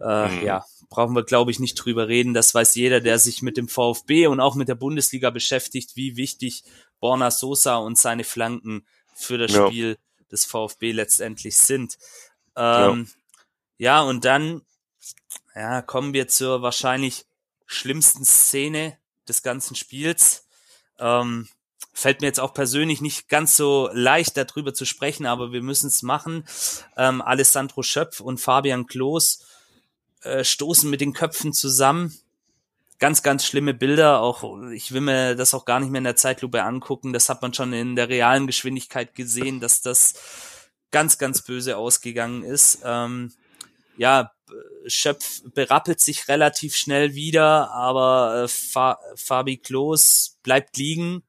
Äh, 0.00 0.28
mhm. 0.28 0.42
Ja, 0.42 0.64
brauchen 0.88 1.14
wir, 1.14 1.24
glaube 1.24 1.50
ich, 1.50 1.58
nicht 1.58 1.74
drüber 1.74 2.08
reden. 2.08 2.34
Das 2.34 2.54
weiß 2.54 2.74
jeder, 2.74 3.00
der 3.00 3.18
sich 3.18 3.42
mit 3.42 3.56
dem 3.56 3.68
VfB 3.68 4.26
und 4.26 4.40
auch 4.40 4.54
mit 4.54 4.68
der 4.68 4.74
Bundesliga 4.74 5.30
beschäftigt, 5.30 5.96
wie 5.96 6.16
wichtig 6.16 6.64
Borna 7.00 7.30
Sosa 7.30 7.76
und 7.76 7.98
seine 7.98 8.24
Flanken 8.24 8.86
für 9.14 9.38
das 9.38 9.52
ja. 9.52 9.66
Spiel 9.66 9.98
des 10.30 10.44
VfB 10.44 10.92
letztendlich 10.92 11.56
sind. 11.56 11.98
Ähm, 12.56 13.08
ja. 13.78 14.00
ja, 14.00 14.02
und 14.02 14.24
dann 14.24 14.62
ja, 15.54 15.82
kommen 15.82 16.12
wir 16.12 16.28
zur 16.28 16.62
wahrscheinlich 16.62 17.26
schlimmsten 17.66 18.24
Szene 18.24 18.98
des 19.28 19.42
ganzen 19.42 19.74
Spiels. 19.74 20.46
Ähm, 20.98 21.48
fällt 21.92 22.20
mir 22.20 22.26
jetzt 22.26 22.40
auch 22.40 22.52
persönlich 22.52 23.00
nicht 23.00 23.28
ganz 23.28 23.56
so 23.56 23.88
leicht 23.92 24.36
darüber 24.36 24.74
zu 24.74 24.84
sprechen, 24.84 25.24
aber 25.24 25.52
wir 25.52 25.62
müssen 25.62 25.88
es 25.88 26.02
machen. 26.02 26.44
Ähm, 26.96 27.22
Alessandro 27.22 27.82
Schöpf 27.82 28.20
und 28.20 28.38
Fabian 28.38 28.86
Klos 28.86 29.45
äh, 30.26 30.44
stoßen 30.44 30.90
mit 30.90 31.00
den 31.00 31.12
Köpfen 31.12 31.52
zusammen. 31.52 32.14
Ganz, 32.98 33.22
ganz 33.22 33.44
schlimme 33.44 33.74
Bilder. 33.74 34.20
Auch 34.20 34.70
ich 34.70 34.92
will 34.92 35.02
mir 35.02 35.34
das 35.34 35.54
auch 35.54 35.64
gar 35.64 35.80
nicht 35.80 35.90
mehr 35.90 35.98
in 35.98 36.04
der 36.04 36.16
Zeitlupe 36.16 36.62
angucken. 36.62 37.12
Das 37.12 37.28
hat 37.28 37.42
man 37.42 37.54
schon 37.54 37.72
in 37.72 37.96
der 37.96 38.08
realen 38.08 38.46
Geschwindigkeit 38.46 39.14
gesehen, 39.14 39.60
dass 39.60 39.82
das 39.82 40.14
ganz, 40.90 41.18
ganz 41.18 41.42
böse 41.42 41.76
ausgegangen 41.76 42.42
ist. 42.42 42.80
Ähm, 42.84 43.32
ja, 43.96 44.32
Schöpf 44.86 45.42
berappelt 45.54 46.00
sich 46.00 46.28
relativ 46.28 46.76
schnell 46.76 47.14
wieder, 47.14 47.70
aber 47.72 48.44
äh, 48.44 48.48
Fa 48.48 48.98
Fabi 49.16 49.58
Klos 49.58 50.38
bleibt 50.42 50.76
liegen, 50.76 51.22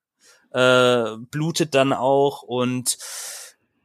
äh, 0.51 1.17
blutet 1.31 1.73
dann 1.73 1.93
auch 1.93 2.43
und 2.43 2.97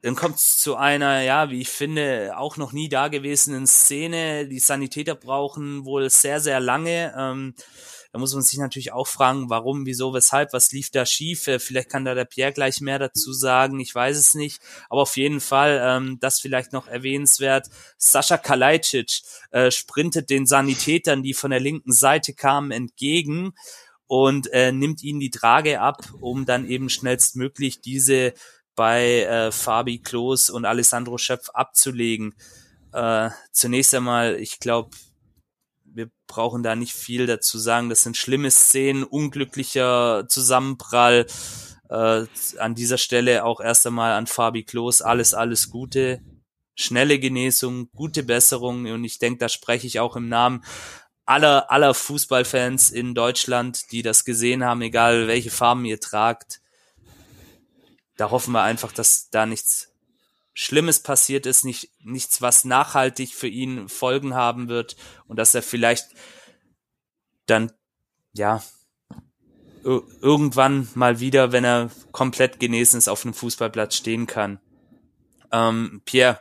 dann 0.03 0.17
kommt 0.17 0.37
es 0.37 0.59
zu 0.59 0.77
einer, 0.77 1.23
ja, 1.23 1.51
wie 1.51 1.61
ich 1.61 1.69
finde, 1.69 2.35
auch 2.37 2.57
noch 2.57 2.73
nie 2.73 2.89
dagewesenen 2.89 3.69
Szene. 3.69 4.49
Die 4.49 4.59
Sanitäter 4.59 5.15
brauchen 5.15 5.85
wohl 5.85 6.11
sehr, 6.11 6.41
sehr 6.41 6.59
lange. 6.59 7.15
Ähm, 7.17 7.55
da 8.13 8.19
muss 8.19 8.35
man 8.35 8.43
sich 8.43 8.59
natürlich 8.59 8.93
auch 8.93 9.07
fragen, 9.07 9.49
warum, 9.49 9.87
wieso, 9.87 10.13
weshalb, 10.13 10.53
was 10.53 10.73
lief 10.73 10.91
da 10.91 11.07
schief? 11.07 11.47
Äh, 11.47 11.61
vielleicht 11.61 11.89
kann 11.89 12.05
da 12.05 12.15
der 12.15 12.25
Pierre 12.25 12.53
gleich 12.53 12.81
mehr 12.81 12.99
dazu 12.99 13.33
sagen, 13.33 13.79
ich 13.79 13.95
weiß 13.95 14.19
es 14.19 14.35
nicht. 14.35 14.61
Aber 14.91 15.03
auf 15.03 15.17
jeden 15.17 15.41
Fall, 15.41 15.81
ähm, 15.83 16.19
das 16.21 16.41
vielleicht 16.41 16.73
noch 16.73 16.89
erwähnenswert, 16.89 17.69
Sascha 17.97 18.39
Kalajdzic 18.39 19.23
äh, 19.53 19.71
sprintet 19.71 20.31
den 20.31 20.47
Sanitätern, 20.47 21.23
die 21.23 21.33
von 21.33 21.53
der 21.53 21.61
linken 21.61 21.93
Seite 21.93 22.35
kamen, 22.35 22.73
entgegen 22.73 23.55
und 24.09 24.53
äh, 24.53 24.73
nimmt 24.73 25.03
ihnen 25.03 25.21
die 25.21 25.31
Trage 25.31 25.81
ab, 25.81 26.03
um 26.21 26.45
dann 26.45 26.69
eben 26.69 26.91
schnellstmöglich 26.91 27.81
diese 27.81 28.35
bei 28.75 29.23
äh, 29.23 29.53
Fabi 29.53 29.99
Klos 29.99 30.51
und 30.51 30.65
Alessandro 30.65 31.19
Schöpf 31.19 31.51
abzulegen. 31.51 32.35
Äh, 32.93 33.31
zunächst 33.51 33.95
einmal, 33.95 34.37
ich 34.37 34.59
glaube, 34.61 34.91
wir 35.85 36.11
brauchen 36.27 36.63
da 36.63 36.75
nicht 36.75 36.95
viel 36.95 37.27
dazu 37.27 37.59
sagen. 37.59 37.89
Das 37.89 38.03
sind 38.03 38.17
schlimme 38.17 38.51
Szenen, 38.51 39.05
unglücklicher 39.05 40.27
Zusammenprall. 40.29 41.27
Äh, 41.91 42.25
an 42.59 42.75
dieser 42.75 42.99
Stelle 42.99 43.45
auch 43.45 43.61
erst 43.61 43.87
einmal 43.87 44.13
an 44.13 44.27
Fabi 44.27 44.65
Klos 44.65 45.03
alles, 45.03 45.35
alles 45.35 45.69
Gute, 45.69 46.23
schnelle 46.75 47.19
Genesung, 47.19 47.91
gute 47.95 48.23
Besserung 48.23 48.87
und 48.87 49.05
ich 49.05 49.19
denke, 49.19 49.41
da 49.41 49.51
spreche 49.51 49.87
ich 49.87 50.01
auch 50.01 50.17
im 50.17 50.31
Namen 50.31 50.65
aller, 51.27 51.71
aller 51.71 51.93
Fußballfans 51.93 52.89
in 52.91 53.15
Deutschland, 53.15 53.93
die 53.93 54.01
das 54.01 54.25
gesehen 54.25 54.65
haben, 54.65 54.81
egal 54.81 55.29
welche 55.29 55.51
Farben 55.51 55.85
ihr 55.85 56.01
tragt. 56.01 56.62
Da 58.17 58.31
hoffen 58.31 58.53
wir 58.53 58.63
einfach, 58.63 58.93
dass 58.93 59.31
da 59.31 59.47
nichts 59.47 59.93
Schlimmes 60.55 61.01
passiert 61.01 61.47
ist, 61.47 61.65
nicht, 61.65 61.91
nichts, 62.01 62.43
was 62.43 62.65
nachhaltig 62.65 63.35
für 63.35 63.49
ihn 63.49 63.89
Folgen 63.89 64.35
haben 64.35 64.69
wird 64.69 64.97
und 65.27 65.37
dass 65.37 65.55
er 65.55 65.63
vielleicht 65.63 66.09
dann, 67.47 67.73
ja, 68.35 68.63
irgendwann 69.83 70.89
mal 70.95 71.21
wieder, 71.21 71.53
wenn 71.53 71.65
er 71.65 71.91
komplett 72.13 72.61
genesen 72.61 72.99
ist, 72.99 73.09
auf 73.09 73.25
einem 73.25 73.35
Fußballplatz 73.35 73.97
stehen 73.97 74.27
kann. 74.27 74.61
Ähm, 75.51 76.03
Pierre, 76.05 76.41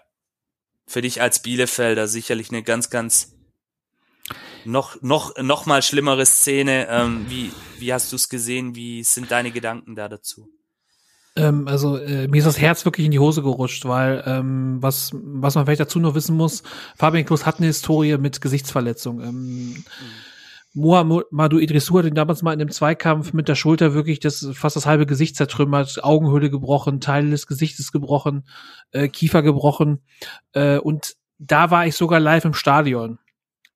für 0.86 1.02
dich 1.02 1.22
als 1.22 1.42
Bielefelder 1.42 2.08
sicherlich 2.08 2.50
eine 2.50 2.64
ganz, 2.64 2.90
ganz 2.90 3.34
noch, 4.66 5.02
noch, 5.02 5.36
noch 5.38 5.66
mal 5.66 5.82
schlimmere 5.82 6.26
Szene. 6.26 6.88
Ähm, 6.90 7.26
wie, 7.30 7.52
wie 7.80 7.94
hast 7.94 8.12
du 8.12 8.16
es 8.16 8.30
gesehen? 8.30 8.76
Wie 8.76 9.04
sind 9.04 9.32
deine 9.32 9.52
Gedanken 9.52 9.96
da 9.96 10.08
dazu? 10.08 10.50
Ähm, 11.36 11.68
also 11.68 11.98
äh, 11.98 12.28
mir 12.28 12.40
ist 12.40 12.48
das 12.48 12.60
Herz 12.60 12.84
wirklich 12.86 13.06
in 13.06 13.12
die 13.12 13.20
Hose 13.20 13.42
gerutscht, 13.42 13.86
weil 13.86 14.24
ähm, 14.26 14.78
was, 14.82 15.12
was 15.14 15.56
man 15.56 15.66
vielleicht 15.66 15.82
dazu 15.82 16.00
noch 16.00 16.16
wissen 16.16 16.36
muss, 16.36 16.64
Fabian 16.98 17.26
Klos 17.26 17.46
hat 17.46 17.58
eine 17.58 17.68
Historie 17.68 18.18
mit 18.18 18.42
Gesichtsverletzung. 18.42 19.22
Ähm, 19.22 19.70
mhm. 19.70 19.84
Mohamedou 20.74 21.58
Idrissou 21.58 22.00
hat 22.00 22.06
ihn 22.06 22.16
damals 22.16 22.44
mal 22.44 22.54
in 22.54 22.62
einem 22.62 22.72
Zweikampf 22.72 23.34
mit 23.34 23.50
der 23.50 23.56
Schulter 23.56 23.94
wirklich 23.94 24.20
das 24.20 24.48
fast 24.54 24.78
das 24.78 24.86
halbe 24.86 25.06
Gesicht 25.06 25.36
zertrümmert, 25.36 26.02
Augenhöhle 26.04 26.50
gebrochen, 26.50 27.02
Teile 27.02 27.30
des 27.30 27.46
Gesichtes 27.46 27.92
gebrochen, 27.92 28.48
äh, 28.92 29.10
Kiefer 29.10 29.42
gebrochen. 29.42 30.00
Äh, 30.54 30.78
und 30.78 31.16
da 31.40 31.72
war 31.72 31.88
ich 31.88 31.96
sogar 31.96 32.20
live 32.20 32.46
im 32.46 32.54
Stadion. 32.54 33.20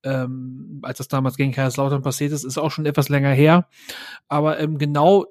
Ähm, 0.03 0.79
als 0.83 0.99
das 0.99 1.07
damals 1.07 1.35
gegen 1.35 1.51
Kaiserslautern 1.51 2.03
passiert 2.03 2.31
ist, 2.31 2.45
ist 2.45 2.57
auch 2.57 2.71
schon 2.71 2.85
etwas 2.85 3.09
länger 3.09 3.31
her. 3.31 3.67
Aber 4.29 4.59
ähm, 4.59 4.77
genau 4.77 5.25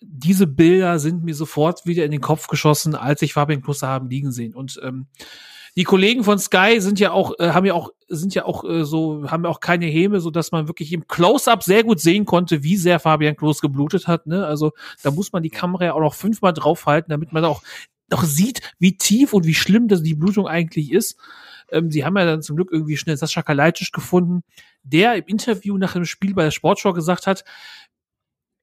diese 0.00 0.46
Bilder 0.46 0.98
sind 0.98 1.24
mir 1.24 1.34
sofort 1.34 1.86
wieder 1.86 2.04
in 2.04 2.10
den 2.10 2.20
Kopf 2.20 2.48
geschossen, 2.48 2.94
als 2.94 3.22
ich 3.22 3.32
Fabian 3.32 3.62
Kluster 3.62 3.88
haben 3.88 4.08
liegen 4.08 4.32
sehen. 4.32 4.54
Und 4.54 4.80
ähm, 4.82 5.06
die 5.76 5.84
Kollegen 5.84 6.24
von 6.24 6.38
Sky 6.38 6.80
sind 6.80 6.98
ja 6.98 7.12
auch, 7.12 7.34
äh, 7.38 7.50
haben 7.50 7.66
ja 7.66 7.74
auch, 7.74 7.90
sind 8.08 8.34
ja 8.34 8.46
auch 8.46 8.64
äh, 8.64 8.84
so, 8.84 9.30
haben 9.30 9.44
ja 9.44 9.50
auch 9.50 9.60
keine 9.60 9.86
Häme, 9.86 10.20
so 10.20 10.30
dass 10.30 10.52
man 10.52 10.68
wirklich 10.68 10.92
im 10.92 11.06
Close-up 11.06 11.62
sehr 11.62 11.84
gut 11.84 12.00
sehen 12.00 12.24
konnte, 12.24 12.62
wie 12.62 12.76
sehr 12.76 12.98
Fabian 12.98 13.36
Klos 13.36 13.60
geblutet 13.60 14.06
hat. 14.06 14.26
Ne? 14.26 14.46
Also 14.46 14.72
da 15.02 15.10
muss 15.10 15.32
man 15.32 15.42
die 15.42 15.50
Kamera 15.50 15.84
ja 15.84 15.92
auch 15.92 16.00
noch 16.00 16.14
fünfmal 16.14 16.54
draufhalten, 16.54 17.10
damit 17.10 17.32
man 17.32 17.44
auch 17.44 17.62
noch 18.10 18.24
sieht, 18.24 18.60
wie 18.78 18.96
tief 18.96 19.32
und 19.32 19.44
wie 19.44 19.54
schlimm 19.54 19.88
das 19.88 20.02
die 20.02 20.14
Blutung 20.14 20.46
eigentlich 20.46 20.92
ist. 20.92 21.18
Ähm, 21.70 21.90
sie 21.90 22.04
haben 22.04 22.16
ja 22.16 22.24
dann 22.24 22.42
zum 22.42 22.56
Glück 22.56 22.70
irgendwie 22.72 22.96
schnell 22.96 23.16
Sascha 23.16 23.42
Kalajdzic 23.42 23.92
gefunden, 23.92 24.44
der 24.82 25.16
im 25.16 25.24
Interview 25.26 25.76
nach 25.76 25.92
dem 25.94 26.04
Spiel 26.04 26.34
bei 26.34 26.44
der 26.44 26.52
Sportschau 26.52 26.92
gesagt 26.92 27.26
hat, 27.26 27.44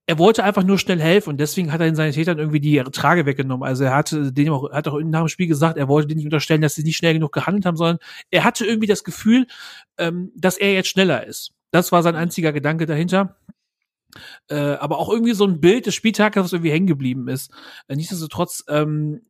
er 0.05 0.17
wollte 0.17 0.43
einfach 0.43 0.63
nur 0.63 0.77
schnell 0.77 0.99
helfen 0.99 1.29
und 1.29 1.39
deswegen 1.39 1.71
hat 1.71 1.79
er 1.79 1.85
den 1.85 1.95
Sanitätern 1.95 2.37
irgendwie 2.37 2.59
die 2.59 2.77
Trage 2.91 3.25
weggenommen. 3.25 3.67
Also 3.67 3.85
er 3.85 3.95
hatte 3.95 4.33
den 4.33 4.49
auch, 4.49 4.71
hat 4.71 4.87
auch 4.87 4.99
nach 4.99 5.21
dem 5.21 5.27
Spiel 5.29 5.47
gesagt, 5.47 5.77
er 5.77 5.87
wollte 5.87 6.09
denen 6.09 6.17
nicht 6.17 6.27
unterstellen, 6.27 6.61
dass 6.61 6.75
sie 6.75 6.83
nicht 6.83 6.97
schnell 6.97 7.13
genug 7.13 7.31
gehandelt 7.31 7.65
haben, 7.65 7.77
sondern 7.77 7.99
er 8.29 8.43
hatte 8.43 8.65
irgendwie 8.65 8.87
das 8.87 9.05
Gefühl, 9.05 9.47
ähm, 9.97 10.31
dass 10.35 10.57
er 10.57 10.73
jetzt 10.73 10.89
schneller 10.89 11.25
ist. 11.25 11.53
Das 11.71 11.91
war 11.91 12.03
sein 12.03 12.15
einziger 12.15 12.51
Gedanke 12.51 12.85
dahinter. 12.85 13.37
Äh, 14.47 14.55
aber 14.55 14.99
auch 14.99 15.09
irgendwie 15.09 15.33
so 15.33 15.45
ein 15.45 15.59
Bild 15.59 15.85
des 15.85 15.95
Spieltags, 15.95 16.35
was 16.35 16.53
irgendwie 16.53 16.71
hängen 16.71 16.85
geblieben 16.85 17.27
ist. 17.29 17.51
Äh, 17.87 17.95
nichtsdestotrotz 17.95 18.63
ähm, 18.67 19.21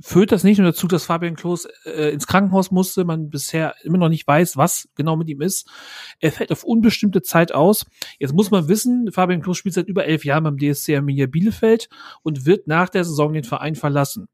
führt 0.00 0.30
das 0.30 0.44
nicht 0.44 0.58
nur 0.58 0.66
dazu, 0.66 0.86
dass 0.86 1.06
Fabian 1.06 1.36
Klos 1.36 1.66
äh, 1.84 2.10
ins 2.12 2.26
Krankenhaus 2.26 2.70
musste, 2.70 3.04
man 3.04 3.30
bisher 3.30 3.74
immer 3.82 3.98
noch 3.98 4.08
nicht 4.08 4.26
weiß, 4.26 4.56
was 4.56 4.88
genau 4.94 5.16
mit 5.16 5.28
ihm 5.28 5.40
ist. 5.40 5.68
Er 6.20 6.32
fällt 6.32 6.52
auf 6.52 6.64
unbestimmte 6.64 7.22
Zeit 7.22 7.52
aus. 7.52 7.86
Jetzt 8.18 8.34
muss 8.34 8.50
man 8.50 8.68
wissen, 8.68 9.10
Fabian 9.10 9.40
Klos 9.40 9.56
spielt 9.56 9.74
seit 9.74 9.88
über 9.88 10.04
elf 10.04 10.24
Jahren 10.24 10.44
beim 10.44 10.58
DSC 10.58 10.96
Arminia 10.96 11.26
Bielefeld 11.26 11.88
und 12.22 12.44
wird 12.44 12.66
nach 12.66 12.90
der 12.90 13.04
Saison 13.04 13.32
den 13.32 13.44
Verein 13.44 13.74
verlassen. 13.74 14.28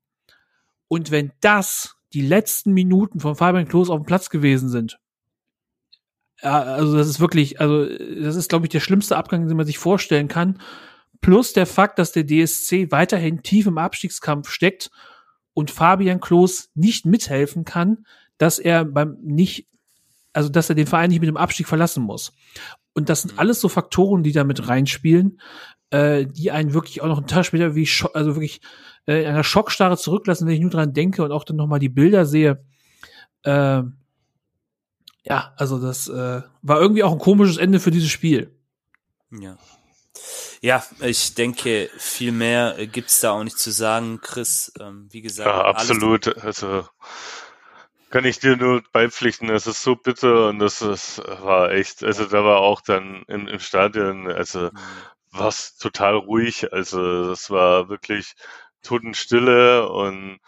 Und 0.89 1.11
wenn 1.11 1.33
das 1.41 1.97
die 2.13 2.23
letzten 2.23 2.73
Minuten 2.73 3.21
von 3.21 3.37
Fabian 3.37 3.69
Klos 3.69 3.89
auf 3.89 4.01
dem 4.01 4.07
Platz 4.07 4.31
gewesen 4.31 4.69
sind, 4.69 4.99
ja, 6.43 6.61
also 6.61 6.97
das 6.97 7.07
ist 7.07 7.21
wirklich, 7.21 7.61
also 7.61 7.87
das 7.87 8.35
ist, 8.35 8.49
glaube 8.49 8.67
ich, 8.67 8.71
der 8.71 8.81
schlimmste 8.81 9.17
Abgang, 9.17 9.47
den 9.47 9.57
man 9.57 9.65
sich 9.65 9.79
vorstellen 9.79 10.27
kann. 10.27 10.61
Plus 11.21 11.53
der 11.53 11.67
Fakt, 11.67 12.01
dass 12.01 12.11
der 12.11 12.27
DSC 12.27 12.91
weiterhin 12.91 13.45
tief 13.45 13.67
im 13.67 13.79
Abstiegskampf 13.79 14.51
steckt 14.51 14.91
und 15.55 15.71
Fabian 15.71 16.21
Klos 16.21 16.71
nicht 16.75 17.07
mithelfen 17.07 17.65
kann, 17.65 18.07
dass 18.39 18.59
er 18.59 18.85
beim 18.85 19.19
nicht, 19.23 19.69
also 20.33 20.49
dass 20.49 20.69
er 20.69 20.75
den 20.75 20.87
Verein 20.87 21.11
nicht 21.11 21.21
mit 21.21 21.29
dem 21.29 21.37
Abstieg 21.37 21.69
verlassen 21.69 22.03
muss. 22.03 22.33
Und 22.95 23.09
das 23.09 23.23
sind 23.23 23.35
mhm. 23.35 23.39
alles 23.39 23.61
so 23.61 23.69
Faktoren, 23.69 24.23
die 24.23 24.33
da 24.33 24.45
mit 24.45 24.69
reinspielen, 24.69 25.41
äh, 25.91 26.27
die 26.27 26.51
einen 26.51 26.75
wirklich 26.75 27.03
auch 27.03 27.09
noch 27.09 27.19
einen 27.19 27.27
Tag 27.27 27.45
später 27.45 27.75
wie 27.75 27.89
also 28.15 28.35
wirklich 28.35 28.61
äh, 29.07 29.23
in 29.23 29.29
einer 29.29 29.45
Schockstarre 29.45 29.97
zurücklassen, 29.97 30.47
wenn 30.47 30.55
ich 30.55 30.61
nur 30.61 30.71
dran 30.71 30.93
denke 30.93 31.23
und 31.25 31.33
auch 31.33 31.45
dann 31.45 31.57
nochmal 31.57 31.79
die 31.79 31.89
Bilder 31.89 32.27
sehe. 32.27 32.65
Äh, 33.45 33.83
ja, 35.25 35.53
also 35.57 35.81
das 35.81 36.09
äh, 36.09 36.43
war 36.63 36.81
irgendwie 36.81 37.05
auch 37.05 37.13
ein 37.13 37.19
komisches 37.19 37.57
Ende 37.57 37.81
für 37.81 37.91
dieses 37.91 38.11
Spiel. 38.11 38.55
Ja. 39.31 39.57
Ja, 40.65 40.85
ich 41.01 41.35
denke, 41.35 41.91
viel 41.99 42.31
mehr 42.31 42.87
gibt's 42.87 43.21
da 43.21 43.33
auch 43.33 43.43
nicht 43.43 43.59
zu 43.59 43.73
sagen, 43.73 44.21
Chris. 44.21 44.73
Ähm, 44.79 45.09
wie 45.11 45.21
gesagt, 45.21 45.49
ja, 45.49 45.65
absolut. 45.65 46.39
Also 46.39 46.87
kann 48.11 48.25
ich 48.25 48.39
dir 48.39 48.57
nur 48.57 48.81
beipflichten. 48.93 49.51
Es 49.51 49.67
ist 49.67 49.83
so 49.83 49.97
bitter 49.97 50.51
und 50.51 50.61
das 50.61 50.81
ist, 50.81 51.19
war 51.19 51.73
echt. 51.73 52.05
Also 52.05 52.27
da 52.27 52.45
war 52.45 52.59
auch 52.59 52.81
dann 52.81 53.25
im, 53.27 53.49
im 53.49 53.59
Stadion, 53.59 54.31
also 54.31 54.71
mhm. 54.71 54.79
was 55.33 55.77
total 55.79 56.15
ruhig. 56.15 56.73
Also 56.73 57.27
das 57.29 57.51
war 57.51 57.89
wirklich 57.89 58.35
Totenstille 58.85 59.89
und 59.89 60.39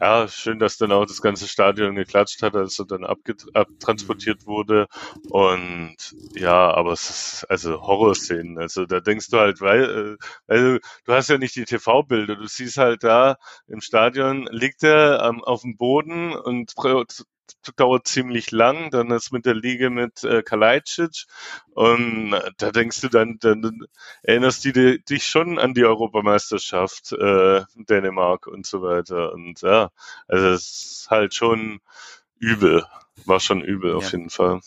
ja, 0.00 0.26
schön, 0.28 0.58
dass 0.58 0.78
dann 0.78 0.92
auch 0.92 1.06
das 1.06 1.22
ganze 1.22 1.46
Stadion 1.46 1.94
geklatscht 1.94 2.42
hat, 2.42 2.56
als 2.56 2.78
er 2.78 2.86
dann 2.86 3.04
abtransportiert 3.04 4.46
wurde. 4.46 4.86
Und 5.30 5.96
ja, 6.34 6.72
aber 6.74 6.92
es 6.92 7.10
ist 7.10 7.46
also 7.48 7.82
Horrorszenen. 7.82 8.58
Also 8.58 8.86
da 8.86 9.00
denkst 9.00 9.28
du 9.30 9.38
halt, 9.38 9.60
weil, 9.60 10.18
äh, 10.18 10.24
weil 10.46 10.80
du 11.04 11.12
hast 11.12 11.28
ja 11.28 11.38
nicht 11.38 11.54
die 11.56 11.64
TV-Bilder, 11.64 12.36
du 12.36 12.46
siehst 12.46 12.78
halt 12.78 13.04
da 13.04 13.36
im 13.68 13.80
Stadion 13.80 14.48
liegt 14.50 14.82
er 14.82 15.22
ähm, 15.24 15.42
auf 15.44 15.62
dem 15.62 15.76
Boden 15.76 16.34
und 16.34 16.74
dauert 17.76 18.06
ziemlich 18.06 18.50
lang. 18.50 18.90
Dann 18.90 19.10
ist 19.10 19.32
mit 19.32 19.46
der 19.46 19.54
Liga 19.54 19.90
mit 19.90 20.24
äh, 20.24 20.42
Kalajdzic 20.42 21.26
und 21.74 22.34
da 22.58 22.70
denkst 22.70 23.00
du 23.00 23.08
dann, 23.08 23.38
dann 23.40 23.86
erinnerst 24.22 24.64
du 24.64 24.98
dich 24.98 25.26
schon 25.26 25.58
an 25.58 25.74
die 25.74 25.84
Europameisterschaft 25.84 27.12
äh, 27.12 27.62
Dänemark 27.76 28.46
und 28.46 28.66
so 28.66 28.82
weiter. 28.82 29.32
Und 29.32 29.60
ja, 29.62 29.90
also 30.28 30.48
es 30.48 30.62
ist 31.02 31.10
halt 31.10 31.34
schon 31.34 31.80
übel. 32.38 32.84
War 33.24 33.40
schon 33.40 33.62
übel 33.62 33.90
ja. 33.90 33.96
auf 33.96 34.12
jeden 34.12 34.30
Fall. 34.30 34.60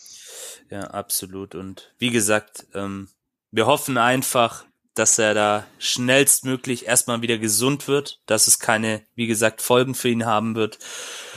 Ja, 0.69 0.81
absolut. 0.81 1.55
Und 1.55 1.93
wie 1.99 2.09
gesagt, 2.09 2.67
ähm, 2.73 3.09
wir 3.51 3.65
hoffen 3.65 3.97
einfach, 3.97 4.65
dass 4.95 5.19
er 5.19 5.33
da 5.33 5.67
schnellstmöglich 5.77 6.87
erstmal 6.87 7.21
wieder 7.21 7.37
gesund 7.37 7.87
wird, 7.87 8.21
dass 8.25 8.47
es 8.47 8.59
keine, 8.59 9.05
wie 9.15 9.27
gesagt, 9.27 9.61
Folgen 9.61 9.93
für 9.93 10.09
ihn 10.09 10.25
haben 10.25 10.55
wird. 10.55 10.79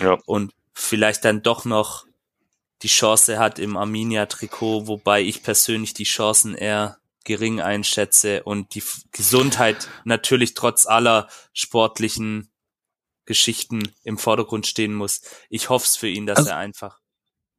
Ja. 0.00 0.16
Und 0.26 0.52
vielleicht 0.78 1.24
dann 1.24 1.42
doch 1.42 1.64
noch 1.64 2.06
die 2.82 2.88
Chance 2.88 3.38
hat 3.38 3.58
im 3.58 3.76
Arminia-Trikot, 3.76 4.86
wobei 4.86 5.22
ich 5.22 5.42
persönlich 5.42 5.94
die 5.94 6.04
Chancen 6.04 6.54
eher 6.54 6.98
gering 7.24 7.60
einschätze 7.60 8.44
und 8.44 8.74
die 8.74 8.82
Gesundheit 9.12 9.88
natürlich 10.04 10.54
trotz 10.54 10.86
aller 10.86 11.28
sportlichen 11.52 12.48
Geschichten 13.26 13.92
im 14.04 14.16
Vordergrund 14.16 14.66
stehen 14.66 14.94
muss. 14.94 15.20
Ich 15.50 15.68
hoffe 15.68 15.84
es 15.84 15.96
für 15.96 16.08
ihn, 16.08 16.26
dass 16.26 16.38
also, 16.38 16.50
er 16.50 16.56
einfach 16.56 17.00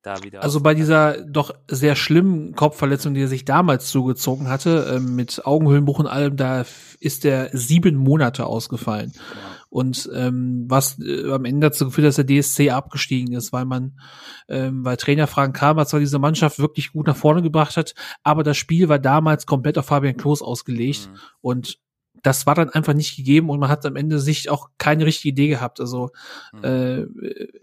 da 0.01 0.23
wieder. 0.23 0.41
Also 0.41 0.61
bei 0.61 0.73
dieser 0.73 1.21
doch 1.21 1.53
sehr 1.67 1.95
schlimmen 1.95 2.55
Kopfverletzung, 2.55 3.13
die 3.13 3.21
er 3.21 3.27
sich 3.27 3.45
damals 3.45 3.89
zugezogen 3.89 4.47
hatte, 4.47 4.95
äh, 4.95 4.99
mit 4.99 5.45
Augenhöhlenbruch 5.45 5.99
und 5.99 6.07
allem, 6.07 6.37
da 6.37 6.65
ist 6.99 7.25
er 7.25 7.49
sieben 7.53 7.95
Monate 7.95 8.45
ausgefallen. 8.45 9.11
Ja. 9.15 9.58
Und 9.69 10.09
ähm, 10.15 10.65
was 10.67 10.99
äh, 10.99 11.31
am 11.31 11.45
Ende 11.45 11.67
dazu 11.67 11.85
geführt, 11.85 12.07
dass 12.07 12.15
der 12.15 12.25
DSC 12.25 12.71
abgestiegen 12.71 13.33
ist, 13.35 13.53
weil 13.53 13.65
man, 13.65 13.99
ähm, 14.47 14.83
weil 14.83 14.97
Trainer 14.97 15.27
Frank 15.27 15.55
Kramer 15.55 15.85
zwar 15.85 15.99
diese 15.99 16.17
Mannschaft 16.17 16.57
wirklich 16.59 16.91
gut 16.91 17.05
nach 17.05 17.15
vorne 17.15 17.43
gebracht 17.43 17.77
hat, 17.77 17.93
aber 18.23 18.43
das 18.43 18.57
Spiel 18.57 18.89
war 18.89 18.99
damals 18.99 19.45
komplett 19.45 19.77
auf 19.77 19.85
Fabian 19.85 20.17
Klos 20.17 20.41
ausgelegt. 20.41 21.09
Mhm. 21.11 21.17
Und 21.41 21.79
das 22.23 22.45
war 22.45 22.55
dann 22.55 22.69
einfach 22.69 22.93
nicht 22.93 23.15
gegeben 23.15 23.49
und 23.49 23.59
man 23.59 23.69
hat 23.69 23.85
am 23.85 23.95
Ende 23.95 24.19
sich 24.19 24.49
auch 24.49 24.69
keine 24.77 25.05
richtige 25.05 25.29
Idee 25.29 25.47
gehabt. 25.47 25.79
Also 25.79 26.11
mhm. 26.53 26.63
äh, 26.63 27.05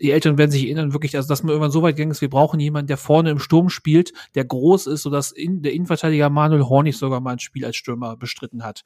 die 0.01 0.11
Eltern 0.11 0.39
werden 0.39 0.51
sich 0.51 0.65
erinnern, 0.65 0.93
wirklich, 0.93 1.17
also 1.17 1.29
dass 1.29 1.43
man 1.43 1.51
irgendwann 1.51 1.71
so 1.71 1.83
weit 1.83 1.97
gegangen 1.97 2.13
ist, 2.13 2.21
wir 2.21 2.31
brauchen 2.31 2.61
jemanden, 2.61 2.87
der 2.87 2.97
vorne 2.97 3.31
im 3.31 3.39
Sturm 3.39 3.69
spielt, 3.69 4.13
der 4.35 4.45
groß 4.45 4.87
ist, 4.87 5.03
sodass 5.03 5.33
in, 5.33 5.63
der 5.63 5.73
Innenverteidiger 5.73 6.31
Manuel 6.31 6.65
Hornig 6.65 6.97
sogar 6.97 7.21
mal 7.21 7.33
ein 7.33 7.39
Spiel 7.39 7.65
als 7.65 7.77
Stürmer 7.77 8.17
bestritten 8.17 8.65
hat. 8.65 8.83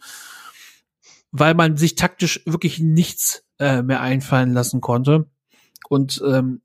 Weil 1.32 1.54
man 1.54 1.76
sich 1.76 1.94
taktisch 1.94 2.42
wirklich 2.46 2.78
nichts 2.80 3.44
äh, 3.58 3.82
mehr 3.82 4.00
einfallen 4.00 4.52
lassen 4.52 4.80
konnte. 4.80 5.26
Und 5.88 6.22
ähm, 6.26 6.62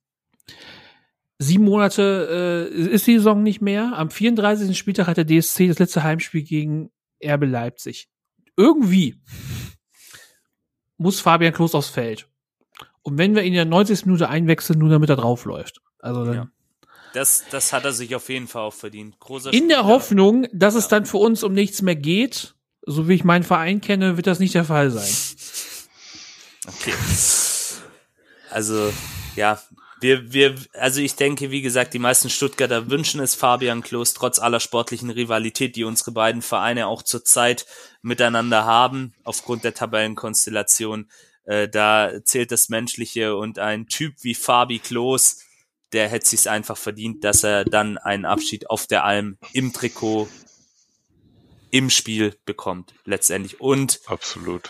sieben 1.39 1.65
Monate 1.65 2.69
äh, 2.71 2.75
ist 2.77 3.07
die 3.07 3.17
Saison 3.17 3.43
nicht 3.43 3.61
mehr. 3.61 3.93
Am 3.95 4.09
34. 4.09 4.77
Spieltag 4.77 5.07
hat 5.07 5.17
der 5.17 5.25
DSC 5.27 5.67
das 5.67 5.79
letzte 5.79 6.03
Heimspiel 6.03 6.43
gegen 6.43 6.91
Erbe 7.19 7.45
Leipzig. 7.45 8.09
Irgendwie 8.57 9.15
muss 10.97 11.19
Fabian 11.19 11.53
Klos 11.53 11.75
aufs 11.75 11.89
Feld. 11.89 12.27
Und 13.01 13.17
wenn 13.17 13.35
wir 13.35 13.41
ihn 13.43 13.49
in 13.49 13.53
der 13.53 13.65
90. 13.65 14.05
Minute 14.05 14.29
einwechseln, 14.29 14.79
nur 14.79 14.89
damit 14.89 15.09
er 15.09 15.15
draufläuft. 15.17 15.81
Also 15.99 16.25
dann 16.25 16.33
Ja. 16.35 16.47
Das, 17.13 17.45
das 17.49 17.71
hat 17.71 17.85
er 17.85 17.93
sich 17.93 18.13
auf 18.15 18.27
jeden 18.27 18.47
Fall 18.47 18.63
auch 18.63 18.73
verdient. 18.73 19.17
Großer 19.19 19.53
in 19.53 19.69
der 19.69 19.77
Spieler. 19.77 19.85
Hoffnung, 19.93 20.47
dass 20.51 20.75
es 20.75 20.85
Ja. 20.85 20.89
dann 20.91 21.05
für 21.05 21.17
uns 21.17 21.43
um 21.43 21.53
nichts 21.53 21.81
mehr 21.81 21.95
geht, 21.95 22.55
so 22.85 23.07
wie 23.07 23.13
ich 23.13 23.23
meinen 23.23 23.43
Verein 23.43 23.81
kenne, 23.81 24.17
wird 24.17 24.27
das 24.27 24.39
nicht 24.39 24.55
der 24.55 24.65
Fall 24.65 24.91
sein. 24.91 25.11
Okay. 26.67 26.95
Also, 28.49 28.91
ja, 29.35 29.61
wir, 30.01 30.33
wir, 30.33 30.55
also 30.73 30.99
ich 30.99 31.15
denke, 31.15 31.51
wie 31.51 31.61
gesagt, 31.61 31.93
die 31.93 31.99
meisten 31.99 32.29
Stuttgarter 32.29 32.89
wünschen 32.89 33.21
es 33.21 33.35
Fabian 33.35 33.81
Klos 33.81 34.13
trotz 34.13 34.39
aller 34.39 34.59
sportlichen 34.59 35.09
Rivalität, 35.09 35.75
die 35.75 35.83
unsere 35.83 36.11
beiden 36.11 36.41
Vereine 36.41 36.87
auch 36.87 37.03
zurzeit 37.03 37.65
miteinander 38.01 38.65
haben, 38.65 39.13
aufgrund 39.23 39.63
der 39.63 39.73
Tabellenkonstellation. 39.73 41.09
Äh, 41.45 41.69
da 41.69 42.11
zählt 42.23 42.51
das 42.51 42.69
Menschliche 42.69 43.35
und 43.35 43.59
ein 43.59 43.87
Typ 43.87 44.15
wie 44.21 44.35
Fabi 44.35 44.79
Klos, 44.79 45.43
der 45.93 46.09
hätte 46.09 46.27
sich's 46.27 46.47
einfach 46.47 46.77
verdient, 46.77 47.23
dass 47.23 47.43
er 47.43 47.63
dann 47.63 47.97
einen 47.97 48.25
Abschied 48.25 48.69
auf 48.69 48.87
der 48.87 49.05
Alm 49.05 49.37
im 49.53 49.71
Trikot 49.71 50.27
im 51.71 51.89
Spiel 51.89 52.37
bekommt, 52.45 52.93
letztendlich. 53.05 53.59
Und 53.61 53.99
Absolut. 54.05 54.69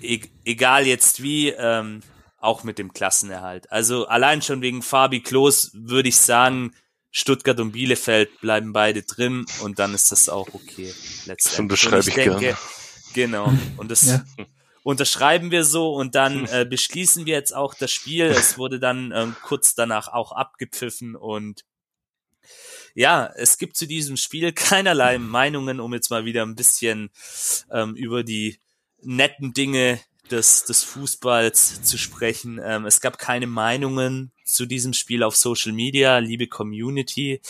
e 0.00 0.20
egal 0.44 0.86
jetzt 0.86 1.22
wie, 1.22 1.48
ähm, 1.50 2.02
auch 2.38 2.64
mit 2.64 2.78
dem 2.78 2.92
Klassenerhalt. 2.92 3.70
Also 3.70 4.06
allein 4.08 4.42
schon 4.42 4.62
wegen 4.62 4.82
Fabi 4.82 5.20
Klos 5.20 5.70
würde 5.74 6.08
ich 6.08 6.16
sagen, 6.16 6.74
Stuttgart 7.12 7.60
und 7.60 7.72
Bielefeld 7.72 8.40
bleiben 8.40 8.72
beide 8.72 9.02
drin 9.02 9.46
und 9.62 9.78
dann 9.78 9.94
ist 9.94 10.10
das 10.10 10.28
auch 10.28 10.48
okay. 10.52 10.92
Letztendlich. 11.26 11.58
unterschreibe 11.60 11.96
Und 11.98 12.08
ich 12.08 12.14
gerne. 12.14 12.56
Genau. 13.12 13.52
Und 13.76 13.90
das 13.90 14.06
Ja. 14.06 14.24
unterschreiben 14.82 15.50
wir 15.50 15.64
so 15.64 15.94
und 15.94 16.14
dann 16.14 16.46
äh, 16.50 16.66
beschließen 16.68 17.26
wir 17.26 17.34
jetzt 17.34 17.54
auch 17.54 17.74
das 17.74 17.92
Spiel. 17.92 18.24
Es 18.24 18.58
wurde 18.58 18.80
dann 18.80 19.12
ähm, 19.14 19.36
kurz 19.42 19.74
danach 19.74 20.08
auch 20.08 20.32
abgepfiffen 20.32 21.14
und 21.14 21.64
ja, 22.94 23.30
es 23.36 23.58
gibt 23.58 23.76
zu 23.76 23.86
diesem 23.86 24.16
Spiel 24.16 24.52
keinerlei 24.52 25.18
Meinungen, 25.18 25.80
um 25.80 25.94
jetzt 25.94 26.10
mal 26.10 26.24
wieder 26.24 26.42
ein 26.42 26.54
bisschen 26.54 27.10
ähm, 27.70 27.94
über 27.96 28.22
die 28.22 28.58
netten 29.02 29.52
Dinge 29.52 30.00
des, 30.30 30.64
des 30.64 30.82
Fußballs 30.84 31.82
zu 31.82 31.98
sprechen. 31.98 32.60
Ähm, 32.62 32.86
es 32.86 33.00
gab 33.00 33.18
keine 33.18 33.46
Meinungen 33.46 34.32
zu 34.44 34.66
diesem 34.66 34.92
Spiel 34.92 35.22
auf 35.22 35.36
Social 35.36 35.72
Media, 35.72 36.18
liebe 36.18 36.46
Community. 36.46 37.40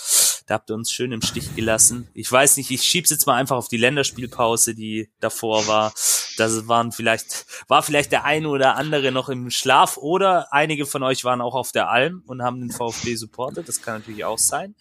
Da 0.46 0.54
habt 0.54 0.70
ihr 0.70 0.74
uns 0.74 0.90
schön 0.90 1.12
im 1.12 1.22
Stich 1.22 1.54
gelassen. 1.54 2.08
Ich 2.14 2.30
weiß 2.30 2.56
nicht, 2.56 2.70
ich 2.70 2.82
schieb's 2.82 3.10
jetzt 3.10 3.26
mal 3.26 3.36
einfach 3.36 3.56
auf 3.56 3.68
die 3.68 3.76
Länderspielpause, 3.76 4.74
die 4.74 5.08
davor 5.20 5.66
war. 5.66 5.94
Das 6.36 6.66
waren 6.68 6.92
vielleicht, 6.92 7.46
war 7.68 7.82
vielleicht 7.82 8.12
der 8.12 8.24
eine 8.24 8.48
oder 8.48 8.76
andere 8.76 9.12
noch 9.12 9.28
im 9.28 9.50
Schlaf 9.50 9.96
oder 9.96 10.52
einige 10.52 10.86
von 10.86 11.02
euch 11.02 11.24
waren 11.24 11.40
auch 11.40 11.54
auf 11.54 11.72
der 11.72 11.90
Alm 11.90 12.22
und 12.26 12.42
haben 12.42 12.60
den 12.60 12.70
VfB 12.70 13.14
supportet. 13.14 13.68
Das 13.68 13.82
kann 13.82 13.98
natürlich 13.98 14.24
auch 14.24 14.38
sein. 14.38 14.74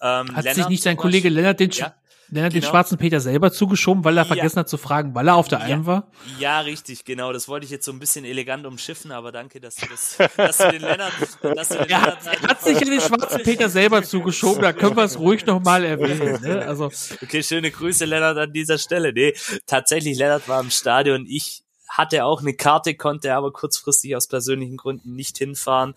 Ähm, 0.00 0.34
Hat 0.36 0.44
sich 0.44 0.54
Lennart 0.56 0.70
nicht 0.70 0.82
sein 0.82 0.96
Kollege 0.96 1.28
Lennart 1.28 1.60
den, 1.60 1.70
Ja. 1.70 1.94
Lennart 2.30 2.52
den 2.52 2.60
genau. 2.60 2.70
schwarzen 2.70 2.98
Peter 2.98 3.20
selber 3.20 3.50
zugeschoben, 3.50 4.04
weil 4.04 4.16
er 4.18 4.22
Ja. 4.24 4.26
vergessen 4.26 4.58
hat 4.60 4.68
zu 4.68 4.76
fragen, 4.76 5.14
weil 5.14 5.26
er 5.28 5.36
auf 5.36 5.48
der 5.48 5.60
Ja. 5.60 5.64
Alm 5.64 5.86
war? 5.86 6.10
Ja, 6.38 6.60
richtig, 6.60 7.04
genau. 7.06 7.32
Das 7.32 7.48
wollte 7.48 7.64
ich 7.64 7.70
jetzt 7.70 7.86
so 7.86 7.92
ein 7.92 7.98
bisschen 7.98 8.24
elegant 8.26 8.66
umschiffen, 8.66 9.12
aber 9.12 9.32
danke, 9.32 9.60
dass 9.60 9.76
du 9.76 9.86
das, 9.86 10.18
dass 10.36 10.58
du 10.58 10.70
den 10.72 10.82
Lennart, 10.82 11.12
dass 11.42 11.68
du 11.68 11.76
den 11.78 12.00
hat, 12.02 12.22
Lennart 12.24 12.26
er 12.42 12.48
hat 12.48 12.62
sich 12.62 12.78
ja 12.78 12.86
den 12.86 13.00
schwarzen 13.00 13.42
Peter 13.42 13.68
selber 13.70 14.02
zugeschoben, 14.02 14.60
da 14.62 14.72
können 14.74 14.96
wir 14.96 15.04
es 15.04 15.18
ruhig 15.18 15.46
nochmal 15.46 15.84
erwähnen. 15.84 16.40
Ne? 16.42 16.66
Also, 16.66 16.90
Okay, 17.22 17.42
schöne 17.42 17.70
Grüße, 17.70 18.04
Lennart, 18.04 18.36
an 18.36 18.52
dieser 18.52 18.76
Stelle. 18.78 19.12
Nee, 19.12 19.34
tatsächlich, 19.66 20.18
Lennart 20.18 20.46
war 20.48 20.60
im 20.60 20.70
Stadion. 20.70 21.24
Ich 21.26 21.62
hatte 21.88 22.24
auch 22.24 22.40
eine 22.40 22.54
Karte, 22.54 22.94
konnte 22.94 23.34
aber 23.34 23.52
kurzfristig 23.52 24.16
aus 24.16 24.28
persönlichen 24.28 24.76
Gründen 24.76 25.14
nicht 25.14 25.38
hinfahren. 25.38 25.94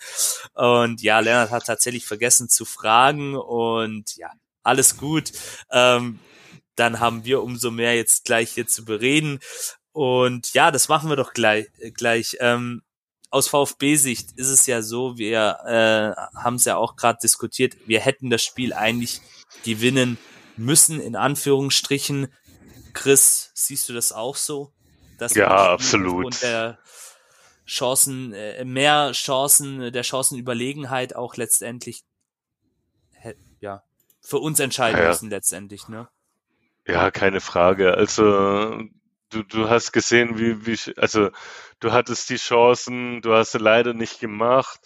Und 0.54 1.02
ja, 1.02 1.20
Lennart 1.20 1.52
hat 1.52 1.66
tatsächlich 1.66 2.06
vergessen 2.06 2.50
zu 2.50 2.66
fragen 2.66 3.36
und 3.36 4.16
ja, 4.16 4.32
alles 4.64 4.98
gut. 4.98 5.32
Ähm, 5.72 6.20
dann 6.76 7.00
haben 7.00 7.26
wir 7.26 7.44
umso 7.44 7.72
mehr 7.72 7.96
jetzt 7.96 8.26
gleich 8.26 8.52
hier 8.52 8.68
zu 8.68 8.86
bereden. 8.86 9.40
Und 9.92 10.54
ja, 10.54 10.72
das 10.72 10.88
machen 10.88 11.10
wir 11.10 11.16
doch 11.16 11.34
gleich. 11.34 11.68
äh, 11.80 11.92
gleich. 11.92 12.38
Ähm, 12.40 12.82
aus 13.30 13.48
VfB-Sicht 13.48 14.34
ist 14.36 14.50
es 14.50 14.66
ja 14.66 14.82
so, 14.82 15.18
wir 15.18 15.58
äh, 15.66 16.38
haben 16.38 16.56
es 16.56 16.66
ja 16.66 16.76
auch 16.76 16.98
gerade 16.98 17.20
diskutiert, 17.24 17.76
wir 17.86 18.02
hätten 18.02 18.30
das 18.30 18.44
Spiel 18.44 18.74
eigentlich 18.74 19.22
gewinnen 19.64 20.18
müssen, 20.58 21.00
in 21.00 21.16
Anführungsstrichen. 21.16 22.28
Chris, 22.94 23.52
siehst 23.54 23.88
du 23.88 23.94
das 23.94 24.12
auch 24.12 24.36
so? 24.36 24.74
Dass 25.22 25.36
Ja, 25.36 25.50
absolut. 25.50 26.26
aufgrund 26.26 26.42
der 26.42 26.80
Chancen, 27.68 28.34
äh, 28.34 28.66
mehr 28.66 29.12
Chancen, 29.12 29.94
der 29.94 30.02
Chancenüberlegenheit 30.02 31.16
auch 31.16 31.36
letztendlich 31.38 32.04
ja, 33.60 33.84
für 34.20 34.40
uns 34.40 34.60
entscheiden 34.60 35.00
Ja. 35.00 35.10
müssen 35.10 35.30
letztendlich, 35.30 35.88
ne? 35.88 36.10
Ja, 36.88 37.12
keine 37.12 37.40
Frage. 37.40 37.94
Also 37.94 38.80
du, 39.30 39.44
du 39.44 39.70
hast 39.70 39.92
gesehen, 39.92 40.40
wie, 40.40 40.66
wie, 40.66 40.98
also 40.98 41.30
du 41.80 41.92
hattest 41.92 42.32
die 42.32 42.38
Chancen, 42.38 43.22
du 43.22 43.36
hast 43.36 43.52
sie 43.52 43.60
leider 43.60 43.94
nicht 43.94 44.20
gemacht. 44.20 44.80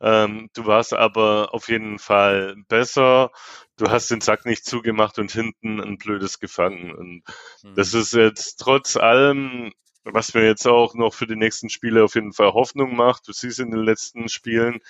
Ähm, 0.00 0.48
du 0.54 0.66
warst 0.66 0.94
aber 0.94 1.52
auf 1.54 1.68
jeden 1.68 1.98
Fall 1.98 2.56
besser. 2.68 3.30
Du 3.76 3.90
hast 3.90 4.10
den 4.10 4.20
Sack 4.20 4.46
nicht 4.46 4.64
zugemacht 4.64 5.18
und 5.18 5.30
hinten 5.32 5.80
ein 5.80 5.98
blödes 5.98 6.38
gefangen. 6.38 6.92
Und 6.94 7.22
Mhm. 7.62 7.74
das 7.74 7.94
ist 7.94 8.12
jetzt 8.12 8.56
trotz 8.60 8.96
allem, 8.96 9.72
was 10.04 10.34
mir 10.34 10.44
jetzt 10.46 10.66
auch 10.66 10.94
noch 10.94 11.12
für 11.14 11.26
die 11.26 11.36
nächsten 11.36 11.68
Spiele 11.70 12.04
auf 12.04 12.14
jeden 12.14 12.32
Fall 12.32 12.52
Hoffnung 12.52 12.96
macht. 12.96 13.28
Du 13.28 13.32
siehst 13.32 13.60
in 13.60 13.70
den 13.70 13.82
letzten 13.84 14.28
Spielen, 14.28 14.80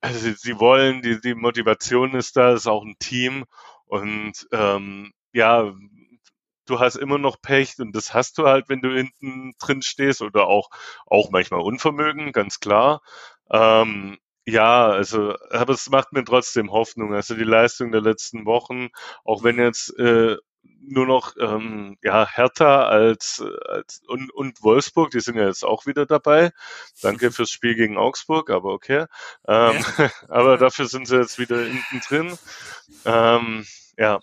also 0.00 0.30
sie, 0.36 0.58
wollen, 0.60 1.02
die, 1.02 1.20
die 1.20 1.34
Motivation 1.34 2.14
ist 2.14 2.36
da, 2.36 2.52
es 2.52 2.62
ist 2.62 2.66
auch 2.66 2.84
ein 2.84 2.96
Team. 2.98 3.44
Und 3.86 4.46
ähm, 4.52 5.12
ja, 5.32 5.72
du 6.66 6.80
hast 6.80 6.96
immer 6.96 7.18
noch 7.18 7.40
Pech 7.40 7.78
und 7.78 7.94
das 7.94 8.12
hast 8.14 8.38
du 8.38 8.46
halt, 8.46 8.68
wenn 8.68 8.80
du 8.82 8.94
hinten 8.94 9.52
drin 9.58 9.82
stehst 9.82 10.22
oder 10.22 10.46
auch, 10.46 10.70
auch 11.06 11.30
manchmal 11.30 11.60
Unvermögen, 11.60 12.32
ganz 12.32 12.60
klar. 12.60 13.02
Ähm, 13.50 14.18
ja, 14.46 14.88
also, 14.88 15.34
aber 15.50 15.74
es 15.74 15.88
macht 15.90 16.12
mir 16.12 16.24
trotzdem 16.24 16.70
Hoffnung. 16.70 17.14
Also 17.14 17.34
die 17.34 17.44
Leistung 17.44 17.92
der 17.92 18.00
letzten 18.02 18.46
Wochen, 18.46 18.88
auch 19.24 19.42
wenn 19.44 19.58
jetzt 19.58 19.98
äh, 19.98 20.36
nur 20.88 21.06
noch 21.06 21.34
ähm, 21.40 21.96
ja 22.02 22.26
Hertha 22.28 22.84
als, 22.86 23.42
als 23.68 24.02
und, 24.06 24.32
und 24.32 24.62
Wolfsburg, 24.62 25.10
die 25.10 25.20
sind 25.20 25.36
ja 25.36 25.46
jetzt 25.46 25.64
auch 25.64 25.86
wieder 25.86 26.06
dabei. 26.06 26.52
Danke 27.00 27.32
fürs 27.32 27.50
Spiel 27.50 27.74
gegen 27.74 27.96
Augsburg, 27.98 28.50
aber 28.50 28.72
okay. 28.72 29.06
Ähm, 29.48 29.78
aber 30.28 30.58
dafür 30.58 30.86
sind 30.86 31.06
sie 31.08 31.16
jetzt 31.18 31.38
wieder 31.38 31.64
hinten 31.64 32.00
drin. 32.00 32.38
Ähm, 33.04 33.66
ja, 33.98 34.20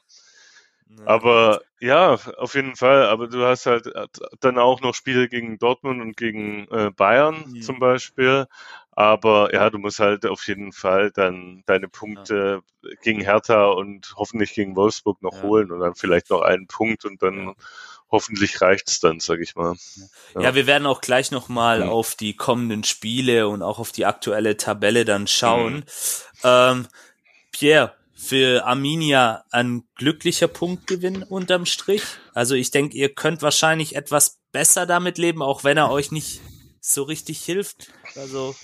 Ja. 0.87 1.05
aber 1.05 1.61
ja, 1.79 2.13
auf 2.37 2.55
jeden 2.55 2.75
Fall. 2.75 3.07
Aber 3.07 3.27
du 3.27 3.43
hast 3.45 3.65
halt 3.65 3.89
dann 4.39 4.57
auch 4.57 4.81
noch 4.81 4.93
Spiele 4.95 5.27
gegen 5.27 5.57
Dortmund 5.57 6.01
und 6.01 6.17
gegen 6.17 6.67
äh, 6.69 6.91
Bayern 6.95 7.45
Mhm. 7.47 7.61
zum 7.61 7.79
Beispiel. 7.79 8.45
Aber 8.95 9.53
ja, 9.53 9.70
du 9.70 9.78
musst 9.80 9.99
halt 9.99 10.26
auf 10.26 10.48
jeden 10.48 10.72
Fall 10.72 11.11
dann 11.11 11.64
deine 11.65 11.88
Punkte 11.88 12.61
gegen 13.02 13.22
Hertha 13.22 13.65
und 13.68 14.14
hoffentlich 14.15 14.53
gegen 14.53 14.76
Wolfsburg 14.76 15.22
noch 15.22 15.34
Ja. 15.36 15.41
holen 15.44 15.72
und 15.72 15.80
dann 15.80 15.95
vielleicht 15.95 16.30
noch 16.30 16.41
einen 16.41 16.68
Punkt 16.68 17.06
und 17.06 17.22
dann 17.24 17.48
Ja. 17.48 17.53
hoffentlich 18.11 18.61
reicht's 18.61 18.99
dann, 18.99 19.20
sag 19.20 19.40
ich 19.40 19.56
mal. 19.56 19.76
Ja, 20.36 20.41
Ja. 20.41 20.56
wir 20.56 20.68
werden 20.68 20.86
auch 20.86 21.02
gleich 21.02 21.32
nochmal 21.32 21.82
Mhm. 21.84 21.90
auf 21.90 22.15
die 22.15 22.36
kommenden 22.36 22.84
Spiele 22.84 23.48
und 23.48 23.61
auch 23.64 23.80
auf 23.80 23.91
die 23.91 24.06
aktuelle 24.06 24.57
Tabelle 24.57 25.06
dann 25.06 25.28
schauen. 25.28 25.74
Mhm. 25.76 25.84
Ähm, 26.44 26.88
Pierre, 27.52 27.95
für 28.15 28.65
Arminia 28.65 29.44
ein 29.52 29.84
glücklicher 29.95 30.48
Punktgewinn 30.48 31.24
unterm 31.24 31.65
Strich. 31.65 32.03
Also 32.34 32.56
ich 32.56 32.72
denke, 32.72 32.95
ihr 32.95 33.14
könnt 33.14 33.41
wahrscheinlich 33.41 33.95
etwas 33.95 34.40
besser 34.52 34.86
damit 34.86 35.18
leben, 35.18 35.41
auch 35.41 35.64
wenn 35.64 35.78
er 35.78 35.91
euch 35.91 36.11
nicht 36.11 36.40
so 36.80 37.03
richtig 37.03 37.44
hilft. 37.44 37.91
Also 38.15 38.56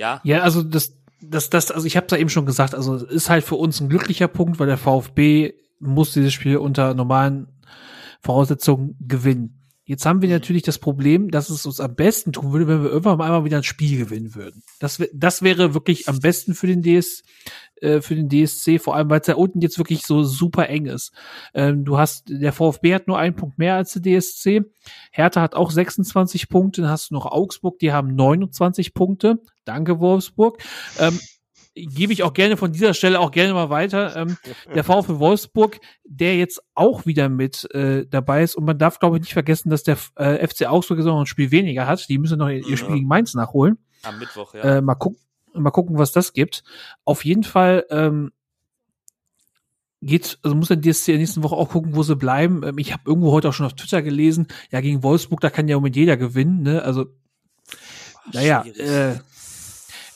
ja, 0.00 0.20
ja, 0.24 0.40
also 0.40 0.62
das, 0.62 0.96
das, 1.20 1.50
das, 1.50 1.70
also 1.70 1.86
ich 1.86 1.96
habe 1.98 2.06
da 2.06 2.16
eben 2.16 2.30
schon 2.30 2.46
gesagt, 2.46 2.74
also 2.74 2.94
es 2.94 3.02
ist 3.02 3.28
halt 3.28 3.44
für 3.44 3.56
uns 3.56 3.80
ein 3.80 3.90
glücklicher 3.90 4.28
Punkt, 4.28 4.58
weil 4.58 4.66
der 4.66 4.78
VfB 4.78 5.52
muss 5.78 6.14
dieses 6.14 6.32
Spiel 6.32 6.56
unter 6.56 6.94
normalen 6.94 7.48
Voraussetzungen 8.22 8.96
gewinnen. 8.98 9.60
Jetzt 9.84 10.06
haben 10.06 10.22
wir 10.22 10.28
natürlich 10.30 10.62
das 10.62 10.78
Problem, 10.78 11.30
dass 11.30 11.50
es 11.50 11.66
uns 11.66 11.80
am 11.80 11.94
besten 11.94 12.32
tun 12.32 12.52
würde, 12.52 12.66
wenn 12.66 12.82
wir 12.82 12.90
irgendwann 12.90 13.18
mal 13.18 13.26
einmal 13.26 13.44
wieder 13.44 13.58
ein 13.58 13.62
Spiel 13.62 13.98
gewinnen 13.98 14.34
würden. 14.34 14.62
Das, 14.78 15.02
das 15.12 15.42
wäre 15.42 15.74
wirklich 15.74 16.08
am 16.08 16.18
besten 16.20 16.54
für 16.54 16.66
den 16.66 16.80
DS, 16.80 17.22
äh, 17.82 18.00
für 18.00 18.14
den 18.14 18.28
DSC, 18.28 18.78
vor 18.78 18.96
allem 18.96 19.10
weil 19.10 19.20
es 19.20 19.26
da 19.26 19.34
unten 19.34 19.60
jetzt 19.60 19.78
wirklich 19.78 20.02
so 20.02 20.22
super 20.22 20.68
eng 20.68 20.86
ist. 20.86 21.12
Ähm, 21.54 21.84
du 21.84 21.98
hast, 21.98 22.24
der 22.28 22.52
VfB 22.52 22.94
hat 22.94 23.08
nur 23.08 23.18
einen 23.18 23.36
Punkt 23.36 23.58
mehr 23.58 23.74
als 23.74 23.92
der 23.92 24.02
DSC. 24.02 24.62
Hertha 25.10 25.40
hat 25.40 25.54
auch 25.54 25.70
26 25.70 26.48
Punkte, 26.48 26.82
dann 26.82 26.90
hast 26.90 27.10
du 27.10 27.14
noch 27.14 27.26
Augsburg, 27.26 27.78
die 27.78 27.92
haben 27.92 28.14
29 28.14 28.94
Punkte. 28.94 29.38
Danke, 29.64 30.00
Wolfsburg. 30.00 30.62
Ähm, 30.98 31.18
gebe 31.74 32.12
ich 32.12 32.22
auch 32.22 32.32
gerne 32.32 32.56
von 32.56 32.72
dieser 32.72 32.94
Stelle 32.94 33.20
auch 33.20 33.30
gerne 33.30 33.54
mal 33.54 33.70
weiter. 33.70 34.16
Ähm, 34.16 34.36
der 34.74 34.84
VfB 34.84 35.18
Wolfsburg, 35.18 35.80
der 36.04 36.36
jetzt 36.36 36.62
auch 36.74 37.06
wieder 37.06 37.28
mit 37.28 37.72
äh, 37.74 38.06
dabei 38.06 38.42
ist 38.42 38.56
und 38.56 38.64
man 38.64 38.78
darf 38.78 38.98
glaube 38.98 39.16
ich 39.16 39.22
nicht 39.22 39.32
vergessen, 39.32 39.70
dass 39.70 39.82
der 39.82 39.96
äh, 40.16 40.46
FC 40.46 40.66
Augsburg 40.66 40.98
jetzt 40.98 41.06
noch 41.06 41.20
ein 41.20 41.26
Spiel 41.26 41.50
weniger 41.50 41.86
hat. 41.86 42.08
Die 42.08 42.18
müssen 42.18 42.38
noch 42.38 42.48
ihr, 42.48 42.66
ihr 42.66 42.76
Spiel 42.76 42.96
gegen 42.96 43.08
Mainz 43.08 43.34
nachholen. 43.34 43.78
Am 44.02 44.18
Mittwoch, 44.18 44.54
ja. 44.54 44.78
Äh, 44.78 44.82
mal 44.82 44.94
gucken, 44.94 45.20
mal 45.54 45.70
gucken, 45.70 45.98
was 45.98 46.12
das 46.12 46.32
gibt. 46.32 46.62
Auf 47.04 47.24
jeden 47.24 47.44
Fall 47.44 47.84
ähm, 47.90 48.32
geht, 50.02 50.38
also 50.42 50.56
muss 50.56 50.68
der 50.68 50.80
DSC 50.80 51.08
in 51.08 51.14
der 51.14 51.20
nächsten 51.20 51.42
Woche 51.42 51.56
auch 51.56 51.68
gucken, 51.68 51.94
wo 51.94 52.02
sie 52.02 52.16
bleiben. 52.16 52.62
Ähm, 52.64 52.78
ich 52.78 52.92
habe 52.92 53.02
irgendwo 53.06 53.32
heute 53.32 53.48
auch 53.48 53.52
schon 53.52 53.66
auf 53.66 53.74
Twitter 53.74 54.02
gelesen, 54.02 54.48
ja 54.70 54.80
gegen 54.80 55.02
Wolfsburg, 55.02 55.40
da 55.40 55.50
kann 55.50 55.68
ja 55.68 55.78
mit 55.80 55.96
jeder 55.96 56.16
gewinnen. 56.16 56.62
Ne? 56.62 56.82
Also 56.82 57.06
naja, 58.32 58.64
äh, 58.76 59.14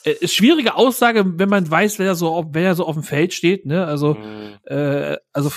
äh, 0.05 0.29
schwierige 0.29 0.75
Aussage, 0.75 1.25
wenn 1.39 1.49
man 1.49 1.69
weiß, 1.71 1.99
wer 1.99 2.07
da 2.07 2.15
so, 2.15 2.51
wer 2.53 2.71
da 2.71 2.75
so 2.75 2.87
auf 2.87 2.95
dem 2.95 3.03
Feld 3.03 3.33
steht, 3.33 3.67
ne? 3.67 3.87
Also, 3.87 4.15
mhm. 4.15 4.59
äh, 4.65 5.17
also 5.33 5.51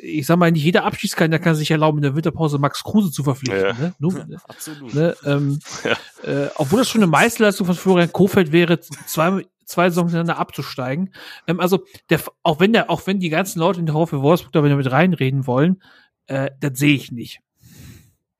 ich 0.00 0.26
sag 0.26 0.38
mal, 0.38 0.50
nicht 0.50 0.64
jeder 0.64 0.84
Abschiedskandidat 0.84 1.42
kann 1.42 1.54
sich 1.54 1.70
erlauben, 1.70 1.98
in 1.98 2.02
der 2.02 2.16
Winterpause 2.16 2.58
Max 2.58 2.82
Kruse 2.82 3.10
zu 3.10 3.22
verpflichten. 3.22 3.60
Ja. 3.60 3.72
Ne? 3.72 3.94
Nur, 3.98 4.26
Absolut. 4.48 4.94
Ne? 4.94 5.16
Ähm, 5.24 5.60
ja. 5.84 6.44
äh, 6.44 6.50
obwohl 6.56 6.80
das 6.80 6.88
schon 6.88 7.02
eine 7.02 7.10
Meisterleistung 7.10 7.66
von 7.66 7.74
Florian 7.74 8.12
Kofeld 8.12 8.52
wäre, 8.52 8.80
zwei, 8.80 9.44
zwei 9.64 9.88
Saisons 9.90 10.12
hintereinander 10.12 10.38
abzusteigen. 10.38 11.14
Ähm, 11.46 11.60
also, 11.60 11.84
der, 12.08 12.20
auch 12.42 12.60
wenn 12.60 12.72
der, 12.72 12.90
auch 12.90 13.06
wenn 13.06 13.20
die 13.20 13.28
ganzen 13.28 13.60
Leute 13.60 13.80
in 13.80 13.86
der 13.86 13.94
VfB 13.94 14.18
Wolfsburg 14.18 14.52
da 14.52 14.62
mit 14.62 14.90
reinreden 14.90 15.46
wollen, 15.46 15.82
äh, 16.26 16.50
das 16.60 16.78
sehe 16.78 16.94
ich 16.94 17.12
nicht. 17.12 17.40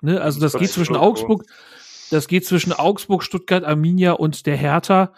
Ne? 0.00 0.20
Also, 0.20 0.40
das, 0.40 0.52
das 0.52 0.60
geht 0.60 0.70
zwischen 0.70 0.96
Augsburg, 0.96 1.44
das 2.10 2.28
geht 2.28 2.46
zwischen 2.46 2.72
Augsburg, 2.72 3.22
Stuttgart, 3.22 3.64
Arminia 3.64 4.12
und 4.12 4.46
der 4.46 4.56
Hertha. 4.56 5.12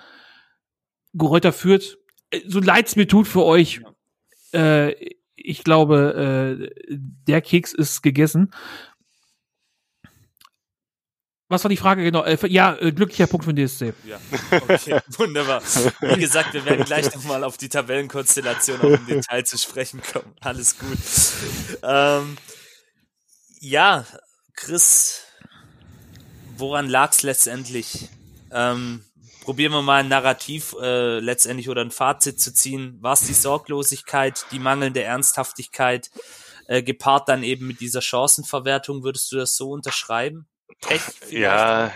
Geräuter 1.15 1.53
führt, 1.53 1.99
äh, 2.31 2.41
so 2.47 2.61
leid's 2.61 2.97
mir 2.97 3.07
tut 3.07 3.29
für 3.29 3.45
euch. 3.45 3.81
Äh, 4.53 4.95
ich 5.37 5.65
glaube, 5.65 6.69
äh, 6.69 6.97
der 7.27 7.41
Keks 7.41 7.73
ist 7.73 8.03
gegessen. 8.03 8.53
Was 11.53 11.65
war 11.65 11.69
die 11.69 11.77
Frage 11.77 12.03
genau? 12.03 12.25
Äh, 12.25 12.39
ja, 12.49 12.75
äh, 12.81 12.93
glücklicher 12.93 13.27
Punkt 13.27 13.45
für 13.45 13.53
den 13.53 13.67
DSC. 13.67 13.93
Ja, 14.07 14.19
okay, 14.51 14.99
wunderbar. 15.19 15.63
Wie 16.01 16.19
gesagt, 16.19 16.55
wir 16.55 16.65
werden 16.65 16.87
gleich 16.87 17.15
nochmal 17.15 17.45
auf 17.45 17.59
die 17.59 17.69
Tabellenkonstellation 17.69 18.81
auch 18.81 18.85
im 18.85 19.07
Detail 19.07 19.45
zu 19.45 19.59
sprechen 19.59 20.01
kommen. 20.01 20.35
Alles 20.41 20.79
gut. 20.79 20.97
Ähm, 21.83 22.39
ja, 23.61 24.07
Chris, 24.55 25.25
woran 26.57 26.89
lag's 26.89 27.23
letztendlich? 27.23 28.09
Ähm, 28.51 29.05
probieren 29.43 29.73
wir 29.73 29.83
mal 29.83 30.01
ein 30.01 30.09
Narrativ 30.09 30.75
äh, 30.81 31.19
letztendlich 31.19 31.69
oder 31.69 31.83
ein 31.83 31.91
Fazit 31.91 32.41
zu 32.41 32.55
ziehen. 32.55 32.99
War 33.01 33.13
es 33.13 33.27
die 33.27 33.35
Sorglosigkeit, 33.35 34.47
die 34.53 34.59
mangelnde 34.59 35.03
Ernsthaftigkeit, 35.03 36.11
äh, 36.67 36.83
gepaart 36.83 37.29
dann 37.29 37.43
eben 37.43 37.67
mit 37.67 37.81
dieser 37.81 38.01
Chancenverwertung? 38.01 39.05
Würdest 39.05 39.31
du 39.33 39.37
das 39.37 39.57
so 39.57 39.71
unterschreiben? 39.71 40.47
Pech 40.81 41.01
vielleicht? 41.01 41.33
Ja, 41.33 41.93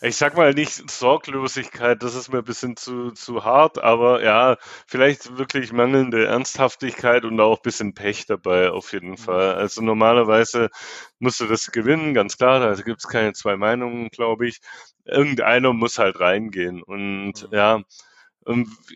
ich 0.00 0.16
sag 0.16 0.36
mal 0.36 0.54
nicht 0.54 0.90
Sorglosigkeit, 0.90 2.02
das 2.02 2.14
ist 2.14 2.32
mir 2.32 2.38
ein 2.38 2.44
bisschen 2.44 2.76
zu, 2.76 3.10
zu 3.12 3.44
hart, 3.44 3.78
aber 3.78 4.22
ja, 4.22 4.56
vielleicht 4.86 5.38
wirklich 5.38 5.72
mangelnde 5.72 6.26
Ernsthaftigkeit 6.26 7.24
und 7.24 7.40
auch 7.40 7.58
ein 7.58 7.62
bisschen 7.62 7.94
Pech 7.94 8.26
dabei 8.26 8.70
auf 8.70 8.92
jeden 8.92 9.10
mhm. 9.10 9.18
Fall. 9.18 9.54
Also 9.54 9.82
normalerweise 9.82 10.70
musst 11.18 11.40
du 11.40 11.46
das 11.46 11.70
gewinnen, 11.72 12.14
ganz 12.14 12.36
klar, 12.38 12.60
da 12.60 12.74
gibt 12.82 13.00
es 13.00 13.08
keine 13.08 13.32
zwei 13.32 13.56
Meinungen, 13.56 14.08
glaube 14.10 14.48
ich. 14.48 14.60
Irgendeiner 15.04 15.72
muss 15.72 15.98
halt 15.98 16.20
reingehen 16.20 16.82
und 16.82 17.32
mhm. 17.32 17.48
ja, 17.50 17.80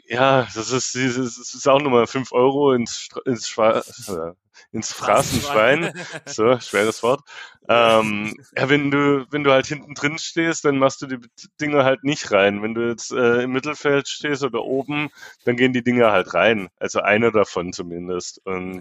ja, 0.06 0.48
das 0.54 0.70
ist, 0.70 0.94
das 0.94 1.54
ist 1.54 1.68
auch 1.68 1.80
nochmal 1.80 2.06
fünf 2.06 2.32
Euro 2.32 2.72
ins, 2.72 3.08
ins, 3.26 3.48
Schwa 3.48 3.80
äh, 3.80 4.32
ins 4.72 4.92
Phrasenschwein. 4.92 5.92
so, 6.26 6.58
schweres 6.58 7.02
Wort. 7.02 7.20
Ähm, 7.68 8.34
ja, 8.56 8.68
wenn 8.70 8.90
du, 8.90 9.26
wenn 9.30 9.44
du 9.44 9.52
halt 9.52 9.66
hinten 9.66 9.94
drin 9.94 10.18
stehst, 10.18 10.64
dann 10.64 10.78
machst 10.78 11.02
du 11.02 11.06
die 11.06 11.18
Dinger 11.60 11.84
halt 11.84 12.02
nicht 12.02 12.30
rein. 12.32 12.62
Wenn 12.62 12.74
du 12.74 12.88
jetzt 12.88 13.12
äh, 13.12 13.42
im 13.42 13.52
Mittelfeld 13.52 14.08
stehst 14.08 14.42
oder 14.42 14.62
oben, 14.62 15.10
dann 15.44 15.56
gehen 15.56 15.74
die 15.74 15.84
Dinger 15.84 16.12
halt 16.12 16.32
rein. 16.32 16.68
Also 16.78 17.00
einer 17.00 17.30
davon 17.30 17.74
zumindest. 17.74 18.40
Und 18.46 18.80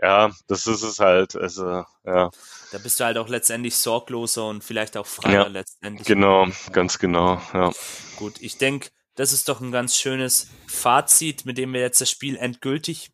ja. 0.00 0.26
ja, 0.28 0.30
das 0.46 0.68
ist 0.68 0.82
es 0.82 1.00
halt. 1.00 1.34
Also, 1.34 1.84
ja. 2.04 2.30
Da 2.70 2.78
bist 2.78 3.00
du 3.00 3.04
halt 3.04 3.18
auch 3.18 3.28
letztendlich 3.28 3.76
sorgloser 3.76 4.46
und 4.48 4.62
vielleicht 4.62 4.96
auch 4.96 5.06
freier 5.06 5.42
ja, 5.42 5.46
letztendlich. 5.48 6.06
Genau, 6.06 6.46
ganz 6.70 6.98
genau, 7.00 7.40
ja. 7.52 7.72
Gut, 8.16 8.40
ich 8.40 8.56
denke, 8.56 8.90
das 9.14 9.32
ist 9.32 9.48
doch 9.48 9.60
ein 9.60 9.72
ganz 9.72 9.96
schönes 9.96 10.48
Fazit, 10.66 11.44
mit 11.44 11.58
dem 11.58 11.72
wir 11.72 11.80
jetzt 11.80 12.00
das 12.00 12.10
Spiel 12.10 12.36
endgültig 12.36 13.12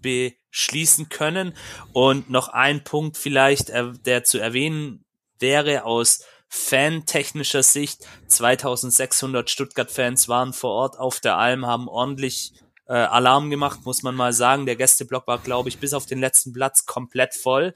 beschließen 0.00 1.08
können. 1.08 1.54
Und 1.92 2.30
noch 2.30 2.48
ein 2.48 2.84
Punkt 2.84 3.16
vielleicht, 3.16 3.70
äh, 3.70 3.92
der 4.04 4.24
zu 4.24 4.38
erwähnen 4.38 5.04
wäre 5.38 5.84
aus 5.84 6.24
fantechnischer 6.48 7.62
Sicht. 7.62 8.06
2600 8.26 9.48
Stuttgart-Fans 9.48 10.28
waren 10.28 10.52
vor 10.52 10.70
Ort 10.70 10.98
auf 10.98 11.20
der 11.20 11.36
Alm, 11.36 11.66
haben 11.66 11.88
ordentlich 11.88 12.52
äh, 12.90 12.94
Alarm 12.94 13.50
gemacht, 13.50 13.80
muss 13.84 14.02
man 14.02 14.16
mal 14.16 14.32
sagen. 14.32 14.66
Der 14.66 14.74
Gästeblock 14.74 15.26
war, 15.28 15.38
glaube 15.38 15.68
ich, 15.68 15.78
bis 15.78 15.94
auf 15.94 16.06
den 16.06 16.18
letzten 16.18 16.52
Platz 16.52 16.86
komplett 16.86 17.34
voll 17.34 17.72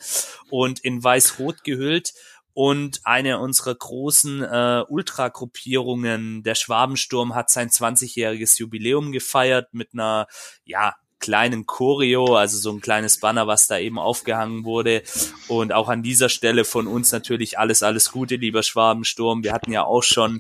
und 0.51 0.81
in 0.81 1.03
weiß-rot 1.03 1.63
gehüllt 1.63 2.15
und 2.55 3.01
eine 3.05 3.39
unserer 3.41 3.75
großen 3.75 4.43
äh, 4.43 4.85
Ultragruppierungen, 4.89 6.43
der 6.43 6.55
Schwabensturm, 6.55 7.35
hat 7.35 7.51
sein 7.51 7.69
20-jähriges 7.69 8.59
Jubiläum 8.59 9.13
gefeiert 9.13 9.75
mit 9.75 9.91
einer, 9.93 10.27
ja, 10.65 10.95
kleinen 11.21 11.65
Choreo, 11.67 12.37
also 12.37 12.59
so 12.59 12.71
ein 12.71 12.81
kleines 12.83 13.19
Banner, 13.19 13.47
was 13.47 13.67
da 13.67 13.79
eben 13.79 13.99
aufgehangen 13.99 14.65
wurde. 14.65 15.03
Und 15.49 15.73
auch 15.73 15.89
an 15.89 16.03
dieser 16.03 16.29
Stelle 16.29 16.65
von 16.65 16.87
uns 16.87 17.13
natürlich 17.13 17.59
alles, 17.59 17.83
alles 17.83 18.13
Gute, 18.13 18.37
lieber 18.37 18.63
Schwabensturm. 18.63 19.43
Wir 19.43 19.53
hatten 19.55 19.73
ja 19.73 19.85
auch 19.85 20.03
schon 20.03 20.39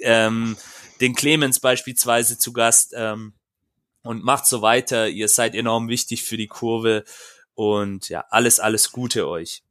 ähm, 0.00 0.56
den 1.00 1.14
Clemens 1.14 1.60
beispielsweise 1.60 2.36
zu 2.36 2.52
Gast. 2.52 2.94
Ähm, 2.96 3.34
und 4.02 4.24
macht 4.24 4.46
so 4.46 4.62
weiter. 4.62 5.08
Ihr 5.08 5.28
seid 5.28 5.54
enorm 5.54 5.88
wichtig 5.88 6.22
für 6.22 6.36
die 6.36 6.46
Kurve. 6.46 7.04
Und 7.54 8.08
ja, 8.08 8.24
alles, 8.30 8.58
alles 8.58 8.90
Gute 8.90 9.28
euch. 9.28 9.62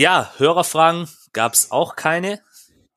Ja, 0.00 0.32
Hörerfragen 0.38 1.10
gab 1.34 1.52
es 1.52 1.72
auch 1.72 1.94
keine. 1.94 2.40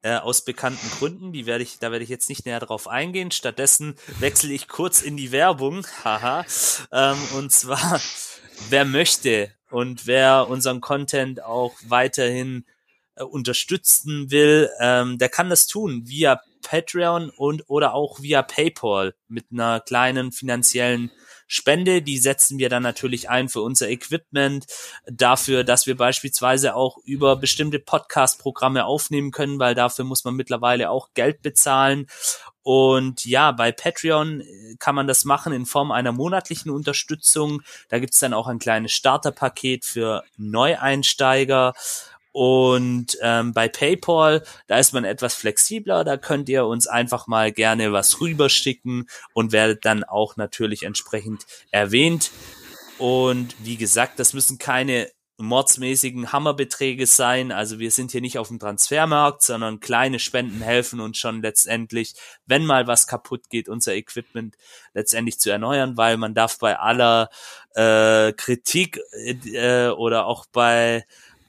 Äh, 0.03 0.15
aus 0.15 0.45
bekannten 0.45 0.89
Gründen, 0.89 1.34
die 1.34 1.45
werde 1.45 1.61
ich, 1.61 1.77
da 1.80 1.91
werde 1.91 2.03
ich 2.05 2.09
jetzt 2.09 2.30
nicht 2.30 2.45
näher 2.45 2.61
drauf 2.61 2.88
eingehen. 2.88 3.30
Stattdessen 3.30 3.97
wechsle 4.19 4.53
ich 4.53 4.69
kurz 4.69 5.01
in 5.01 5.17
die 5.17 5.34
Werbung, 5.34 5.85
haha. 6.05 6.45
Ähm, 6.93 7.17
und 7.35 7.51
zwar, 7.51 7.99
wer 8.69 8.85
möchte 8.85 9.51
und 9.69 10.07
wer 10.07 10.47
unseren 10.47 10.80
Content 10.80 11.43
auch 11.43 11.73
weiterhin 11.85 12.65
äh, 13.15 13.23
unterstützen 13.23 14.31
will, 14.31 14.69
ähm, 14.80 15.17
der 15.17 15.27
kann 15.27 15.49
das 15.49 15.67
tun 15.67 16.07
via 16.07 16.39
Patreon 16.61 17.31
und 17.31 17.65
oder 17.67 17.95
auch 17.95 18.21
via 18.21 18.43
PayPal 18.43 19.13
mit 19.27 19.47
einer 19.51 19.81
kleinen 19.81 20.31
finanziellen 20.31 21.11
Spende, 21.48 22.02
die 22.02 22.18
setzen 22.18 22.57
wir 22.57 22.70
dann 22.70 22.84
natürlich 22.84 23.30
ein 23.30 23.49
für 23.49 23.61
unser 23.61 23.90
Equipment, 23.90 24.65
dafür, 25.06 25.64
dass 25.64 25.88
wir 25.88 25.98
beispielsweise 25.98 26.76
auch 26.76 26.98
über 27.06 27.36
bestimmte 27.36 27.80
Podcast-Programme 27.80 28.86
aufnehmen 28.86 29.32
können, 29.32 29.60
weil 29.60 29.76
dafür 29.76 30.06
muss 30.06 30.24
man 30.24 30.36
mittlerweile 30.36 30.90
auch 30.90 31.10
Geld 31.14 31.41
bezahlen. 31.41 32.07
Und 32.64 33.26
ja, 33.26 33.52
bei 33.52 33.74
Patreon 33.74 34.40
äh, 34.40 34.76
kann 34.80 34.95
man 34.95 35.06
das 35.06 35.26
machen 35.26 35.52
in 35.52 35.65
Form 35.65 35.91
einer 35.91 36.14
monatlichen 36.14 36.72
Unterstützung. 36.72 37.61
Da 37.90 37.99
gibt's 37.99 38.20
dann 38.20 38.34
auch 38.34 38.48
ein 38.48 38.60
kleines 38.60 38.94
Starterpaket 38.94 39.84
für 39.84 40.24
Neueinsteiger. 40.38 41.74
Und 42.34 43.15
ähm, 43.22 43.53
bei 43.53 43.69
PayPal, 43.69 44.43
da 44.68 44.80
ist 44.80 44.91
man 44.91 45.05
etwas 45.05 45.35
flexibler, 45.35 46.03
da 46.03 46.18
könnt 46.18 46.49
ihr 46.49 46.65
uns 46.65 46.88
einfach 46.88 47.27
mal 47.27 47.51
gerne 47.51 47.93
was 47.93 48.19
rüberschicken 48.19 49.07
und 49.34 49.51
werdet 49.51 49.85
dann 49.85 50.03
auch 50.03 50.35
natürlich 50.35 50.84
entsprechend 50.84 51.45
erwähnt. 51.69 52.31
Und 52.97 53.55
wie 53.60 53.77
gesagt, 53.77 54.19
das 54.19 54.34
müssen 54.34 54.57
keine 54.57 55.10
mordsmäßigen 55.38 56.31
Hammerbeträge 56.31 57.05
sein. 57.05 57.51
Also 57.51 57.80
wir 57.80 57.91
sind 57.91 58.11
hier 58.11 58.22
nicht 58.22 58.38
auf 58.38 58.47
dem 58.47 58.60
Transfermarkt, 58.60 59.41
sondern 59.41 59.80
kleine 59.80 60.19
Spenden 60.19 60.61
helfen 60.61 60.99
uns 60.99 61.18
schon 61.18 61.41
letztendlich, 61.41 62.14
wenn 62.45 62.65
mal 62.65 62.88
was 62.88 63.07
kaputt 63.07 63.49
geht, 63.49 63.68
unser 63.68 63.95
Equipment 63.95 64.55
letztendlich 64.93 65.39
zu 65.39 65.49
erneuern, 65.51 65.97
weil 65.97 66.18
man 66.18 66.34
darf 66.34 66.60
bei 66.60 66.80
aller 66.80 67.30
äh, 67.76 68.31
Kritik 68.34 68.99
äh, 69.53 69.89
oder 69.89 70.26
auch 70.26 70.45
bei 70.51 71.05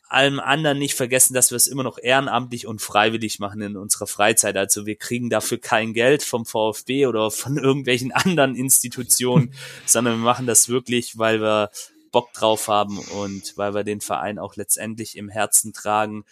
allem 0.09 0.39
anderen 0.39 0.78
nicht 0.78 0.94
vergessen, 0.94 1.35
dass 1.35 1.51
wir 1.51 1.56
es 1.56 1.66
immer 1.66 1.82
noch 1.82 1.98
ehrenamtlich 1.98 2.66
und 2.66 2.81
freiwillig 2.81 3.39
machen 3.39 3.60
in 3.62 3.76
unserer 3.76 4.06
Freizeit. 4.06 4.56
Also 4.56 4.86
wir 4.86 4.97
kriegen 4.97 5.31
dafür 5.31 5.59
kein 5.59 5.93
Geld 5.93 6.22
vom 6.22 6.47
VfB 6.47 7.06
oder 7.06 7.31
von 7.31 7.56
irgendwelchen 7.56 8.12
anderen 8.12 8.55
Institutionen, 8.55 9.55
sondern 9.86 10.14
wir 10.14 10.24
machen 10.24 10.47
das 10.47 10.68
wirklich, 10.68 11.18
weil 11.18 11.40
wir 11.40 11.70
Bock 12.12 12.32
drauf 12.32 12.68
haben 12.68 12.98
und 12.98 13.56
weil 13.56 13.74
wir 13.74 13.82
den 13.82 14.01
Verein 14.01 14.39
auch 14.39 14.56
letztendlich 14.56 15.16
im 15.16 15.28
Herzen 15.28 15.72
tragen. 15.72 16.24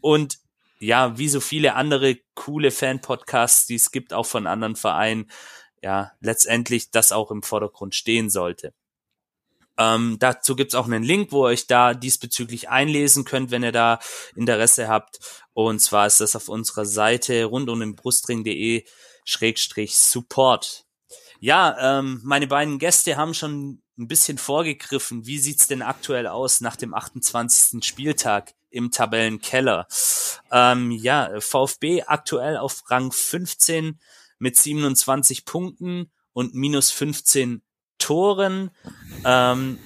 Und 0.00 0.38
ja, 0.80 1.16
wie 1.18 1.28
so 1.28 1.40
viele 1.40 1.74
andere 1.74 2.18
coole 2.34 2.70
Fan-Podcasts, 2.70 3.66
die 3.66 3.76
es 3.76 3.90
gibt, 3.90 4.12
auch 4.12 4.26
von 4.26 4.46
anderen 4.46 4.76
Vereinen, 4.76 5.30
ja, 5.82 6.12
letztendlich 6.20 6.90
das 6.90 7.12
auch 7.12 7.30
im 7.30 7.42
Vordergrund 7.42 7.94
stehen 7.94 8.30
sollte. 8.30 8.72
Ähm, 9.78 10.16
dazu 10.18 10.56
gibt's 10.56 10.74
auch 10.74 10.86
einen 10.86 11.04
Link, 11.04 11.32
wo 11.32 11.46
ihr 11.46 11.50
euch 11.50 11.66
da 11.66 11.94
diesbezüglich 11.94 12.68
einlesen 12.68 13.24
könnt, 13.24 13.50
wenn 13.50 13.62
ihr 13.62 13.72
da 13.72 14.00
Interesse 14.34 14.88
habt. 14.88 15.18
Und 15.52 15.78
zwar 15.78 16.06
ist 16.06 16.20
das 16.20 16.36
auf 16.36 16.48
unserer 16.48 16.84
Seite 16.84 17.44
rund 17.44 17.70
um 17.70 17.80
den 17.80 17.94
Brustring.de 17.94 18.84
Schrägstrich 19.24 19.96
Support. 19.96 20.84
Ja, 21.40 21.98
ähm, 21.98 22.20
meine 22.24 22.48
beiden 22.48 22.78
Gäste 22.78 23.16
haben 23.16 23.34
schon 23.34 23.80
ein 23.96 24.08
bisschen 24.08 24.38
vorgegriffen. 24.38 25.26
Wie 25.26 25.38
sieht's 25.38 25.68
denn 25.68 25.82
aktuell 25.82 26.26
aus 26.26 26.60
nach 26.60 26.76
dem 26.76 26.94
28. 26.94 27.84
Spieltag 27.84 28.54
im 28.70 28.90
Tabellenkeller? 28.90 29.86
Ähm, 30.50 30.90
ja, 30.90 31.40
VfB 31.40 32.02
aktuell 32.02 32.56
auf 32.56 32.82
Rang 32.90 33.12
15 33.12 34.00
mit 34.38 34.56
27 34.56 35.44
Punkten 35.44 36.10
und 36.32 36.54
minus 36.54 36.90
15 36.90 37.62
Toren. 38.08 38.70
Ähm, 39.26 39.78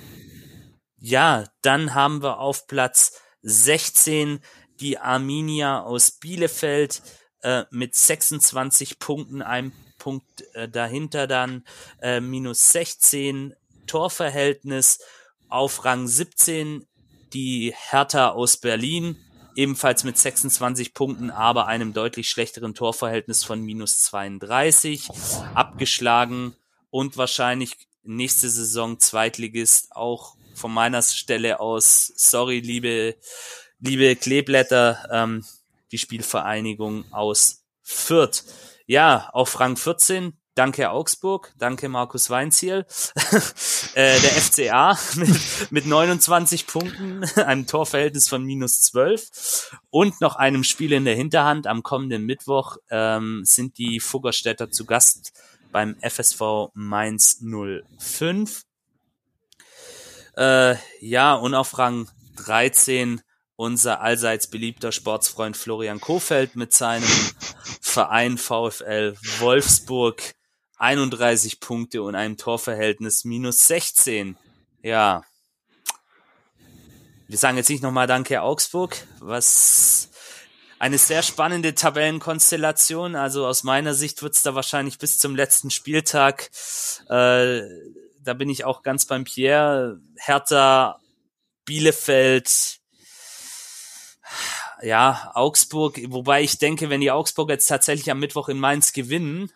ja, 1.01 1.45
dann 1.61 1.93
haben 1.97 2.23
wir 2.23 2.39
auf 2.39 2.69
Platz 2.69 3.21
16 3.43 4.39
die 4.79 4.97
Arminia 4.97 5.83
aus 5.83 6.13
Bielefeld 6.13 7.03
äh, 7.43 7.65
mit 7.73 7.97
26 7.97 9.01
Punkten, 9.01 9.43
einem 9.43 9.73
Punkt 9.99 10.45
äh, 10.55 10.69
dahinter 10.69 11.27
dann 11.27 11.65
äh, 12.01 12.21
minus 12.21 12.71
16 12.71 13.57
Torverhältnis. 13.89 15.01
Auf 15.49 15.85
Rang 15.85 16.07
17 16.07 16.87
die 17.33 17.75
Hertha 17.77 18.29
aus 18.29 18.57
Berlin, 18.57 19.17
ebenfalls 19.57 20.05
mit 20.05 20.17
26 20.17 20.95
Punkten, 20.95 21.33
aber 21.33 21.67
einem 21.67 21.93
deutlich 21.93 22.31
schlechteren 22.31 22.77
Torverhältnis 22.77 23.43
von 23.43 23.61
minus 23.63 23.99
32, 24.03 25.09
abgeschlagen 25.55 26.55
und 26.91 27.17
wahrscheinlich 27.17 27.89
nächste 28.03 28.49
Saison 28.49 28.99
Zweitligist 28.99 29.95
auch 29.95 30.37
von 30.55 30.73
meiner 30.73 31.03
Stelle 31.03 31.61
aus, 31.61 32.13
sorry, 32.17 32.61
liebe, 32.61 33.17
liebe 33.81 34.17
Kleeblätter, 34.17 35.09
ähm, 35.11 35.45
die 35.91 35.99
Spielvereinigung 35.99 37.05
aus 37.13 37.65
Fürth. 37.83 38.45
Ja, 38.87 39.31
auf 39.33 39.59
Rang 39.61 39.77
14, 39.77 40.37
danke 40.55 40.91
Augsburg, 40.91 41.53
danke 41.59 41.89
Markus 41.89 42.31
Weinziel, 42.31 42.85
äh, 43.95 44.21
der 44.21 44.31
FCA 44.31 44.99
mit, 45.17 45.73
mit 45.73 45.87
29 45.87 46.67
Punkten, 46.67 47.25
einem 47.37 47.67
Torverhältnis 47.67 48.29
von 48.29 48.45
minus 48.45 48.83
12 48.83 49.79
und 49.91 50.21
noch 50.21 50.37
einem 50.37 50.65
Spiel 50.65 50.93
in 50.93 51.05
der 51.05 51.15
Hinterhand. 51.15 51.67
Am 51.67 51.83
kommenden 51.83 52.25
Mittwoch 52.25 52.77
ähm, 52.91 53.43
sind 53.45 53.79
die 53.79 54.01
Fuggerstädter 54.01 54.71
zu 54.71 54.85
Gast 54.85 55.33
beim 55.73 55.97
FSV 56.01 56.71
Mainz 56.75 57.43
05. 57.43 58.63
Äh, 60.37 60.77
ja, 61.01 61.35
und 61.35 61.55
auf 61.55 61.79
Rang 61.79 62.09
13 62.37 63.21
unser 63.57 64.01
allseits 64.01 64.49
beliebter 64.49 64.93
Sportsfreund 64.93 65.57
Florian 65.57 66.01
Kofeld 66.01 66.57
mit 66.57 66.73
seinem 66.73 67.09
Verein 67.81 68.39
VfL 68.39 69.17
Wolfsburg 69.39 70.35
31 70.79 71.61
Punkte 71.61 72.03
und 72.03 72.15
einem 72.15 72.37
Torverhältnis 72.37 73.25
minus 73.25 73.69
16. 73.69 74.37
Ja. 74.83 75.23
Wir 77.29 77.39
sagen 77.39 77.57
jetzt 77.57 77.71
nicht 77.71 77.83
nochmal 77.83 78.09
Danke 78.09 78.43
Augsburg, 78.43 78.97
was 79.21 80.11
eine 80.83 80.99
sehr 80.99 81.23
spannende 81.23 81.77
Tabellenkonstellation. 81.77 83.15
Also 83.15 83.47
aus 83.47 83.63
meiner 83.63 83.95
Sicht 83.95 84.21
wird's 84.21 84.43
da 84.43 84.57
wahrscheinlich 84.57 84.99
bis 84.99 85.17
zum 85.21 85.37
letzten 85.37 85.71
Spieltag. 85.71 86.51
Äh, 87.09 87.61
da 88.19 88.35
bin 88.35 88.51
ich 88.51 88.65
auch 88.65 88.83
ganz 88.83 89.07
beim 89.07 89.23
Pierre. 89.23 90.01
Hertha, 90.17 90.99
Bielefeld, 91.65 92.81
ja, 94.83 95.31
Augsburg, 95.35 96.01
wobei 96.09 96.43
ich 96.43 96.59
denke, 96.59 96.91
wenn 96.91 97.01
die 97.01 97.13
Augsburg 97.13 97.51
jetzt 97.51 97.67
tatsächlich 97.67 98.11
am 98.11 98.19
Mittwoch 98.19 98.49
in 98.49 98.59
Mainz 98.59 98.93
gewinnen. 98.93 99.53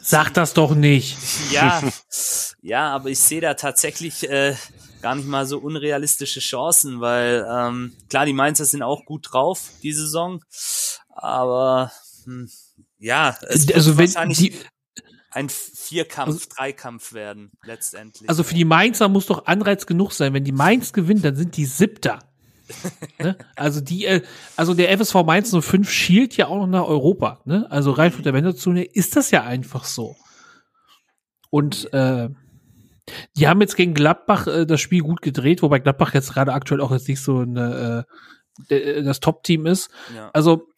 Sag 0.00 0.34
das 0.34 0.52
doch 0.52 0.74
nicht. 0.74 1.16
Ja, 1.52 1.80
ja, 2.60 2.92
aber 2.92 3.08
ich 3.10 3.20
sehe 3.20 3.40
da 3.40 3.54
tatsächlich 3.54 4.28
äh, 4.28 4.56
gar 5.04 5.16
nicht 5.16 5.28
mal 5.28 5.46
so 5.46 5.58
unrealistische 5.58 6.40
Chancen, 6.40 7.02
weil 7.02 7.46
ähm, 7.46 7.92
klar, 8.08 8.24
die 8.24 8.32
Mainzer 8.32 8.64
sind 8.64 8.82
auch 8.82 9.04
gut 9.04 9.26
drauf 9.30 9.68
die 9.82 9.92
Saison, 9.92 10.42
aber 11.10 11.92
hm, 12.24 12.48
ja, 12.98 13.36
es 13.42 13.66
wird 13.66 13.76
also 13.76 13.98
wenn 13.98 14.06
wahrscheinlich 14.06 14.38
die, 14.38 14.54
ein 15.30 15.50
Vierkampf, 15.50 16.46
Dreikampf 16.46 17.12
werden 17.12 17.52
letztendlich. 17.64 18.30
also 18.30 18.44
für 18.44 18.54
die 18.54 18.64
Mainzer 18.64 19.10
muss 19.10 19.26
doch 19.26 19.44
Anreiz 19.44 19.84
genug 19.84 20.12
sein. 20.12 20.32
Wenn 20.32 20.44
die 20.44 20.52
Mainz 20.52 20.94
gewinnt, 20.94 21.22
dann 21.22 21.36
sind 21.36 21.54
die 21.58 21.66
Siebter. 21.66 22.20
ne? 23.18 23.36
Also 23.56 23.82
die, 23.82 24.06
äh, 24.06 24.22
also 24.56 24.72
der 24.72 24.96
FSV 24.96 25.16
Mainz 25.26 25.54
05 25.54 25.90
schielt 25.90 26.34
ja 26.38 26.46
auch 26.46 26.60
noch 26.60 26.66
nach 26.66 26.86
Europa. 26.86 27.42
Ne? 27.44 27.70
Also 27.70 27.90
rein 27.90 28.10
von 28.10 28.22
der 28.22 28.32
Wenderzone 28.32 28.84
ist 28.84 29.16
das 29.16 29.30
ja 29.32 29.42
einfach 29.42 29.84
so. 29.84 30.16
Und 31.50 31.92
äh, 31.92 32.30
die 33.36 33.48
haben 33.48 33.60
jetzt 33.60 33.76
gegen 33.76 33.94
Gladbach 33.94 34.46
äh, 34.46 34.66
das 34.66 34.80
Spiel 34.80 35.02
gut 35.02 35.22
gedreht, 35.22 35.62
wobei 35.62 35.78
Gladbach 35.78 36.14
jetzt 36.14 36.32
gerade 36.32 36.52
aktuell 36.52 36.80
auch 36.80 36.90
jetzt 36.90 37.08
nicht 37.08 37.20
so 37.20 37.40
eine, 37.40 38.06
äh, 38.68 38.74
äh, 38.74 39.02
das 39.02 39.20
Top-Team 39.20 39.66
ist. 39.66 39.90
ja. 40.14 40.30
Also 40.32 40.68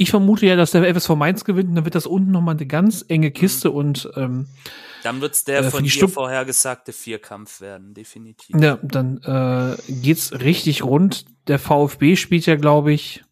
ich 0.00 0.10
vermute 0.10 0.46
ja, 0.46 0.56
dass 0.56 0.70
der 0.70 0.94
FSV 0.94 1.10
Mainz 1.10 1.44
gewinnt, 1.44 1.68
und 1.68 1.74
dann 1.74 1.84
wird 1.84 1.94
das 1.94 2.06
unten 2.06 2.30
nochmal 2.30 2.56
eine 2.56 2.64
ganz 2.64 3.04
enge 3.06 3.30
Kiste 3.30 3.70
und 3.70 4.08
ähm, 4.16 4.48
Dann 5.02 5.20
wird's 5.20 5.44
der 5.44 5.60
äh, 5.60 5.70
von 5.70 5.84
dir 5.84 6.08
vorhergesagte 6.08 6.94
Vierkampf 6.94 7.60
werden, 7.60 7.92
definitiv. 7.92 8.56
ja, 8.58 8.78
dann 8.82 9.18
äh, 9.18 9.76
geht's 9.92 10.32
richtig 10.32 10.84
rund. 10.84 11.26
Der 11.48 11.58
VfB 11.58 12.16
spielt 12.16 12.46
ja, 12.46 12.56
glaube 12.56 12.94
ich, 12.94 13.22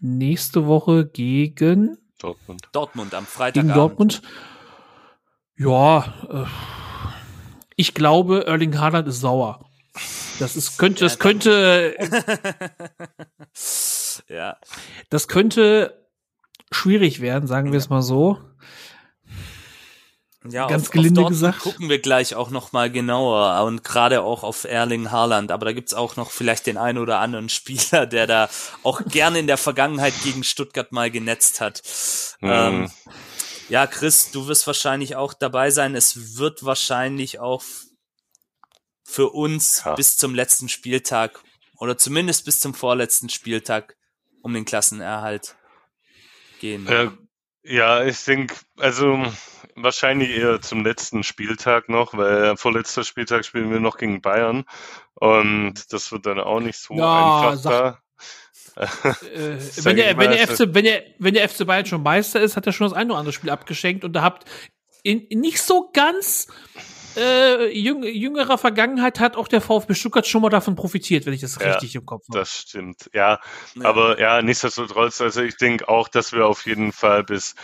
nächste 0.00 0.66
Woche 0.66 1.06
gegen 1.06 1.96
Dortmund. 2.18 2.68
Dortmund 2.72 3.14
am 3.14 3.22
gegen 3.22 3.30
Freitagabend. 3.32 3.76
Dortmund. 3.76 4.22
Ja, 5.58 6.12
äh, 6.28 6.44
ich 7.76 7.94
glaube, 7.94 8.46
Erling 8.46 8.78
Haaland 8.78 9.06
ist 9.06 9.20
sauer. 9.20 9.70
Das 10.38 10.56
ist 10.56 10.78
könnte, 10.78 11.04
das 11.04 11.18
könnte, 11.18 11.96
ja, 14.28 14.56
das 15.08 15.28
könnte 15.28 16.06
schwierig 16.70 17.20
werden, 17.20 17.46
sagen 17.46 17.72
wir 17.72 17.78
es 17.78 17.88
mal 17.88 18.02
so. 18.02 18.38
ja 20.46 20.66
Ganz 20.66 20.84
auf, 20.84 20.90
gelinde 20.90 21.22
auf 21.22 21.28
gesagt. 21.28 21.60
gucken 21.60 21.88
wir 21.88 22.00
gleich 22.00 22.34
auch 22.34 22.50
noch 22.50 22.72
mal 22.72 22.90
genauer 22.90 23.64
und 23.64 23.84
gerade 23.84 24.22
auch 24.22 24.42
auf 24.42 24.64
Erling 24.64 25.10
Haaland. 25.10 25.50
Aber 25.50 25.64
da 25.64 25.72
gibt's 25.72 25.94
auch 25.94 26.16
noch 26.16 26.30
vielleicht 26.30 26.66
den 26.66 26.76
einen 26.76 26.98
oder 26.98 27.20
anderen 27.20 27.48
Spieler, 27.48 28.06
der 28.06 28.26
da 28.26 28.50
auch 28.82 29.02
gerne 29.06 29.38
in 29.38 29.46
der 29.46 29.58
Vergangenheit 29.58 30.14
gegen 30.22 30.44
Stuttgart 30.44 30.92
mal 30.92 31.10
genetzt 31.10 31.62
hat. 31.62 31.82
Mhm. 32.40 32.50
Ähm, 32.50 32.90
ja, 33.68 33.86
Chris, 33.86 34.30
du 34.30 34.46
wirst 34.48 34.66
wahrscheinlich 34.66 35.16
auch 35.16 35.34
dabei 35.34 35.70
sein. 35.70 35.94
Es 35.94 36.36
wird 36.38 36.64
wahrscheinlich 36.64 37.38
auch 37.40 37.62
für 39.04 39.30
uns 39.30 39.82
Ja. 39.84 39.94
bis 39.94 40.16
zum 40.16 40.34
letzten 40.34 40.68
Spieltag 40.68 41.40
oder 41.78 41.96
zumindest 41.98 42.44
bis 42.44 42.60
zum 42.60 42.74
vorletzten 42.74 43.28
Spieltag 43.28 43.96
um 44.42 44.52
den 44.54 44.64
Klassenerhalt 44.64 45.56
gehen. 46.60 46.86
Äh, 46.86 47.10
ja, 47.62 48.04
ich 48.04 48.22
denke, 48.24 48.54
also 48.78 49.24
wahrscheinlich 49.74 50.30
eher 50.30 50.60
zum 50.60 50.84
letzten 50.84 51.22
Spieltag 51.22 51.88
noch, 51.88 52.14
weil 52.14 52.56
vorletzter 52.56 53.04
Spieltag 53.04 53.44
spielen 53.44 53.70
wir 53.70 53.80
noch 53.80 53.98
gegen 53.98 54.20
Bayern 54.22 54.64
und 55.14 55.92
das 55.92 56.12
wird 56.12 56.26
dann 56.26 56.40
auch 56.40 56.60
nicht 56.60 56.78
so 56.78 56.94
Ja, 56.94 57.50
einfach 57.50 57.62
sag- 57.62 57.72
da. 57.72 58.02
Äh, 58.76 59.58
wenn, 59.84 59.96
der, 59.96 60.18
wenn, 60.18 60.30
der 60.30 60.46
FC, 60.46 60.74
wenn, 60.74 60.84
der, 60.84 61.02
wenn 61.18 61.34
der 61.34 61.48
FC 61.48 61.66
Bayern 61.66 61.86
schon 61.86 62.02
Meister 62.02 62.40
ist, 62.40 62.56
hat 62.56 62.66
er 62.66 62.72
schon 62.72 62.86
das 62.86 62.96
eine 62.96 63.10
oder 63.10 63.18
andere 63.18 63.32
Spiel 63.32 63.50
abgeschenkt 63.50 64.04
und 64.04 64.12
da 64.12 64.22
habt 64.22 64.44
in, 65.02 65.20
in 65.28 65.40
nicht 65.40 65.62
so 65.62 65.90
ganz 65.92 66.48
äh, 67.16 67.72
jüng, 67.72 68.02
jüngerer 68.02 68.58
Vergangenheit 68.58 69.20
hat 69.20 69.36
auch 69.36 69.48
der 69.48 69.60
VfB 69.60 69.94
Stuttgart 69.94 70.26
schon 70.26 70.42
mal 70.42 70.50
davon 70.50 70.74
profitiert, 70.74 71.24
wenn 71.24 71.32
ich 71.32 71.40
das 71.40 71.56
Ja, 71.58 71.70
richtig 71.70 71.94
im 71.94 72.04
Kopf 72.04 72.28
habe. 72.28 72.38
Das 72.38 72.52
stimmt, 72.52 73.10
ja. 73.14 73.40
Ja. 73.74 73.84
Aber 73.84 74.20
ja, 74.20 74.42
nichtsdestotrotz, 74.42 75.20
also 75.20 75.42
ich 75.42 75.56
denke 75.56 75.88
auch, 75.88 76.08
dass 76.08 76.32
wir 76.32 76.46
auf 76.46 76.66
jeden 76.66 76.92
Fall 76.92 77.24
bis 77.24 77.54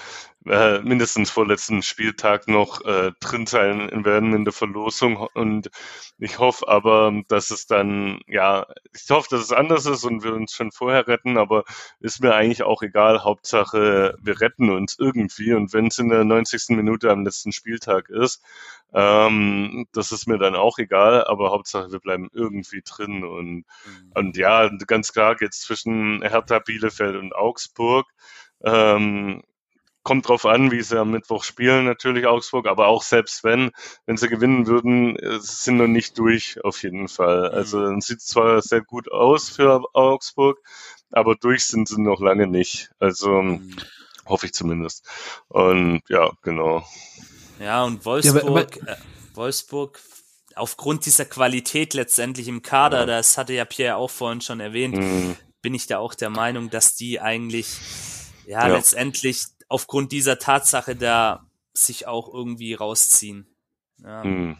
äh, 0.46 0.80
mindestens 0.80 1.30
vorletzten 1.30 1.82
Spieltag 1.82 2.48
noch 2.48 2.84
äh, 2.84 3.12
drin 3.20 3.46
sein 3.46 4.04
werden 4.04 4.34
in 4.34 4.44
der 4.44 4.52
Verlosung. 4.52 5.16
Und 5.34 5.70
ich 6.18 6.38
hoffe 6.38 6.68
aber, 6.68 7.12
dass 7.28 7.50
es 7.50 7.66
dann, 7.66 8.20
ja, 8.26 8.66
ich 8.92 9.08
hoffe, 9.10 9.28
dass 9.30 9.40
es 9.40 9.52
anders 9.52 9.86
ist 9.86 10.04
und 10.04 10.24
wir 10.24 10.34
uns 10.34 10.52
schon 10.52 10.72
vorher 10.72 11.06
retten, 11.06 11.38
aber 11.38 11.64
ist 12.00 12.22
mir 12.22 12.34
eigentlich 12.34 12.62
auch 12.62 12.82
egal. 12.82 13.24
Hauptsache, 13.24 14.16
wir 14.20 14.40
retten 14.40 14.70
uns 14.70 14.96
irgendwie. 14.98 15.52
Und 15.52 15.72
wenn 15.72 15.86
es 15.86 15.98
in 15.98 16.08
der 16.08 16.24
90. 16.24 16.76
Minute 16.76 17.10
am 17.10 17.24
letzten 17.24 17.52
Spieltag 17.52 18.08
ist, 18.08 18.42
ähm, 18.94 19.86
das 19.92 20.12
ist 20.12 20.26
mir 20.26 20.38
dann 20.38 20.54
auch 20.54 20.78
egal, 20.78 21.24
aber 21.24 21.50
Hauptsache 21.50 21.90
wir 21.92 22.00
bleiben 22.00 22.28
irgendwie 22.32 22.82
drin 22.84 23.24
und, 23.24 23.54
mhm. 23.54 24.12
und 24.14 24.36
ja, 24.36 24.68
ganz 24.86 25.12
klar 25.12 25.36
geht's 25.36 25.60
zwischen 25.62 26.22
Hertha, 26.22 26.58
Bielefeld 26.58 27.16
und 27.16 27.34
Augsburg. 27.34 28.06
Ähm, 28.64 29.42
kommt 30.02 30.28
drauf 30.28 30.46
an, 30.46 30.70
wie 30.70 30.82
sie 30.82 30.98
am 30.98 31.10
Mittwoch 31.10 31.44
spielen, 31.44 31.84
natürlich 31.84 32.26
Augsburg, 32.26 32.66
aber 32.66 32.88
auch 32.88 33.02
selbst 33.02 33.44
wenn, 33.44 33.70
wenn 34.06 34.16
sie 34.16 34.28
gewinnen 34.28 34.66
würden, 34.66 35.16
sind 35.40 35.76
noch 35.76 35.86
nicht 35.86 36.18
durch 36.18 36.62
auf 36.64 36.82
jeden 36.82 37.08
Fall. 37.08 37.50
Mhm. 37.50 37.56
Also 37.56 38.00
sieht 38.00 38.20
zwar 38.20 38.62
sehr 38.62 38.82
gut 38.82 39.10
aus 39.10 39.48
für 39.48 39.82
Augsburg, 39.94 40.58
aber 41.10 41.36
durch 41.36 41.66
sind 41.66 41.88
sie 41.88 42.00
noch 42.00 42.20
lange 42.20 42.46
nicht. 42.46 42.90
Also 42.98 43.30
mhm. 43.30 43.76
hoffe 44.26 44.46
ich 44.46 44.54
zumindest. 44.54 45.06
Und 45.48 46.02
ja, 46.08 46.32
genau. 46.42 46.84
Ja, 47.60 47.84
und 47.84 48.04
Wolfsburg, 48.04 48.42
ja, 48.42 48.48
aber, 48.48 48.60
aber, 48.60 48.92
äh, 48.92 48.96
Wolfsburg 49.34 50.00
aufgrund 50.54 51.06
dieser 51.06 51.24
Qualität 51.24 51.94
letztendlich 51.94 52.48
im 52.48 52.62
Kader, 52.62 53.00
ja. 53.00 53.06
das 53.06 53.38
hatte 53.38 53.52
ja 53.52 53.64
Pierre 53.64 53.96
auch 53.96 54.10
vorhin 54.10 54.40
schon 54.40 54.60
erwähnt, 54.60 54.96
mhm. 54.96 55.36
bin 55.62 55.74
ich 55.74 55.86
da 55.86 55.98
auch 55.98 56.14
der 56.14 56.30
Meinung, 56.30 56.70
dass 56.70 56.94
die 56.94 57.20
eigentlich 57.20 57.78
ja, 58.46 58.66
ja, 58.66 58.74
letztendlich 58.74 59.44
aufgrund 59.72 60.12
dieser 60.12 60.38
Tatsache 60.38 60.94
da 60.94 61.46
sich 61.72 62.06
auch 62.06 62.32
irgendwie 62.32 62.74
rausziehen. 62.74 63.46
Ja. 64.02 64.22
Mhm. 64.22 64.58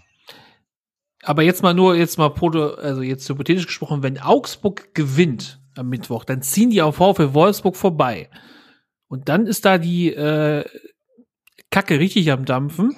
Aber 1.22 1.42
jetzt 1.42 1.62
mal 1.62 1.74
nur, 1.74 1.94
jetzt 1.94 2.18
mal 2.18 2.30
proto, 2.30 2.74
also 2.74 3.02
jetzt 3.02 3.28
hypothetisch 3.28 3.66
gesprochen, 3.66 4.02
wenn 4.02 4.18
Augsburg 4.18 4.94
gewinnt 4.94 5.60
am 5.76 5.88
Mittwoch, 5.88 6.24
dann 6.24 6.42
ziehen 6.42 6.70
die 6.70 6.82
auf 6.82 6.96
VfL 6.96 7.34
Wolfsburg 7.34 7.76
vorbei. 7.76 8.28
Und 9.06 9.28
dann 9.28 9.46
ist 9.46 9.64
da 9.64 9.78
die 9.78 10.12
äh, 10.12 10.64
Kacke 11.70 11.98
richtig 11.98 12.32
am 12.32 12.44
Dampfen. 12.44 12.96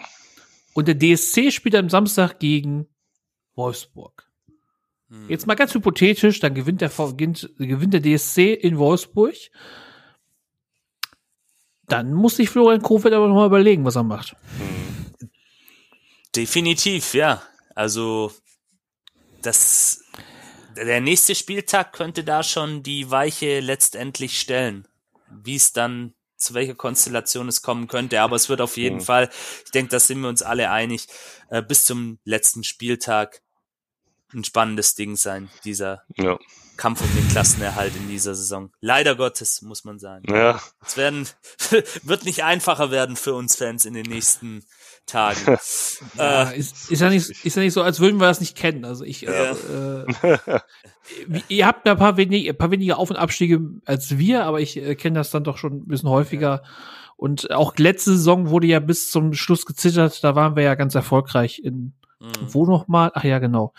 Und 0.72 0.88
der 0.88 0.98
DSC 0.98 1.50
spielt 1.50 1.74
am 1.74 1.90
Samstag 1.90 2.38
gegen 2.38 2.86
Wolfsburg. 3.54 4.30
Hm. 5.08 5.28
Jetzt 5.28 5.46
mal 5.46 5.54
ganz 5.54 5.74
hypothetisch, 5.74 6.40
dann 6.40 6.54
gewinnt 6.54 6.80
der, 6.80 6.88
gewinnt, 6.88 7.50
gewinnt 7.58 7.94
der 7.94 8.02
DSC 8.02 8.54
in 8.54 8.78
Wolfsburg. 8.78 9.34
Dann 11.88 12.12
muss 12.12 12.36
sich 12.36 12.48
Florian 12.48 12.82
Kofeld 12.82 13.14
aber 13.14 13.28
nochmal 13.28 13.46
überlegen, 13.46 13.84
was 13.84 13.96
er 13.96 14.02
macht. 14.02 14.36
Hm. 14.58 15.28
Definitiv, 16.34 17.14
ja. 17.14 17.42
Also, 17.74 18.32
das, 19.42 20.02
der 20.76 21.00
nächste 21.00 21.34
Spieltag 21.34 21.92
könnte 21.92 22.24
da 22.24 22.42
schon 22.42 22.82
die 22.82 23.10
Weiche 23.10 23.60
letztendlich 23.60 24.40
stellen. 24.40 24.88
Wie 25.30 25.56
es 25.56 25.72
dann 25.72 26.14
zu 26.36 26.54
welcher 26.54 26.74
Konstellation 26.74 27.48
es 27.48 27.62
kommen 27.62 27.88
könnte. 27.88 28.20
Aber 28.20 28.36
es 28.36 28.48
wird 28.48 28.60
auf 28.60 28.76
jeden 28.76 28.96
mhm. 28.96 29.02
Fall, 29.02 29.30
ich 29.64 29.70
denke, 29.70 29.90
da 29.90 30.00
sind 30.00 30.20
wir 30.20 30.28
uns 30.28 30.42
alle 30.42 30.70
einig, 30.70 31.06
äh, 31.50 31.62
bis 31.62 31.84
zum 31.84 32.18
letzten 32.24 32.64
Spieltag 32.64 33.42
ein 34.32 34.44
spannendes 34.44 34.94
Ding 34.94 35.16
sein, 35.16 35.48
dieser 35.64 36.02
ja. 36.16 36.38
Kampf 36.76 37.02
um 37.02 37.14
den 37.14 37.28
Klassenerhalt 37.28 37.94
in 37.96 38.08
dieser 38.08 38.34
Saison. 38.34 38.70
Leider 38.80 39.16
Gottes, 39.16 39.62
muss 39.62 39.84
man 39.84 39.98
sagen. 39.98 40.24
Ja. 40.28 40.60
Es 40.84 40.96
werden, 40.96 41.26
wird 42.02 42.24
nicht 42.24 42.44
einfacher 42.44 42.90
werden 42.90 43.16
für 43.16 43.34
uns 43.34 43.56
Fans 43.56 43.84
in 43.84 43.94
den 43.94 44.06
nächsten 44.06 44.64
Tagen. 45.06 45.38
ja, 46.16 46.50
äh, 46.50 46.58
ist, 46.58 46.90
ist, 46.90 47.00
ja 47.00 47.10
nicht, 47.10 47.30
ist 47.44 47.56
ja 47.56 47.62
nicht 47.62 47.72
so, 47.72 47.82
als 47.82 48.00
würden 48.00 48.20
wir 48.20 48.26
das 48.26 48.40
nicht 48.40 48.56
kennen. 48.56 48.84
Also 48.84 49.04
ich, 49.04 49.22
ja. 49.22 49.52
äh, 49.52 50.60
ihr 51.48 51.66
habt 51.66 51.86
ein 51.86 51.96
paar, 51.96 52.16
wenig, 52.16 52.48
ein 52.48 52.56
paar 52.56 52.70
weniger 52.70 52.98
Auf- 52.98 53.10
und 53.10 53.16
Abstiege 53.16 53.60
als 53.84 54.18
wir, 54.18 54.44
aber 54.44 54.60
ich 54.60 54.76
äh, 54.76 54.94
kenne 54.94 55.18
das 55.18 55.30
dann 55.30 55.44
doch 55.44 55.58
schon 55.58 55.74
ein 55.74 55.86
bisschen 55.86 56.08
häufiger. 56.08 56.62
Und 57.16 57.50
auch 57.52 57.76
letzte 57.76 58.12
Saison 58.12 58.50
wurde 58.50 58.66
ja 58.66 58.80
bis 58.80 59.10
zum 59.10 59.34
Schluss 59.34 59.66
gezittert. 59.66 60.24
Da 60.24 60.34
waren 60.34 60.56
wir 60.56 60.64
ja 60.64 60.74
ganz 60.74 60.94
erfolgreich 60.94 61.60
in 61.62 61.94
mhm. 62.24 62.54
wo 62.54 62.66
noch 62.66 62.88
mal? 62.88 63.10
Ach 63.14 63.24
ja, 63.24 63.38
genau. 63.38 63.72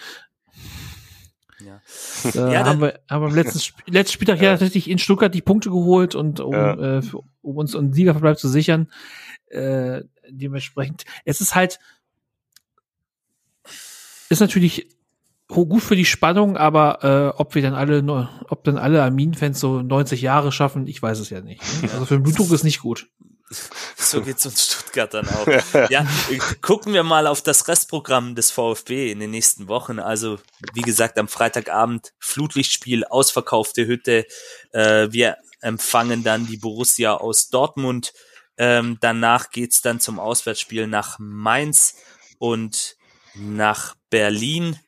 Äh, 2.24 2.54
ja, 2.54 2.66
haben, 2.66 2.82
wir, 2.82 3.00
haben 3.10 3.22
wir 3.24 3.30
am 3.30 3.36
letzten, 3.36 3.60
Sp 3.60 3.82
letzten 3.88 4.14
Spieltag 4.14 4.38
ja. 4.42 4.44
ja 4.44 4.52
tatsächlich 4.52 4.90
in 4.90 5.00
Stuttgart 5.00 5.34
die 5.34 5.42
Punkte 5.42 5.70
geholt 5.70 6.16
und 6.16 6.40
um, 6.40 6.54
ja. 6.54 6.98
äh, 6.98 7.02
für, 7.02 7.22
um 7.42 7.58
uns 7.58 7.76
einen 7.76 7.94
Siegerverbleib 7.94 8.38
zu 8.38 8.48
sichern. 8.48 8.88
Äh, 9.48 10.04
dementsprechend, 10.30 11.06
es 11.24 11.42
ist 11.42 11.56
halt, 11.56 11.80
ist 14.30 14.40
natürlich 14.40 14.90
gut 15.48 15.84
für 15.84 15.96
die 15.96 16.06
Spannung, 16.06 16.58
aber 16.58 17.04
äh, 17.04 17.40
ob 17.40 17.56
wir 17.56 17.62
dann 17.62 17.76
alle, 17.76 18.04
ob 18.50 18.64
dann 18.64 18.78
alle 18.78 19.04
Armin-Fans 19.04 19.60
so 19.60 19.82
90 19.82 20.22
Jahre 20.22 20.52
schaffen, 20.52 20.88
ich 20.88 21.02
weiß 21.02 21.20
es 21.20 21.30
ja 21.30 21.42
nicht. 21.42 21.62
Ne? 21.84 21.90
Also 21.94 22.06
für 22.06 22.16
den 22.16 22.24
Blutdruck 22.24 22.52
ist 22.52 22.64
nicht 22.64 22.82
gut. 22.82 23.08
So 23.98 24.22
geht's 24.22 24.46
uns 24.46 24.66
Stuttgart 24.66 25.14
dann 25.14 25.28
auch. 25.28 25.48
ja, 25.90 26.06
gucken 26.62 26.94
wir 26.94 27.04
mal 27.04 27.28
auf 27.28 27.42
das 27.42 27.68
Restprogramm 27.68 28.36
des 28.36 28.52
VfB 28.52 29.12
in 29.12 29.20
den 29.20 29.32
nächsten 29.32 29.68
Wochen. 29.68 30.00
Also, 30.00 30.40
wie 30.74 30.82
gesagt, 30.82 31.18
am 31.18 31.28
Freitagabend 31.28 32.14
Flutlichtspiel, 32.20 33.04
ausverkaufte 33.06 33.88
Hütte. 33.88 34.26
Äh, 34.72 35.08
wir 35.12 35.38
empfangen 35.62 36.24
dann 36.24 36.46
die 36.46 36.58
Borussia 36.58 37.16
aus 37.16 37.50
Dortmund. 37.50 38.14
Ähm, 38.58 38.98
danach 39.02 39.50
geht's 39.50 39.82
dann 39.82 40.00
zum 40.00 40.20
Auswärtsspiel 40.20 40.88
nach 40.88 41.18
Mainz 41.20 41.96
und 42.38 42.96
nach 43.34 43.96
Berlin 44.10 44.80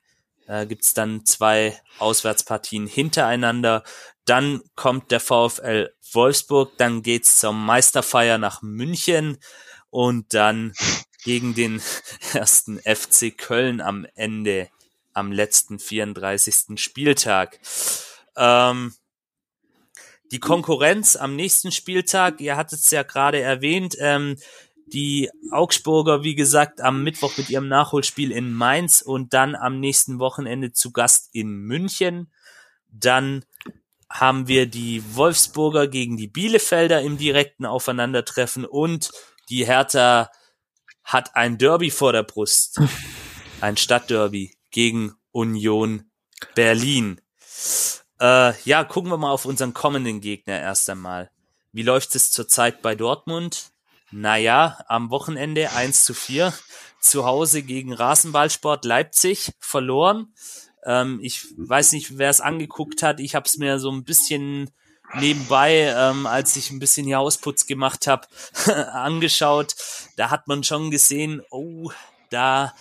äh, 0.48 0.66
gibt's 0.66 0.94
dann 0.94 1.26
zwei 1.26 1.80
Auswärtspartien 2.00 2.88
hintereinander. 2.88 3.84
Dann 4.26 4.62
kommt 4.76 5.12
der 5.12 5.20
VfL 5.20 5.94
Wolfsburg, 6.14 6.78
dann 6.78 7.04
geht's 7.04 7.40
zum 7.40 7.66
Meisterfeier 7.66 8.38
nach 8.38 8.62
München 8.62 9.38
und 9.90 10.34
dann 10.34 10.74
gegen 11.24 11.54
den 11.54 11.82
ersten 12.34 12.80
FC 12.80 13.38
Köln 13.38 13.82
am 13.82 14.08
Ende, 14.16 14.70
am 15.14 15.32
letzten 15.32 15.80
34. 15.80 16.80
Spieltag. 16.80 17.60
Ähm, 18.36 18.94
die 20.32 20.40
Konkurrenz 20.40 21.16
am 21.16 21.36
nächsten 21.36 21.72
Spieltag, 21.72 22.42
ihr 22.42 22.58
hattet 22.58 22.80
es 22.80 22.92
ja 22.92 23.04
gerade 23.04 23.40
erwähnt, 23.40 23.96
ähm, 24.00 24.38
die 24.94 25.30
Augsburger, 25.52 26.24
wie 26.24 26.36
gesagt, 26.36 26.82
am 26.82 27.04
Mittwoch 27.04 27.38
mit 27.38 27.50
ihrem 27.50 27.68
Nachholspiel 27.68 28.32
in 28.32 28.54
Mainz 28.54 29.02
und 29.02 29.34
dann 29.34 29.56
am 29.56 29.80
nächsten 29.80 30.20
Wochenende 30.20 30.72
zu 30.72 30.92
Gast 30.92 31.30
in 31.34 31.50
München. 31.50 32.32
Dann 32.90 33.46
haben 34.10 34.48
wir 34.48 34.66
die 34.68 35.04
Wolfsburger 35.16 35.88
gegen 35.88 36.18
die 36.18 36.28
Bielefelder 36.28 37.02
im 37.02 37.18
direkten 37.18 37.66
Aufeinandertreffen 37.66 38.66
und 38.66 39.12
die 39.50 39.66
Hertha 39.66 40.30
hat 41.04 41.36
ein 41.36 41.58
Derby 41.58 41.92
vor 41.92 42.14
der 42.14 42.24
Brust. 42.24 42.80
Ein 43.62 43.78
Stadtderby 43.78 44.56
gegen 44.72 45.14
Union 45.32 46.12
Berlin. 46.54 47.22
Äh, 48.20 48.54
ja, 48.64 48.84
gucken 48.84 49.12
wir 49.12 49.18
mal 49.18 49.32
auf 49.32 49.46
unseren 49.46 49.74
kommenden 49.74 50.22
Gegner 50.22 50.60
erst 50.60 50.90
einmal. 50.90 51.32
Wie 51.72 51.84
läuft 51.84 52.16
es 52.16 52.32
zurzeit 52.32 52.82
bei 52.82 52.96
Dortmund? 52.96 53.72
Naja, 54.12 54.80
am 54.88 55.10
Wochenende 55.10 55.72
1 55.72 56.06
zu 56.06 56.14
4 56.14 56.54
zu 57.00 57.26
Hause 57.26 57.62
gegen 57.62 57.94
Rasenballsport 57.94 58.86
Leipzig 58.86 59.52
verloren. 59.60 60.34
Ähm, 60.86 61.20
ich 61.22 61.46
weiß 61.58 61.92
nicht, 61.92 62.18
wer 62.18 62.30
es 62.30 62.42
angeguckt 62.42 63.04
hat. 63.04 63.20
Ich 63.20 63.36
habe 63.36 63.46
es 63.46 63.58
mir 63.58 63.80
so 63.80 63.92
ein 63.92 64.06
bisschen 64.06 64.72
nebenbei, 65.16 65.94
ähm, 65.96 66.26
als 66.26 66.56
ich 66.56 66.72
ein 66.72 66.80
bisschen 66.80 67.06
hier 67.06 67.20
Ausputz 67.20 67.66
gemacht 67.66 68.08
habe, 68.08 68.28
angeschaut. 68.94 69.76
Da 70.16 70.30
hat 70.30 70.48
man 70.48 70.64
schon 70.64 70.90
gesehen, 70.90 71.42
oh, 71.50 71.92
da 72.30 72.74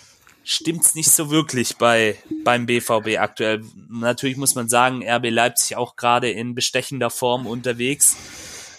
stimmt's 0.43 0.95
nicht 0.95 1.11
so 1.11 1.29
wirklich 1.29 1.75
bei 1.75 2.17
beim 2.45 2.65
BVB 2.65 3.17
aktuell. 3.17 3.65
Natürlich 3.89 4.37
muss 4.37 4.55
man 4.55 4.69
sagen, 4.69 5.07
RB 5.07 5.29
Leipzig 5.29 5.75
auch 5.75 5.97
gerade 5.97 6.29
in 6.29 6.55
bestechender 6.55 7.09
Form 7.09 7.45
unterwegs 7.47 8.15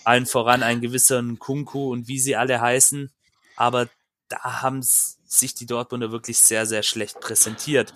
allen 0.08 0.26
voran 0.26 0.62
ein 0.62 0.80
gewisser 0.80 1.22
Kunku 1.38 1.92
und 1.92 2.08
wie 2.08 2.18
sie 2.18 2.34
alle 2.34 2.60
heißen. 2.60 3.12
Aber 3.56 3.88
da 4.28 4.62
haben 4.62 4.80
sich 4.82 5.54
die 5.54 5.66
Dortmunder 5.66 6.10
wirklich 6.10 6.38
sehr, 6.38 6.64
sehr 6.64 6.82
schlecht 6.82 7.20
präsentiert. 7.20 7.92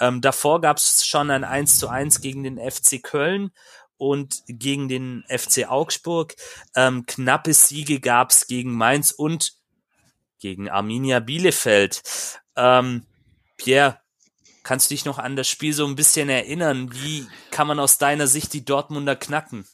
Ähm, 0.00 0.20
davor 0.20 0.60
gab 0.60 0.78
es 0.78 1.06
schon 1.06 1.30
ein 1.30 1.44
1 1.44 1.78
zu 1.78 1.88
1 1.88 2.20
gegen 2.20 2.42
den 2.42 2.58
FC 2.58 3.00
Köln 3.00 3.52
und 3.96 4.42
gegen 4.48 4.88
den 4.88 5.24
FC 5.28 5.68
Augsburg. 5.68 6.34
Ähm, 6.74 7.06
knappe 7.06 7.54
Siege 7.54 8.00
gab 8.00 8.30
es 8.30 8.48
gegen 8.48 8.74
Mainz 8.74 9.12
und 9.12 9.52
gegen 10.40 10.68
Arminia 10.68 11.20
Bielefeld. 11.20 12.02
Ähm, 12.56 13.06
Pierre, 13.56 14.00
kannst 14.64 14.90
du 14.90 14.94
dich 14.94 15.04
noch 15.04 15.18
an 15.18 15.36
das 15.36 15.48
Spiel 15.48 15.72
so 15.72 15.86
ein 15.86 15.94
bisschen 15.94 16.28
erinnern? 16.28 16.92
Wie 16.92 17.28
kann 17.52 17.68
man 17.68 17.78
aus 17.78 17.98
deiner 17.98 18.26
Sicht 18.26 18.52
die 18.52 18.64
Dortmunder 18.64 19.14
knacken? 19.14 19.64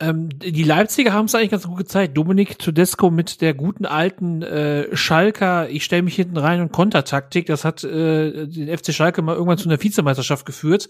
Ähm, 0.00 0.28
die 0.38 0.64
Leipziger 0.64 1.12
haben 1.12 1.26
es 1.26 1.34
eigentlich 1.34 1.50
ganz 1.50 1.66
gut 1.66 1.78
gezeigt. 1.78 2.16
Dominik 2.16 2.58
Tedesco 2.58 3.10
mit 3.10 3.40
der 3.40 3.54
guten 3.54 3.86
alten 3.86 4.42
äh, 4.42 4.94
Schalker, 4.96 5.68
ich 5.70 5.84
stelle 5.84 6.02
mich 6.02 6.16
hinten 6.16 6.36
rein 6.36 6.60
und 6.60 6.72
Kontertaktik, 6.72 7.46
das 7.46 7.64
hat 7.64 7.84
äh, 7.84 8.48
den 8.48 8.76
FC 8.76 8.92
Schalke 8.92 9.22
mal 9.22 9.34
irgendwann 9.34 9.58
zu 9.58 9.68
einer 9.68 9.82
Vizemeisterschaft 9.82 10.46
geführt. 10.46 10.88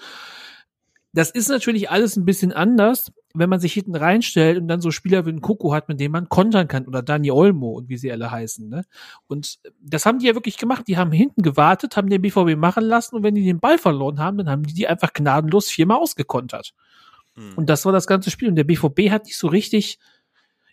Das 1.12 1.30
ist 1.30 1.48
natürlich 1.48 1.90
alles 1.90 2.16
ein 2.16 2.24
bisschen 2.24 2.52
anders, 2.52 3.12
wenn 3.34 3.50
man 3.50 3.60
sich 3.60 3.72
hinten 3.72 3.94
reinstellt 3.94 4.58
und 4.58 4.68
dann 4.68 4.80
so 4.80 4.90
Spieler 4.90 5.26
wie 5.26 5.30
ein 5.30 5.40
Koko 5.40 5.72
hat, 5.72 5.88
mit 5.88 6.00
dem 6.00 6.10
man 6.10 6.28
kontern 6.28 6.66
kann 6.66 6.88
oder 6.88 7.02
Dani 7.02 7.30
Olmo 7.30 7.72
und 7.72 7.88
wie 7.88 7.98
sie 7.98 8.10
alle 8.10 8.30
heißen. 8.30 8.68
Ne? 8.68 8.84
Und 9.28 9.58
das 9.80 10.06
haben 10.06 10.18
die 10.18 10.26
ja 10.26 10.34
wirklich 10.34 10.56
gemacht. 10.56 10.88
Die 10.88 10.96
haben 10.96 11.12
hinten 11.12 11.42
gewartet, 11.42 11.96
haben 11.96 12.08
den 12.08 12.22
BVB 12.22 12.56
machen 12.56 12.84
lassen 12.84 13.14
und 13.16 13.22
wenn 13.22 13.34
die 13.34 13.44
den 13.44 13.60
Ball 13.60 13.78
verloren 13.78 14.18
haben, 14.18 14.38
dann 14.38 14.48
haben 14.48 14.64
die 14.64 14.74
die 14.74 14.88
einfach 14.88 15.12
gnadenlos 15.12 15.68
viermal 15.68 15.98
ausgekontert. 15.98 16.74
Mhm. 17.36 17.54
Und 17.56 17.70
das 17.70 17.84
war 17.84 17.92
das 17.92 18.06
ganze 18.06 18.30
Spiel. 18.30 18.48
Und 18.48 18.56
der 18.56 18.64
BVB 18.64 19.10
hat 19.10 19.24
nicht 19.24 19.36
so 19.36 19.48
richtig 19.48 19.98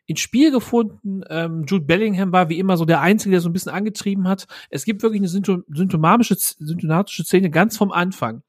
ins 0.06 0.20
Spiel 0.20 0.52
gefunden. 0.52 1.22
Ähm, 1.30 1.66
Jude 1.68 1.86
Bellingham 1.86 2.32
war 2.32 2.50
wie 2.50 2.60
immer 2.60 2.78
so 2.78 2.86
der 2.86 3.02
Einzige, 3.02 3.32
der 3.32 3.42
so 3.42 3.50
ein 3.50 3.54
bisschen 3.54 3.72
angetrieben 3.72 4.28
hat. 4.28 4.48
Es 4.70 4.86
gibt 4.86 5.04
wirklich 5.04 5.22
eine 5.22 5.28
symptomatische, 5.28 6.36
symptomatische 6.36 7.24
Szene 7.24 7.50
ganz 7.50 7.78
vom 7.78 7.92
Anfang 7.92 8.44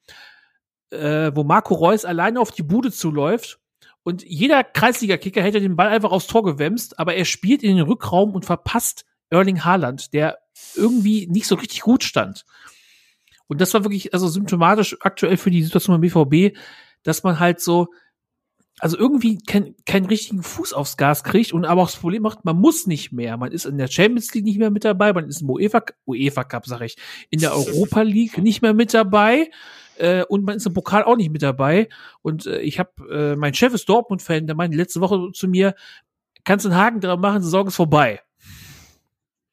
äh, 0.93 1.35
wo 1.35 1.43
Marco 1.43 1.75
Reus 1.75 2.05
alleine 2.05 2.41
auf 2.41 2.53
die 2.53 2.63
Bude 2.63 2.93
zuläuft 2.93 3.59
und 4.03 4.23
jeder 4.25 4.63
Kreisliga-Kicker 4.63 5.43
hätte 5.43 5.61
den 5.61 5.77
Ball 5.77 5.89
einfach 5.89 6.11
aufs 6.11 6.27
Tor 6.27 6.45
gewämst, 6.45 6.99
aber 6.99 7.15
er 7.15 7.25
spielt 7.25 7.63
in 7.63 7.77
den 7.77 7.87
Rückraum 7.87 8.35
und 8.35 8.45
verpasst 8.45 9.07
Erling 9.31 9.65
Haaland, 9.65 10.13
der 10.13 10.39
irgendwie 10.75 11.27
nicht 11.29 11.47
so 11.47 11.55
richtig 11.55 11.81
gut 11.81 12.05
stand. 12.05 12.45
Und 13.47 13.61
das 13.61 13.73
war 13.75 13.85
wirklich 13.85 14.13
also 14.13 14.29
symptomatisch 14.29 14.97
aktuell 15.01 15.37
für 15.37 15.51
die 15.51 15.63
Situation 15.63 15.99
beim 15.99 16.03
BVB, 16.03 16.57
dass 17.03 17.23
man 17.23 17.41
halt 17.41 17.61
so 17.61 17.89
also 18.83 18.99
irgendwie 18.99 19.39
keinen 19.39 19.77
keinen 19.87 20.07
richtigen 20.07 20.43
Fuß 20.43 20.73
aufs 20.73 20.97
Gas 20.97 21.23
kriegt 21.23 21.53
und 21.53 21.65
aber 21.65 21.83
auch 21.83 21.91
das 21.91 22.01
Problem 22.01 22.23
macht, 22.23 22.45
man 22.45 22.57
muss 22.57 22.89
nicht 22.89 23.13
mehr. 23.13 23.37
Man 23.37 23.53
ist 23.53 23.65
in 23.65 23.79
der 23.79 23.87
Champions 23.87 24.35
League 24.35 24.45
nicht 24.45 24.59
mehr 24.59 24.73
mit 24.73 24.85
dabei, 24.85 25.13
man 25.13 25.29
ist 25.29 25.41
im 25.41 25.51
UEFA, 25.51 25.85
UEFA 26.05 26.43
Cup, 26.43 26.67
sag 26.67 26.81
ich, 26.81 26.97
in 27.31 27.39
der 27.39 27.55
Europa 27.55 28.03
League 28.03 28.39
nicht 28.39 28.61
mehr 28.61 28.75
mit 28.75 28.93
dabei 28.93 29.51
äh, 29.99 30.25
und 30.25 30.45
man 30.45 30.57
ist 30.57 30.67
im 30.67 30.75
Pokal 30.75 31.05
auch 31.05 31.15
nicht 31.15 31.31
mit 31.31 31.43
dabei. 31.43 31.89
Und 32.23 32.47
äh, 32.47 32.61
ich 32.63 32.81
habe, 32.81 32.91
äh, 33.09 33.37
mein 33.37 33.55
Chef 33.55 33.73
ist 33.73 33.89
Dortmund-Fan, 33.89 34.49
der 34.49 34.57
meinte 34.57 34.77
letzte 34.77 35.01
Woche 35.01 35.31
zu 35.33 35.47
mir, 35.47 35.77
kannst 36.43 36.65
du 36.65 36.71
einen 36.71 36.79
Haken 36.79 37.01
dran 37.01 37.21
machen, 37.21 37.41
Saison 37.41 37.69
ist 37.69 37.77
vorbei. 37.77 38.21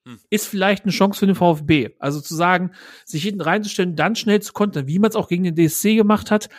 Hm. 0.06 0.18
Ist 0.32 0.48
vielleicht 0.48 0.86
eine 0.86 0.92
Chance 0.92 1.20
für 1.20 1.28
den 1.28 1.36
VfB. 1.36 1.92
Also 2.00 2.20
zu 2.20 2.34
sagen, 2.34 2.72
sich 3.06 3.22
hinten 3.22 3.42
reinzustellen, 3.42 3.96
dann 3.96 4.16
schnell 4.16 4.42
zu 4.42 4.54
kontern, 4.54 4.88
wie 4.88 4.98
man 4.98 5.12
es 5.12 5.16
auch 5.16 5.28
gegen 5.28 5.44
den 5.44 5.56
DSC 5.56 5.96
gemacht 5.96 6.32
hat, 6.32 6.50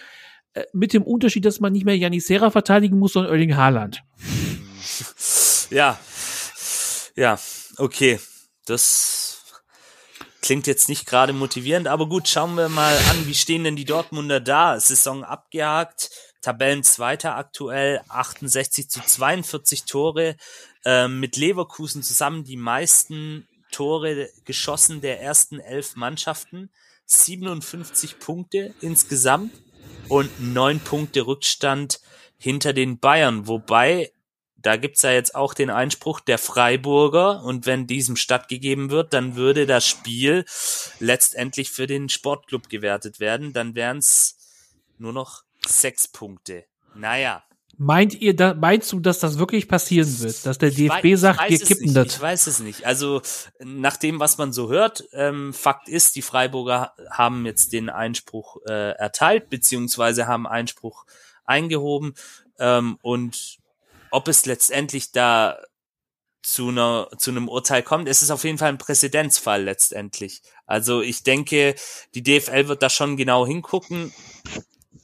mit 0.72 0.92
dem 0.92 1.02
Unterschied, 1.02 1.44
dass 1.44 1.60
man 1.60 1.72
nicht 1.72 1.84
mehr 1.84 1.96
Janis 1.96 2.26
Serra 2.26 2.50
verteidigen 2.50 2.98
muss, 2.98 3.12
sondern 3.12 3.32
Erling 3.32 3.56
Haaland. 3.56 4.02
Ja. 5.72 6.00
Ja, 7.14 7.38
okay. 7.76 8.18
Das 8.66 9.30
Klingt 10.42 10.66
jetzt 10.66 10.88
nicht 10.88 11.06
gerade 11.06 11.32
motivierend, 11.32 11.86
aber 11.86 12.08
gut, 12.08 12.26
schauen 12.26 12.54
wir 12.54 12.68
mal 12.70 12.96
an, 13.10 13.26
wie 13.26 13.34
stehen 13.34 13.62
denn 13.62 13.76
die 13.76 13.84
Dortmunder 13.84 14.40
da? 14.40 14.80
Saison 14.80 15.22
abgehakt, 15.22 16.10
Tabellenzweiter 16.40 17.36
aktuell, 17.36 18.00
68 18.08 18.88
zu 18.88 19.00
42 19.00 19.84
Tore, 19.84 20.36
äh, 20.86 21.08
mit 21.08 21.36
Leverkusen 21.36 22.02
zusammen 22.02 22.44
die 22.44 22.56
meisten 22.56 23.46
Tore 23.70 24.30
geschossen 24.46 25.02
der 25.02 25.20
ersten 25.20 25.60
elf 25.60 25.94
Mannschaften, 25.94 26.70
57 27.04 28.18
Punkte 28.18 28.74
insgesamt 28.80 29.52
und 30.10 30.28
neun 30.40 30.80
Punkte 30.80 31.26
Rückstand 31.26 32.00
hinter 32.36 32.72
den 32.72 32.98
Bayern, 32.98 33.46
wobei 33.46 34.12
da 34.56 34.76
gibt's 34.76 35.02
ja 35.02 35.12
jetzt 35.12 35.34
auch 35.34 35.54
den 35.54 35.70
Einspruch 35.70 36.20
der 36.20 36.36
Freiburger 36.36 37.42
und 37.42 37.64
wenn 37.64 37.86
diesem 37.86 38.16
stattgegeben 38.16 38.90
wird, 38.90 39.14
dann 39.14 39.36
würde 39.36 39.64
das 39.64 39.86
Spiel 39.86 40.44
letztendlich 40.98 41.70
für 41.70 41.86
den 41.86 42.10
Sportclub 42.10 42.68
gewertet 42.68 43.20
werden. 43.20 43.54
Dann 43.54 43.74
wären's 43.74 44.36
nur 44.98 45.14
noch 45.14 45.44
sechs 45.64 46.08
Punkte. 46.08 46.66
Naja. 46.94 47.42
Meint 47.82 48.20
ihr, 48.20 48.36
da, 48.36 48.52
meinst 48.52 48.92
du, 48.92 49.00
dass 49.00 49.20
das 49.20 49.38
wirklich 49.38 49.66
passieren 49.66 50.20
wird? 50.20 50.44
Dass 50.44 50.58
der 50.58 50.70
DFB 50.70 51.02
weiß, 51.02 51.20
sagt, 51.20 51.48
wir 51.48 51.58
kippen 51.58 51.94
das? 51.94 52.08
Ich 52.08 52.20
weiß 52.20 52.46
es 52.46 52.60
nicht. 52.60 52.84
Also, 52.84 53.22
nach 53.58 53.96
dem, 53.96 54.20
was 54.20 54.36
man 54.36 54.52
so 54.52 54.68
hört, 54.68 55.04
ähm, 55.14 55.54
Fakt 55.54 55.88
ist, 55.88 56.14
die 56.14 56.20
Freiburger 56.20 56.92
haben 57.10 57.46
jetzt 57.46 57.72
den 57.72 57.88
Einspruch 57.88 58.58
äh, 58.68 58.90
erteilt, 58.90 59.48
beziehungsweise 59.48 60.26
haben 60.26 60.46
Einspruch 60.46 61.06
eingehoben. 61.46 62.12
Ähm, 62.58 62.98
und 63.00 63.56
ob 64.10 64.28
es 64.28 64.44
letztendlich 64.44 65.12
da 65.12 65.56
zu 66.42 66.68
einer 66.68 67.08
zu 67.16 67.30
einem 67.30 67.48
Urteil 67.48 67.82
kommt. 67.82 68.10
Es 68.10 68.20
ist 68.20 68.30
auf 68.30 68.44
jeden 68.44 68.58
Fall 68.58 68.68
ein 68.68 68.78
Präzedenzfall 68.78 69.62
letztendlich. 69.62 70.42
Also 70.66 71.00
ich 71.00 71.22
denke, 71.22 71.74
die 72.14 72.22
DFL 72.22 72.68
wird 72.68 72.82
da 72.82 72.90
schon 72.90 73.16
genau 73.16 73.46
hingucken. 73.46 74.12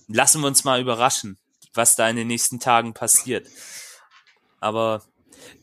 Lassen 0.09 0.43
wir 0.43 0.47
uns 0.47 0.65
mal 0.65 0.81
überraschen, 0.81 1.39
was 1.77 1.97
da 1.97 2.09
in 2.09 2.17
den 2.17 2.29
nächsten 2.29 2.61
Tagen 2.61 2.95
passiert. 2.95 3.49
Aber 4.61 5.03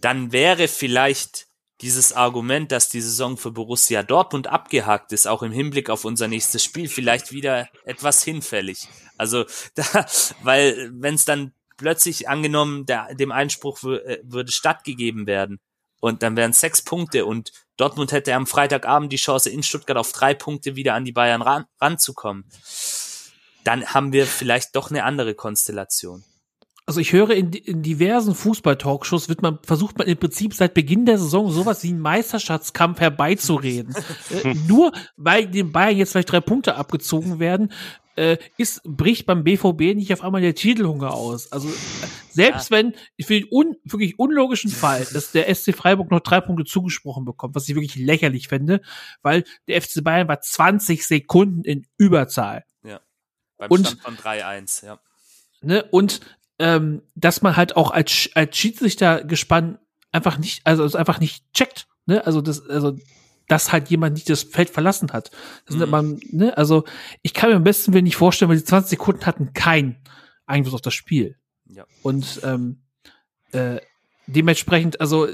dann 0.02 0.32
wäre 0.32 0.68
vielleicht 0.68 1.48
dieses 1.82 2.14
Argument, 2.14 2.72
dass 2.72 2.90
die 2.90 3.02
Saison 3.02 3.36
für 3.36 3.52
Borussia 3.52 4.04
Dortmund 4.04 4.48
abgehakt 4.48 5.12
ist, 5.12 5.28
auch 5.28 5.44
im 5.44 5.52
Hinblick 5.52 5.90
auf 5.90 6.06
unser 6.06 6.28
nächstes 6.28 6.64
Spiel, 6.64 6.88
vielleicht 6.88 7.32
wieder 7.32 7.68
etwas 7.84 8.24
hinfällig. 8.24 8.88
Also 9.18 9.46
da, 9.76 10.06
weil 10.44 10.92
wenn 10.94 11.16
es 11.16 11.26
dann 11.26 11.54
plötzlich 11.78 12.30
angenommen, 12.30 12.86
der, 12.86 13.14
dem 13.16 13.32
Einspruch 13.32 13.84
äh, 13.84 14.20
würde 14.24 14.52
stattgegeben 14.52 15.28
werden. 15.28 15.60
Und 16.00 16.22
dann 16.22 16.36
wären 16.36 16.54
sechs 16.54 16.82
Punkte 16.82 17.26
und 17.26 17.52
Dortmund 17.78 18.12
hätte 18.12 18.36
am 18.36 18.46
Freitagabend 18.46 19.12
die 19.12 19.18
Chance, 19.18 19.50
in 19.50 19.64
Stuttgart 19.64 19.98
auf 19.98 20.12
drei 20.12 20.34
Punkte 20.34 20.76
wieder 20.76 20.94
an 20.94 21.06
die 21.06 21.14
Bayern 21.14 21.42
ran, 21.42 21.66
ranzukommen. 21.80 22.46
Dann 23.64 23.86
haben 23.86 24.14
wir 24.14 24.26
vielleicht 24.26 24.76
doch 24.76 24.90
eine 24.90 25.04
andere 25.04 25.36
Konstellation. 25.36 26.24
Also 26.86 27.00
ich 27.00 27.14
höre 27.14 27.30
in, 27.32 27.54
in 27.54 27.82
diversen 27.82 28.36
Fußball-Talkshows 28.36 29.30
wird 29.30 29.42
man 29.42 29.60
versucht 29.64 29.98
man 29.98 30.08
im 30.08 30.18
Prinzip 30.18 30.54
seit 30.54 30.74
Beginn 30.74 31.06
der 31.06 31.18
Saison 31.18 31.50
sowas 31.50 31.82
wie 31.84 31.90
einen 31.90 32.00
Meisterschaftskampf 32.00 33.00
herbeizureden. 33.00 33.96
äh, 34.44 34.54
nur 34.68 34.92
weil 35.16 35.48
den 35.48 35.72
Bayern 35.72 35.98
jetzt 35.98 36.12
vielleicht 36.12 36.32
drei 36.32 36.42
Punkte 36.42 36.76
abgezogen 36.76 37.40
werden, 37.40 37.72
äh, 38.16 38.38
ist, 38.58 38.82
bricht 38.84 39.26
beim 39.26 39.46
BVB 39.46 39.96
nicht 39.96 40.12
auf 40.12 40.24
einmal 40.24 40.42
der 40.42 40.56
Titelhunger 40.56 41.14
aus. 41.14 41.52
Also 41.54 41.70
selbst 42.30 42.70
ja. 42.70 42.78
wenn, 42.78 42.94
für 43.22 43.34
den 43.34 43.48
un, 43.50 43.76
wirklich 43.86 44.20
unlogischen 44.20 44.70
Fall, 44.70 45.08
dass 45.14 45.32
der 45.32 45.54
SC 45.54 45.74
Freiburg 45.74 46.12
noch 46.12 46.20
drei 46.20 46.42
Punkte 46.42 46.66
zugesprochen 46.66 47.24
bekommt, 47.26 47.56
was 47.56 47.68
ich 47.70 47.76
wirklich 47.76 47.96
lächerlich 47.96 48.50
fände, 48.50 48.82
weil 49.22 49.46
der 49.68 49.82
FC 49.82 50.04
Bayern 50.04 50.28
war 50.28 50.42
20 50.42 51.08
Sekunden 51.08 51.64
in 51.64 51.88
Überzahl. 51.98 52.66
Beim 53.58 53.72
und, 53.72 53.88
Stand 53.88 54.02
von 54.02 54.18
3-1, 54.18 54.86
ja. 54.86 55.00
Ne, 55.62 55.84
und 55.92 56.22
ähm, 56.60 57.02
dass 57.16 57.42
man 57.42 57.56
halt 57.56 57.76
auch 57.76 57.92
als, 57.92 58.30
als 58.36 58.58
Schiedsrichter 58.58 59.24
gespannt 59.24 59.80
einfach 60.12 60.38
nicht, 60.38 60.66
also 60.66 60.84
es 60.84 60.96
einfach 60.96 61.20
nicht 61.20 61.52
checkt. 61.54 61.88
Ne? 62.06 62.26
Also 62.26 62.42
das, 62.42 62.68
also 62.70 62.98
dass 63.48 63.72
halt 63.72 63.90
jemand 63.90 64.16
nicht 64.16 64.30
das 64.30 64.44
Feld 64.44 64.70
verlassen 64.70 65.12
hat. 65.12 65.32
Das 65.66 65.76
mhm. 65.76 65.90
man, 65.90 66.20
ne, 66.32 66.58
also 66.58 66.86
ich 67.22 67.34
kann 67.34 67.50
mir 67.50 67.56
am 67.56 67.64
besten 67.64 67.94
Willen 67.94 68.06
nicht 68.06 68.16
vorstellen, 68.16 68.50
weil 68.50 68.58
die 68.58 68.64
20 68.64 68.92
Sekunden 68.92 69.26
hatten 69.26 69.54
keinen 69.54 69.98
Einfluss 70.46 70.74
auf 70.74 70.82
das 70.82 70.94
Spiel. 70.94 71.38
Ja. 71.66 71.86
Und 72.02 72.42
ähm, 72.44 72.84
äh, 73.52 73.80
dementsprechend, 74.28 75.02
also 75.02 75.28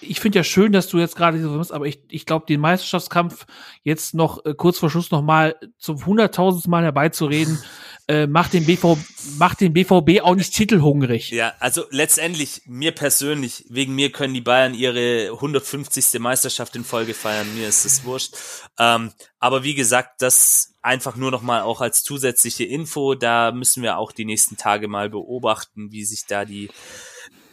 ich 0.00 0.20
finde 0.20 0.38
ja 0.38 0.44
schön, 0.44 0.72
dass 0.72 0.88
du 0.88 0.98
jetzt 0.98 1.16
gerade 1.16 1.40
so 1.40 1.58
bist, 1.58 1.72
aber 1.72 1.86
ich, 1.86 2.00
ich 2.08 2.26
glaube, 2.26 2.46
den 2.46 2.60
Meisterschaftskampf 2.60 3.46
jetzt 3.82 4.14
noch 4.14 4.44
äh, 4.44 4.54
kurz 4.54 4.78
vor 4.78 4.90
Schluss 4.90 5.10
noch 5.10 5.22
mal 5.22 5.56
zum 5.78 6.04
hunderttausendsten 6.04 6.70
Mal 6.70 6.84
herbeizureden, 6.84 7.62
äh, 8.08 8.26
macht 8.26 8.52
den 8.52 8.64
BV, 8.64 8.96
macht 9.38 9.60
den 9.60 9.72
BVB 9.72 10.22
auch 10.22 10.36
nicht 10.36 10.54
titelhungrig. 10.54 11.30
Ja, 11.30 11.54
also 11.58 11.84
letztendlich 11.90 12.62
mir 12.66 12.92
persönlich, 12.92 13.64
wegen 13.68 13.94
mir 13.94 14.12
können 14.12 14.34
die 14.34 14.40
Bayern 14.40 14.74
ihre 14.74 15.32
150. 15.32 16.20
Meisterschaft 16.20 16.76
in 16.76 16.84
Folge 16.84 17.14
feiern. 17.14 17.52
Mir 17.56 17.68
ist 17.68 17.84
es 17.84 18.04
wurscht. 18.04 18.36
Ähm, 18.78 19.10
aber 19.40 19.64
wie 19.64 19.74
gesagt, 19.74 20.22
das 20.22 20.74
einfach 20.82 21.16
nur 21.16 21.32
noch 21.32 21.42
mal 21.42 21.62
auch 21.62 21.80
als 21.80 22.04
zusätzliche 22.04 22.64
Info. 22.64 23.14
Da 23.16 23.50
müssen 23.50 23.82
wir 23.82 23.98
auch 23.98 24.12
die 24.12 24.24
nächsten 24.24 24.56
Tage 24.56 24.86
mal 24.86 25.10
beobachten, 25.10 25.90
wie 25.90 26.04
sich 26.04 26.26
da 26.26 26.44
die 26.44 26.70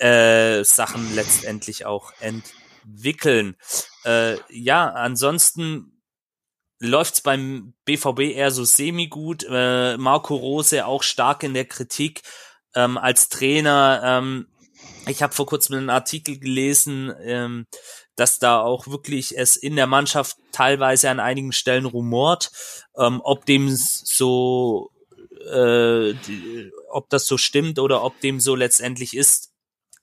äh, 0.04 0.66
Sachen 0.66 1.16
letztendlich 1.16 1.86
auch 1.86 2.12
entwickeln. 2.20 3.56
Äh, 4.04 4.36
ja, 4.50 4.90
ansonsten 4.90 6.02
läuft's 6.80 7.22
beim 7.22 7.74
BVB 7.86 8.20
eher 8.36 8.52
so 8.52 8.66
semi-gut. 8.66 9.46
Äh, 9.50 9.96
Marco 9.96 10.36
Rose 10.36 10.86
auch 10.86 11.04
stark 11.04 11.44
in 11.44 11.54
der 11.54 11.64
Kritik 11.64 12.22
ähm, 12.76 12.98
als 12.98 13.30
Trainer. 13.30 14.02
Ähm, 14.04 14.48
ich 15.08 15.24
habe 15.24 15.34
vor 15.34 15.46
kurzem 15.46 15.78
einen 15.78 15.90
Artikel 15.90 16.38
gelesen, 16.38 17.14
ähm, 17.22 17.66
dass 18.18 18.40
da 18.40 18.60
auch 18.60 18.88
wirklich 18.88 19.38
es 19.38 19.56
in 19.56 19.78
der 19.78 19.88
Mannschaft 19.88 20.36
teilweise 20.52 21.10
an 21.10 21.22
einigen 21.22 21.54
Stellen 21.54 21.86
rumort, 21.86 22.52
ähm, 22.98 23.22
ob 23.24 23.46
dem 23.46 23.70
so, 23.74 24.92
äh, 25.50 26.14
die, 26.28 26.72
ob 26.92 27.10
das 27.10 27.26
so 27.26 27.38
stimmt 27.38 27.80
oder 27.80 28.04
ob 28.04 28.20
dem 28.20 28.42
so 28.42 28.56
letztendlich 28.56 29.16
ist, 29.16 29.53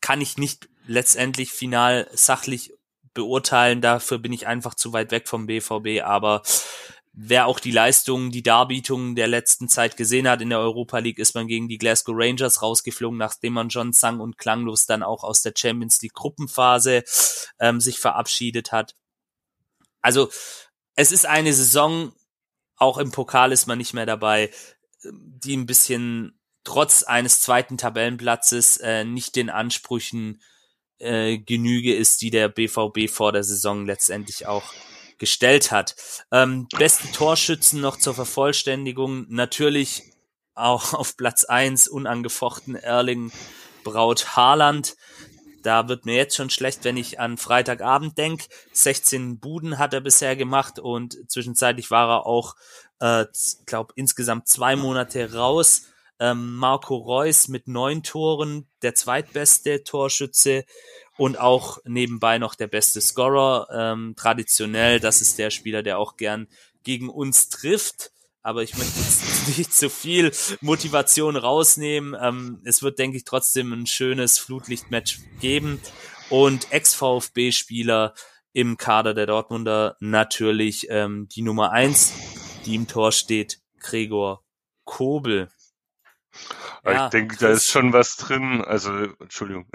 kann 0.01 0.21
ich 0.21 0.39
nicht 0.39 0.69
letztendlich 0.87 1.53
final 1.53 2.09
sachlich 2.13 2.73
beurteilen. 3.15 3.81
Dafür 3.81 4.19
bin 4.19 4.33
ich 4.33 4.47
einfach 4.47 4.75
zu 4.75 4.93
weit 4.93 5.11
weg 5.11 5.29
vom 5.29 5.47
BVB. 5.47 6.03
Aber 6.05 6.43
wer 7.13 7.47
auch 7.47 7.61
die 7.61 7.71
Leistungen, 7.71 8.31
die 8.31 8.43
Darbietungen 8.43 9.15
der 9.15 9.29
letzten 9.29 9.69
Zeit 9.69 9.97
gesehen 9.97 10.29
hat 10.29 10.43
in 10.43 10.51
der 10.51 10.61
Europa 10.61 10.99
League, 10.99 11.19
ist 11.19 11.35
man 11.35 11.47
gegen 11.47 11.69
die 11.69 11.79
Glasgow 11.79 12.15
Rangers 12.17 12.63
rausgeflogen, 12.63 13.19
nachdem 13.19 13.55
man 13.55 13.69
John 13.69 13.93
sang 13.93 14.21
und 14.21 14.39
klanglos 14.39 14.87
dann 14.87 15.03
auch 15.03 15.25
aus 15.25 15.43
der 15.43 15.53
Champions 15.57 16.01
League 16.03 16.15
Gruppenphase 16.15 17.05
ähm, 17.59 17.81
sich 17.81 17.99
verabschiedet 17.99 18.73
hat. 18.73 18.95
Also 20.01 20.31
es 20.95 21.13
ist 21.13 21.27
eine 21.27 21.53
Saison, 21.53 22.13
auch 22.77 22.99
im 22.99 23.11
Pokal 23.11 23.53
ist 23.53 23.67
man 23.67 23.79
nicht 23.79 23.93
mehr 23.93 24.07
dabei, 24.07 24.51
die 25.03 25.57
ein 25.57 25.67
bisschen 25.67 26.40
trotz 26.65 27.03
eines 27.03 27.41
zweiten 27.41 27.79
Tabellenplatzes 27.79 28.77
äh, 28.79 29.05
nicht 29.05 29.37
den 29.37 29.51
Ansprüchen 29.51 30.41
äh, 30.99 31.39
Genüge 31.39 31.95
ist, 31.95 32.23
die 32.23 32.31
der 32.31 32.49
BVB 32.49 33.09
vor 33.11 33.33
der 33.33 33.45
Saison 33.45 33.87
letztendlich 33.87 34.47
auch 34.47 34.73
gestellt 35.19 35.71
hat. 35.71 35.95
Ähm, 36.33 36.67
beste 36.77 37.11
Torschützen 37.13 37.81
noch 37.81 37.97
zur 37.97 38.15
Vervollständigung. 38.15 39.27
Natürlich 39.29 40.03
auch 40.55 40.95
auf 40.95 41.17
Platz 41.17 41.45
eins 41.45 41.89
unangefochten 41.89 42.75
Erling 42.75 43.33
Braut 43.85 44.37
Haaland. 44.37 44.97
Da 45.63 45.89
wird 45.89 46.07
mir 46.07 46.17
jetzt 46.17 46.37
schon 46.37 46.49
schlecht, 46.49 46.85
wenn 46.85 46.97
ich 46.97 47.21
an 47.21 47.37
Freitagabend 47.37 48.17
denk. 48.17 48.47
16 48.73 49.41
Buden 49.41 49.79
hat 49.79 49.93
er 49.93 50.01
bisher 50.01 50.35
gemacht 50.35 50.79
und 50.79 51.19
zwischenzeitlich 51.31 51.91
war 51.91 52.09
er 52.09 52.27
auch, 52.27 52.57
äh, 52.99 53.27
glaube 53.67 53.93
insgesamt 53.97 54.49
zwei 54.49 54.75
Monate 54.75 55.35
raus. 55.35 55.83
Ähm, 56.21 56.55
Marco 56.57 56.97
Reus 56.97 57.49
mit 57.49 57.67
neun 57.67 58.03
Toren, 58.03 58.69
der 58.83 58.95
zweitbeste 58.95 59.83
Torschütze 59.83 60.65
und 61.17 61.39
auch 61.39 61.79
nebenbei 61.85 62.39
noch 62.39 62.55
der 62.55 62.67
beste 62.67 63.01
Scorer. 63.01 63.67
Ähm, 63.73 64.15
traditionell, 64.17 65.01
das 65.01 65.21
ist 65.21 65.39
der 65.39 65.51
Spieler, 65.51 65.83
der 65.83 65.99
auch 65.99 66.17
gern 66.17 66.47
gegen 66.83 67.09
uns 67.09 67.49
trifft. 67.49 68.13
Aber 68.43 68.63
ich 68.63 68.77
möchte 68.77 68.99
jetzt 68.99 69.49
nicht 69.59 69.73
zu 69.75 69.91
viel 69.91 70.33
Motivation 70.61 71.37
rausnehmen. 71.37 72.17
Ähm, 72.21 72.61
es 72.65 72.83
wird, 72.83 72.99
denke 72.99 73.17
ich, 73.17 73.25
trotzdem 73.25 73.73
ein 73.73 73.87
schönes 73.87 74.39
Flutlichtmatch 74.39 75.19
geben. 75.41 75.81
Und 76.31 76.73
Ex-VfB-Spieler 76.73 78.15
im 78.53 78.77
Kader 78.77 79.15
der 79.15 79.27
Dortmunder 79.27 79.97
natürlich 80.01 80.87
ähm, 80.91 81.29
die 81.29 81.43
Nummer 81.43 81.73
eins, 81.73 82.13
die 82.67 82.75
im 82.75 82.89
Tor 82.89 83.13
steht, 83.13 83.61
Gregor 83.79 84.43
Kobel. 84.85 85.51
Ja, 86.85 87.05
ich 87.05 87.11
denke, 87.11 87.37
da 87.37 87.49
ist 87.49 87.69
schon 87.69 87.93
was 87.93 88.17
drin. 88.17 88.65
Also, 88.65 88.91
Entschuldigung. 89.21 89.67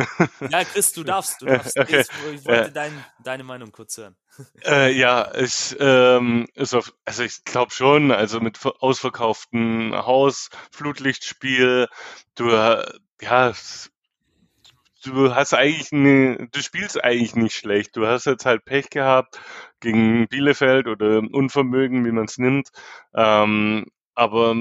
Ja, 0.50 0.64
Chris, 0.64 0.92
du 0.94 1.04
darfst. 1.04 1.42
Du 1.42 1.46
darfst. 1.46 1.78
Okay. 1.86 2.04
Ich 2.34 2.46
wollte 2.46 2.72
dein, 2.72 3.06
deine 3.24 3.44
Meinung 3.44 3.72
kurz 3.72 3.98
hören. 3.98 4.16
Äh, 4.66 4.92
ja, 4.92 5.34
ich, 5.36 5.76
ähm, 5.80 6.48
auf, 6.60 6.94
also 7.06 7.24
ich 7.24 7.46
glaube 7.46 7.72
schon, 7.72 8.12
also 8.12 8.42
mit 8.42 8.60
ausverkauftem 8.66 9.94
Haus, 9.96 10.50
Flutlichtspiel, 10.72 11.88
du, 12.36 12.50
ja, 12.50 13.54
du 15.06 15.34
hast 15.34 15.54
eigentlich 15.54 15.92
eine, 15.92 16.48
du 16.52 16.62
spielst 16.62 17.02
eigentlich 17.04 17.36
nicht 17.36 17.56
schlecht. 17.56 17.96
Du 17.96 18.06
hast 18.08 18.26
jetzt 18.26 18.46
halt 18.46 18.66
Pech 18.66 18.90
gehabt 18.90 19.40
gegen 19.80 20.28
Bielefeld 20.28 20.88
oder 20.88 21.20
Unvermögen, 21.20 22.06
wie 22.06 22.12
man 22.12 22.26
es 22.26 22.38
nimmt. 22.38 22.70
Ähm, 23.14 23.86
aber 24.16 24.56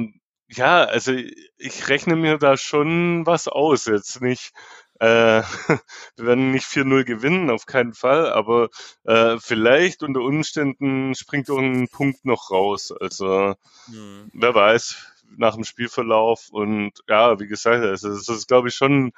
ja, 0.48 0.84
also 0.84 1.12
ich 1.12 1.88
rechne 1.88 2.16
mir 2.16 2.38
da 2.38 2.56
schon 2.56 3.26
was 3.26 3.48
aus. 3.48 3.86
Jetzt 3.86 4.20
nicht, 4.20 4.52
äh, 5.00 5.42
wir 6.16 6.26
werden 6.26 6.50
nicht 6.52 6.66
4-0 6.66 7.04
gewinnen, 7.04 7.50
auf 7.50 7.66
keinen 7.66 7.94
Fall, 7.94 8.32
aber 8.32 8.68
äh, 9.04 9.38
vielleicht 9.38 10.02
unter 10.02 10.20
Umständen 10.20 11.14
springt 11.14 11.48
irgendein 11.48 11.88
Punkt 11.88 12.24
noch 12.24 12.50
raus. 12.50 12.92
Also 12.92 13.54
mhm. 13.88 14.30
wer 14.32 14.54
weiß, 14.54 14.96
nach 15.36 15.54
dem 15.54 15.64
Spielverlauf 15.64 16.48
und 16.50 16.92
ja, 17.08 17.38
wie 17.40 17.46
gesagt, 17.46 17.84
also 17.84 18.08
das 18.10 18.28
ist, 18.28 18.48
glaube 18.48 18.68
ich, 18.68 18.74
schon 18.74 19.06
ein 19.06 19.12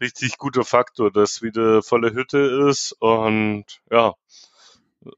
richtig 0.00 0.36
guter 0.38 0.64
Faktor, 0.64 1.10
dass 1.10 1.42
wieder 1.42 1.82
volle 1.82 2.12
Hütte 2.12 2.68
ist 2.68 2.92
und 3.00 3.64
ja, 3.90 4.14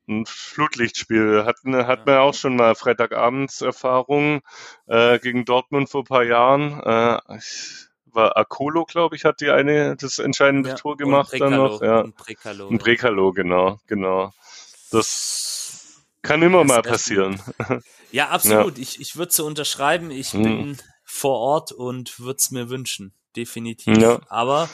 ein 0.09 0.25
Flutlichtspiel. 0.27 1.45
Hat, 1.45 1.57
hat 1.65 2.07
man 2.07 2.19
auch 2.19 2.35
schon 2.35 2.57
mal 2.57 2.75
Freitagabends 2.75 3.61
Erfahrung 3.61 4.43
äh, 4.87 5.19
gegen 5.19 5.45
Dortmund 5.45 5.91
vor 5.91 6.03
ein 6.03 6.07
paar 6.07 6.25
Jahren. 6.25 6.81
Äh, 6.81 7.39
war 8.15 8.37
Akolo, 8.37 8.85
glaube 8.85 9.17
ich, 9.17 9.25
hat 9.25 9.41
die 9.41 9.51
eine 9.51 9.97
das 9.97 10.19
entscheidende 10.19 10.71
ja, 10.71 10.75
Tor 10.77 10.97
gemacht 10.97 11.35
dann 11.39 11.57
noch. 11.57 11.83
Ja. 11.83 12.01
Und 12.01 12.17
Prekalo. 12.17 12.69
Ein 12.69 12.79
Prekalo, 12.79 13.33
genau, 13.33 13.81
genau. 13.87 14.33
Das 14.91 16.05
kann 16.23 16.43
immer 16.43 16.61
das 16.61 16.69
mal 16.69 16.83
passieren. 16.83 17.41
Ja, 18.13 18.29
absolut. 18.31 18.77
Ja. 18.77 18.83
Ich, 18.83 19.01
ich 19.01 19.17
würde 19.17 19.33
so 19.33 19.45
unterschreiben. 19.47 20.11
Ich 20.11 20.33
hm. 20.33 20.43
bin 20.43 20.77
vor 21.05 21.39
Ort 21.39 21.73
und 21.73 22.19
würde 22.21 22.39
es 22.39 22.51
mir 22.51 22.69
wünschen. 22.69 23.13
Definitiv. 23.37 23.99
Ja. 23.99 24.21
Aber 24.29 24.69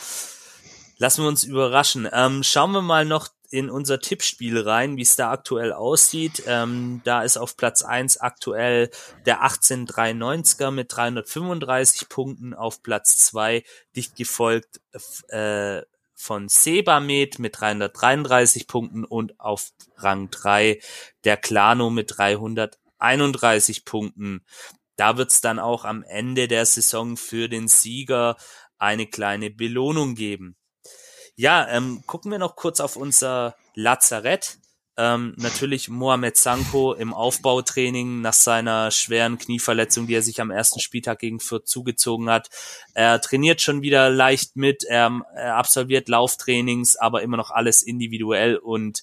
lassen 0.99 1.23
wir 1.23 1.29
uns 1.29 1.45
überraschen. 1.45 2.09
Ähm, 2.13 2.43
schauen 2.43 2.73
wir 2.73 2.83
mal 2.83 3.05
noch 3.05 3.29
in 3.51 3.69
unser 3.69 4.01
Tippspiel 4.01 4.61
rein, 4.61 4.97
wie 4.97 5.03
es 5.03 5.17
da 5.17 5.31
aktuell 5.31 5.73
aussieht. 5.73 6.45
Ähm, 6.47 7.01
da 7.05 7.23
ist 7.23 7.37
auf 7.37 7.57
Platz 7.57 7.83
eins 7.83 8.17
aktuell 8.17 8.91
der 9.27 9.45
1893er 9.45 10.71
mit 10.71 10.95
335 10.95 12.09
Punkten, 12.09 12.55
auf 12.55 12.83
Platz 12.83 13.19
zwei 13.19 13.65
dicht 13.97 14.17
gefolgt 14.17 14.81
äh, 15.29 15.83
von 16.15 16.49
Sebamed 16.49 17.39
mit 17.39 17.61
333 17.61 18.67
Punkten 18.67 19.05
und 19.05 19.41
auf 19.41 19.71
Rang 19.97 20.31
drei 20.31 20.79
der 21.25 21.37
Clano 21.37 21.91
mit 21.91 22.19
331 22.19 23.85
Punkten. 23.85 24.45
Da 24.97 25.17
wird's 25.17 25.41
dann 25.41 25.59
auch 25.59 25.87
am 25.87 26.03
Ende 26.03 26.47
der 26.47 26.67
Saison 26.67 27.17
für 27.17 27.49
den 27.49 27.69
Sieger 27.69 28.37
eine 28.79 29.07
kleine 29.07 29.51
Belohnung 29.51 30.15
geben. 30.15 30.57
Ja, 31.41 31.67
ähm, 31.71 32.03
gucken 32.05 32.31
wir 32.31 32.39
noch 32.39 32.55
kurz 32.55 32.81
auf 32.81 32.97
unser 32.97 33.57
Lazarett. 33.75 34.59
Ähm, 34.99 35.33
natürlich 35.39 35.89
Mohamed 35.89 36.37
Sanko 36.37 36.93
im 36.93 37.15
Aufbautraining 37.15 38.21
nach 38.21 38.35
seiner 38.35 38.91
schweren 38.91 39.39
Knieverletzung, 39.39 40.07
die 40.07 40.17
er 40.17 40.23
sich 40.23 40.43
am 40.43 40.51
ersten 40.51 40.81
Spieltag 40.81 41.19
gegen 41.19 41.41
Fürth 41.41 41.67
zugezogen 41.67 42.29
hat. 42.29 42.51
Er 42.93 43.23
trainiert 43.23 43.63
schon 43.63 43.81
wieder 43.81 44.11
leicht 44.11 44.57
mit, 44.57 44.85
er, 44.85 45.23
er 45.35 45.57
absolviert 45.57 46.11
Lauftrainings, 46.11 46.97
aber 46.97 47.23
immer 47.23 47.39
noch 47.39 47.51
alles 47.51 47.83
individuell 47.83 48.57
und 48.59 49.03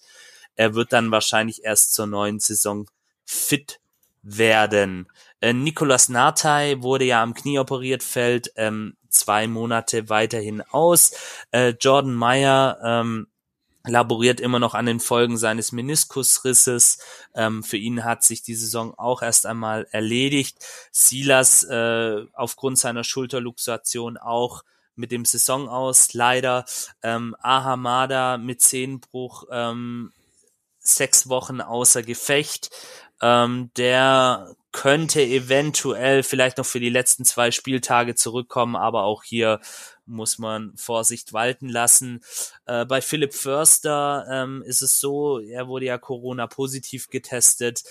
er 0.55 0.75
wird 0.75 0.93
dann 0.93 1.09
wahrscheinlich 1.09 1.63
erst 1.63 1.95
zur 1.95 2.05
neuen 2.05 2.39
Saison 2.39 2.85
fit 3.25 3.79
werden. 4.21 5.07
Äh, 5.41 5.53
Nicolas 5.53 6.09
Natai 6.09 6.81
wurde 6.81 7.05
ja 7.05 7.21
am 7.21 7.33
Knie 7.33 7.59
operiert, 7.59 8.03
fällt 8.03 8.51
ähm, 8.55 8.95
zwei 9.09 9.47
Monate 9.47 10.09
weiterhin 10.09 10.61
aus. 10.61 11.11
Äh, 11.51 11.75
Jordan 11.79 12.13
Meyer 12.13 12.79
ähm, 12.83 13.27
laboriert 13.85 14.39
immer 14.39 14.59
noch 14.59 14.73
an 14.73 14.85
den 14.85 14.99
Folgen 14.99 15.37
seines 15.37 15.71
Meniskusrisses. 15.71 16.99
Ähm, 17.33 17.63
für 17.63 17.77
ihn 17.77 18.03
hat 18.03 18.23
sich 18.23 18.41
die 18.41 18.55
Saison 18.55 18.93
auch 18.97 19.21
erst 19.21 19.45
einmal 19.45 19.87
erledigt. 19.91 20.57
Silas 20.91 21.63
äh, 21.63 22.25
aufgrund 22.33 22.77
seiner 22.77 23.03
Schulterluxation 23.03 24.17
auch 24.17 24.63
mit 24.95 25.11
dem 25.11 25.25
Saison 25.25 25.69
aus 25.69 26.13
leider. 26.13 26.65
Ähm, 27.01 27.35
Ahamada 27.41 28.37
mit 28.37 28.61
Zehenbruch 28.61 29.45
ähm, 29.51 30.11
sechs 30.79 31.29
Wochen 31.29 31.61
außer 31.61 32.01
Gefecht. 32.01 32.69
Ähm, 33.21 33.71
der 33.77 34.55
könnte 34.71 35.23
eventuell 35.23 36.21
vielleicht 36.21 36.59
noch 36.59 36.65
für 36.65 36.79
die 36.79 36.89
letzten 36.89 37.25
zwei 37.25 37.49
Spieltage 37.49 38.13
zurückkommen, 38.13 38.75
aber 38.75 39.03
auch 39.03 39.23
hier 39.23 39.59
muss 40.05 40.37
man 40.37 40.75
Vorsicht 40.77 41.33
walten 41.33 41.67
lassen. 41.67 42.21
Äh, 42.65 42.85
bei 42.85 43.01
Philipp 43.01 43.33
Förster 43.33 44.27
ähm, 44.29 44.63
ist 44.65 44.81
es 44.81 44.99
so, 44.99 45.39
er 45.39 45.67
wurde 45.67 45.85
ja 45.85 45.97
Corona 45.97 46.47
positiv 46.47 47.09
getestet. 47.09 47.83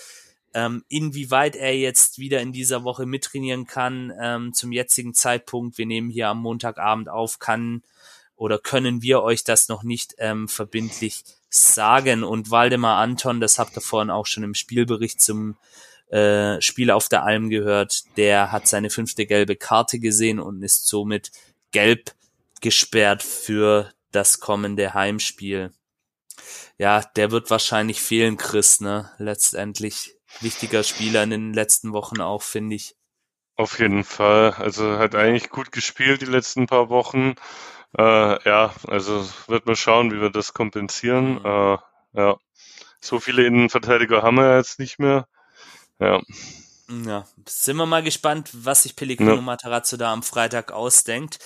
Ähm, 0.53 0.85
inwieweit 0.87 1.57
er 1.57 1.75
jetzt 1.77 2.19
wieder 2.19 2.39
in 2.39 2.53
dieser 2.53 2.85
Woche 2.85 3.05
mittrainieren 3.05 3.67
kann, 3.67 4.13
ähm, 4.19 4.53
zum 4.53 4.71
jetzigen 4.71 5.13
Zeitpunkt, 5.13 5.77
wir 5.77 5.85
nehmen 5.85 6.09
hier 6.09 6.29
am 6.29 6.41
Montagabend 6.41 7.09
auf, 7.09 7.37
kann 7.39 7.83
oder 8.37 8.59
können 8.59 9.01
wir 9.01 9.21
euch 9.23 9.43
das 9.43 9.67
noch 9.67 9.83
nicht 9.83 10.15
ähm, 10.19 10.47
verbindlich 10.47 11.23
sagen. 11.49 12.23
Und 12.23 12.51
Waldemar 12.51 12.97
Anton, 12.97 13.39
das 13.39 13.59
habt 13.59 13.75
ihr 13.77 13.81
vorhin 13.81 14.09
auch 14.09 14.25
schon 14.25 14.43
im 14.43 14.53
Spielbericht 14.53 15.21
zum 15.21 15.57
äh, 16.09 16.61
Spiel 16.61 16.91
auf 16.91 17.09
der 17.09 17.23
Alm 17.23 17.49
gehört, 17.49 18.03
der 18.15 18.51
hat 18.51 18.67
seine 18.67 18.89
fünfte 18.89 19.25
gelbe 19.25 19.55
Karte 19.55 19.99
gesehen 19.99 20.39
und 20.39 20.63
ist 20.63 20.87
somit 20.87 21.31
gelb 21.71 22.13
gesperrt 22.61 23.23
für 23.23 23.91
das 24.11 24.39
kommende 24.39 24.93
Heimspiel. 24.93 25.71
Ja, 26.77 27.01
der 27.01 27.31
wird 27.31 27.49
wahrscheinlich 27.49 28.01
fehlen, 28.01 28.37
Chris, 28.37 28.79
ne? 28.79 29.11
Letztendlich 29.17 30.15
wichtiger 30.39 30.83
Spieler 30.83 31.23
in 31.23 31.31
den 31.31 31.53
letzten 31.53 31.91
Wochen 31.93 32.21
auch, 32.21 32.41
finde 32.41 32.75
ich. 32.75 32.95
Auf 33.55 33.79
jeden 33.79 34.03
Fall. 34.03 34.53
Also 34.53 34.97
hat 34.99 35.15
eigentlich 35.15 35.49
gut 35.49 35.71
gespielt 35.71 36.21
die 36.21 36.25
letzten 36.25 36.67
paar 36.67 36.89
Wochen. 36.89 37.33
Äh, 37.97 38.49
ja, 38.49 38.73
also 38.87 39.27
wird 39.47 39.65
man 39.65 39.75
schauen, 39.75 40.11
wie 40.11 40.21
wir 40.21 40.29
das 40.29 40.53
kompensieren. 40.53 41.39
Mhm. 41.39 41.45
Äh, 41.45 41.77
ja, 42.13 42.37
so 42.99 43.19
viele 43.19 43.45
Innenverteidiger 43.45 44.23
haben 44.23 44.37
wir 44.37 44.57
jetzt 44.57 44.79
nicht 44.79 44.99
mehr. 44.99 45.27
Ja. 45.99 46.21
Ja, 46.89 47.25
sind 47.45 47.75
wir 47.75 47.85
mal 47.85 48.03
gespannt, 48.03 48.49
was 48.53 48.83
sich 48.83 48.95
Pellegrino 48.95 49.35
ja. 49.35 49.41
Matarazzo 49.41 49.97
da 49.97 50.13
am 50.13 50.23
Freitag 50.23 50.71
ausdenkt. 50.71 51.39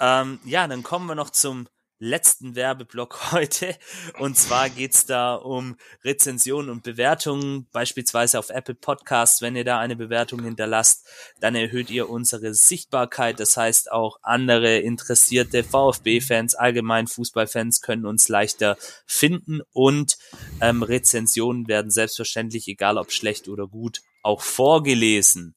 Ähm, 0.00 0.40
ja, 0.44 0.66
dann 0.66 0.82
kommen 0.82 1.06
wir 1.06 1.14
noch 1.14 1.30
zum 1.30 1.68
letzten 1.98 2.54
Werbeblock 2.54 3.18
heute. 3.32 3.76
Und 4.18 4.36
zwar 4.36 4.70
geht's 4.70 5.06
da 5.06 5.34
um 5.34 5.76
Rezensionen 6.04 6.70
und 6.70 6.82
Bewertungen, 6.82 7.66
beispielsweise 7.72 8.38
auf 8.38 8.50
Apple 8.50 8.74
Podcasts. 8.74 9.42
Wenn 9.42 9.56
ihr 9.56 9.64
da 9.64 9.78
eine 9.78 9.96
Bewertung 9.96 10.42
hinterlasst, 10.42 11.06
dann 11.40 11.54
erhöht 11.54 11.90
ihr 11.90 12.08
unsere 12.08 12.54
Sichtbarkeit. 12.54 13.40
Das 13.40 13.56
heißt, 13.56 13.90
auch 13.90 14.18
andere 14.22 14.78
interessierte 14.78 15.64
VfB-Fans, 15.64 16.54
allgemein 16.54 17.06
Fußballfans 17.06 17.80
können 17.80 18.06
uns 18.06 18.28
leichter 18.28 18.76
finden 19.06 19.60
und 19.72 20.18
ähm, 20.60 20.82
Rezensionen 20.82 21.68
werden 21.68 21.90
selbstverständlich, 21.90 22.68
egal 22.68 22.98
ob 22.98 23.12
schlecht 23.12 23.48
oder 23.48 23.66
gut, 23.66 24.02
auch 24.22 24.42
vorgelesen. 24.42 25.54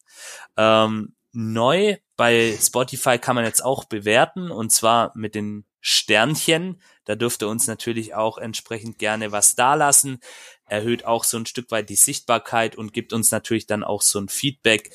Ähm, 0.57 1.15
neu 1.31 1.97
bei 2.17 2.57
Spotify 2.59 3.17
kann 3.17 3.35
man 3.35 3.45
jetzt 3.45 3.63
auch 3.63 3.85
bewerten 3.85 4.51
und 4.51 4.71
zwar 4.71 5.11
mit 5.15 5.35
den 5.35 5.65
Sternchen. 5.81 6.81
Da 7.05 7.15
dürft 7.15 7.41
ihr 7.41 7.47
uns 7.47 7.67
natürlich 7.67 8.13
auch 8.15 8.37
entsprechend 8.37 8.99
gerne 8.99 9.31
was 9.31 9.55
dalassen. 9.55 10.19
Erhöht 10.65 11.05
auch 11.05 11.23
so 11.23 11.37
ein 11.37 11.45
Stück 11.45 11.71
weit 11.71 11.89
die 11.89 11.95
Sichtbarkeit 11.95 12.75
und 12.75 12.93
gibt 12.93 13.13
uns 13.13 13.31
natürlich 13.31 13.67
dann 13.67 13.83
auch 13.83 14.01
so 14.01 14.19
ein 14.19 14.29
Feedback, 14.29 14.91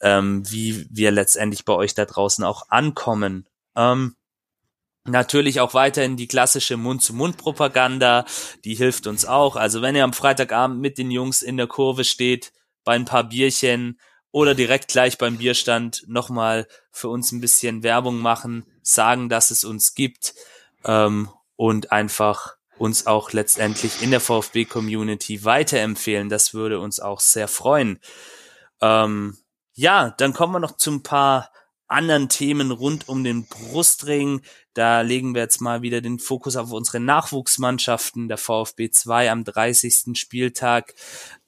ähm, 0.00 0.48
wie 0.50 0.86
wir 0.90 1.10
letztendlich 1.10 1.64
bei 1.64 1.74
euch 1.74 1.94
da 1.94 2.04
draußen 2.04 2.44
auch 2.44 2.68
ankommen. 2.70 3.48
Ähm, 3.76 4.16
Natürlich 5.06 5.60
auch 5.60 5.74
weiterhin 5.74 6.16
die 6.16 6.28
klassische 6.28 6.78
Mund-zu-Mund-Propaganda, 6.78 8.24
die 8.64 8.74
hilft 8.74 9.06
uns 9.06 9.26
auch. 9.26 9.54
Also 9.56 9.82
wenn 9.82 9.94
ihr 9.94 10.02
am 10.02 10.14
Freitagabend 10.14 10.80
mit 10.80 10.96
den 10.96 11.10
Jungs 11.10 11.42
in 11.42 11.58
der 11.58 11.66
Kurve 11.66 12.04
steht, 12.04 12.54
bei 12.84 12.94
ein 12.94 13.04
paar 13.04 13.24
Bierchen 13.24 14.00
oder 14.34 14.56
direkt 14.56 14.88
gleich 14.88 15.16
beim 15.16 15.38
Bierstand 15.38 16.02
nochmal 16.08 16.66
für 16.90 17.08
uns 17.08 17.30
ein 17.30 17.40
bisschen 17.40 17.84
Werbung 17.84 18.18
machen, 18.18 18.66
sagen, 18.82 19.28
dass 19.28 19.52
es 19.52 19.62
uns 19.62 19.94
gibt 19.94 20.34
ähm, 20.84 21.28
und 21.54 21.92
einfach 21.92 22.56
uns 22.76 23.06
auch 23.06 23.30
letztendlich 23.30 24.02
in 24.02 24.10
der 24.10 24.18
VfB-Community 24.18 25.44
weiterempfehlen. 25.44 26.28
Das 26.30 26.52
würde 26.52 26.80
uns 26.80 26.98
auch 26.98 27.20
sehr 27.20 27.46
freuen. 27.46 28.00
Ähm, 28.80 29.38
ja, 29.72 30.12
dann 30.18 30.32
kommen 30.32 30.54
wir 30.54 30.58
noch 30.58 30.78
zu 30.78 30.90
ein 30.90 31.04
paar 31.04 31.52
anderen 31.86 32.28
Themen 32.28 32.70
rund 32.70 33.08
um 33.08 33.24
den 33.24 33.46
Brustring. 33.46 34.40
Da 34.72 35.02
legen 35.02 35.34
wir 35.34 35.42
jetzt 35.42 35.60
mal 35.60 35.82
wieder 35.82 36.00
den 36.00 36.18
Fokus 36.18 36.56
auf 36.56 36.72
unsere 36.72 36.98
Nachwuchsmannschaften. 36.98 38.28
Der 38.28 38.38
VfB 38.38 38.90
2 38.90 39.30
am 39.30 39.44
30. 39.44 40.18
Spieltag 40.18 40.94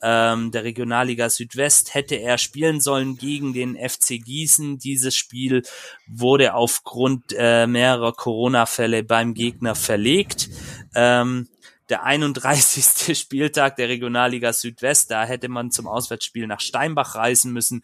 ähm, 0.00 0.50
der 0.52 0.64
Regionalliga 0.64 1.30
Südwest 1.30 1.94
hätte 1.94 2.16
er 2.16 2.38
spielen 2.38 2.80
sollen 2.80 3.16
gegen 3.16 3.52
den 3.52 3.76
FC 3.76 4.20
Gießen. 4.22 4.78
Dieses 4.78 5.16
Spiel 5.16 5.62
wurde 6.06 6.54
aufgrund 6.54 7.34
äh, 7.36 7.66
mehrerer 7.66 8.12
Corona-Fälle 8.12 9.02
beim 9.02 9.34
Gegner 9.34 9.74
verlegt. 9.74 10.48
Ähm, 10.94 11.48
der 11.88 12.02
31. 12.02 13.18
Spieltag 13.18 13.76
der 13.76 13.88
Regionalliga 13.88 14.52
Südwest, 14.52 15.10
da 15.10 15.24
hätte 15.24 15.48
man 15.48 15.70
zum 15.70 15.86
Auswärtsspiel 15.86 16.46
nach 16.46 16.60
Steinbach 16.60 17.14
reisen 17.14 17.52
müssen 17.52 17.82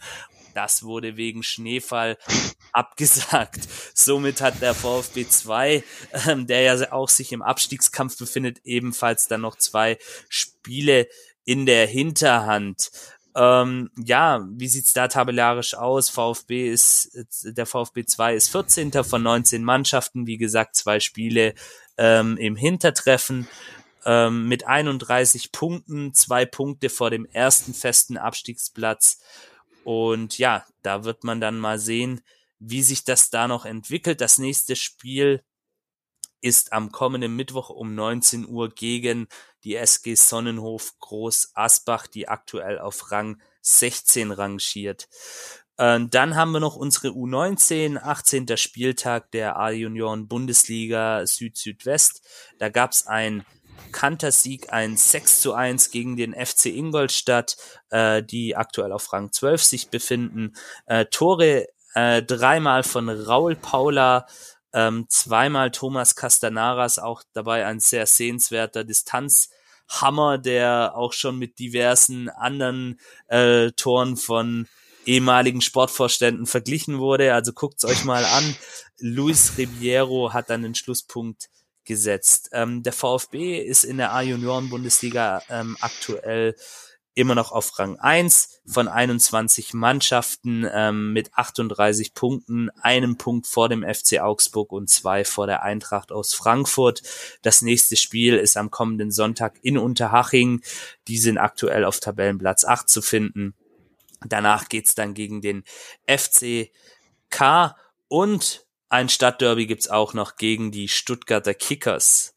das 0.54 0.82
wurde 0.82 1.16
wegen 1.16 1.42
Schneefall 1.42 2.18
abgesagt. 2.72 3.68
Somit 3.94 4.40
hat 4.40 4.60
der 4.60 4.74
VfB 4.74 5.26
2, 5.28 5.84
ähm, 6.26 6.46
der 6.46 6.62
ja 6.62 6.92
auch 6.92 7.08
sich 7.08 7.32
im 7.32 7.42
Abstiegskampf 7.42 8.18
befindet, 8.18 8.60
ebenfalls 8.64 9.28
dann 9.28 9.42
noch 9.42 9.56
zwei 9.56 9.98
Spiele 10.28 11.08
in 11.44 11.66
der 11.66 11.86
Hinterhand. 11.86 12.90
Ähm, 13.34 13.90
ja, 13.96 14.46
wie 14.50 14.68
sieht's 14.68 14.92
da 14.92 15.08
tabellarisch 15.08 15.74
aus? 15.74 16.10
VfB 16.10 16.70
ist, 16.70 17.10
der 17.44 17.66
VfB 17.66 18.04
2 18.04 18.34
ist 18.34 18.50
14. 18.50 18.92
von 19.04 19.22
19 19.22 19.64
Mannschaften. 19.64 20.26
Wie 20.26 20.36
gesagt, 20.36 20.76
zwei 20.76 21.00
Spiele 21.00 21.54
ähm, 21.96 22.36
im 22.36 22.56
Hintertreffen 22.56 23.48
ähm, 24.04 24.48
mit 24.48 24.66
31 24.66 25.52
Punkten, 25.52 26.12
zwei 26.12 26.44
Punkte 26.44 26.90
vor 26.90 27.10
dem 27.10 27.24
ersten 27.26 27.72
festen 27.72 28.18
Abstiegsplatz. 28.18 29.20
Und 29.84 30.38
ja, 30.38 30.64
da 30.82 31.04
wird 31.04 31.24
man 31.24 31.40
dann 31.40 31.58
mal 31.58 31.78
sehen, 31.78 32.22
wie 32.58 32.82
sich 32.82 33.04
das 33.04 33.30
da 33.30 33.48
noch 33.48 33.64
entwickelt. 33.64 34.20
Das 34.20 34.38
nächste 34.38 34.76
Spiel 34.76 35.42
ist 36.40 36.72
am 36.72 36.90
kommenden 36.92 37.34
Mittwoch 37.36 37.70
um 37.70 37.94
19 37.94 38.48
Uhr 38.48 38.68
gegen 38.68 39.28
die 39.64 39.76
SG 39.76 40.14
Sonnenhof 40.14 40.94
Groß 40.98 41.52
Asbach, 41.54 42.06
die 42.06 42.28
aktuell 42.28 42.78
auf 42.78 43.12
Rang 43.12 43.40
16 43.62 44.32
rangiert. 44.32 45.08
Ähm, 45.78 46.10
dann 46.10 46.36
haben 46.36 46.52
wir 46.52 46.60
noch 46.60 46.76
unsere 46.76 47.08
U19, 47.08 47.96
18. 47.96 48.56
Spieltag 48.56 49.30
der 49.30 49.56
A-Junioren 49.56 50.28
Bundesliga 50.28 51.26
Süd-Südwest. 51.26 52.22
Da 52.58 52.68
gab's 52.68 53.06
ein 53.06 53.46
Kantersieg 53.90 54.72
ein 54.72 54.96
6 54.96 55.40
zu 55.40 55.54
1 55.54 55.90
gegen 55.90 56.16
den 56.16 56.34
FC 56.34 56.66
Ingolstadt, 56.66 57.56
äh, 57.90 58.22
die 58.22 58.56
aktuell 58.56 58.92
auf 58.92 59.12
Rang 59.12 59.32
12 59.32 59.62
sich 59.62 59.88
befinden. 59.88 60.54
Äh, 60.86 61.06
Tore 61.06 61.66
äh, 61.94 62.22
dreimal 62.22 62.82
von 62.82 63.08
Raul 63.08 63.56
Paula, 63.56 64.26
ähm, 64.72 65.06
zweimal 65.08 65.70
Thomas 65.70 66.16
Castanaras, 66.16 66.98
auch 66.98 67.22
dabei 67.32 67.66
ein 67.66 67.80
sehr 67.80 68.06
sehenswerter 68.06 68.84
Distanzhammer, 68.84 70.38
der 70.38 70.92
auch 70.94 71.12
schon 71.12 71.38
mit 71.38 71.58
diversen 71.58 72.28
anderen 72.30 72.98
äh, 73.28 73.70
Toren 73.72 74.16
von 74.16 74.66
ehemaligen 75.04 75.60
Sportvorständen 75.60 76.46
verglichen 76.46 76.98
wurde. 76.98 77.34
Also 77.34 77.52
guckt's 77.52 77.84
euch 77.84 78.04
mal 78.04 78.24
an. 78.24 78.56
Luis 78.98 79.58
Ribeiro 79.58 80.32
hat 80.32 80.48
dann 80.50 80.62
den 80.62 80.74
Schlusspunkt 80.74 81.48
gesetzt. 81.84 82.50
Ähm, 82.52 82.82
der 82.82 82.92
VfB 82.92 83.58
ist 83.58 83.84
in 83.84 83.98
der 83.98 84.12
A-Junioren-Bundesliga 84.12 85.42
ähm, 85.48 85.76
aktuell 85.80 86.54
immer 87.14 87.34
noch 87.34 87.52
auf 87.52 87.78
Rang 87.78 87.98
1 87.98 88.60
von 88.66 88.88
21 88.88 89.74
Mannschaften 89.74 90.66
ähm, 90.72 91.12
mit 91.12 91.34
38 91.34 92.14
Punkten, 92.14 92.70
einem 92.80 93.18
Punkt 93.18 93.46
vor 93.46 93.68
dem 93.68 93.82
FC 93.82 94.20
Augsburg 94.20 94.72
und 94.72 94.88
zwei 94.88 95.24
vor 95.24 95.46
der 95.46 95.62
Eintracht 95.62 96.10
aus 96.10 96.32
Frankfurt. 96.32 97.02
Das 97.42 97.60
nächste 97.62 97.96
Spiel 97.96 98.36
ist 98.36 98.56
am 98.56 98.70
kommenden 98.70 99.10
Sonntag 99.10 99.58
in 99.62 99.76
Unterhaching. 99.76 100.62
Die 101.08 101.18
sind 101.18 101.38
aktuell 101.38 101.84
auf 101.84 102.00
Tabellenplatz 102.00 102.64
8 102.64 102.88
zu 102.88 103.02
finden. 103.02 103.54
Danach 104.24 104.68
geht's 104.68 104.94
dann 104.94 105.14
gegen 105.14 105.40
den 105.40 105.64
FCK 106.06 107.74
und 108.08 108.66
ein 108.92 109.08
Stadtderby 109.08 109.64
gibt's 109.64 109.88
auch 109.88 110.12
noch 110.12 110.36
gegen 110.36 110.70
die 110.70 110.86
Stuttgarter 110.86 111.54
Kickers. 111.54 112.34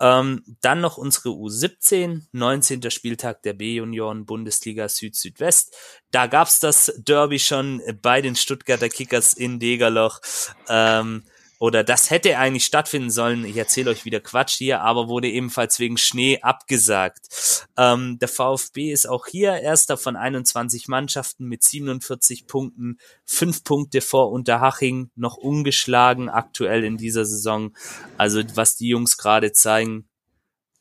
Ähm, 0.00 0.42
dann 0.60 0.80
noch 0.80 0.98
unsere 0.98 1.28
U17, 1.28 2.22
19. 2.32 2.90
Spieltag 2.90 3.42
der 3.44 3.52
B-Junioren 3.52 4.26
Bundesliga 4.26 4.88
Süd-Südwest. 4.88 5.76
Da 6.10 6.26
gab's 6.26 6.58
das 6.58 6.92
Derby 6.98 7.38
schon 7.38 7.80
bei 8.02 8.20
den 8.20 8.34
Stuttgarter 8.34 8.88
Kickers 8.88 9.34
in 9.34 9.60
Degerloch. 9.60 10.20
Ähm, 10.68 11.22
oder 11.58 11.82
das 11.82 12.10
hätte 12.10 12.38
eigentlich 12.38 12.64
stattfinden 12.64 13.10
sollen. 13.10 13.44
Ich 13.44 13.56
erzähle 13.56 13.90
euch 13.90 14.04
wieder 14.04 14.20
Quatsch 14.20 14.56
hier, 14.56 14.80
aber 14.80 15.08
wurde 15.08 15.28
ebenfalls 15.28 15.80
wegen 15.80 15.96
Schnee 15.96 16.40
abgesagt. 16.40 17.66
Ähm, 17.76 18.18
der 18.20 18.28
VfB 18.28 18.92
ist 18.92 19.08
auch 19.08 19.26
hier 19.26 19.54
erster 19.54 19.96
von 19.96 20.16
21 20.16 20.86
Mannschaften 20.86 21.46
mit 21.46 21.64
47 21.64 22.46
Punkten, 22.46 22.98
fünf 23.24 23.64
Punkte 23.64 24.00
vor 24.00 24.30
Unterhaching, 24.30 25.10
noch 25.16 25.36
ungeschlagen 25.36 26.28
aktuell 26.28 26.84
in 26.84 26.96
dieser 26.96 27.24
Saison. 27.24 27.76
Also 28.16 28.40
was 28.54 28.76
die 28.76 28.88
Jungs 28.88 29.16
gerade 29.16 29.52
zeigen, 29.52 30.08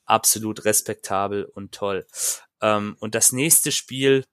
absolut 0.05 0.63
respektabel 0.65 1.45
und 1.45 1.73
toll. 1.73 2.05
Ähm, 2.61 2.95
und 2.99 3.15
das 3.15 3.31
nächste 3.31 3.71
Spiel 3.71 4.25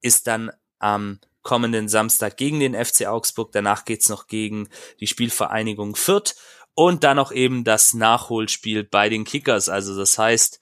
ist 0.00 0.26
dann 0.26 0.50
am 0.78 1.20
kommenden 1.44 1.88
Samstag 1.88 2.36
gegen 2.36 2.58
den 2.58 2.74
FC 2.74 3.06
Augsburg. 3.06 3.52
Danach 3.52 3.84
geht's 3.84 4.08
noch 4.08 4.26
gegen 4.26 4.68
die 4.98 5.06
Spielvereinigung 5.06 5.94
Fürth 5.94 6.34
und 6.74 7.04
dann 7.04 7.16
noch 7.16 7.30
eben 7.30 7.62
das 7.62 7.94
Nachholspiel 7.94 8.82
bei 8.82 9.08
den 9.08 9.24
Kickers. 9.24 9.68
Also 9.68 9.96
das 9.96 10.18
heißt, 10.18 10.58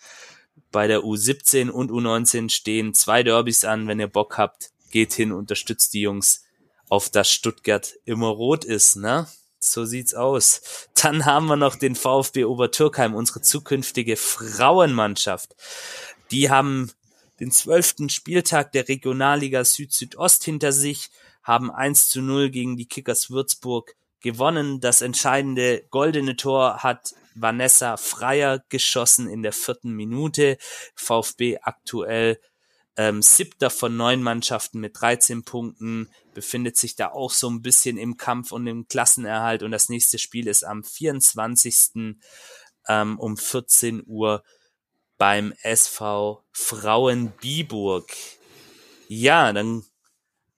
bei 0.70 0.86
der 0.86 1.00
U17 1.00 1.70
und 1.70 1.90
U19 1.90 2.50
stehen 2.50 2.92
zwei 2.92 3.22
Derbys 3.22 3.64
an. 3.64 3.88
Wenn 3.88 4.00
ihr 4.00 4.09
Bock 4.09 4.36
habt, 4.36 4.72
geht 4.90 5.14
hin, 5.14 5.32
unterstützt 5.32 5.94
die 5.94 6.02
Jungs, 6.02 6.44
auf 6.88 7.09
das 7.09 7.30
Stuttgart 7.30 7.94
immer 8.04 8.28
rot 8.28 8.64
ist, 8.64 8.96
ne? 8.96 9.26
So 9.59 9.84
sieht's 9.84 10.12
aus. 10.12 10.88
Dann 11.00 11.24
haben 11.24 11.46
wir 11.46 11.56
noch 11.56 11.76
den 11.76 11.94
VfB 11.94 12.44
Obertürkheim, 12.44 13.14
unsere 13.14 13.40
zukünftige 13.40 14.16
Frauenmannschaft. 14.16 15.54
Die 16.32 16.50
haben 16.50 16.90
den 17.40 17.50
zwölften 17.50 18.09
Spieltag 18.09 18.72
der 18.72 18.88
Regionalliga 18.88 19.64
Süd-Südost 19.64 20.44
hinter 20.44 20.72
sich, 20.72 21.10
haben 21.42 21.70
1 21.70 22.09
zu 22.09 22.22
0 22.22 22.50
gegen 22.50 22.76
die 22.76 22.86
Kickers 22.86 23.30
Würzburg 23.30 23.96
gewonnen. 24.20 24.80
Das 24.80 25.02
entscheidende 25.02 25.84
goldene 25.90 26.36
Tor 26.36 26.82
hat 26.82 27.14
Vanessa 27.34 27.96
Freier 27.96 28.62
geschossen 28.68 29.28
in 29.28 29.42
der 29.42 29.52
vierten 29.52 29.92
Minute. 29.92 30.59
VfB 30.94 31.59
aktuell 31.62 32.38
ähm, 32.96 33.22
siebter 33.22 33.70
von 33.70 33.96
neun 33.96 34.22
Mannschaften 34.22 34.80
mit 34.80 35.00
13 35.00 35.44
Punkten, 35.44 36.10
befindet 36.34 36.76
sich 36.76 36.94
da 36.94 37.09
auch 37.09 37.30
so 37.30 37.48
ein 37.48 37.62
bisschen 37.62 37.96
im 37.96 38.16
Kampf 38.16 38.52
und 38.52 38.66
im 38.66 38.86
Klassenerhalt. 38.86 39.62
Und 39.62 39.70
das 39.70 39.88
nächste 39.88 40.18
Spiel 40.18 40.46
ist 40.46 40.64
am 40.64 40.84
24. 40.84 42.16
Ähm, 42.88 43.18
um 43.18 43.36
14 43.36 44.02
Uhr 44.06 44.42
beim 45.23 45.55
SV 45.62 46.43
Frauen 46.51 47.32
Biburg. 47.40 48.12
Ja, 49.07 49.53
dann 49.53 49.85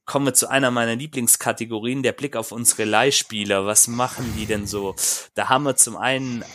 kommen 0.07 0.24
wir 0.24 0.32
zu 0.32 0.49
einer 0.49 0.70
meiner 0.70 0.97
Lieblingskategorien, 0.97 2.03
der 2.03 2.12
Blick 2.12 2.35
auf 2.35 2.51
unsere 2.51 2.85
Leihspieler. 2.85 3.66
Was 3.66 3.89
machen 3.89 4.32
die 4.39 4.47
denn 4.47 4.66
so? 4.66 4.95
Da 5.35 5.51
haben 5.51 5.65
wir 5.65 5.77
zum 5.77 5.99
einen 5.99 6.47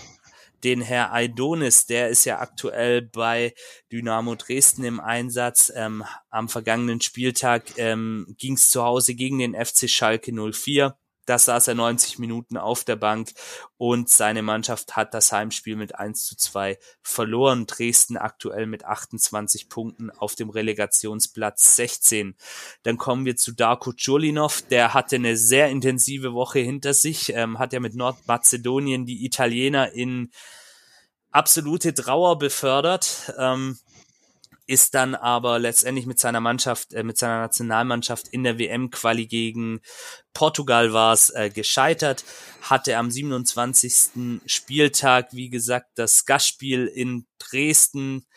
den 0.64 0.82
Herr 0.82 1.14
Aidonis, 1.14 1.86
der 1.86 2.10
ist 2.10 2.26
ja 2.26 2.40
aktuell 2.40 3.04
bei 3.04 3.54
Dynamo 3.92 4.34
Dresden 4.34 4.86
im 4.86 5.00
Einsatz. 5.00 5.72
Ähm, 5.76 6.04
am 6.32 6.50
vergangenen 6.50 7.02
Spieltag 7.02 7.78
ähm, 7.78 8.34
ging 8.40 8.54
es 8.56 8.72
zu 8.72 8.82
Hause 8.82 9.14
gegen 9.14 9.38
den 9.38 9.54
FC 9.54 9.88
Schalke 9.88 10.34
04. 10.34 10.98
Da 11.30 11.38
saß 11.38 11.68
er 11.68 11.76
90 11.76 12.18
Minuten 12.18 12.58
auf 12.58 12.84
der 12.84 12.96
Bank 12.96 13.34
und 13.78 14.10
seine 14.10 14.42
Mannschaft 14.42 14.96
hat 14.96 15.14
das 15.14 15.32
Heimspiel 15.32 15.76
mit 15.76 15.94
1 15.94 16.26
zu 16.26 16.36
2 16.36 16.80
verloren. 17.04 17.68
Dresden 17.68 18.18
aktuell 18.18 18.66
mit 18.66 18.84
28 18.84 19.70
Punkten 19.70 20.10
auf 20.10 20.34
dem 20.34 20.50
Relegationsplatz 20.50 21.76
16. 21.76 22.36
Dann 22.82 22.98
kommen 22.98 23.26
wir 23.26 23.36
zu 23.36 23.52
Darko 23.52 23.94
Chulinov. 23.94 24.64
Der 24.72 24.96
hatte 24.96 25.18
eine 25.18 25.38
sehr 25.38 25.70
intensive 25.70 26.34
Woche 26.34 26.62
hinter 26.62 26.96
sich, 26.96 27.32
ähm, 27.36 27.60
hat 27.60 27.74
ja 27.74 27.80
mit 27.80 27.94
Nordmazedonien 27.94 29.06
die 29.06 29.24
Italiener 29.24 29.92
in 29.92 30.32
absolute 31.30 31.94
Trauer 31.94 32.40
befördert. 32.40 33.36
Ähm, 33.38 33.78
ist 34.70 34.94
dann 34.94 35.16
aber 35.16 35.58
letztendlich 35.58 36.06
mit 36.06 36.20
seiner 36.20 36.42
Mannschaft, 36.42 36.94
äh, 36.94 37.02
mit 37.02 37.18
seiner 37.18 37.40
Nationalmannschaft 37.42 38.28
in 38.28 38.44
der 38.44 38.60
WM-Quali 38.60 39.26
gegen 39.26 39.82
Portugal 40.32 40.94
war 40.94 41.12
es 41.12 41.32
äh, 41.32 41.50
gescheitert, 41.50 42.24
hatte 42.62 42.96
am 42.96 43.10
27. 43.10 44.42
Spieltag, 44.46 45.34
wie 45.34 45.50
gesagt, 45.50 45.88
das 45.96 46.24
Gastspiel 46.26 46.86
in 46.86 47.26
Dresden. 47.40 48.28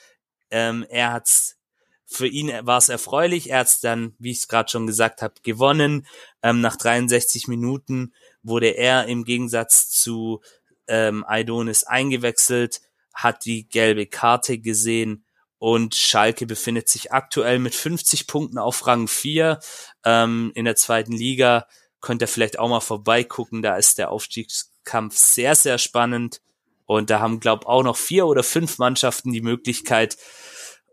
Ähm, 0.50 0.86
er 0.88 1.12
hat's 1.12 1.58
für 2.06 2.26
ihn 2.26 2.50
war 2.66 2.78
es 2.78 2.88
erfreulich. 2.88 3.50
Er 3.50 3.58
hat's 3.58 3.80
dann, 3.80 4.14
wie 4.18 4.30
ich 4.30 4.38
es 4.38 4.48
gerade 4.48 4.70
schon 4.70 4.86
gesagt 4.86 5.20
habe, 5.20 5.34
gewonnen. 5.42 6.06
Ähm, 6.42 6.62
nach 6.62 6.76
63 6.76 7.46
Minuten 7.46 8.14
wurde 8.42 8.68
er 8.68 9.04
im 9.06 9.24
Gegensatz 9.24 9.90
zu 9.90 10.40
ähm, 10.88 11.24
Aidonis 11.26 11.84
eingewechselt, 11.84 12.80
hat 13.12 13.44
die 13.44 13.68
gelbe 13.68 14.06
Karte 14.06 14.58
gesehen 14.58 15.26
und 15.62 15.94
Schalke 15.94 16.44
befindet 16.44 16.88
sich 16.88 17.12
aktuell 17.12 17.60
mit 17.60 17.72
50 17.76 18.26
Punkten 18.26 18.58
auf 18.58 18.84
Rang 18.88 19.06
4 19.06 19.60
ähm, 20.04 20.50
in 20.56 20.64
der 20.64 20.74
zweiten 20.74 21.12
Liga. 21.12 21.68
Könnt 22.00 22.20
ihr 22.20 22.26
vielleicht 22.26 22.58
auch 22.58 22.68
mal 22.68 22.80
vorbeigucken. 22.80 23.62
Da 23.62 23.76
ist 23.76 23.98
der 23.98 24.10
Aufstiegskampf 24.10 25.16
sehr, 25.16 25.54
sehr 25.54 25.78
spannend. 25.78 26.40
Und 26.84 27.10
da 27.10 27.20
haben, 27.20 27.38
glaub 27.38 27.66
auch 27.66 27.84
noch 27.84 27.96
vier 27.96 28.26
oder 28.26 28.42
fünf 28.42 28.78
Mannschaften 28.78 29.30
die 29.32 29.40
Möglichkeit, 29.40 30.16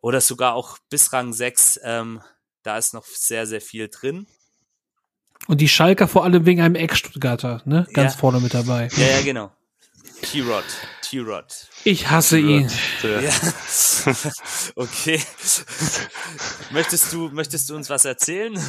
oder 0.01 0.21
sogar 0.21 0.53
auch 0.53 0.77
bis 0.91 1.13
Rang 1.13 1.33
6. 1.33 1.79
Ähm, 1.83 2.21
da 2.61 2.77
ist 2.77 2.93
noch 2.93 3.05
sehr, 3.07 3.47
sehr 3.47 3.61
viel 3.61 3.87
drin. 3.89 4.27
Und 5.47 5.61
die 5.61 5.67
Schalker 5.67 6.07
vor 6.07 6.25
allem 6.25 6.45
wegen 6.45 6.61
einem 6.61 6.75
Ex-Stuttgarter, 6.75 7.63
ne? 7.65 7.87
Ganz 7.93 8.13
Ja. 8.13 8.19
vorne 8.19 8.39
mit 8.39 8.53
dabei. 8.53 8.87
Ja, 8.97 9.07
ja, 9.07 9.21
genau. 9.23 9.51
T-Rod. 10.21 10.63
T-Rod. 11.09 11.67
Ich 11.85 12.09
hasse 12.09 12.39
ihn. 12.39 12.69
Ja. 13.03 13.31
okay. 14.75 15.19
möchtest 16.71 17.11
du, 17.13 17.29
möchtest 17.29 17.69
du 17.69 17.75
uns 17.75 17.89
was 17.89 18.05
erzählen? 18.05 18.53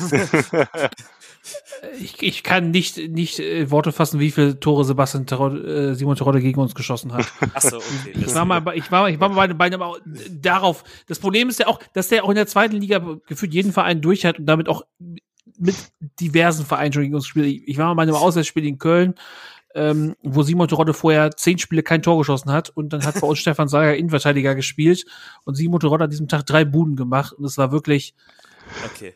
Ich, 1.98 2.22
ich 2.22 2.42
kann 2.42 2.70
nicht, 2.70 2.98
nicht 2.98 3.38
äh, 3.40 3.70
Worte 3.70 3.92
fassen, 3.92 4.20
wie 4.20 4.30
viele 4.30 4.60
Tore 4.60 4.84
Sebastian 4.84 5.26
Terodde, 5.26 5.90
äh, 5.90 5.94
Simon 5.94 6.14
Terodde 6.14 6.42
gegen 6.42 6.60
uns 6.60 6.74
geschossen 6.74 7.14
hat. 7.14 7.26
Achso, 7.54 7.78
okay. 7.78 8.12
Ich 8.14 8.34
war 8.34 8.44
mal, 8.44 8.60
bei- 8.60 8.76
ich 8.76 8.92
war, 8.92 9.08
ich 9.08 9.18
war 9.18 9.30
mal 9.30 9.48
bei, 9.54 9.64
einem, 9.66 9.82
darauf. 10.30 10.84
Das 11.06 11.18
Problem 11.18 11.48
ist 11.48 11.58
ja 11.58 11.66
auch, 11.66 11.80
dass 11.94 12.08
der 12.08 12.24
auch 12.24 12.28
in 12.28 12.34
der 12.34 12.46
zweiten 12.46 12.76
Liga 12.76 12.98
gefühlt 13.26 13.54
jeden 13.54 13.72
Verein 13.72 14.02
durch 14.02 14.26
hat 14.26 14.38
und 14.38 14.44
damit 14.46 14.68
auch 14.68 14.82
mit 15.58 15.76
diversen 16.20 16.66
Vereinen 16.66 16.92
schon 16.92 17.02
gegen 17.04 17.14
uns 17.14 17.26
spielt. 17.26 17.46
Ich, 17.46 17.66
ich 17.68 17.78
war 17.78 17.86
mal 17.86 17.94
bei 17.94 18.02
einem 18.02 18.14
Auswärtsspiel 18.16 18.66
in 18.66 18.78
Köln, 18.78 19.14
ähm, 19.74 20.16
wo 20.22 20.42
Simon 20.42 20.68
Terodde 20.68 20.94
vorher 20.94 21.30
zehn 21.32 21.58
Spiele 21.58 21.82
kein 21.82 22.02
Tor 22.02 22.18
geschossen 22.18 22.50
hat 22.52 22.70
und 22.70 22.92
dann 22.92 23.04
hat 23.04 23.20
bei 23.20 23.26
uns 23.26 23.38
Stefan 23.40 23.68
Sager 23.68 23.96
Innenverteidiger 23.96 24.54
gespielt 24.54 25.04
und 25.44 25.54
Simon 25.54 25.80
Terodde 25.80 26.04
hat 26.04 26.06
an 26.08 26.10
diesem 26.10 26.28
Tag 26.28 26.46
drei 26.46 26.64
Buden 26.64 26.96
gemacht 26.96 27.32
und 27.32 27.44
es 27.44 27.58
war 27.58 27.72
wirklich, 27.72 28.14
Okay. 28.86 29.14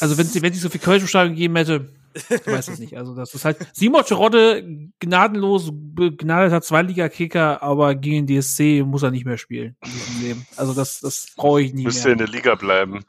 also 0.00 0.18
wenn 0.18 0.26
es 0.26 0.40
wenn 0.42 0.52
es 0.52 0.60
so 0.60 0.68
viel 0.68 0.80
Köln 0.80 1.00
im 1.00 1.06
Stadion 1.06 1.34
gegeben 1.34 1.56
hätte, 1.56 1.88
ich 2.16 2.46
weiß 2.46 2.68
es 2.68 2.78
nicht. 2.78 2.96
Also 2.96 3.14
das 3.14 3.34
ist 3.34 3.44
halt 3.44 3.58
Simon 3.72 4.04
Terodde 4.04 4.64
gnadenlos 5.00 5.70
begnadeter 5.72 6.60
Zweitliga-Kicker, 6.62 7.62
aber 7.62 7.94
gegen 7.94 8.26
den 8.26 8.40
DSC 8.40 8.82
muss 8.84 9.02
er 9.02 9.10
nicht 9.10 9.24
mehr 9.26 9.38
spielen 9.38 9.76
in 9.84 9.90
diesem 9.92 10.22
Leben. 10.22 10.46
Also 10.56 10.74
das, 10.74 11.00
das 11.00 11.26
brauche 11.36 11.62
ich 11.62 11.72
nie 11.74 11.84
Müsste 11.84 12.10
in 12.10 12.18
der 12.18 12.28
Liga 12.28 12.54
bleiben. 12.54 13.04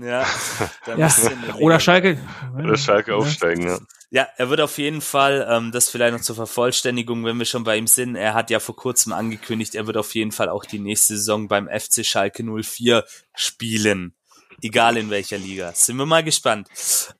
Ja. 0.00 0.24
dann 0.86 0.98
Ja. 0.98 1.06
bist 1.06 1.24
du 1.24 1.30
in 1.30 1.40
der 1.40 1.52
Liga. 1.54 1.64
Oder 1.64 1.80
Schalke. 1.80 2.18
Oder 2.58 2.76
Schalke 2.76 3.10
Ja. 3.12 3.16
aufsteigen, 3.16 3.66
ja. 3.66 3.78
Ja, 4.10 4.28
er 4.36 4.48
wird 4.48 4.60
auf 4.60 4.78
jeden 4.78 5.00
Fall, 5.00 5.44
ähm, 5.50 5.72
das 5.72 5.90
vielleicht 5.90 6.12
noch 6.14 6.20
zur 6.20 6.36
Vervollständigung, 6.36 7.24
wenn 7.24 7.36
wir 7.38 7.46
schon 7.46 7.64
bei 7.64 7.76
ihm 7.76 7.88
sind, 7.88 8.14
er 8.14 8.34
hat 8.34 8.48
ja 8.48 8.60
vor 8.60 8.76
kurzem 8.76 9.12
angekündigt, 9.12 9.74
er 9.74 9.88
wird 9.88 9.96
auf 9.96 10.14
jeden 10.14 10.30
Fall 10.30 10.48
auch 10.48 10.64
die 10.64 10.78
nächste 10.78 11.16
Saison 11.16 11.48
beim 11.48 11.68
FC 11.68 12.06
Schalke 12.06 12.44
04 12.44 13.04
spielen. 13.34 14.14
Egal 14.62 14.96
in 14.98 15.10
welcher 15.10 15.36
Liga. 15.36 15.72
Sind 15.72 15.96
wir 15.96 16.06
mal 16.06 16.22
gespannt. 16.22 16.68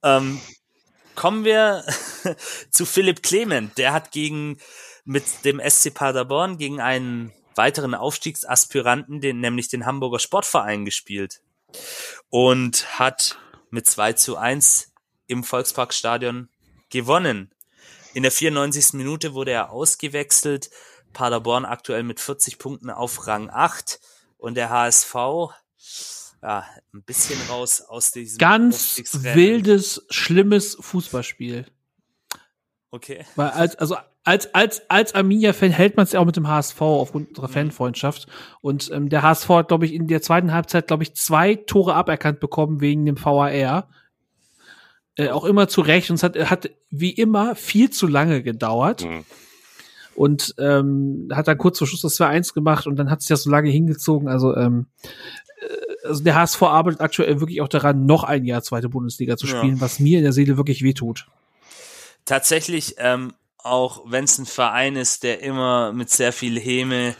Ähm, 0.04 0.40
kommen 1.14 1.44
wir 1.44 1.84
zu 2.70 2.86
Philipp 2.86 3.22
Clement. 3.22 3.76
Der 3.78 3.92
hat 3.92 4.10
gegen, 4.10 4.58
mit 5.04 5.24
dem 5.44 5.60
SC 5.60 5.92
Paderborn 5.92 6.58
gegen 6.58 6.80
einen 6.80 7.32
weiteren 7.54 7.94
Aufstiegsaspiranten, 7.94 9.20
den, 9.20 9.40
nämlich 9.40 9.68
den 9.68 9.86
Hamburger 9.86 10.18
Sportverein 10.18 10.84
gespielt. 10.84 11.40
Und 12.30 12.98
hat 12.98 13.38
mit 13.70 13.86
2 13.86 14.14
zu 14.14 14.36
1 14.36 14.92
im 15.26 15.44
Volksparkstadion 15.44 16.48
gewonnen. 16.90 17.52
In 18.12 18.22
der 18.22 18.32
94. 18.32 18.92
Minute 18.92 19.34
wurde 19.34 19.50
er 19.50 19.70
ausgewechselt. 19.70 20.70
Paderborn 21.12 21.64
aktuell 21.64 22.02
mit 22.02 22.20
40 22.20 22.58
Punkten 22.58 22.90
auf 22.90 23.26
Rang 23.26 23.50
8 23.50 24.00
und 24.36 24.56
der 24.56 24.70
HSV 24.70 25.14
ja, 26.44 26.66
ein 26.92 27.02
bisschen 27.02 27.40
raus 27.48 27.80
aus 27.80 28.10
diesem 28.10 28.36
Ganz 28.36 29.00
wildes, 29.14 30.04
schlimmes 30.10 30.76
Fußballspiel. 30.78 31.64
Okay. 32.90 33.24
Weil 33.34 33.48
als, 33.48 33.76
also 33.76 33.96
als, 34.24 34.54
als, 34.54 34.82
als 34.90 35.14
Arminia-Fan 35.14 35.70
hält 35.70 35.96
man 35.96 36.04
es 36.04 36.12
ja 36.12 36.20
auch 36.20 36.26
mit 36.26 36.36
dem 36.36 36.46
HSV 36.46 36.80
aufgrund 36.82 37.30
unserer 37.30 37.48
Fanfreundschaft. 37.48 38.26
Und 38.60 38.90
ähm, 38.92 39.08
der 39.08 39.22
HSV 39.22 39.48
hat, 39.48 39.68
glaube 39.68 39.86
ich, 39.86 39.94
in 39.94 40.06
der 40.06 40.20
zweiten 40.20 40.52
Halbzeit, 40.52 40.86
glaube 40.86 41.02
ich, 41.02 41.14
zwei 41.14 41.54
Tore 41.54 41.94
aberkannt 41.94 42.40
bekommen 42.40 42.82
wegen 42.82 43.06
dem 43.06 43.16
VAR. 43.16 43.88
Äh, 45.16 45.30
auch 45.30 45.44
immer 45.44 45.66
zu 45.66 45.80
Recht. 45.80 46.10
Und 46.10 46.16
es 46.16 46.22
hat, 46.22 46.36
hat 46.50 46.70
wie 46.90 47.10
immer 47.10 47.54
viel 47.54 47.88
zu 47.88 48.06
lange 48.06 48.42
gedauert. 48.42 49.04
Mhm. 49.04 49.24
Und 50.14 50.54
ähm, 50.58 51.28
hat 51.32 51.48
dann 51.48 51.58
kurz 51.58 51.78
vor 51.78 51.86
Schluss 51.86 52.02
das 52.02 52.20
2-1 52.20 52.52
gemacht 52.52 52.86
und 52.86 52.96
dann 52.96 53.10
hat 53.10 53.22
sich 53.22 53.28
das 53.28 53.44
so 53.44 53.50
lange 53.50 53.70
hingezogen. 53.70 54.28
Also, 54.28 54.54
ähm, 54.54 54.86
äh, 55.02 55.08
also 56.04 56.22
der 56.22 56.34
HSV 56.34 56.62
arbeitet 56.62 57.00
aktuell 57.00 57.40
wirklich 57.40 57.60
auch 57.60 57.68
daran, 57.68 58.06
noch 58.06 58.24
ein 58.24 58.44
Jahr 58.44 58.62
zweite 58.62 58.88
Bundesliga 58.88 59.36
zu 59.36 59.46
Ja. 59.46 59.56
spielen, 59.58 59.80
was 59.80 59.98
mir 59.98 60.18
in 60.18 60.24
der 60.24 60.32
Seele 60.32 60.56
wirklich 60.56 60.82
wehtut. 60.82 61.26
Tatsächlich, 62.24 62.94
ähm, 62.98 63.32
auch 63.58 64.02
wenn 64.06 64.24
es 64.24 64.38
ein 64.38 64.46
Verein 64.46 64.96
ist, 64.96 65.22
der 65.22 65.42
immer 65.42 65.92
mit 65.92 66.10
sehr 66.10 66.32
viel 66.32 66.60
Häme 66.60 67.14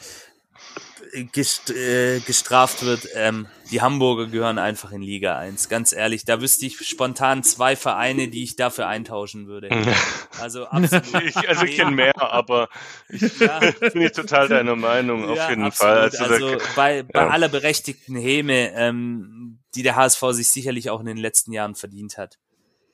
gest 1.31 1.71
äh, 1.71 2.19
gestraft 2.19 2.83
wird, 2.83 3.07
ähm, 3.15 3.47
die 3.71 3.81
Hamburger 3.81 4.27
gehören 4.27 4.57
einfach 4.59 4.91
in 4.91 5.01
Liga 5.01 5.37
1. 5.37 5.69
Ganz 5.69 5.91
ehrlich, 5.93 6.25
da 6.25 6.41
wüsste 6.41 6.65
ich 6.65 6.77
spontan 6.87 7.43
zwei 7.43 7.75
Vereine, 7.75 8.27
die 8.27 8.43
ich 8.43 8.55
dafür 8.55 8.87
eintauschen 8.87 9.47
würde. 9.47 9.69
Also 10.41 10.65
absolut. 10.65 11.05
Ich, 11.23 11.37
also 11.47 11.63
ich 11.63 11.77
kenne 11.77 11.91
mehr, 11.91 12.21
aber 12.21 12.67
ich 13.07 13.21
Ja. 13.39 13.59
bin 13.93 14.01
ich 14.01 14.11
total 14.11 14.49
deiner 14.49 14.75
Meinung, 14.75 15.23
auf 15.29 15.37
Ja, 15.37 15.49
jeden 15.49 15.63
absolut. 15.63 15.93
Fall. 15.95 16.01
Also, 16.01 16.23
Also, 16.25 16.55
da, 16.57 16.63
bei, 16.75 17.03
bei 17.03 17.21
ja. 17.21 17.29
aller 17.29 17.47
berechtigten 17.47 18.17
Häme, 18.17 18.73
ähm, 18.75 19.59
die 19.75 19.81
der 19.83 19.95
HSV 19.95 20.21
sich 20.31 20.49
sicherlich 20.49 20.89
auch 20.89 20.99
in 20.99 21.05
den 21.05 21.15
letzten 21.17 21.53
Jahren 21.53 21.75
verdient 21.75 22.17
hat. 22.17 22.37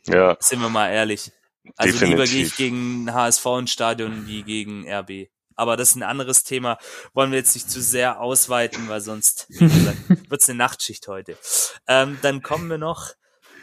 ja, 0.05 0.37
Sind 0.39 0.61
wir 0.61 0.69
mal 0.69 0.89
ehrlich. 0.91 1.31
Also 1.77 2.05
lieber 2.05 2.25
gehe 2.25 2.43
ich 2.43 2.55
Definitiv. 2.55 2.57
gegen 2.57 3.13
HSV 3.13 3.45
ins 3.59 3.71
Stadion 3.71 4.27
wie 4.27 4.43
gegen 4.43 4.87
RB. 4.87 5.29
Aber 5.55 5.77
das 5.77 5.91
ist 5.91 5.95
ein 5.95 6.03
anderes 6.03 6.43
Thema. 6.43 6.77
Wollen 7.13 7.31
wir 7.31 7.39
jetzt 7.39 7.55
nicht 7.55 7.69
zu 7.69 7.81
sehr 7.81 8.19
ausweiten, 8.19 8.89
weil 8.89 9.01
sonst, 9.01 9.47
gesagt, 9.49 9.97
wird's 10.29 10.49
eine 10.49 10.57
Nachtschicht 10.57 11.07
heute. 11.07 11.37
Ähm, 11.87 12.17
dann 12.21 12.41
kommen 12.41 12.69
wir 12.69 12.77
noch 12.77 13.13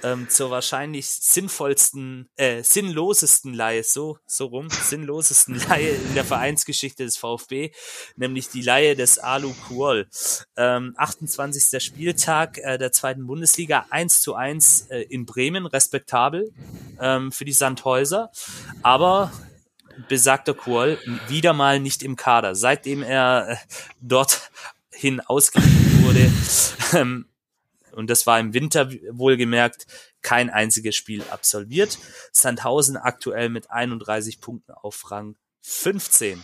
ähm, 0.02 0.28
zur 0.28 0.50
wahrscheinlich 0.50 1.08
sinnvollsten, 1.08 2.28
äh, 2.36 2.62
sinnlosesten 2.62 3.54
Leihe, 3.54 3.82
so, 3.82 4.18
so 4.26 4.46
rum, 4.46 4.68
sinnlosesten 4.70 5.60
Leihe 5.68 5.90
in 5.90 6.14
der 6.14 6.24
Vereinsgeschichte 6.24 7.04
des 7.04 7.16
VfB, 7.16 7.72
nämlich 8.16 8.48
die 8.48 8.62
Leihe 8.62 8.94
des 8.94 9.18
Alu 9.18 9.52
Kuol. 9.66 10.08
Ähm, 10.56 10.94
28. 10.96 11.82
Spieltag 11.82 12.58
äh, 12.58 12.78
der 12.78 12.92
zweiten 12.92 13.26
Bundesliga, 13.26 13.86
1 13.90 14.20
zu 14.20 14.34
1 14.34 14.88
äh, 14.90 15.00
in 15.02 15.26
Bremen, 15.26 15.66
respektabel 15.66 16.52
ähm, 17.00 17.32
für 17.32 17.44
die 17.44 17.52
Sandhäuser, 17.52 18.30
aber 18.82 19.32
besagter 20.08 20.54
Kuol 20.54 20.98
wieder 21.28 21.52
mal 21.52 21.80
nicht 21.80 22.02
im 22.02 22.16
Kader. 22.16 22.54
Seitdem 22.54 23.02
er 23.02 23.48
äh, 23.48 23.56
dorthin 24.00 25.20
ausgeliehen 25.20 26.04
wurde, 26.04 26.30
ähm, 26.94 27.26
und 27.92 28.08
das 28.08 28.26
war 28.26 28.38
im 28.38 28.54
Winter 28.54 28.92
wohlgemerkt, 29.10 29.86
kein 30.22 30.50
einziges 30.50 30.94
Spiel 30.94 31.24
absolviert. 31.30 31.98
Sandhausen 32.30 32.96
aktuell 32.96 33.48
mit 33.48 33.70
31 33.70 34.40
Punkten 34.40 34.72
auf 34.72 35.10
Rang 35.10 35.34
15. 35.62 36.42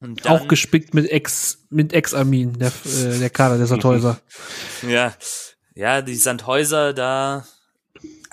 Und 0.00 0.24
dann, 0.24 0.32
auch 0.32 0.48
gespickt 0.48 0.94
mit 0.94 1.08
Ex 1.10 1.58
mit 1.70 1.92
Ex-Armin, 1.92 2.58
der, 2.58 2.72
äh, 2.84 3.18
der 3.18 3.30
Kader 3.30 3.56
der 3.56 3.66
Sandhäuser. 3.66 4.20
ja, 4.88 5.14
ja, 5.74 6.02
die 6.02 6.16
Sandhäuser 6.16 6.92
da. 6.92 7.46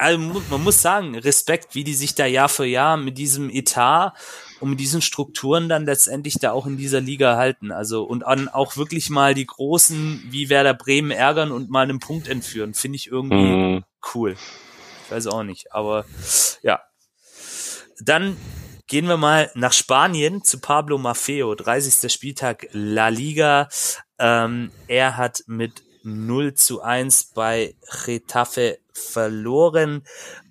Also 0.02 0.42
man 0.50 0.64
muss 0.64 0.82
sagen, 0.82 1.16
Respekt, 1.16 1.76
wie 1.76 1.84
die 1.84 1.94
sich 1.94 2.16
da 2.16 2.26
Jahr 2.26 2.50
für 2.50 2.66
Jahr 2.66 2.98
mit 2.98 3.20
diesem 3.20 3.52
Etat 3.52 4.14
und 4.60 4.72
mit 4.72 4.80
diesen 4.80 5.04
Strukturen 5.04 5.70
dann 5.70 5.86
letztendlich 5.86 6.40
da 6.40 6.54
auch 6.54 6.66
in 6.66 6.76
dieser 6.76 7.02
Liga 7.02 7.38
halten. 7.38 7.72
Also 7.72 8.04
und 8.04 8.26
an 8.26 8.50
auch 8.50 8.78
wirklich 8.78 9.12
mal 9.12 9.36
die 9.36 9.46
Großen 9.46 10.24
wie 10.28 10.50
Werder 10.50 10.74
Bremen 10.74 11.12
ärgern 11.12 11.52
und 11.52 11.70
mal 11.70 11.84
einen 11.84 12.00
Punkt 12.00 12.28
entführen, 12.28 12.74
finde 12.74 12.96
ich 12.96 13.12
irgendwie 13.12 13.52
mhm. 13.52 13.84
cool. 14.16 14.36
Ich 15.06 15.12
weiß 15.12 15.28
auch 15.28 15.44
nicht, 15.44 15.72
aber 15.72 16.06
ja. 16.64 16.82
Dann 18.00 18.38
gehen 18.88 19.08
wir 19.08 19.18
mal 19.18 19.52
nach 19.54 19.74
Spanien 19.74 20.44
zu 20.44 20.60
Pablo 20.60 20.98
Maffeo, 20.98 21.54
30. 21.54 22.12
Spieltag 22.12 22.68
La 22.72 23.10
Liga. 23.10 23.70
Ähm, 24.18 24.72
er 24.88 25.18
hat 25.18 25.44
mit 25.46 25.84
0 26.04 26.56
zu 26.56 26.82
1 26.82 27.34
bei 27.36 27.76
Getafe 28.06 28.80
verloren 28.94 30.04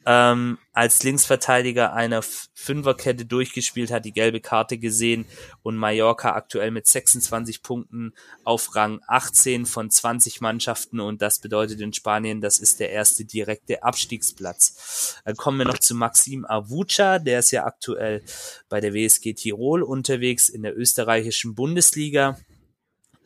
ähm, 0.06 0.58
als 0.72 1.02
Linksverteidiger 1.02 1.92
einer 1.92 2.22
Fünferkette 2.22 3.26
durchgespielt 3.26 3.90
hat, 3.90 4.04
die 4.04 4.12
gelbe 4.12 4.40
Karte 4.40 4.78
gesehen 4.78 5.26
und 5.62 5.76
Mallorca 5.76 6.34
aktuell 6.34 6.70
mit 6.70 6.86
26 6.86 7.62
Punkten 7.62 8.14
auf 8.44 8.74
Rang 8.74 9.00
18 9.06 9.66
von 9.66 9.90
20 9.90 10.40
Mannschaften 10.40 11.00
und 11.00 11.20
das 11.22 11.38
bedeutet 11.38 11.80
in 11.80 11.92
Spanien, 11.92 12.40
das 12.40 12.58
ist 12.58 12.80
der 12.80 12.90
erste 12.90 13.24
direkte 13.24 13.82
Abstiegsplatz. 13.82 15.20
Dann 15.24 15.36
kommen 15.36 15.58
wir 15.58 15.66
noch 15.66 15.78
zu 15.78 15.94
Maxim 15.94 16.46
Avucha, 16.46 17.18
der 17.18 17.40
ist 17.40 17.50
ja 17.50 17.66
aktuell 17.66 18.22
bei 18.68 18.80
der 18.80 18.94
WSG 18.94 19.34
Tirol 19.34 19.82
unterwegs 19.82 20.48
in 20.48 20.62
der 20.62 20.76
österreichischen 20.76 21.54
Bundesliga. 21.54 22.38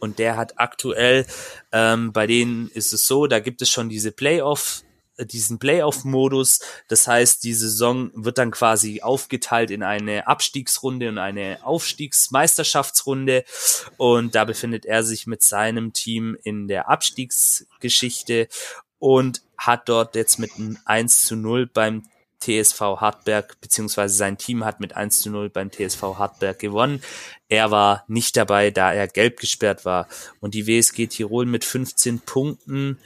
Und 0.00 0.18
der 0.18 0.36
hat 0.36 0.58
aktuell, 0.58 1.24
ähm, 1.72 2.12
bei 2.12 2.26
denen 2.26 2.68
ist 2.68 2.92
es 2.92 3.06
so, 3.06 3.26
da 3.26 3.40
gibt 3.40 3.62
es 3.62 3.70
schon 3.70 3.88
diese 3.88 4.12
Playoff 4.12 4.82
diesen 5.18 5.58
Playoff-Modus. 5.58 6.60
Das 6.88 7.06
heißt, 7.06 7.44
die 7.44 7.54
Saison 7.54 8.10
wird 8.14 8.38
dann 8.38 8.50
quasi 8.50 9.02
aufgeteilt 9.02 9.70
in 9.70 9.82
eine 9.82 10.26
Abstiegsrunde 10.26 11.08
und 11.08 11.18
eine 11.18 11.58
Aufstiegsmeisterschaftsrunde. 11.62 13.44
Und 13.96 14.34
da 14.34 14.44
befindet 14.44 14.86
er 14.86 15.02
sich 15.02 15.26
mit 15.26 15.42
seinem 15.42 15.92
Team 15.92 16.36
in 16.42 16.68
der 16.68 16.88
Abstiegsgeschichte 16.88 18.48
und 18.98 19.42
hat 19.58 19.88
dort 19.88 20.14
jetzt 20.16 20.38
mit 20.38 20.56
einem 20.56 20.78
1 20.84 21.26
zu 21.26 21.36
0 21.36 21.66
beim 21.66 22.02
TSV 22.44 22.80
Hartberg, 23.00 23.58
beziehungsweise 23.60 24.14
sein 24.14 24.36
Team 24.36 24.64
hat 24.64 24.80
mit 24.80 24.94
1 24.94 25.20
zu 25.20 25.30
0 25.30 25.48
beim 25.48 25.70
TSV 25.70 26.02
Hartberg 26.18 26.58
gewonnen. 26.58 27.02
Er 27.48 27.70
war 27.70 28.04
nicht 28.06 28.36
dabei, 28.36 28.70
da 28.70 28.92
er 28.92 29.08
gelb 29.08 29.40
gesperrt 29.40 29.84
war. 29.84 30.08
Und 30.40 30.54
die 30.54 30.66
WSG 30.66 31.06
Tirol 31.06 31.46
mit 31.46 31.64
15 31.64 32.20
Punkten 32.20 32.98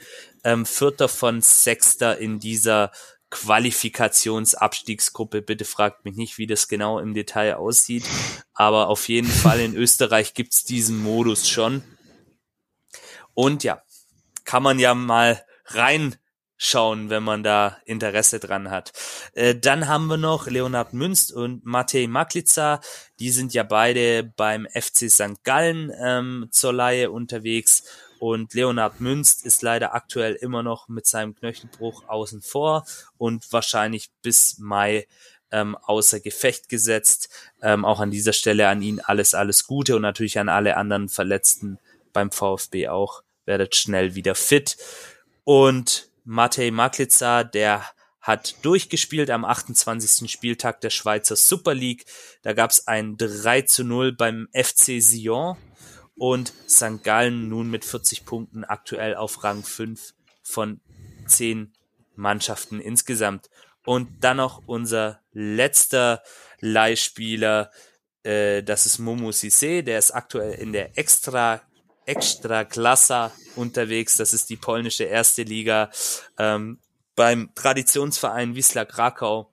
ähm, 0.43 0.65
Vierter 0.65 1.09
von 1.09 1.41
Sechster 1.41 2.17
in 2.17 2.39
dieser 2.39 2.91
Qualifikationsabstiegsgruppe. 3.29 5.41
Bitte 5.41 5.65
fragt 5.65 6.05
mich 6.05 6.15
nicht, 6.15 6.37
wie 6.37 6.47
das 6.47 6.67
genau 6.67 6.99
im 6.99 7.13
Detail 7.13 7.55
aussieht. 7.55 8.05
Aber 8.53 8.87
auf 8.87 9.07
jeden 9.07 9.27
Fall 9.29 9.59
in 9.59 9.75
Österreich 9.75 10.33
gibt's 10.33 10.63
diesen 10.63 11.01
Modus 11.01 11.49
schon. 11.49 11.83
Und 13.33 13.63
ja, 13.63 13.81
kann 14.43 14.63
man 14.63 14.79
ja 14.79 14.95
mal 14.95 15.43
reinschauen, 15.67 17.09
wenn 17.09 17.23
man 17.23 17.43
da 17.43 17.77
Interesse 17.85 18.39
dran 18.39 18.71
hat. 18.71 18.91
Äh, 19.33 19.55
dann 19.55 19.87
haben 19.87 20.07
wir 20.07 20.17
noch 20.17 20.47
Leonhard 20.47 20.93
Münst 20.93 21.31
und 21.31 21.63
Matej 21.65 22.07
Maklica. 22.07 22.81
Die 23.19 23.29
sind 23.29 23.53
ja 23.53 23.61
beide 23.63 24.23
beim 24.23 24.67
FC 24.73 25.11
St. 25.11 25.43
Gallen 25.43 25.91
ähm, 26.03 26.47
zur 26.51 26.73
Laie 26.73 27.11
unterwegs 27.11 27.83
und 28.19 28.53
Leonhard 28.53 28.99
Münst 28.99 29.45
ist 29.45 29.61
leider 29.61 29.95
aktuell 29.95 30.35
immer 30.35 30.61
noch 30.61 30.89
mit 30.89 31.07
seinem 31.07 31.35
Knöchelbruch 31.35 32.07
außen 32.07 32.41
vor 32.41 32.85
und 33.17 33.51
wahrscheinlich 33.51 34.09
bis 34.21 34.59
Mai 34.59 35.07
ähm, 35.51 35.75
außer 35.75 36.19
Gefecht 36.19 36.69
gesetzt. 36.69 37.29
Ähm, 37.61 37.85
auch 37.85 37.99
an 37.99 38.11
dieser 38.11 38.33
Stelle 38.33 38.67
an 38.67 38.81
ihn 38.81 38.99
alles, 38.99 39.33
alles 39.33 39.65
Gute 39.65 39.95
und 39.95 40.01
natürlich 40.01 40.37
an 40.37 40.49
alle 40.49 40.77
anderen 40.77 41.09
Verletzten 41.09 41.79
beim 42.13 42.31
VfB 42.31 42.89
auch. 42.89 43.23
Werdet 43.45 43.75
schnell 43.75 44.15
wieder 44.15 44.35
fit. 44.35 44.77
Und 45.43 46.09
Matej 46.25 46.71
Maklica, 46.71 47.43
der 47.43 47.83
hat 48.21 48.63
durchgespielt 48.63 49.31
am 49.31 49.45
28. 49.45 50.29
Spieltag 50.29 50.81
der 50.81 50.89
Schweizer 50.89 51.35
Super 51.35 51.73
League. 51.73 52.05
Da 52.43 52.53
gab 52.53 52.69
es 52.69 52.85
ein 52.87 53.17
3 53.17 53.61
zu 53.63 53.83
0 53.83 54.11
beim 54.11 54.49
FC 54.53 55.01
Sion 55.01 55.57
und 56.19 56.53
St. 56.67 57.03
Gallen 57.03 57.49
nun 57.49 57.69
mit 57.69 57.85
40 57.85 58.25
Punkten 58.25 58.63
aktuell 58.63 59.15
auf 59.15 59.43
Rang 59.43 59.63
5 59.63 60.13
von 60.43 60.81
10 61.27 61.73
Mannschaften 62.15 62.79
insgesamt. 62.79 63.49
Und 63.85 64.23
dann 64.23 64.37
noch 64.37 64.61
unser 64.67 65.21
letzter 65.31 66.21
Leihspieler, 66.59 67.71
äh, 68.23 68.61
das 68.61 68.85
ist 68.85 68.99
Momo 68.99 69.31
Sisse, 69.31 69.83
der 69.83 69.97
ist 69.97 70.11
aktuell 70.11 70.53
in 70.53 70.73
der 70.73 70.97
Extra 70.97 71.61
Extra 72.05 72.65
Klassa 72.65 73.31
unterwegs. 73.55 74.17
Das 74.17 74.33
ist 74.33 74.49
die 74.49 74.57
polnische 74.57 75.03
erste 75.03 75.43
Liga 75.43 75.91
ähm, 76.39 76.79
beim 77.15 77.51
Traditionsverein 77.53 78.55
Wisla 78.55 78.85
Krakau 78.85 79.48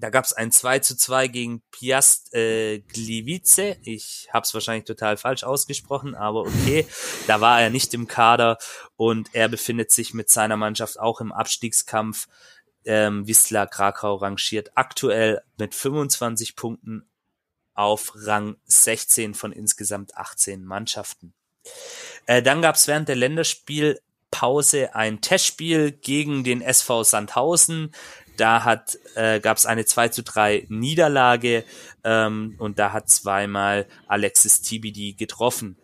da 0.00 0.10
gab 0.10 0.24
es 0.24 0.32
ein 0.32 0.50
2 0.50 0.80
zu 0.80 0.96
2 0.96 1.28
gegen 1.28 1.62
Piast 1.70 2.34
äh, 2.34 2.80
Gliwice. 2.80 3.76
Ich 3.82 4.28
habe 4.32 4.44
es 4.44 4.52
wahrscheinlich 4.52 4.84
total 4.84 5.16
falsch 5.16 5.44
ausgesprochen, 5.44 6.14
aber 6.14 6.40
okay. 6.40 6.86
Da 7.26 7.40
war 7.40 7.60
er 7.60 7.70
nicht 7.70 7.94
im 7.94 8.08
Kader 8.08 8.58
und 8.96 9.30
er 9.34 9.48
befindet 9.48 9.92
sich 9.92 10.12
mit 10.12 10.30
seiner 10.30 10.56
Mannschaft 10.56 10.98
auch 10.98 11.20
im 11.20 11.32
Abstiegskampf. 11.32 12.26
Ähm, 12.84 13.26
Wisla 13.26 13.66
Krakau 13.66 14.16
rangiert 14.16 14.72
aktuell 14.74 15.42
mit 15.56 15.74
25 15.74 16.56
Punkten 16.56 17.08
auf 17.72 18.12
Rang 18.14 18.56
16 18.66 19.34
von 19.34 19.52
insgesamt 19.52 20.16
18 20.16 20.64
Mannschaften. 20.64 21.34
Äh, 22.26 22.42
dann 22.42 22.62
gab 22.62 22.74
es 22.74 22.88
während 22.88 23.08
der 23.08 23.16
Länderspielpause 23.16 24.94
ein 24.94 25.20
Testspiel 25.20 25.92
gegen 25.92 26.44
den 26.44 26.60
SV 26.60 27.04
Sandhausen. 27.04 27.94
Da 28.36 28.64
hat 28.64 28.98
äh, 29.14 29.40
gab 29.40 29.56
es 29.56 29.66
eine 29.66 29.84
2 29.84 30.08
zu 30.08 30.22
3 30.22 30.66
Niederlage 30.68 31.64
ähm, 32.02 32.56
und 32.58 32.78
da 32.78 32.92
hat 32.92 33.08
zweimal 33.08 33.86
Alexis 34.08 34.60
Tibidi 34.60 35.14
getroffen. 35.14 35.76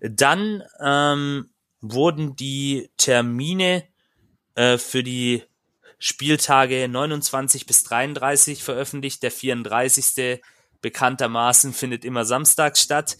Dann 0.00 0.62
ähm, 0.80 1.50
wurden 1.80 2.36
die 2.36 2.90
Termine 2.96 3.84
äh, 4.54 4.78
für 4.78 5.02
die 5.02 5.44
Spieltage 5.98 6.88
29 6.88 7.66
bis 7.66 7.84
33 7.84 8.62
veröffentlicht. 8.62 9.22
Der 9.22 9.30
34. 9.30 10.40
bekanntermaßen 10.80 11.72
findet 11.72 12.04
immer 12.04 12.24
samstags 12.24 12.80
statt. 12.80 13.16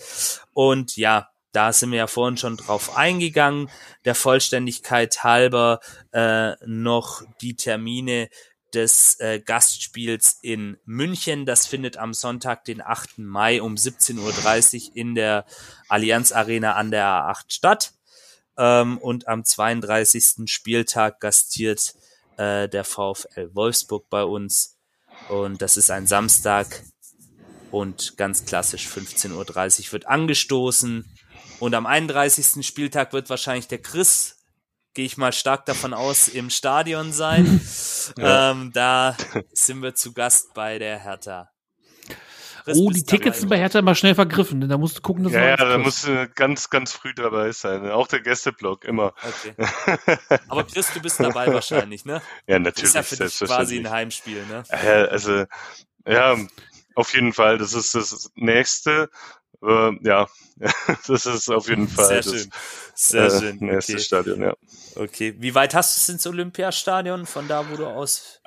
Und 0.55 0.97
ja, 0.97 1.29
da 1.53 1.73
sind 1.73 1.91
wir 1.91 1.99
ja 1.99 2.07
vorhin 2.07 2.37
schon 2.37 2.57
drauf 2.57 2.97
eingegangen. 2.97 3.71
Der 4.05 4.15
Vollständigkeit 4.15 5.25
halber 5.25 5.81
äh, 6.13 6.53
noch 6.67 7.23
die 7.41 7.57
Termine 7.57 8.29
des 8.73 9.19
äh, 9.19 9.41
Gastspiels 9.41 10.39
in 10.43 10.79
München. 10.85 11.47
Das 11.47 11.67
findet 11.67 11.97
am 11.97 12.15
Sonntag, 12.15 12.65
den 12.65 12.81
8. 12.81 13.19
Mai 13.19 13.61
um 13.63 13.75
17.30 13.75 14.91
Uhr 14.91 14.97
in 14.97 15.15
der 15.15 15.45
Allianz 15.89 16.33
Arena 16.33 16.75
an 16.75 16.91
der 16.91 17.07
A8 17.07 17.45
statt. 17.49 17.93
Ähm, 18.57 18.99
und 18.99 19.27
am 19.29 19.45
32. 19.45 20.51
Spieltag 20.51 21.21
gastiert 21.21 21.95
äh, 22.37 22.69
der 22.69 22.85
VfL 22.85 23.51
Wolfsburg 23.55 24.09
bei 24.09 24.23
uns. 24.23 24.77
Und 25.29 25.61
das 25.63 25.77
ist 25.77 25.91
ein 25.91 26.07
Samstag 26.07 26.83
und 27.71 28.17
ganz 28.17 28.45
klassisch 28.45 28.87
15.30 28.89 29.87
Uhr 29.87 29.93
wird 29.93 30.07
angestoßen. 30.07 31.05
Und 31.61 31.75
am 31.75 31.87
31. 31.87 32.67
Spieltag 32.67 33.13
wird 33.13 33.31
wahrscheinlich 33.31 33.69
der 33.69 33.79
Chris 33.83 34.37
gehe 34.93 35.05
ich 35.07 35.17
mal 35.17 35.33
stark 35.33 35.67
davon 35.67 35.95
aus, 35.95 36.27
im 36.29 36.51
Stadion 36.51 37.13
sein. 37.13 37.61
Ja. 38.17 38.51
Ähm, 38.51 38.73
da 38.73 39.15
sind 39.53 39.83
wir 39.83 39.95
zu 39.95 40.13
Gast 40.13 40.53
bei 40.55 40.79
der 40.79 40.99
Hertha. 40.99 41.51
Chris, 42.65 42.77
Oh, 42.81 42.91
die 42.91 43.05
Tickets 43.05 43.41
sind 43.41 43.49
bei 43.49 43.59
Hertha 43.59 43.79
immer 43.79 43.95
schnell 43.95 44.15
vergriffen. 44.15 44.61
denn 44.61 44.71
Da 44.71 44.79
musst 44.79 44.99
du 44.99 45.03
gucken, 45.03 45.23
dass 45.25 45.33
Ja, 45.33 45.55
du 45.57 45.63
ja, 45.63 45.69
da 45.69 45.79
musst 45.79 46.07
du 46.07 46.29
ganz, 46.31 46.71
ganz 46.71 46.93
früh 46.93 47.13
dabei 47.15 47.53
sein. 47.53 47.89
Auch 47.91 48.09
der 48.09 48.21
Gästeblock, 48.21 48.85
immer. 48.85 49.13
Okay. 49.23 49.55
Aber 50.49 50.65
Chris, 50.65 50.93
du 50.95 51.01
bist 51.01 51.21
dabei 51.21 51.53
wahrscheinlich, 51.53 52.05
ne? 52.05 52.23
Ja, 52.49 52.59
Das 52.59 52.65
natürlich. 52.65 52.85
ist 52.89 52.95
ja 52.95 53.03
für 53.03 53.17
dich 53.17 53.39
quasi 53.39 53.79
ein 53.79 53.91
Heimspiel, 53.91 54.45
ne? 54.47 54.65
Äh, 54.71 55.09
also, 55.09 55.45
ja, 56.07 56.37
auf 56.95 57.15
jeden 57.15 57.33
Fall. 57.33 57.59
Das 57.59 57.75
ist 57.75 57.95
das 57.95 58.31
nächste. 58.35 59.11
Äh, 59.63 59.93
ja, 60.03 60.29
das 61.07 61.27
ist 61.27 61.49
auf 61.51 61.69
jeden 61.69 61.89
Fall 61.89 62.07
Sehr 62.09 62.23
das 62.23 62.33
schön. 62.33 62.53
Sehr 62.95 63.27
äh, 63.27 63.31
schön. 63.31 63.59
nächste 63.59 63.99
Okay. 63.99 64.05
Stadion, 64.05 64.43
ja. 64.43 64.55
okay. 64.97 65.35
Wie 65.39 65.55
weit 65.55 65.75
hast 65.75 65.97
du 65.97 66.01
es 66.01 66.09
ins 66.09 66.27
Olympiastadion 66.27 67.27
von 67.27 67.49
da, 67.49 67.69
wo 67.71 67.77
du 67.77 67.87
aus? 67.87 68.41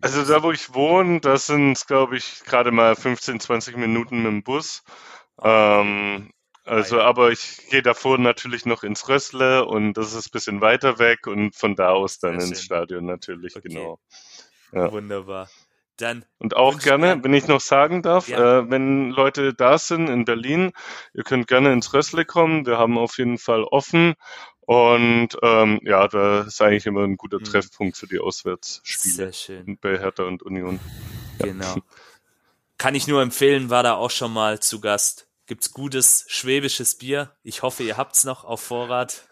Also 0.00 0.24
da, 0.24 0.42
wo 0.42 0.52
ich 0.52 0.74
wohne, 0.74 1.20
das 1.20 1.46
sind, 1.46 1.86
glaube 1.86 2.16
ich, 2.16 2.42
gerade 2.44 2.72
mal 2.72 2.96
15, 2.96 3.40
20 3.40 3.76
Minuten 3.76 4.18
mit 4.22 4.26
dem 4.32 4.42
Bus. 4.42 4.82
Ähm, 5.42 6.30
also, 6.64 6.96
Ah, 6.96 7.00
ja. 7.00 7.04
aber 7.04 7.30
ich 7.32 7.68
gehe 7.70 7.82
davor 7.82 8.18
natürlich 8.18 8.66
noch 8.66 8.82
ins 8.82 9.08
Rössle 9.08 9.64
und 9.66 9.94
das 9.94 10.14
ist 10.14 10.28
ein 10.28 10.32
bisschen 10.32 10.60
weiter 10.60 10.98
weg 10.98 11.26
und 11.26 11.54
von 11.56 11.76
da 11.76 11.90
aus 11.90 12.18
dann 12.18 12.38
Sehr 12.38 12.48
ins 12.48 12.58
schön. 12.58 12.64
Stadion 12.64 13.06
natürlich, 13.06 13.54
Okay. 13.56 13.62
genau. 13.68 14.00
Ja. 14.72 14.92
Wunderbar. 14.92 15.48
Dann 16.00 16.24
Und 16.38 16.56
auch 16.56 16.78
gerne, 16.78 17.22
wenn 17.22 17.34
ich 17.34 17.46
noch 17.46 17.60
sagen 17.60 18.02
darf, 18.02 18.28
Ja. 18.28 18.60
äh, 18.60 18.70
wenn 18.70 19.10
Leute 19.10 19.54
da 19.54 19.78
sind 19.78 20.08
in 20.08 20.24
Berlin, 20.24 20.72
ihr 21.14 21.24
könnt 21.24 21.46
gerne 21.46 21.72
ins 21.72 21.92
Rössle 21.92 22.24
kommen. 22.24 22.66
Wir 22.66 22.78
haben 22.78 22.98
auf 22.98 23.18
jeden 23.18 23.38
Fall 23.38 23.64
offen. 23.64 24.14
Und 24.60 25.30
ähm, 25.42 25.80
ja, 25.82 26.06
da 26.08 26.42
ist 26.42 26.60
eigentlich 26.62 26.86
immer 26.86 27.02
ein 27.04 27.16
guter 27.16 27.38
Mhm. 27.40 27.44
Treffpunkt 27.44 27.96
für 27.96 28.06
die 28.06 28.20
Auswärtsspiele 28.20 29.14
sehr 29.14 29.32
schön. 29.32 29.78
bei 29.80 29.98
Hertha 29.98 30.22
und 30.24 30.42
Union. 30.42 30.78
Genau. 31.40 31.76
Kann 32.78 32.94
ich 32.94 33.06
nur 33.08 33.20
empfehlen, 33.20 33.68
war 33.68 33.82
da 33.82 33.94
auch 33.94 34.10
schon 34.10 34.32
mal 34.32 34.60
zu 34.60 34.80
Gast. 34.80 35.26
Gibt's 35.46 35.72
gutes 35.72 36.24
schwäbisches 36.28 36.96
Bier. 36.96 37.32
Ich 37.42 37.62
hoffe, 37.62 37.82
ihr 37.82 37.96
habt's 37.96 38.22
noch 38.24 38.44
auf 38.44 38.60
Vorrat. 38.62 39.28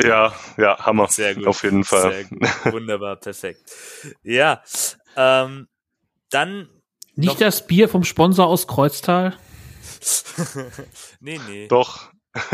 Ja, 0.00 0.32
ja, 0.56 0.78
Hammer. 0.86 1.08
Sehr 1.08 1.34
gut. 1.34 1.48
Auf 1.48 1.64
jeden 1.64 1.82
Fall. 1.82 2.24
Wunderbar, 2.64 3.16
perfekt. 3.16 3.68
Ja, 4.22 4.62
ähm, 5.16 5.66
dann, 6.30 6.68
Nicht 7.14 7.32
Doch. 7.32 7.38
das 7.38 7.66
Bier 7.66 7.88
vom 7.88 8.04
Sponsor 8.04 8.46
aus 8.46 8.66
Kreuztal. 8.66 9.34
nee, 11.20 11.40
nee. 11.48 11.68
Doch. 11.68 12.10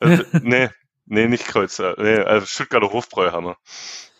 also, 0.00 0.24
nee, 0.42 0.68
nee, 1.06 1.28
nicht 1.28 1.46
Kreuzer. 1.46 1.94
Nee, 1.98 2.16
also 2.16 2.46
Stuttgarter 2.46 2.92
Hofbräu 2.92 3.30
haben 3.30 3.46
wir. 3.46 3.56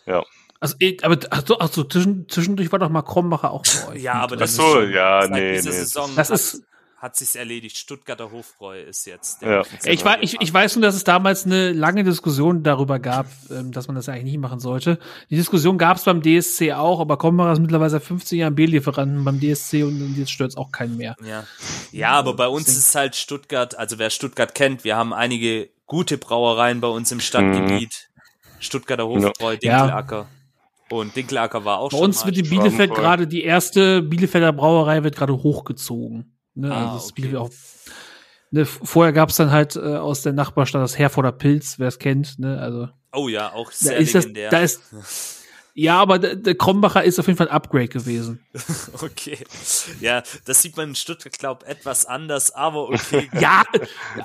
Ja. 0.07 0.25
Also, 0.61 0.77
eh, 0.81 0.97
aber 1.03 1.19
ach 1.31 1.43
so, 1.47 1.59
ach 1.59 1.71
so 1.71 1.85
zwischen, 1.85 2.29
zwischendurch 2.29 2.73
war 2.73 2.79
doch 2.79 2.89
mal 2.89 3.03
Krombacher 3.03 3.51
auch 3.51 3.65
bei 3.65 3.89
euch. 3.93 4.03
Ja, 4.03 4.15
aber 4.15 4.37
das 4.37 4.51
ist 4.51 4.57
so, 4.57 4.73
schon, 4.75 4.91
ja, 4.91 5.27
nee, 5.29 5.53
nee. 5.53 5.59
Saison 5.61 6.11
Das 6.17 6.31
ist- 6.31 6.63
hat 6.97 7.15
sich's 7.15 7.35
erledigt. 7.37 7.77
Stuttgarter 7.77 8.31
Hofbräu 8.33 8.81
ist 8.81 9.07
jetzt. 9.07 9.43
Ja. 9.43 9.63
Ich, 9.85 10.05
war, 10.05 10.23
ich, 10.23 10.41
ich 10.41 10.53
weiß 10.53 10.77
nur, 10.77 10.83
dass 10.83 10.95
es 10.95 11.05
damals 11.05 11.45
eine 11.45 11.73
lange 11.73 12.05
Diskussion 12.05 12.63
darüber 12.63 12.99
gab, 12.99 13.27
ähm, 13.51 13.71
dass 13.71 13.87
man 13.87 13.97
das 13.97 14.09
eigentlich 14.09 14.25
nicht 14.25 14.39
machen 14.39 14.61
sollte. 14.61 14.99
Die 15.29 15.37
Diskussion 15.37 15.77
gab 15.77 15.99
es 15.99 16.05
beim 16.05 16.23
DSC 16.23 16.73
auch, 16.73 16.99
aber 17.01 17.19
Krombacher 17.19 17.53
ist 17.53 17.59
mittlerweile 17.61 17.91
seit 17.91 18.03
15 18.03 18.39
Jahren 18.39 18.55
B-Lieferanten 18.55 19.25
beim 19.25 19.39
DSC 19.41 19.83
und 19.85 20.17
jetzt 20.17 20.31
stört 20.31 20.51
es 20.53 20.57
auch 20.57 20.73
keinen 20.73 20.97
mehr. 20.97 21.17
Ja. 21.23 21.45
ja, 21.93 22.11
aber 22.13 22.35
bei 22.35 22.49
uns 22.49 22.69
ist 22.69 22.95
halt 22.95 23.15
Stuttgart, 23.15 23.77
also 23.79 23.99
wer 23.99 24.09
Stuttgart 24.11 24.55
kennt, 24.55 24.83
wir 24.85 24.97
haben 24.97 25.13
einige 25.13 25.69
gute 25.87 26.17
Brauereien 26.19 26.81
bei 26.81 26.89
uns 26.89 27.13
im 27.13 27.21
Stadtgebiet. 27.21 28.09
Stuttgarter 28.59 29.07
Hofbräu, 29.07 29.53
Mhm. 29.55 29.59
Ja. 29.63 29.81
Dinkelacker. 29.83 30.27
Und 30.89 31.15
Dinkelacker 31.17 31.65
war 31.65 31.79
auch 31.81 31.91
Bei 31.91 31.97
schon 31.99 32.07
uns 32.07 32.21
mal. 32.21 32.27
wird 32.27 32.39
in 32.39 32.49
Bielefeld 32.49 32.95
gerade 32.95 33.27
die 33.27 33.43
erste 33.43 34.03
Bielefelder 34.03 34.53
Brauerei 34.53 35.03
wird 35.03 35.17
gerade 35.17 35.35
hochgezogen. 35.35 36.33
Ne? 36.57 36.73
Ah, 36.73 36.93
also 36.95 37.07
ist 37.07 37.13
okay. 37.13 37.37
Auch, 37.37 37.51
ne, 38.51 38.65
vorher 38.65 39.13
gab 39.13 39.29
es 39.29 39.37
dann 39.37 39.51
halt 39.51 39.77
äh, 39.77 39.81
aus 39.81 40.23
der 40.23 40.33
Nachbarstadt 40.33 40.83
das 40.83 40.99
Herforder 40.99 41.33
Pilz, 41.33 41.79
wer 41.79 41.89
es 41.89 41.99
kennt. 41.99 42.39
Ne? 42.39 42.59
Also 42.59 42.89
Oh 43.13 43.29
ja, 43.29 43.53
auch 43.53 43.71
da 43.71 43.77
sehr 43.77 43.97
ist 43.97 44.15
das, 44.15 44.25
legendär. 44.25 44.51
da 44.51 44.61
ist 44.61 44.81
ja, 45.79 45.99
aber 46.01 46.19
der, 46.19 46.37
der 46.37 46.55
Krombacher 46.55 47.05
ist 47.05 47.19
auf 47.19 47.27
jeden 47.27 47.37
Fall 47.37 47.49
ein 47.49 47.55
Upgrade 47.55 47.89
gewesen. 47.89 48.41
okay. 49.03 49.39
Ja, 50.01 50.23
das 50.45 50.63
sieht 50.63 50.77
man 50.77 50.91
in 50.91 50.95
Stuttgart, 50.95 51.39
glaub 51.39 51.63
etwas 51.65 52.07
anders, 52.07 52.51
aber 52.55 52.89
okay. 52.89 53.29
Ja, 53.41 53.63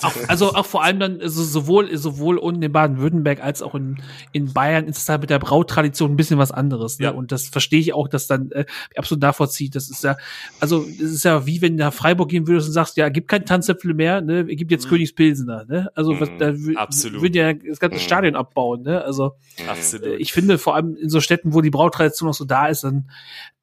auch, 0.01 0.13
also 0.27 0.53
auch 0.53 0.65
vor 0.65 0.83
allem 0.83 0.99
dann 0.99 1.21
also 1.21 1.43
sowohl 1.43 1.95
sowohl 1.97 2.37
unten 2.37 2.61
in 2.63 2.71
Baden-Württemberg 2.71 3.43
als 3.43 3.61
auch 3.61 3.75
in, 3.75 4.01
in 4.31 4.53
Bayern 4.53 4.85
ist 4.85 4.97
es 4.99 5.09
halt 5.09 5.21
mit 5.21 5.29
der 5.29 5.39
Brautradition 5.39 6.11
ein 6.11 6.15
bisschen 6.15 6.37
was 6.37 6.51
anderes. 6.51 6.99
Ne? 6.99 7.05
Ja. 7.05 7.11
Und 7.11 7.31
das 7.31 7.47
verstehe 7.47 7.79
ich 7.79 7.93
auch, 7.93 8.07
dass 8.07 8.27
dann 8.27 8.51
äh, 8.51 8.65
absolut 8.95 9.21
nachvollzieht. 9.21 9.75
Das 9.75 9.89
ist 9.89 10.03
ja, 10.03 10.17
also 10.59 10.85
es 10.85 11.11
ist 11.11 11.23
ja 11.25 11.45
wie 11.45 11.61
wenn 11.61 11.77
du 11.77 11.83
nach 11.83 11.93
Freiburg 11.93 12.29
gehen 12.29 12.47
würdest 12.47 12.67
und 12.67 12.73
sagst, 12.73 12.97
ja, 12.97 13.09
gibt 13.09 13.27
keinen 13.27 13.45
Tanzäpfel 13.45 13.93
mehr, 13.93 14.21
ne? 14.21 14.45
Gibt 14.45 14.71
jetzt 14.71 14.85
Mhm. 14.85 14.89
Königspilsener, 14.89 15.65
ne? 15.65 15.89
Also 15.95 16.19
was, 16.19 16.29
Mhm, 16.29 16.37
da 16.37 16.53
würden 16.57 17.33
ja 17.33 17.53
das 17.53 17.79
ganze 17.79 17.97
Mhm. 17.97 18.01
Stadion 18.01 18.35
abbauen, 18.35 18.83
ne? 18.83 19.03
Also 19.03 19.33
Absolut. 19.67 20.05
äh, 20.07 20.15
ich 20.15 20.31
finde 20.33 20.57
vor 20.57 20.75
allem 20.75 20.95
in 20.95 21.09
so 21.09 21.19
Städten, 21.21 21.53
wo 21.53 21.61
die 21.61 21.69
Brautradition 21.69 22.27
noch 22.27 22.33
so 22.33 22.45
da 22.45 22.67
ist, 22.67 22.83
dann 22.83 23.09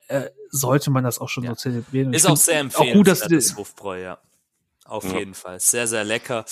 äh, 0.09 0.31
sollte 0.51 0.91
man 0.91 1.05
das 1.05 1.19
auch 1.21 1.29
schon 1.29 1.45
Ja. 1.45 1.51
so 1.51 1.57
zelebrieren. 1.57 2.13
Ist 2.13 2.25
ich 2.25 2.31
auch 2.31 2.37
sehr 2.37 2.57
Auch 2.57 2.61
empfehlenswert, 2.61 2.97
gut, 2.97 3.07
dass 3.09 3.21
das 3.21 3.57
Hofbräu, 3.57 4.03
ja. 4.03 4.19
Auf 4.85 5.05
Ja. 5.05 5.19
jeden 5.19 5.35
Fall. 5.35 5.61
Sehr, 5.61 5.87
sehr 5.87 6.05
lecker. 6.05 6.45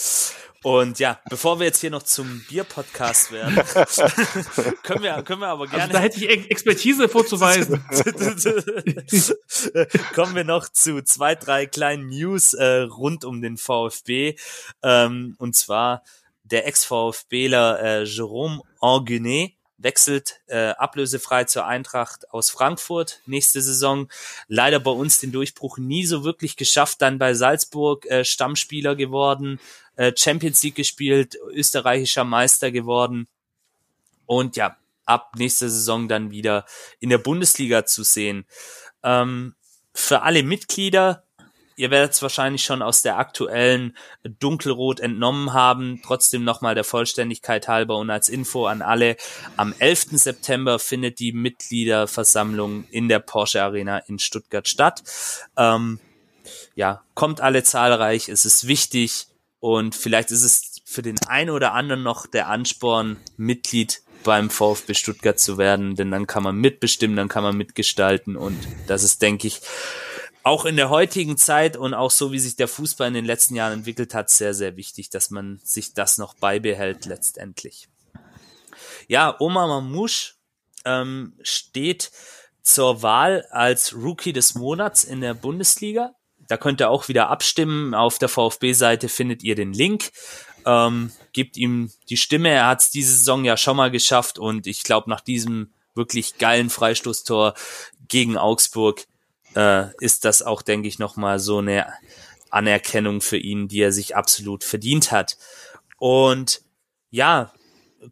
Und 0.63 0.99
ja, 0.99 1.21
bevor 1.31 1.59
wir 1.61 1.67
jetzt 1.67 1.81
hier 1.81 1.91
noch 1.91 2.03
zum 2.03 2.43
Bier-Podcast 2.49 3.31
werden, 3.31 3.55
können 4.83 5.03
wir, 5.03 5.23
können 5.23 5.41
wir 5.41 5.49
aber 5.49 5.63
also 5.65 5.77
gerne. 5.77 5.93
da 5.93 6.01
hätte 6.01 6.19
ich 6.19 6.29
Ex- 6.29 6.47
Expertise 6.49 7.09
vorzuweisen. 7.09 7.85
Kommen 10.15 10.35
wir 10.35 10.45
noch 10.45 10.69
zu 10.69 11.03
zwei, 11.03 11.35
drei 11.35 11.67
kleinen 11.67 12.07
News 12.09 12.55
äh, 12.55 12.81
rund 12.83 13.25
um 13.25 13.43
den 13.43 13.57
VfB. 13.57 14.37
Ähm, 14.83 15.35
und 15.39 15.55
zwar 15.55 16.03
der 16.43 16.67
Ex-VfBler 16.67 17.81
äh, 17.83 18.03
Jérôme 18.05 18.61
Anguinet 18.81 19.53
wechselt 19.79 20.41
äh, 20.47 20.69
ablösefrei 20.71 21.45
zur 21.45 21.67
Eintracht 21.67 22.31
aus 22.31 22.51
Frankfurt 22.51 23.21
nächste 23.27 23.61
Saison. 23.61 24.09
Leider 24.49 24.81
bei 24.81 24.91
uns 24.91 25.21
den 25.21 25.33
Durchbruch 25.33 25.79
nie 25.79 26.07
so 26.07 26.25
wirklich 26.25 26.57
geschafft, 26.57 27.03
dann 27.03 27.19
bei 27.19 27.35
Salzburg 27.35 28.07
äh, 28.07 28.25
Stammspieler 28.25 28.97
geworden, 28.97 29.61
äh, 29.97 30.13
Champions 30.17 30.63
League 30.63 30.77
gespielt, 30.77 31.37
österreichischer 31.51 32.25
Meister 32.25 32.71
geworden. 32.71 33.29
Und 34.25 34.57
ja, 34.57 34.77
ab 35.05 35.33
nächster 35.37 35.69
Saison 35.69 36.09
dann 36.09 36.31
wieder 36.31 36.67
in 36.99 37.11
der 37.11 37.19
Bundesliga 37.19 37.87
zu 37.87 38.03
sehen. 38.03 38.47
Ähm, 39.03 39.55
für 39.95 40.23
alle 40.23 40.43
Mitglieder, 40.43 41.26
ihr 41.77 41.91
werdet 41.91 42.13
es 42.13 42.23
wahrscheinlich 42.23 42.65
schon 42.65 42.83
aus 42.83 43.03
der 43.03 43.19
aktuellen 43.19 43.97
Dunkelrot 44.25 44.99
entnommen 45.01 45.53
haben. 45.53 46.01
Trotzdem 46.05 46.43
nochmal 46.43 46.75
der 46.75 46.85
Vollständigkeit 46.85 47.69
halber 47.69 47.99
und 47.99 48.11
als 48.11 48.29
Info 48.29 48.67
an 48.67 48.83
alle. 48.83 49.17
Am 49.57 49.75
11. 49.79 50.07
September 50.13 50.79
findet 50.79 51.19
die 51.19 51.33
Mitgliederversammlung 51.33 52.85
in 52.91 53.09
der 53.09 53.21
Porsche 53.21 53.63
Arena 53.63 53.99
in 53.99 54.19
Stuttgart 54.19 54.67
statt. 54.67 55.03
Ähm, 55.57 56.01
ja, 56.75 57.03
kommt 57.15 57.41
alle 57.41 57.63
zahlreich. 57.63 58.29
Es 58.29 58.45
ist 58.45 58.67
wichtig 58.67 59.27
und 59.61 59.95
vielleicht 59.95 60.31
ist 60.31 60.45
es 60.45 60.81
für 60.85 61.03
den 61.03 61.17
einen 61.27 61.51
oder 61.51 61.73
anderen 61.75 62.03
noch 62.03 62.27
der 62.27 62.49
Ansporn, 62.49 63.19
Mitglied 63.37 64.03
beim 64.25 64.51
VfB 64.51 64.95
Stuttgart 64.95 65.39
zu 65.39 65.57
werden, 65.57 65.95
denn 65.95 66.11
dann 66.11 66.27
kann 66.27 66.43
man 66.43 66.57
mitbestimmen, 66.57 67.17
dann 67.17 67.29
kann 67.29 67.45
man 67.45 67.57
mitgestalten 67.57 68.37
und 68.37 68.59
das 68.87 69.05
ist, 69.05 69.23
denke 69.23 69.47
ich, 69.47 69.61
auch 70.47 70.65
in 70.65 70.77
der 70.77 70.91
heutigen 70.91 71.37
Zeit 71.37 71.77
und 71.77 71.93
auch 71.93 72.13
so, 72.13 72.31
wie 72.31 72.39
sich 72.39 72.55
der 72.55 72.69
Fußball 72.69 73.09
in 73.09 73.15
den 73.15 73.25
letzten 73.25 73.57
Jahren 73.57 73.73
entwickelt 73.73 74.15
hat, 74.15 74.31
sehr, 74.31 74.55
sehr 74.55 74.77
wichtig, 74.77 75.11
dass 75.11 75.31
man 75.31 75.59
sich 75.65 75.93
das 75.93 76.19
noch 76.19 76.35
beibehält 76.35 77.05
letztendlich. 77.05 77.89
Ja, 79.09 79.35
Omar 79.41 79.67
Mamouche 79.67 80.35
ähm, 80.85 81.33
steht 81.43 82.13
zur 82.63 83.03
Wahl 83.03 83.45
als 83.51 83.93
Rookie 83.97 84.33
des 84.33 84.55
Monats 84.55 85.03
in 85.03 85.21
der 85.21 85.35
Bundesliga. 85.35 86.15
Da 86.47 86.57
könnt 86.57 86.81
ihr 86.81 86.91
auch 86.91 87.09
wieder 87.09 87.29
abstimmen. 87.29 87.93
Auf 87.93 88.21
der 88.21 88.29
VfB-Seite 88.29 89.09
findet 89.09 89.43
ihr 89.43 89.57
den 89.57 89.73
Link. 89.73 90.13
Ähm, 90.65 91.11
gebt 91.33 91.57
ihm 91.57 91.91
die 92.09 92.17
Stimme. 92.17 92.51
Er 92.51 92.69
hat 92.69 92.83
es 92.83 92.91
diese 92.91 93.17
Saison 93.17 93.45
ja 93.45 93.57
schon 93.57 93.77
mal 93.77 93.91
geschafft 93.91 94.39
und 94.39 94.69
ich 94.69 94.85
glaube, 94.85 95.11
nach 95.11 95.23
diesem 95.23 95.73
wirklich 95.97 96.39
geilen 96.39 96.71
Freistoßtor 96.71 97.55
gegen 98.07 98.39
Augsburg 98.39 99.07
äh, 99.57 99.87
ist 100.01 100.25
das 100.25 100.43
auch, 100.43 100.63
denke 100.63 100.89
ich, 100.89 100.99
nochmal 100.99 101.39
so 101.39 101.59
eine 101.59 101.87
Anerkennung 102.51 103.21
für 103.21 103.39
ihn, 103.39 103.69
die 103.69 103.81
er 103.81 103.93
sich 103.93 104.17
absolut 104.17 104.65
verdient 104.65 105.13
hat. 105.13 105.37
Und 105.99 106.63
ja, 107.11 107.53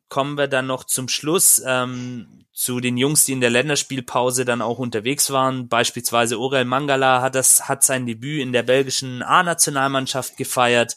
kommen 0.09 0.37
wir 0.37 0.49
dann 0.49 0.67
noch 0.67 0.85
zum 0.85 1.09
Schluss 1.09 1.63
ähm, 1.67 2.47
zu 2.53 2.81
den 2.81 2.97
Jungs, 2.97 3.25
die 3.25 3.33
in 3.33 3.41
der 3.41 3.51
Länderspielpause 3.51 4.45
dann 4.45 4.63
auch 4.63 4.79
unterwegs 4.79 5.31
waren. 5.31 5.69
Beispielsweise 5.69 6.39
Orel 6.39 6.65
Mangala 6.65 7.21
hat 7.21 7.35
das 7.35 7.69
hat 7.69 7.83
sein 7.83 8.07
Debüt 8.07 8.41
in 8.41 8.53
der 8.53 8.63
belgischen 8.63 9.23
A-Nationalmannschaft 9.23 10.37
gefeiert, 10.37 10.97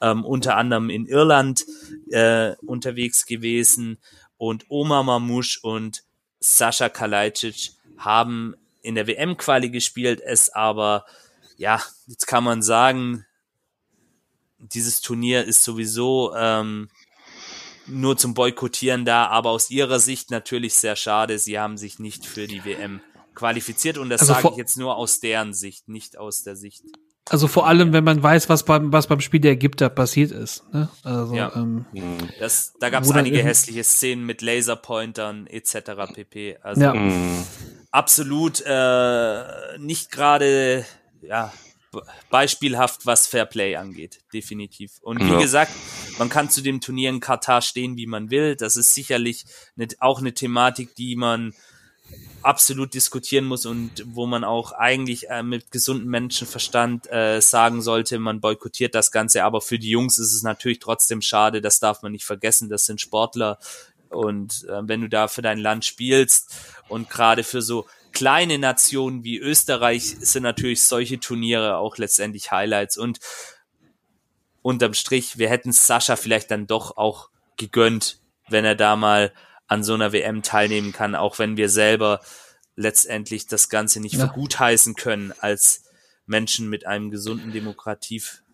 ähm, 0.00 0.24
unter 0.24 0.56
anderem 0.56 0.90
in 0.90 1.06
Irland 1.06 1.64
äh, 2.10 2.54
unterwegs 2.66 3.26
gewesen. 3.26 3.98
und 4.36 4.66
Oma 4.68 5.02
Mamouche 5.02 5.60
und 5.62 6.02
Sascha 6.40 6.90
Kalajdzic 6.90 7.72
haben 7.96 8.54
in 8.86 8.94
der 8.94 9.06
WM-Quali 9.06 9.70
gespielt, 9.70 10.20
es 10.24 10.50
aber, 10.50 11.04
ja, 11.56 11.82
jetzt 12.06 12.26
kann 12.26 12.44
man 12.44 12.62
sagen, 12.62 13.26
dieses 14.58 15.00
Turnier 15.00 15.44
ist 15.44 15.64
sowieso 15.64 16.34
ähm, 16.36 16.88
nur 17.86 18.16
zum 18.16 18.34
Boykottieren 18.34 19.04
da, 19.04 19.26
aber 19.26 19.50
aus 19.50 19.70
ihrer 19.70 19.98
Sicht 20.00 20.30
natürlich 20.30 20.74
sehr 20.74 20.96
schade. 20.96 21.38
Sie 21.38 21.58
haben 21.58 21.76
sich 21.76 21.98
nicht 21.98 22.26
für 22.26 22.46
die 22.46 22.64
WM 22.64 23.00
qualifiziert 23.34 23.98
und 23.98 24.08
das 24.08 24.22
Also 24.22 24.34
sage 24.34 24.48
ich 24.52 24.56
jetzt 24.56 24.76
nur 24.76 24.96
aus 24.96 25.20
deren 25.20 25.52
Sicht, 25.52 25.88
nicht 25.88 26.18
aus 26.18 26.42
der 26.42 26.56
Sicht. 26.56 26.82
Also 27.28 27.48
vor 27.48 27.66
allem, 27.66 27.92
wenn 27.92 28.04
man 28.04 28.22
weiß, 28.22 28.48
was 28.48 28.64
beim, 28.64 28.92
was 28.92 29.08
beim 29.08 29.20
Spiel 29.20 29.40
der 29.40 29.52
Ägypter 29.52 29.88
passiert 29.88 30.30
ist. 30.30 30.62
Ne? 30.72 30.88
Also, 31.02 31.34
Ja. 31.34 31.52
ähm, 31.56 31.84
Mhm. 31.92 32.18
Das, 32.38 32.72
da 32.78 32.88
gab 32.88 33.02
es 33.02 33.10
einige 33.10 33.42
hässliche 33.42 33.82
Szenen 33.82 34.24
mit 34.24 34.42
Laserpointern 34.42 35.46
etc. 35.48 36.12
pp. 36.14 36.58
Also 36.62 36.80
Ja. 36.80 36.94
Absolut 37.96 38.60
äh, 38.66 39.78
nicht 39.78 40.10
gerade 40.10 40.84
ja, 41.22 41.50
beispielhaft, 42.28 43.06
was 43.06 43.26
Fairplay 43.26 43.76
angeht, 43.76 44.18
definitiv. 44.34 44.98
Und 45.00 45.22
wie 45.22 45.30
Ja. 45.30 45.38
gesagt, 45.38 45.72
man 46.18 46.28
kann 46.28 46.50
zu 46.50 46.60
dem 46.60 46.82
Turnier 46.82 47.08
in 47.08 47.20
Katar 47.20 47.62
stehen, 47.62 47.96
wie 47.96 48.06
man 48.06 48.30
will. 48.30 48.54
Das 48.54 48.76
ist 48.76 48.92
sicherlich 48.92 49.46
ne, 49.76 49.88
auch 49.98 50.18
eine 50.20 50.34
Thematik, 50.34 50.94
die 50.94 51.16
man 51.16 51.54
absolut 52.42 52.92
diskutieren 52.92 53.46
muss 53.46 53.64
und 53.64 54.04
wo 54.06 54.26
man 54.26 54.44
auch 54.44 54.72
eigentlich 54.72 55.30
äh, 55.30 55.42
mit 55.42 55.70
gesundem 55.70 56.10
Menschenverstand 56.10 57.10
äh, 57.10 57.40
sagen 57.40 57.80
sollte, 57.80 58.18
man 58.18 58.42
boykottiert 58.42 58.94
das 58.94 59.10
Ganze. 59.10 59.42
Aber 59.42 59.62
für 59.62 59.78
die 59.78 59.88
Jungs 59.88 60.18
ist 60.18 60.34
es 60.34 60.42
natürlich 60.42 60.80
trotzdem 60.80 61.22
schade, 61.22 61.62
das 61.62 61.80
darf 61.80 62.02
man 62.02 62.12
nicht 62.12 62.26
vergessen. 62.26 62.68
Das 62.68 62.84
sind 62.84 63.00
Sportler 63.00 63.58
und 64.10 64.64
äh, 64.68 64.88
wenn 64.88 65.00
du 65.00 65.08
da 65.08 65.28
für 65.28 65.42
dein 65.42 65.58
Land 65.58 65.84
spielst 65.84 66.54
und 66.88 67.10
gerade 67.10 67.44
für 67.44 67.62
so 67.62 67.86
kleine 68.12 68.58
Nationen 68.58 69.24
wie 69.24 69.38
Österreich 69.38 70.16
sind 70.20 70.42
natürlich 70.42 70.82
solche 70.82 71.20
Turniere 71.20 71.76
auch 71.76 71.98
letztendlich 71.98 72.50
Highlights 72.50 72.96
und 72.96 73.18
unterm 74.62 74.94
Strich, 74.94 75.38
wir 75.38 75.48
hätten 75.48 75.72
Sascha 75.72 76.16
vielleicht 76.16 76.50
dann 76.50 76.66
doch 76.66 76.96
auch 76.96 77.28
gegönnt, 77.56 78.18
wenn 78.48 78.64
er 78.64 78.74
da 78.74 78.96
mal 78.96 79.32
an 79.66 79.84
so 79.84 79.94
einer 79.94 80.12
WM 80.12 80.42
teilnehmen 80.42 80.92
kann, 80.92 81.14
auch 81.14 81.38
wenn 81.38 81.56
wir 81.56 81.68
selber 81.68 82.20
letztendlich 82.74 83.46
das 83.46 83.68
Ganze 83.68 84.00
nicht 84.00 84.14
Ja. 84.14 84.26
für 84.26 84.32
gut 84.32 84.58
heißen 84.58 84.94
können 84.94 85.32
als 85.40 85.84
Menschen 86.26 86.68
mit 86.68 86.86
einem 86.86 87.10
gesunden 87.10 87.52
Demokratieverständnis. 87.52 88.45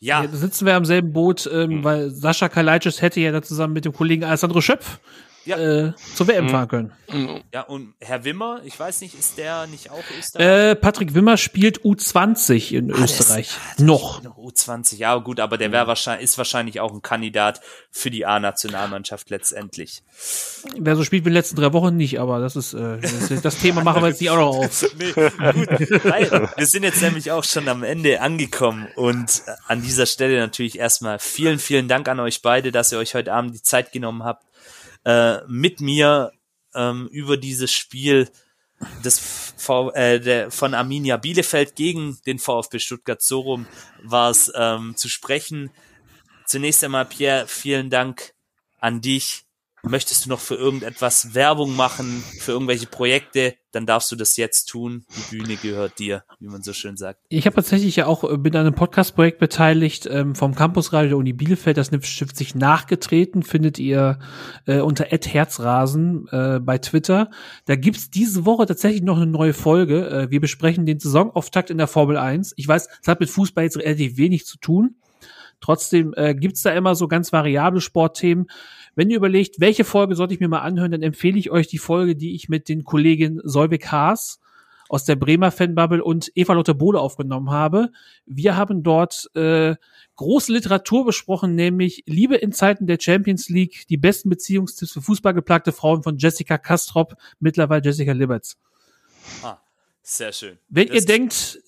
Ja, 0.00 0.22
Ja, 0.22 0.26
da 0.26 0.36
sitzen 0.36 0.64
wir 0.64 0.74
am 0.74 0.86
selben 0.86 1.12
Boot, 1.12 1.48
ähm, 1.52 1.84
weil 1.84 2.10
Sascha 2.10 2.48
Kalajdzic 2.48 3.02
hätte 3.02 3.20
ja 3.20 3.32
da 3.32 3.42
zusammen 3.42 3.74
mit 3.74 3.84
dem 3.84 3.92
Kollegen 3.92 4.24
Alessandro 4.24 4.60
Schöpf 4.60 4.98
Ja. 5.46 5.56
äh, 5.58 5.92
zur 6.14 6.28
WM 6.28 6.48
fahren 6.50 6.68
können. 6.68 6.92
ja, 7.52 7.62
und 7.62 7.94
Herr 8.00 8.24
Wimmer, 8.24 8.60
ich 8.64 8.78
weiß 8.78 9.00
nicht, 9.00 9.18
ist 9.18 9.38
der 9.38 9.66
nicht 9.66 9.90
auch 9.90 10.02
Österreich? 10.18 10.46
Äh, 10.46 10.74
Patrick 10.76 11.14
Wimmer 11.14 11.36
spielt 11.38 11.80
U20 11.80 12.72
in 12.76 12.92
Ah, 12.94 12.98
Österreich. 13.04 13.50
ah, 13.56 13.74
der 13.78 13.86
Noch. 13.86 14.18
spielt 14.18 14.24
noch 14.24 14.38
U20, 14.38 14.96
ja 14.96 15.16
gut, 15.16 15.40
aber 15.40 15.56
der 15.58 15.72
wäre 15.72 15.86
wahrscheinlich, 15.86 16.24
ist 16.24 16.36
wahrscheinlich 16.38 16.80
auch 16.80 16.92
ein 16.92 17.02
Kandidat 17.02 17.60
für 17.90 18.10
die 18.10 18.26
A-Nationalmannschaft 18.26 19.30
letztendlich. 19.30 20.02
Wer 20.78 20.94
so 20.96 21.04
spielt 21.04 21.24
wie 21.24 21.28
in 21.28 21.32
den 21.32 21.38
letzten 21.38 21.56
drei 21.56 21.72
Wochen 21.72 21.96
nicht, 21.96 22.20
aber 22.20 22.38
das 22.38 22.54
ist, 22.56 22.74
äh, 22.74 22.98
das, 23.00 23.40
das 23.42 23.58
Thema 23.58 23.82
machen 23.82 24.02
wir 24.02 24.08
jetzt 24.08 24.20
nicht 24.20 24.30
auch 24.30 24.36
noch 24.36 24.56
auf. 24.58 24.84
Nee, 24.98 25.12
gut, 25.12 26.04
weil 26.04 26.50
wir 26.56 26.66
sind 26.66 26.82
jetzt 26.82 27.00
nämlich 27.00 27.30
auch 27.32 27.44
schon 27.44 27.66
am 27.68 27.82
Ende 27.82 28.20
angekommen 28.20 28.86
und 28.96 29.42
an 29.66 29.80
dieser 29.82 30.04
Stelle 30.06 30.38
natürlich 30.38 30.78
erstmal 30.78 31.18
vielen, 31.18 31.58
vielen 31.58 31.88
Dank 31.88 32.08
an 32.08 32.20
euch 32.20 32.42
beide, 32.42 32.70
dass 32.72 32.92
ihr 32.92 32.98
euch 32.98 33.14
heute 33.14 33.32
Abend 33.32 33.54
die 33.54 33.62
Zeit 33.62 33.92
genommen 33.92 34.22
habt, 34.24 34.44
äh, 35.04 35.38
mit 35.46 35.80
mir 35.80 36.32
ähm, 36.74 37.08
über 37.12 37.36
dieses 37.36 37.72
Spiel 37.72 38.28
des 39.04 39.18
v 39.18 39.90
äh, 39.92 40.20
der, 40.20 40.50
von 40.50 40.74
Arminia 40.74 41.16
Bielefeld 41.16 41.76
gegen 41.76 42.18
den 42.26 42.38
VfB 42.38 42.78
Stuttgart 42.78 43.20
so 43.20 43.40
rum 43.40 43.66
war 44.02 44.30
es 44.30 44.50
ähm, 44.54 44.96
zu 44.96 45.08
sprechen. 45.08 45.70
Zunächst 46.46 46.82
einmal, 46.82 47.04
Pierre, 47.04 47.46
vielen 47.46 47.90
Dank 47.90 48.34
an 48.78 49.00
dich. 49.00 49.44
Möchtest 49.82 50.26
du 50.26 50.30
noch 50.30 50.40
für 50.40 50.56
irgendetwas 50.56 51.34
Werbung 51.34 51.74
machen, 51.74 52.22
für 52.38 52.52
irgendwelche 52.52 52.86
Projekte, 52.86 53.54
dann 53.72 53.86
darfst 53.86 54.10
du 54.12 54.16
das 54.16 54.36
jetzt 54.36 54.66
tun. 54.66 55.04
Die 55.16 55.36
Bühne 55.36 55.56
gehört 55.56 55.98
dir, 55.98 56.24
wie 56.38 56.48
man 56.48 56.62
so 56.62 56.72
schön 56.72 56.96
sagt. 56.96 57.20
Ich 57.28 57.46
habe 57.46 57.56
tatsächlich 57.56 57.96
ja 57.96 58.06
auch 58.06 58.24
äh, 58.24 58.36
bin 58.36 58.54
an 58.56 58.66
einem 58.66 58.74
Podcast-Projekt 58.74 59.38
beteiligt 59.38 60.06
ähm, 60.10 60.34
vom 60.34 60.54
Campusradio 60.54 61.08
der 61.10 61.18
Uni 61.18 61.32
Bielefeld. 61.32 61.76
Das 61.76 61.90
stiftet 62.02 62.36
sich 62.36 62.54
nachgetreten, 62.54 63.42
findet 63.42 63.78
ihr 63.78 64.18
äh, 64.66 64.80
unter 64.80 65.04
@herzrasen 65.04 66.28
äh, 66.30 66.60
bei 66.60 66.78
Twitter. 66.78 67.30
Da 67.66 67.76
gibt's 67.76 68.10
diese 68.10 68.44
Woche 68.44 68.66
tatsächlich 68.66 69.02
noch 69.02 69.16
eine 69.16 69.26
neue 69.26 69.54
Folge. 69.54 70.08
Äh, 70.08 70.30
wir 70.30 70.40
besprechen 70.40 70.84
den 70.84 71.00
Saisonauftakt 71.00 71.70
in 71.70 71.78
der 71.78 71.86
Formel 71.86 72.16
1. 72.16 72.54
Ich 72.56 72.68
weiß, 72.68 72.88
es 73.00 73.08
hat 73.08 73.20
mit 73.20 73.30
Fußball 73.30 73.64
jetzt 73.64 73.78
relativ 73.78 74.16
wenig 74.16 74.46
zu 74.46 74.58
tun. 74.58 74.96
Trotzdem 75.60 76.14
äh, 76.16 76.34
gibt's 76.34 76.62
da 76.62 76.72
immer 76.72 76.94
so 76.94 77.06
ganz 77.06 77.32
variable 77.32 77.80
Sportthemen. 77.80 78.46
Wenn 78.94 79.10
ihr 79.10 79.16
überlegt, 79.16 79.60
welche 79.60 79.84
Folge 79.84 80.14
sollte 80.14 80.34
ich 80.34 80.40
mir 80.40 80.48
mal 80.48 80.60
anhören, 80.60 80.90
dann 80.90 81.02
empfehle 81.02 81.38
ich 81.38 81.50
euch 81.50 81.68
die 81.68 81.78
Folge, 81.78 82.16
die 82.16 82.34
ich 82.34 82.48
mit 82.48 82.68
den 82.68 82.84
Kolleginnen 82.84 83.40
Solveig 83.44 83.90
Haas 83.90 84.40
aus 84.88 85.04
der 85.04 85.14
Bremer 85.14 85.52
Fanbubble 85.52 86.02
und 86.02 86.32
Eva 86.34 86.52
Lotte 86.52 86.74
Bohle 86.74 86.98
aufgenommen 86.98 87.50
habe. 87.50 87.90
Wir 88.26 88.56
haben 88.56 88.82
dort 88.82 89.30
äh, 89.36 89.76
große 90.16 90.52
Literatur 90.52 91.04
besprochen, 91.06 91.54
nämlich 91.54 92.02
Liebe 92.06 92.34
in 92.34 92.50
Zeiten 92.52 92.88
der 92.88 92.98
Champions 93.00 93.48
League, 93.48 93.86
die 93.88 93.96
besten 93.96 94.28
Beziehungstipps 94.30 94.92
für 94.92 95.00
fußballgeplagte 95.00 95.70
Frauen 95.70 96.02
von 96.02 96.18
Jessica 96.18 96.58
Kastrop, 96.58 97.14
mittlerweile 97.38 97.82
Jessica 97.84 98.10
Liberts. 98.12 98.58
Ah, 99.44 99.58
sehr 100.02 100.32
schön. 100.32 100.58
Wenn 100.68 100.88
Das- 100.88 100.96
ihr 100.96 101.04
denkt, 101.04 101.60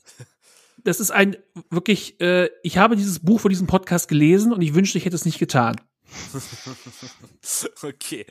das 0.83 0.99
ist 0.99 1.13
ein 1.13 1.37
wirklich, 1.71 2.21
äh, 2.21 2.49
ich 2.65 2.77
habe 2.79 2.97
dieses 2.97 3.21
Buch 3.21 3.39
vor 3.39 3.51
diesem 3.51 3.69
Podcast 3.69 4.09
gelesen 4.09 4.53
und 4.53 4.63
ich 4.63 4.75
wünschte, 4.75 4.99
ich 4.99 5.05
hätte 5.05 5.15
es 5.15 5.25
nicht 5.25 5.39
getan. 5.39 5.77
Okay. 7.83 8.27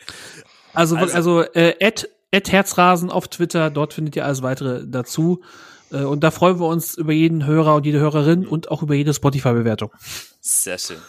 Also, 0.73 0.95
Also- 0.95 1.15
also, 1.15 1.41
äh, 1.53 1.75
at, 1.85 2.07
at 2.33 2.51
Herzrasen 2.51 3.09
auf 3.09 3.27
Twitter, 3.27 3.69
dort 3.69 3.93
findet 3.93 4.15
ihr 4.15 4.25
alles 4.25 4.41
weitere 4.41 4.85
dazu. 4.87 5.41
Äh, 5.91 6.03
und 6.03 6.21
da 6.21 6.31
freuen 6.31 6.59
wir 6.59 6.67
uns 6.67 6.95
über 6.95 7.11
jeden 7.11 7.45
Hörer 7.45 7.75
und 7.75 7.85
jede 7.85 7.99
Hörerin 7.99 8.47
und 8.47 8.71
auch 8.71 8.81
über 8.81 8.95
jede 8.95 9.13
Spotify-Bewertung. 9.13 9.91
Sehr 10.39 10.77
schön. 10.77 10.99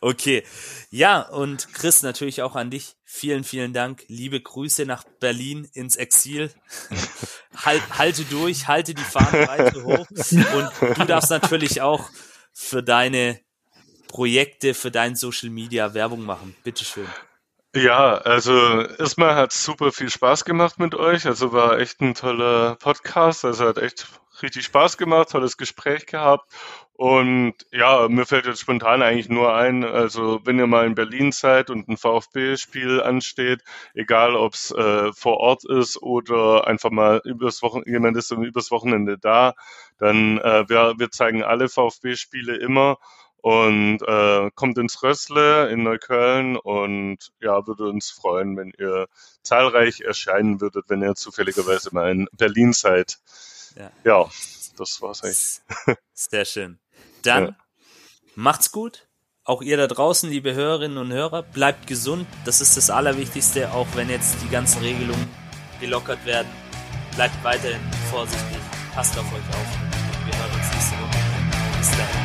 Okay. 0.00 0.42
Ja, 0.90 1.20
und 1.22 1.72
Chris, 1.72 2.02
natürlich 2.02 2.42
auch 2.42 2.56
an 2.56 2.70
dich. 2.70 2.96
Vielen, 3.04 3.44
vielen 3.44 3.72
Dank. 3.72 4.04
Liebe 4.08 4.40
Grüße 4.40 4.84
nach 4.86 5.04
Berlin 5.20 5.68
ins 5.72 5.96
Exil. 5.96 6.50
halt, 7.56 7.82
halte 7.96 8.24
durch, 8.24 8.66
halte 8.66 8.92
die 8.94 9.02
Fahne 9.02 9.46
weiter 9.46 9.84
hoch. 9.84 10.06
Und 10.10 10.98
du 10.98 11.04
darfst 11.06 11.30
natürlich 11.30 11.80
auch 11.80 12.10
für 12.52 12.82
deine 12.82 13.40
Projekte, 14.14 14.74
für 14.74 14.92
dein 14.92 15.16
Social 15.16 15.50
Media 15.50 15.92
Werbung 15.92 16.24
machen. 16.24 16.54
Bitteschön. 16.62 17.08
Ja, 17.74 18.18
also 18.18 18.52
erstmal 18.82 19.34
hat 19.34 19.52
super 19.52 19.90
viel 19.90 20.08
Spaß 20.08 20.44
gemacht 20.44 20.78
mit 20.78 20.94
euch. 20.94 21.26
Also 21.26 21.52
war 21.52 21.80
echt 21.80 22.00
ein 22.00 22.14
toller 22.14 22.76
Podcast. 22.76 23.44
Also 23.44 23.66
hat 23.66 23.78
echt 23.78 24.06
richtig 24.40 24.66
Spaß 24.66 24.98
gemacht, 24.98 25.30
tolles 25.30 25.56
Gespräch 25.56 26.06
gehabt. 26.06 26.48
Und 26.92 27.54
ja, 27.72 28.06
mir 28.08 28.24
fällt 28.24 28.46
jetzt 28.46 28.60
spontan 28.60 29.02
eigentlich 29.02 29.28
nur 29.28 29.52
ein, 29.52 29.82
also 29.82 30.40
wenn 30.44 30.60
ihr 30.60 30.68
mal 30.68 30.86
in 30.86 30.94
Berlin 30.94 31.32
seid 31.32 31.68
und 31.68 31.88
ein 31.88 31.96
VfB-Spiel 31.96 33.02
ansteht, 33.02 33.62
egal 33.94 34.36
ob 34.36 34.54
es 34.54 34.70
äh, 34.70 35.12
vor 35.12 35.38
Ort 35.38 35.64
ist 35.64 36.00
oder 36.00 36.68
einfach 36.68 36.90
mal 36.90 37.20
übers 37.24 37.62
Wochenende, 37.62 37.90
jemand 37.90 38.16
ist 38.16 38.30
übers 38.30 38.70
Wochenende 38.70 39.18
da, 39.18 39.54
dann 39.98 40.38
äh, 40.38 40.68
wir, 40.68 40.94
wir 40.98 41.10
zeigen 41.10 41.42
alle 41.42 41.68
VfB-Spiele 41.68 42.56
immer 42.58 42.98
und 43.44 43.98
äh, 44.00 44.50
kommt 44.54 44.78
ins 44.78 45.02
Rössle 45.02 45.68
in 45.68 45.82
Neukölln 45.82 46.56
und 46.56 47.18
ja, 47.42 47.66
würde 47.66 47.84
uns 47.90 48.10
freuen, 48.10 48.56
wenn 48.56 48.72
ihr 48.78 49.06
zahlreich 49.42 50.00
erscheinen 50.00 50.62
würdet, 50.62 50.86
wenn 50.88 51.02
ihr 51.02 51.14
zufälligerweise 51.14 51.90
mal 51.92 52.10
in 52.10 52.26
Berlin 52.32 52.72
seid. 52.72 53.18
Ja. 53.76 53.90
Ja, 54.02 54.30
das 54.78 55.02
war's 55.02 55.22
eigentlich. 55.22 55.60
Sehr 56.14 56.46
schön. 56.46 56.78
Dann 57.22 57.48
Ja. 57.48 57.56
macht's 58.34 58.72
gut. 58.72 59.08
Auch 59.44 59.60
ihr 59.60 59.76
da 59.76 59.88
draußen, 59.88 60.30
liebe 60.30 60.54
Hörerinnen 60.54 60.96
und 60.96 61.12
Hörer, 61.12 61.42
bleibt 61.42 61.86
gesund. 61.86 62.26
Das 62.46 62.62
ist 62.62 62.78
das 62.78 62.88
Allerwichtigste, 62.88 63.72
auch 63.74 63.88
wenn 63.94 64.08
jetzt 64.08 64.36
die 64.42 64.48
ganzen 64.48 64.80
Regelungen 64.80 65.28
gelockert 65.80 66.24
werden. 66.24 66.48
Bleibt 67.14 67.44
weiterhin 67.44 67.82
vorsichtig. 68.10 68.56
Passt 68.94 69.18
auf 69.18 69.26
euch 69.26 69.48
auf. 69.54 70.24
Wir 70.24 70.38
hören 70.38 70.50
uns 70.58 70.72
nächste 70.72 70.94
Woche. 70.94 71.78
Bis 71.78 71.90
dahin. 71.90 72.23